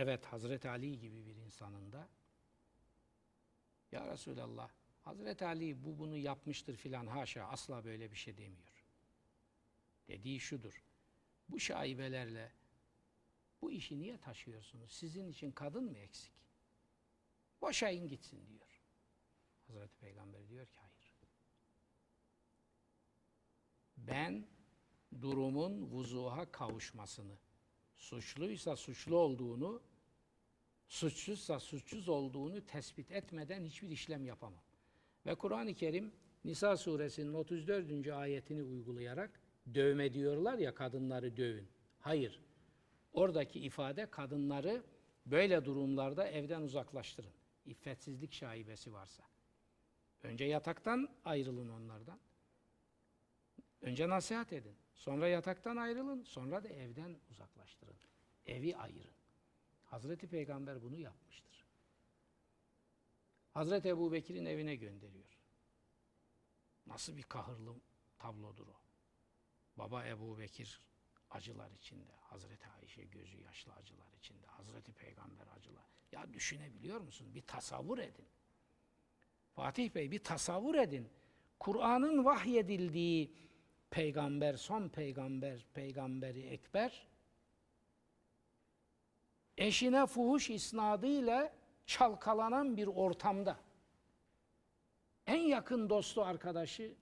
evet 0.01 0.27
Hazreti 0.27 0.68
Ali 0.68 0.98
gibi 0.98 1.27
bir 1.27 1.36
insanın 1.36 1.93
da 1.93 2.09
ya 3.93 4.12
Resulallah 4.12 4.70
Hazreti 5.01 5.44
Ali 5.44 5.85
bu 5.85 5.98
bunu 5.98 6.16
yapmıştır 6.16 6.77
filan 6.77 7.06
haşa 7.06 7.44
asla 7.44 7.85
böyle 7.85 8.10
bir 8.10 8.16
şey 8.16 8.36
demiyor. 8.36 8.85
Dediği 10.09 10.40
şudur. 10.40 10.85
Bu 11.48 11.60
şaibelerle 11.60 12.52
bu 13.62 13.72
işi 13.72 13.98
niye 13.98 14.18
taşıyorsunuz? 14.18 14.93
Sizin 14.93 15.28
için 15.28 15.52
kadın 15.52 15.85
mı 15.85 15.98
eksik? 15.98 16.32
Boşayın 17.60 18.09
gitsin 18.09 18.48
diyor. 18.48 18.82
Hazreti 19.66 19.97
Peygamber 19.98 20.48
diyor 20.48 20.66
ki 20.66 20.78
hayır. 20.81 21.14
Ben 23.97 24.48
durumun 25.20 25.90
vuzuha 25.90 26.52
kavuşmasını, 26.52 27.39
suçluysa 27.97 28.77
suçlu 28.77 29.16
olduğunu, 29.16 29.89
suçsuzsa 30.90 31.60
suçsuz 31.60 32.08
olduğunu 32.08 32.66
tespit 32.66 33.12
etmeden 33.12 33.64
hiçbir 33.64 33.88
işlem 33.88 34.26
yapamam. 34.26 34.62
Ve 35.26 35.34
Kur'an-ı 35.34 35.74
Kerim 35.74 36.12
Nisa 36.44 36.76
suresinin 36.76 37.34
34. 37.34 38.08
ayetini 38.08 38.62
uygulayarak 38.62 39.40
dövme 39.74 40.12
diyorlar 40.12 40.58
ya 40.58 40.74
kadınları 40.74 41.36
dövün. 41.36 41.68
Hayır. 41.98 42.40
Oradaki 43.12 43.60
ifade 43.60 44.10
kadınları 44.10 44.82
böyle 45.26 45.64
durumlarda 45.64 46.28
evden 46.28 46.62
uzaklaştırın. 46.62 47.32
İffetsizlik 47.66 48.32
şaibesi 48.32 48.92
varsa. 48.92 49.22
Önce 50.22 50.44
yataktan 50.44 51.08
ayrılın 51.24 51.68
onlardan. 51.68 52.18
Önce 53.80 54.08
nasihat 54.08 54.52
edin. 54.52 54.74
Sonra 54.94 55.28
yataktan 55.28 55.76
ayrılın. 55.76 56.22
Sonra 56.22 56.64
da 56.64 56.68
evden 56.68 57.16
uzaklaştırın. 57.30 57.96
Evi 58.46 58.76
ayırın. 58.76 59.19
Hazreti 59.90 60.28
Peygamber 60.28 60.82
bunu 60.82 60.96
yapmıştır. 60.96 61.66
Hazreti 63.54 63.88
Ebu 63.88 64.12
Bekir'in 64.12 64.44
evine 64.44 64.76
gönderiyor. 64.76 65.38
Nasıl 66.86 67.16
bir 67.16 67.22
kahırlı 67.22 67.74
tablodur 68.18 68.68
o. 68.68 68.80
Baba 69.76 70.06
Ebu 70.06 70.38
Bekir 70.38 70.80
acılar 71.30 71.70
içinde. 71.70 72.12
Hazreti 72.20 72.68
Ayşe 72.68 73.04
gözü 73.04 73.40
yaşlı 73.40 73.72
acılar 73.72 74.12
içinde. 74.18 74.46
Hazreti 74.46 74.92
Peygamber 74.92 75.46
acılar. 75.56 75.84
Ya 76.12 76.32
düşünebiliyor 76.32 77.00
musun? 77.00 77.34
Bir 77.34 77.42
tasavvur 77.42 77.98
edin. 77.98 78.26
Fatih 79.54 79.94
Bey 79.94 80.10
bir 80.10 80.24
tasavvur 80.24 80.74
edin. 80.74 81.08
Kur'an'ın 81.58 82.24
vahyedildiği 82.24 83.34
peygamber, 83.90 84.56
son 84.56 84.88
peygamber, 84.88 85.66
peygamberi 85.74 86.40
ekber 86.40 87.10
eşine 89.61 90.07
fuhuş 90.07 90.51
isnadıyla 90.51 91.53
çalkalanan 91.87 92.77
bir 92.77 92.87
ortamda 92.87 93.61
en 95.27 95.41
yakın 95.41 95.91
dostu 95.91 96.24
arkadaşı 96.24 96.95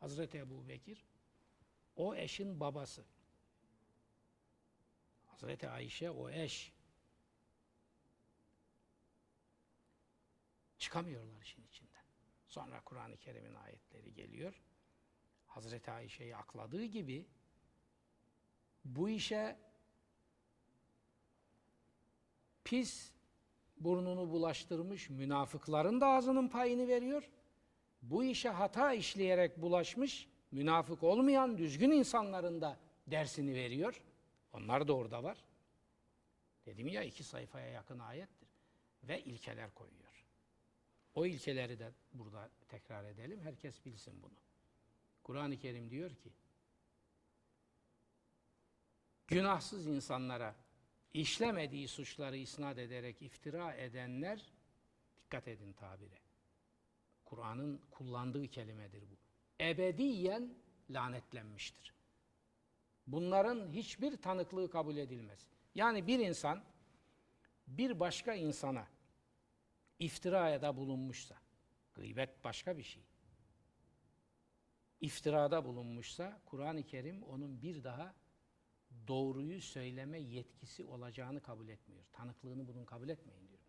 Hazreti 0.00 0.38
Ebu 0.38 0.68
Bekir 0.68 1.06
o 1.96 2.14
eşin 2.14 2.60
babası. 2.60 3.04
Hazreti 5.26 5.68
Ayşe 5.68 6.10
o 6.10 6.30
eş. 6.30 6.72
Çıkamıyorlar 10.78 11.42
işin 11.42 11.62
içinden. 11.62 12.04
Sonra 12.48 12.80
Kur'an-ı 12.84 13.16
Kerim'in 13.16 13.54
ayetleri 13.54 14.14
geliyor. 14.14 14.62
Hazreti 15.46 15.90
Ayşe'yi 15.90 16.36
akladığı 16.36 16.84
gibi 16.84 17.26
bu 18.84 19.08
işe 19.08 19.65
pis 22.66 23.12
burnunu 23.76 24.30
bulaştırmış 24.30 25.10
münafıkların 25.10 26.00
da 26.00 26.06
ağzının 26.06 26.48
payını 26.48 26.88
veriyor. 26.88 27.30
Bu 28.02 28.24
işe 28.24 28.48
hata 28.48 28.92
işleyerek 28.92 29.62
bulaşmış 29.62 30.28
münafık 30.52 31.02
olmayan 31.02 31.58
düzgün 31.58 31.90
insanların 31.90 32.60
da 32.60 32.78
dersini 33.06 33.54
veriyor. 33.54 34.02
Onlar 34.52 34.88
da 34.88 34.96
orada 34.96 35.22
var. 35.22 35.44
Dedim 36.66 36.88
ya 36.88 37.02
iki 37.02 37.24
sayfaya 37.24 37.66
yakın 37.66 37.98
ayettir. 37.98 38.48
Ve 39.04 39.22
ilkeler 39.24 39.74
koyuyor. 39.74 40.24
O 41.14 41.26
ilkeleri 41.26 41.78
de 41.78 41.92
burada 42.12 42.50
tekrar 42.68 43.04
edelim. 43.04 43.40
Herkes 43.40 43.84
bilsin 43.84 44.22
bunu. 44.22 44.36
Kur'an-ı 45.22 45.56
Kerim 45.56 45.90
diyor 45.90 46.10
ki, 46.14 46.32
günahsız 49.26 49.86
insanlara 49.86 50.65
işlemediği 51.16 51.88
suçları 51.88 52.36
isnat 52.36 52.78
ederek 52.78 53.22
iftira 53.22 53.74
edenler, 53.74 54.52
dikkat 55.16 55.48
edin 55.48 55.72
tabire, 55.72 56.18
Kur'an'ın 57.24 57.80
kullandığı 57.90 58.48
kelimedir 58.48 59.02
bu. 59.10 59.16
Ebediyen 59.64 60.54
lanetlenmiştir. 60.90 61.94
Bunların 63.06 63.70
hiçbir 63.72 64.16
tanıklığı 64.16 64.70
kabul 64.70 64.96
edilmez. 64.96 65.46
Yani 65.74 66.06
bir 66.06 66.18
insan 66.18 66.62
bir 67.66 68.00
başka 68.00 68.34
insana 68.34 68.88
iftiraya 69.98 70.76
bulunmuşsa, 70.76 71.36
gıybet 71.94 72.44
başka 72.44 72.78
bir 72.78 72.82
şey. 72.82 73.02
İftirada 75.00 75.64
bulunmuşsa 75.64 76.40
Kur'an-ı 76.46 76.82
Kerim 76.82 77.22
onun 77.22 77.62
bir 77.62 77.84
daha 77.84 78.14
doğruyu 79.08 79.60
söyleme 79.60 80.18
yetkisi 80.18 80.84
olacağını 80.84 81.42
kabul 81.42 81.68
etmiyor. 81.68 82.04
Tanıklığını 82.12 82.68
bunun 82.68 82.84
kabul 82.84 83.08
etmeyin 83.08 83.48
diyor. 83.48 83.60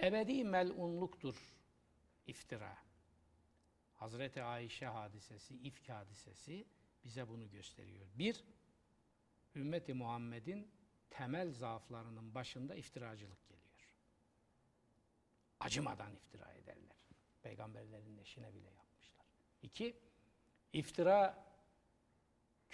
Ebedi 0.00 0.44
melunluktur 0.44 1.54
iftira. 2.26 2.78
Hazreti 3.94 4.42
Ayşe 4.42 4.86
hadisesi, 4.86 5.56
ifk 5.56 5.88
hadisesi 5.88 6.66
bize 7.04 7.28
bunu 7.28 7.50
gösteriyor. 7.50 8.06
Bir, 8.14 8.44
ümmeti 9.54 9.94
Muhammed'in 9.94 10.70
temel 11.10 11.52
zaaflarının 11.52 12.34
başında 12.34 12.74
iftiracılık 12.74 13.48
geliyor. 13.48 13.66
Acımadan 15.60 16.14
iftira 16.14 16.52
ederler. 16.52 16.96
Peygamberlerin 17.42 18.16
eşine 18.16 18.54
bile 18.54 18.70
yapmışlar. 18.70 19.26
İki, 19.62 19.96
iftira 20.72 21.46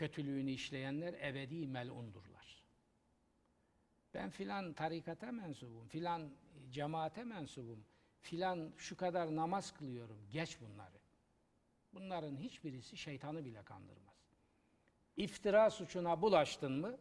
kötülüğünü 0.03 0.51
işleyenler 0.51 1.15
ebedi 1.15 1.67
melundurlar. 1.67 2.63
Ben 4.15 4.31
filan 4.31 4.73
tarikata 4.73 5.33
mensubum, 5.33 5.89
filan 5.89 6.31
cemaate 6.71 7.25
mensubum, 7.25 7.85
filan 8.21 8.73
şu 8.77 8.97
kadar 8.97 9.37
namaz 9.37 9.73
kılıyorum. 9.73 10.19
Geç 10.33 10.61
bunları. 10.61 10.99
Bunların 11.95 12.37
hiçbirisi 12.37 12.97
şeytanı 12.97 13.45
bile 13.45 13.63
kandırmaz. 13.63 14.15
İftira 15.17 15.71
suçuna 15.71 16.23
bulaştın 16.23 16.73
mı, 16.73 16.99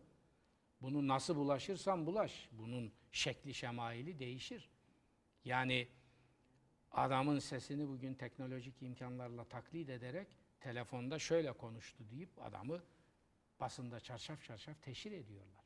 bunu 0.82 1.08
nasıl 1.08 1.36
bulaşırsan 1.36 2.06
bulaş, 2.06 2.50
bunun 2.52 2.92
şekli 3.12 3.54
şemaili 3.54 4.20
değişir. 4.20 4.70
Yani 5.46 5.88
adamın 6.92 7.40
sesini 7.40 7.88
bugün 7.88 8.14
teknolojik 8.14 8.82
imkanlarla 8.82 9.44
taklit 9.44 9.90
ederek 9.90 10.28
telefonda 10.62 11.20
şöyle 11.20 11.54
konuştu 11.54 12.04
deyip 12.12 12.42
adamı 12.42 12.84
basında 13.60 14.00
çarşaf 14.00 14.44
çarşaf 14.44 14.82
teşhir 14.82 15.12
ediyorlar. 15.12 15.66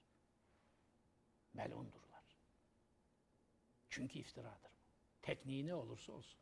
Melundurlar. 1.53 2.23
Çünkü 3.89 4.19
iftiradır 4.19 4.71
bu. 4.71 4.85
Tekniği 5.21 5.65
ne 5.65 5.75
olursa 5.75 6.13
olsun. 6.13 6.39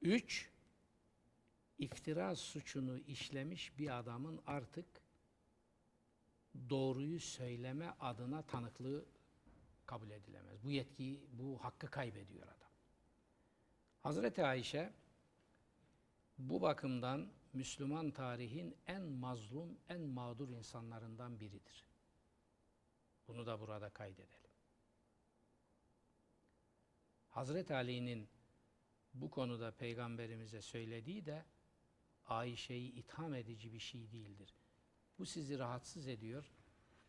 Üç, 0.00 0.50
iftira 1.78 2.36
suçunu 2.36 2.98
işlemiş 2.98 3.78
bir 3.78 3.98
adamın 3.98 4.42
artık 4.46 4.86
doğruyu 6.70 7.20
söyleme 7.20 7.90
adına 8.00 8.42
tanıklığı 8.42 9.06
kabul 9.86 10.10
edilemez. 10.10 10.64
Bu 10.64 10.70
yetkiyi, 10.70 11.26
bu 11.32 11.64
hakkı 11.64 11.86
kaybediyor 11.86 12.48
adam. 12.48 12.73
Hazreti 14.04 14.44
Ayşe 14.44 14.92
bu 16.38 16.60
bakımdan 16.62 17.28
Müslüman 17.52 18.10
tarihin 18.10 18.76
en 18.86 19.02
mazlum, 19.02 19.78
en 19.88 20.00
mağdur 20.00 20.48
insanlarından 20.48 21.40
biridir. 21.40 21.84
Bunu 23.28 23.46
da 23.46 23.60
burada 23.60 23.90
kaydedelim. 23.90 24.50
Hazreti 27.28 27.74
Ali'nin 27.74 28.28
bu 29.14 29.30
konuda 29.30 29.70
peygamberimize 29.70 30.62
söylediği 30.62 31.26
de 31.26 31.44
Ayşe'yi 32.26 32.92
itham 32.92 33.34
edici 33.34 33.72
bir 33.72 33.78
şey 33.78 34.12
değildir. 34.12 34.54
Bu 35.18 35.26
sizi 35.26 35.58
rahatsız 35.58 36.08
ediyor. 36.08 36.52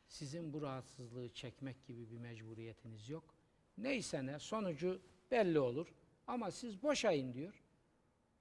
Sizin 0.07 0.53
bu 0.53 0.61
rahatsızlığı 0.61 1.33
çekmek 1.33 1.85
gibi 1.85 2.11
bir 2.11 2.17
mecburiyetiniz 2.17 3.09
yok. 3.09 3.35
Neyse 3.77 4.25
ne 4.25 4.39
sonucu 4.39 5.01
belli 5.31 5.59
olur. 5.59 5.93
Ama 6.27 6.51
siz 6.51 6.83
boşayın 6.83 7.33
diyor. 7.33 7.63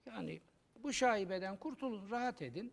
Yani 0.06 0.40
bu 0.82 0.92
şaibeden 0.92 1.56
kurtulun, 1.56 2.10
rahat 2.10 2.42
edin. 2.42 2.72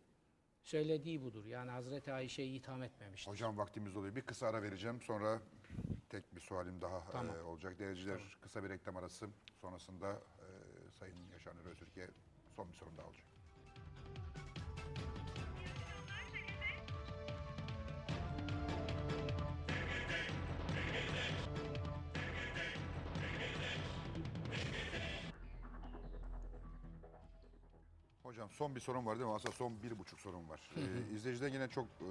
Söylediği 0.63 1.21
budur. 1.21 1.45
Yani 1.45 1.71
Hazreti 1.71 2.13
Ayşe'yi 2.13 2.59
itham 2.59 2.83
etmemiştir. 2.83 3.31
Hocam 3.31 3.57
vaktimiz 3.57 3.95
oluyor. 3.95 4.15
Bir 4.15 4.21
kısa 4.21 4.47
ara 4.47 4.63
vereceğim. 4.63 5.01
Sonra 5.01 5.41
tek 6.09 6.35
bir 6.35 6.39
sualim 6.41 6.81
daha 6.81 7.11
Tamam. 7.11 7.35
e, 7.35 7.41
olacak. 7.41 7.79
Dereciler 7.79 8.37
kısa 8.41 8.63
bir 8.63 8.69
reklam 8.69 8.97
arası. 8.97 9.29
Sonrasında 9.61 10.11
e, 10.11 10.91
Sayın 10.91 11.29
Yaşar 11.33 11.55
Nuri 11.55 11.69
Öztürk'e 11.69 12.07
son 12.55 12.69
bir 12.69 12.73
sorum 12.73 12.97
daha 12.97 13.07
olacak. 13.07 13.25
Hocam 28.31 28.49
son 28.49 28.75
bir 28.75 28.79
sorum 28.79 29.05
var 29.05 29.19
değil 29.19 29.29
mi? 29.29 29.35
Aslında 29.35 29.55
son 29.55 29.83
bir 29.83 29.99
buçuk 29.99 30.19
sorum 30.19 30.49
var. 30.49 30.59
Ee, 30.77 31.15
izleyiciden 31.15 31.53
yine 31.53 31.67
çok 31.67 31.85
e, 31.85 32.09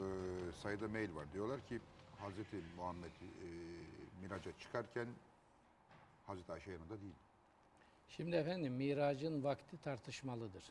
sayıda 0.62 0.88
mail 0.88 1.14
var. 1.14 1.32
Diyorlar 1.32 1.66
ki 1.66 1.80
Hazreti 2.18 2.56
Muhammed 2.76 3.10
e, 3.10 3.48
miraca 4.22 4.52
çıkarken 4.58 5.06
Hazreti 6.26 6.52
Ayşe 6.52 6.70
yanında 6.70 7.00
değil. 7.00 7.14
Şimdi 8.08 8.36
efendim 8.36 8.72
miracın 8.72 9.44
vakti 9.44 9.80
tartışmalıdır. 9.82 10.64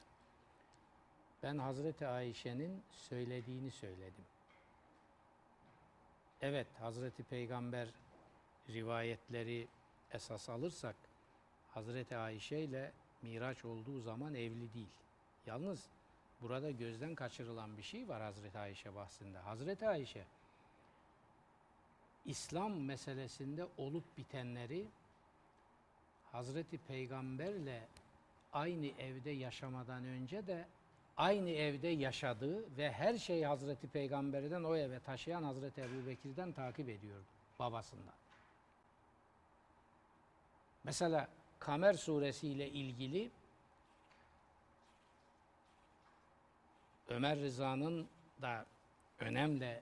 Ben 1.44 1.58
Hazreti 1.58 2.08
Ayşe'nin 2.08 2.82
söylediğini 2.92 3.72
söyledim. 3.72 4.26
Evet 6.42 6.68
Hazreti 6.80 7.24
Peygamber 7.24 7.88
rivayetleri 8.70 9.68
esas 10.12 10.50
alırsak 10.50 10.96
Hazreti 11.74 12.18
Ayşe 12.18 12.60
ile 12.60 12.92
Miraç 13.22 13.66
olduğu 13.66 14.00
zaman 14.00 14.36
evli 14.36 14.74
değil. 14.74 14.90
Yalnız 15.46 15.86
burada 16.42 16.72
gözden 16.72 17.16
kaçırılan 17.16 17.78
bir 17.78 17.84
şey 17.84 18.08
var 18.10 18.22
Hazreti 18.22 18.60
Ayşe 18.60 18.96
bahsinde. 18.96 19.38
Hazreti 19.38 19.88
Ayşe 19.88 20.26
İslam 22.26 22.82
meselesinde 22.82 23.68
olup 23.78 24.18
bitenleri 24.18 24.86
Hazreti 26.32 26.78
Peygamberle 26.78 27.88
aynı 28.54 28.88
evde 28.88 29.30
yaşamadan 29.30 30.06
önce 30.06 30.48
de 30.48 30.66
aynı 31.18 31.50
evde 31.50 31.88
yaşadığı 31.88 32.78
ve 32.78 32.92
her 32.92 33.18
şeyi 33.18 33.46
Hazreti 33.48 33.88
Peygamber'den 33.88 34.64
o 34.64 34.76
eve 34.76 35.00
taşıyan 35.00 35.44
Hazreti 35.44 35.82
Ebu 35.82 36.08
Bekir'den 36.08 36.52
takip 36.52 36.90
ediyordu 36.90 37.26
babasından. 37.60 38.14
Mesela 40.84 41.28
Kamer 41.60 41.94
suresi 41.94 42.48
ile 42.48 42.70
ilgili 42.70 43.32
Ömer 47.10 47.40
Rıza'nın 47.40 48.08
da 48.42 48.66
önemli 49.20 49.82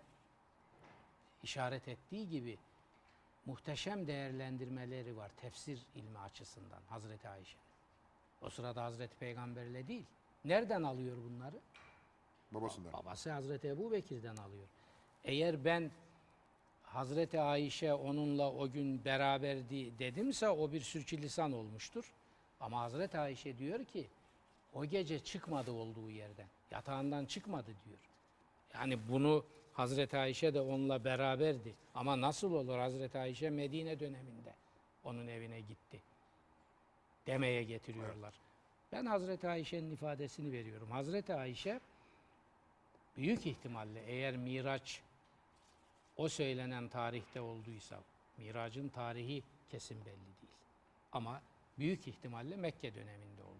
işaret 1.44 1.88
ettiği 1.88 2.30
gibi 2.30 2.58
muhteşem 3.46 4.08
değerlendirmeleri 4.08 5.18
var 5.18 5.32
tefsir 5.38 5.80
ilmi 5.96 6.20
açısından 6.20 6.82
Hazreti 6.90 7.30
Ayşe'nin. 7.30 7.68
O 8.42 8.50
sırada 8.50 8.84
Hazreti 8.84 9.18
Peygamberle 9.18 9.88
değil. 9.88 10.06
Nereden 10.46 10.84
alıyor 10.84 11.18
bunları? 11.18 11.56
Babasından. 12.52 12.94
Babası 12.94 13.32
Hazreti 13.32 13.68
Ebu 13.68 13.92
Bekir'den 13.92 14.36
alıyor. 14.36 14.68
Eğer 15.24 15.66
ben 15.66 15.92
Hazreti 16.84 17.42
Ayşe 17.42 17.94
onunla 17.94 18.52
o 18.52 18.72
gün 18.72 19.06
beraberdi 19.06 20.00
dedimse 20.00 20.50
o 20.50 20.72
bir 20.72 20.82
sürçülisan 20.82 21.52
olmuştur. 21.52 22.14
Ama 22.60 22.82
Hazreti 22.82 23.20
Ayşe 23.20 23.58
diyor 23.58 23.86
ki 23.86 24.08
o 24.74 24.86
gece 24.86 25.20
çıkmadı 25.20 25.72
olduğu 25.72 26.10
yerden. 26.10 26.48
Yatağından 26.72 27.26
çıkmadı 27.26 27.72
diyor. 27.86 28.00
Yani 28.74 29.00
bunu 29.10 29.46
Hazreti 29.74 30.18
Ayşe 30.18 30.54
de 30.54 30.62
onunla 30.62 31.04
beraberdi. 31.04 31.76
Ama 31.96 32.22
nasıl 32.22 32.54
olur 32.54 32.78
Hazreti 32.78 33.20
Ayşe 33.20 33.50
Medine 33.50 34.00
döneminde 34.00 34.54
onun 35.04 35.28
evine 35.28 35.60
gitti. 35.62 36.02
Demeye 37.28 37.64
getiriyorlar. 37.64 38.34
Ben 38.92 39.06
Hazreti 39.06 39.48
Ayşe'nin 39.48 39.92
ifadesini 39.92 40.52
veriyorum. 40.52 40.92
Hazreti 40.92 41.34
Ayşe 41.34 41.80
büyük 43.18 43.46
ihtimalle 43.46 44.04
eğer 44.08 44.38
Miraç 44.38 45.02
o 46.18 46.30
söylenen 46.30 46.88
tarihte 46.88 47.42
olduysa, 47.42 48.00
Miracın 48.38 48.90
tarihi 48.90 49.44
kesin 49.70 49.98
belli 50.06 50.06
değil. 50.16 50.54
Ama 51.12 51.42
büyük 51.80 52.08
ihtimalle 52.08 52.56
Mekke 52.56 52.96
döneminde 52.96 53.44
oldu. 53.44 53.57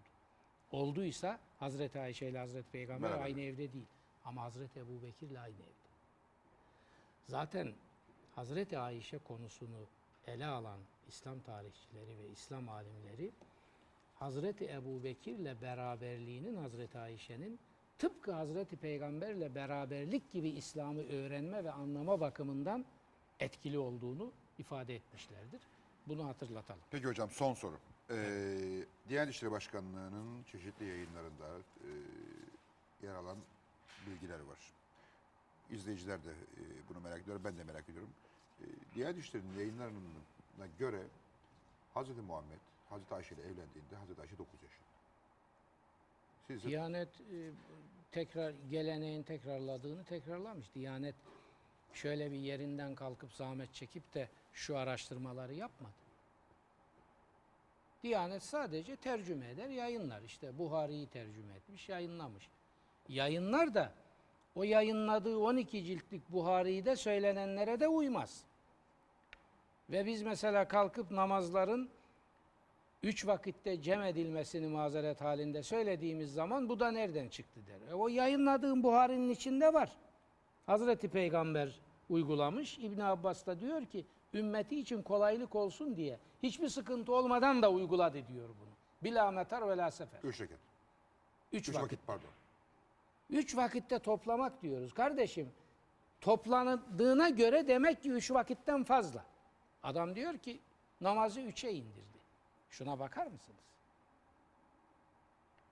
Olduysa 0.72 1.38
Hazreti 1.58 2.00
Ayşe 2.00 2.26
ile 2.28 2.38
Hazreti 2.38 2.70
Peygamber 2.70 3.10
Beraber. 3.10 3.24
aynı 3.24 3.40
evde 3.40 3.72
değil. 3.72 3.86
Ama 4.24 4.42
Hazreti 4.42 4.80
Ebu 4.80 5.02
Bekir 5.02 5.30
ile 5.30 5.40
aynı 5.40 5.54
evde. 5.56 5.88
Zaten 7.26 7.72
Hazreti 8.34 8.78
Ayşe 8.78 9.18
konusunu 9.18 9.86
ele 10.26 10.46
alan 10.46 10.78
İslam 11.08 11.40
tarihçileri 11.40 12.18
ve 12.18 12.28
İslam 12.32 12.68
alimleri 12.68 13.30
Hazreti 14.14 14.70
Ebu 14.70 15.04
Bekir'le 15.04 15.62
beraberliğinin 15.62 16.56
Hazreti 16.56 16.98
Ayşe'nin 16.98 17.58
tıpkı 17.98 18.32
Hazreti 18.32 18.76
Peygamber'le 18.76 19.54
beraberlik 19.54 20.32
gibi 20.32 20.48
İslam'ı 20.48 21.02
öğrenme 21.02 21.64
ve 21.64 21.72
anlama 21.72 22.20
bakımından 22.20 22.84
etkili 23.40 23.78
olduğunu 23.78 24.32
ifade 24.58 24.94
etmişlerdir. 24.94 25.60
Bunu 26.06 26.26
hatırlatalım. 26.28 26.80
Peki 26.90 27.06
hocam 27.06 27.30
son 27.30 27.54
soru. 27.54 27.78
Ee, 28.10 28.84
Diyanet 29.08 29.34
İşleri 29.34 29.50
Başkanlığı'nın 29.50 30.42
çeşitli 30.52 30.84
yayınlarında 30.84 31.46
e, 31.84 31.90
yer 33.06 33.14
alan 33.14 33.36
bilgiler 34.06 34.40
var. 34.40 34.58
İzleyiciler 35.70 36.24
de 36.24 36.30
e, 36.30 36.62
bunu 36.88 37.00
merak 37.00 37.22
ediyor, 37.22 37.40
ben 37.44 37.58
de 37.58 37.64
merak 37.64 37.88
ediyorum. 37.88 38.10
E, 38.60 38.64
Diyanet 38.94 39.18
İşleri'nin 39.18 39.58
yayınlarına 39.58 40.66
göre 40.78 41.02
Hazreti 41.94 42.20
Muhammed, 42.20 42.58
Hazreti 42.90 43.14
Ayşe 43.14 43.34
ile 43.34 43.42
evlendiğinde 43.42 43.96
Hazreti 44.00 44.20
Ayşe 44.20 44.38
9 44.38 44.52
yaşında. 44.62 44.88
Siz 46.46 46.64
Diyanet 46.64 47.08
e, 47.08 47.50
tekrar 48.12 48.54
geleneğin 48.70 49.22
tekrarladığını 49.22 50.04
tekrarlamış. 50.04 50.74
Diyanet 50.74 51.14
şöyle 51.94 52.32
bir 52.32 52.38
yerinden 52.38 52.94
kalkıp 52.94 53.32
zahmet 53.32 53.74
çekip 53.74 54.14
de 54.14 54.28
şu 54.52 54.76
araştırmaları 54.78 55.54
yapmadı. 55.54 56.07
Diyanet 58.02 58.42
sadece 58.42 58.96
tercüme 58.96 59.50
eder, 59.50 59.68
yayınlar. 59.68 60.22
İşte 60.22 60.58
Buhari'yi 60.58 61.06
tercüme 61.06 61.54
etmiş, 61.54 61.88
yayınlamış. 61.88 62.48
Yayınlar 63.08 63.74
da 63.74 63.92
o 64.54 64.62
yayınladığı 64.62 65.38
12 65.38 65.84
ciltlik 65.84 66.32
Buhari'de 66.32 66.96
söylenenlere 66.96 67.80
de 67.80 67.88
uymaz. 67.88 68.44
Ve 69.90 70.06
biz 70.06 70.22
mesela 70.22 70.68
kalkıp 70.68 71.10
namazların 71.10 71.90
üç 73.02 73.26
vakitte 73.26 73.82
cem 73.82 74.02
edilmesini 74.02 74.66
mazeret 74.66 75.20
halinde 75.20 75.62
söylediğimiz 75.62 76.32
zaman 76.32 76.68
bu 76.68 76.80
da 76.80 76.90
nereden 76.90 77.28
çıktı 77.28 77.60
der. 77.66 77.90
E, 77.90 77.94
o 77.94 78.08
yayınladığım 78.08 78.82
Buhari'nin 78.82 79.30
içinde 79.30 79.72
var. 79.72 79.92
Hazreti 80.66 81.08
Peygamber 81.08 81.80
uygulamış. 82.10 82.78
İbn 82.78 83.00
Abbas 83.00 83.46
da 83.46 83.60
diyor 83.60 83.86
ki 83.86 84.06
ümmeti 84.34 84.80
için 84.80 85.02
kolaylık 85.02 85.54
olsun 85.54 85.96
diye 85.96 86.18
hiçbir 86.42 86.68
sıkıntı 86.68 87.14
olmadan 87.14 87.62
da 87.62 87.70
uyguladı 87.70 88.28
diyor 88.28 88.48
bunu. 88.48 88.68
Bila 89.02 89.30
metar 89.30 89.68
ve 89.68 89.76
la 89.76 89.90
sefer. 89.90 90.20
üç 90.22 90.40
rekat. 90.40 90.58
Üç, 91.52 91.68
Üç 91.68 91.74
vakit. 91.74 91.82
vakit 91.84 92.06
pardon. 92.06 92.30
Üç 93.30 93.56
vakitte 93.56 93.98
toplamak 93.98 94.62
diyoruz. 94.62 94.94
Kardeşim 94.94 95.52
toplanıldığına 96.20 97.28
göre 97.28 97.68
demek 97.68 98.02
ki 98.02 98.10
üç 98.10 98.30
vakitten 98.30 98.84
fazla. 98.84 99.24
Adam 99.82 100.14
diyor 100.14 100.38
ki 100.38 100.60
namazı 101.00 101.40
üçe 101.40 101.72
indirdi. 101.72 102.18
Şuna 102.70 102.98
bakar 102.98 103.26
mısınız? 103.26 103.60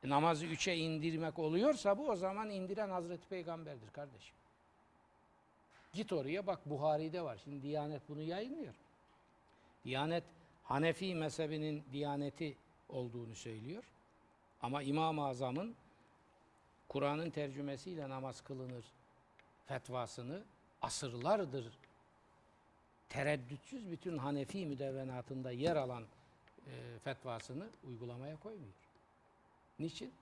E, 0.04 0.08
namazı 0.08 0.46
üçe 0.46 0.76
indirmek 0.76 1.38
oluyorsa 1.38 1.98
bu 1.98 2.08
o 2.08 2.16
zaman 2.16 2.50
indiren 2.50 2.90
Hazreti 2.90 3.28
Peygamber'dir 3.28 3.90
kardeşim. 3.90 4.36
Git 5.97 6.12
oraya 6.12 6.47
bak 6.47 6.66
Buhari'de 6.66 7.23
var. 7.23 7.39
Şimdi 7.44 7.62
Diyanet 7.62 8.02
bunu 8.09 8.23
yayınlıyor. 8.23 8.74
Diyanet 9.85 10.24
Hanefi 10.64 11.14
mezhebinin 11.14 11.85
diyaneti 11.93 12.56
olduğunu 12.89 13.35
söylüyor. 13.35 13.85
Ama 14.62 14.82
İmam-ı 14.82 15.27
Azam'ın 15.27 15.74
Kur'an'ın 16.89 17.31
tercümesiyle 17.31 18.09
namaz 18.09 18.40
kılınır 18.40 18.85
fetvasını 19.66 20.43
asırlardır 20.82 21.73
tereddütsüz 23.09 23.90
bütün 23.90 24.18
Hanefi 24.18 24.66
müdevvenatında 24.66 25.51
yer 25.51 25.77
alan 25.77 26.02
e, 26.66 26.98
fetvasını 27.05 27.68
uygulamaya 27.89 28.36
koymuyor. 28.36 28.74
Niçin? 29.78 30.12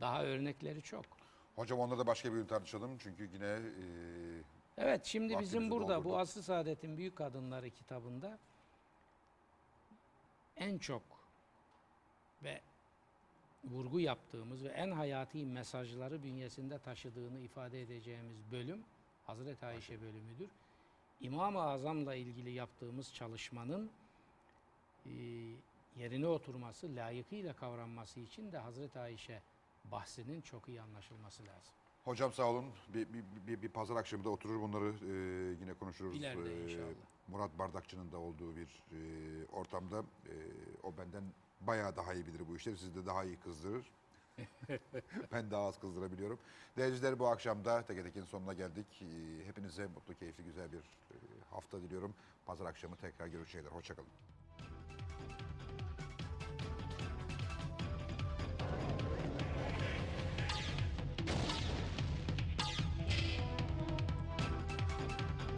Daha 0.00 0.24
örnekleri 0.24 0.82
çok. 0.82 1.17
Hocam 1.58 1.80
onları 1.80 1.98
da 1.98 2.06
başka 2.06 2.32
bir 2.32 2.38
gün 2.38 2.46
tartışalım 2.46 2.98
çünkü 2.98 3.30
yine 3.32 3.46
e, 3.46 3.84
Evet 4.76 5.04
şimdi 5.04 5.38
bizim 5.38 5.70
burada 5.70 5.88
doldurduk. 5.88 6.04
bu 6.04 6.18
Asr-ı 6.18 6.42
Saadet'in 6.42 6.96
Büyük 6.96 7.16
Kadınları 7.16 7.70
kitabında 7.70 8.38
en 10.56 10.78
çok 10.78 11.02
ve 12.42 12.60
vurgu 13.64 14.00
yaptığımız 14.00 14.64
ve 14.64 14.68
en 14.68 14.90
hayati 14.90 15.46
mesajları 15.46 16.22
bünyesinde 16.22 16.78
taşıdığını 16.78 17.38
ifade 17.38 17.82
edeceğimiz 17.82 18.36
bölüm 18.52 18.84
Hazreti 19.26 19.66
Ayşe 19.66 20.00
bölümüdür. 20.00 20.48
İmam-ı 21.20 21.62
Azam'la 21.62 22.14
ilgili 22.14 22.50
yaptığımız 22.50 23.14
çalışmanın 23.14 23.90
e, 25.06 25.10
yerine 25.96 26.26
oturması, 26.26 26.96
layıkıyla 26.96 27.52
kavranması 27.52 28.20
için 28.20 28.52
de 28.52 28.58
Hazreti 28.58 28.98
Ayşe 28.98 29.42
bahsinin 29.84 30.40
çok 30.40 30.68
iyi 30.68 30.82
anlaşılması 30.82 31.42
lazım. 31.42 31.74
Hocam 32.04 32.32
sağ 32.32 32.44
olun. 32.50 32.64
Bir, 32.94 33.12
bir, 33.12 33.24
bir, 33.46 33.62
bir 33.62 33.68
pazar 33.68 33.96
akşamı 33.96 34.24
da 34.24 34.30
oturur 34.30 34.60
bunları 34.62 34.94
e, 35.06 35.12
yine 35.60 35.74
konuşuruz. 35.74 36.16
İleride 36.16 36.60
E, 36.60 36.64
inşallah. 36.64 36.86
Murat 37.28 37.58
Bardakçı'nın 37.58 38.12
da 38.12 38.18
olduğu 38.18 38.56
bir 38.56 38.82
e, 38.92 38.98
ortamda 39.46 39.98
e, 40.26 40.34
o 40.82 40.96
benden 40.96 41.22
bayağı 41.60 41.96
daha 41.96 42.14
iyi 42.14 42.26
bilir 42.26 42.48
bu 42.48 42.56
işleri. 42.56 42.76
Sizi 42.76 42.94
de 42.94 43.06
daha 43.06 43.24
iyi 43.24 43.36
kızdırır. 43.36 43.90
ben 45.32 45.50
daha 45.50 45.66
az 45.66 45.80
kızdırabiliyorum. 45.80 46.38
Değerciler 46.76 47.18
bu 47.18 47.26
akşam 47.28 47.64
da 47.64 47.82
Teke 47.82 48.02
Tekin 48.02 48.24
sonuna 48.24 48.52
geldik. 48.54 49.02
E, 49.02 49.46
hepinize 49.46 49.86
mutlu, 49.86 50.14
keyifli, 50.14 50.44
güzel 50.44 50.72
bir 50.72 50.78
e, 50.78 51.16
hafta 51.50 51.82
diliyorum. 51.82 52.14
Pazar 52.46 52.66
akşamı 52.66 52.96
tekrar 52.96 53.26
görüşeceğiz. 53.26 53.66
Hoşçakalın. 53.66 54.08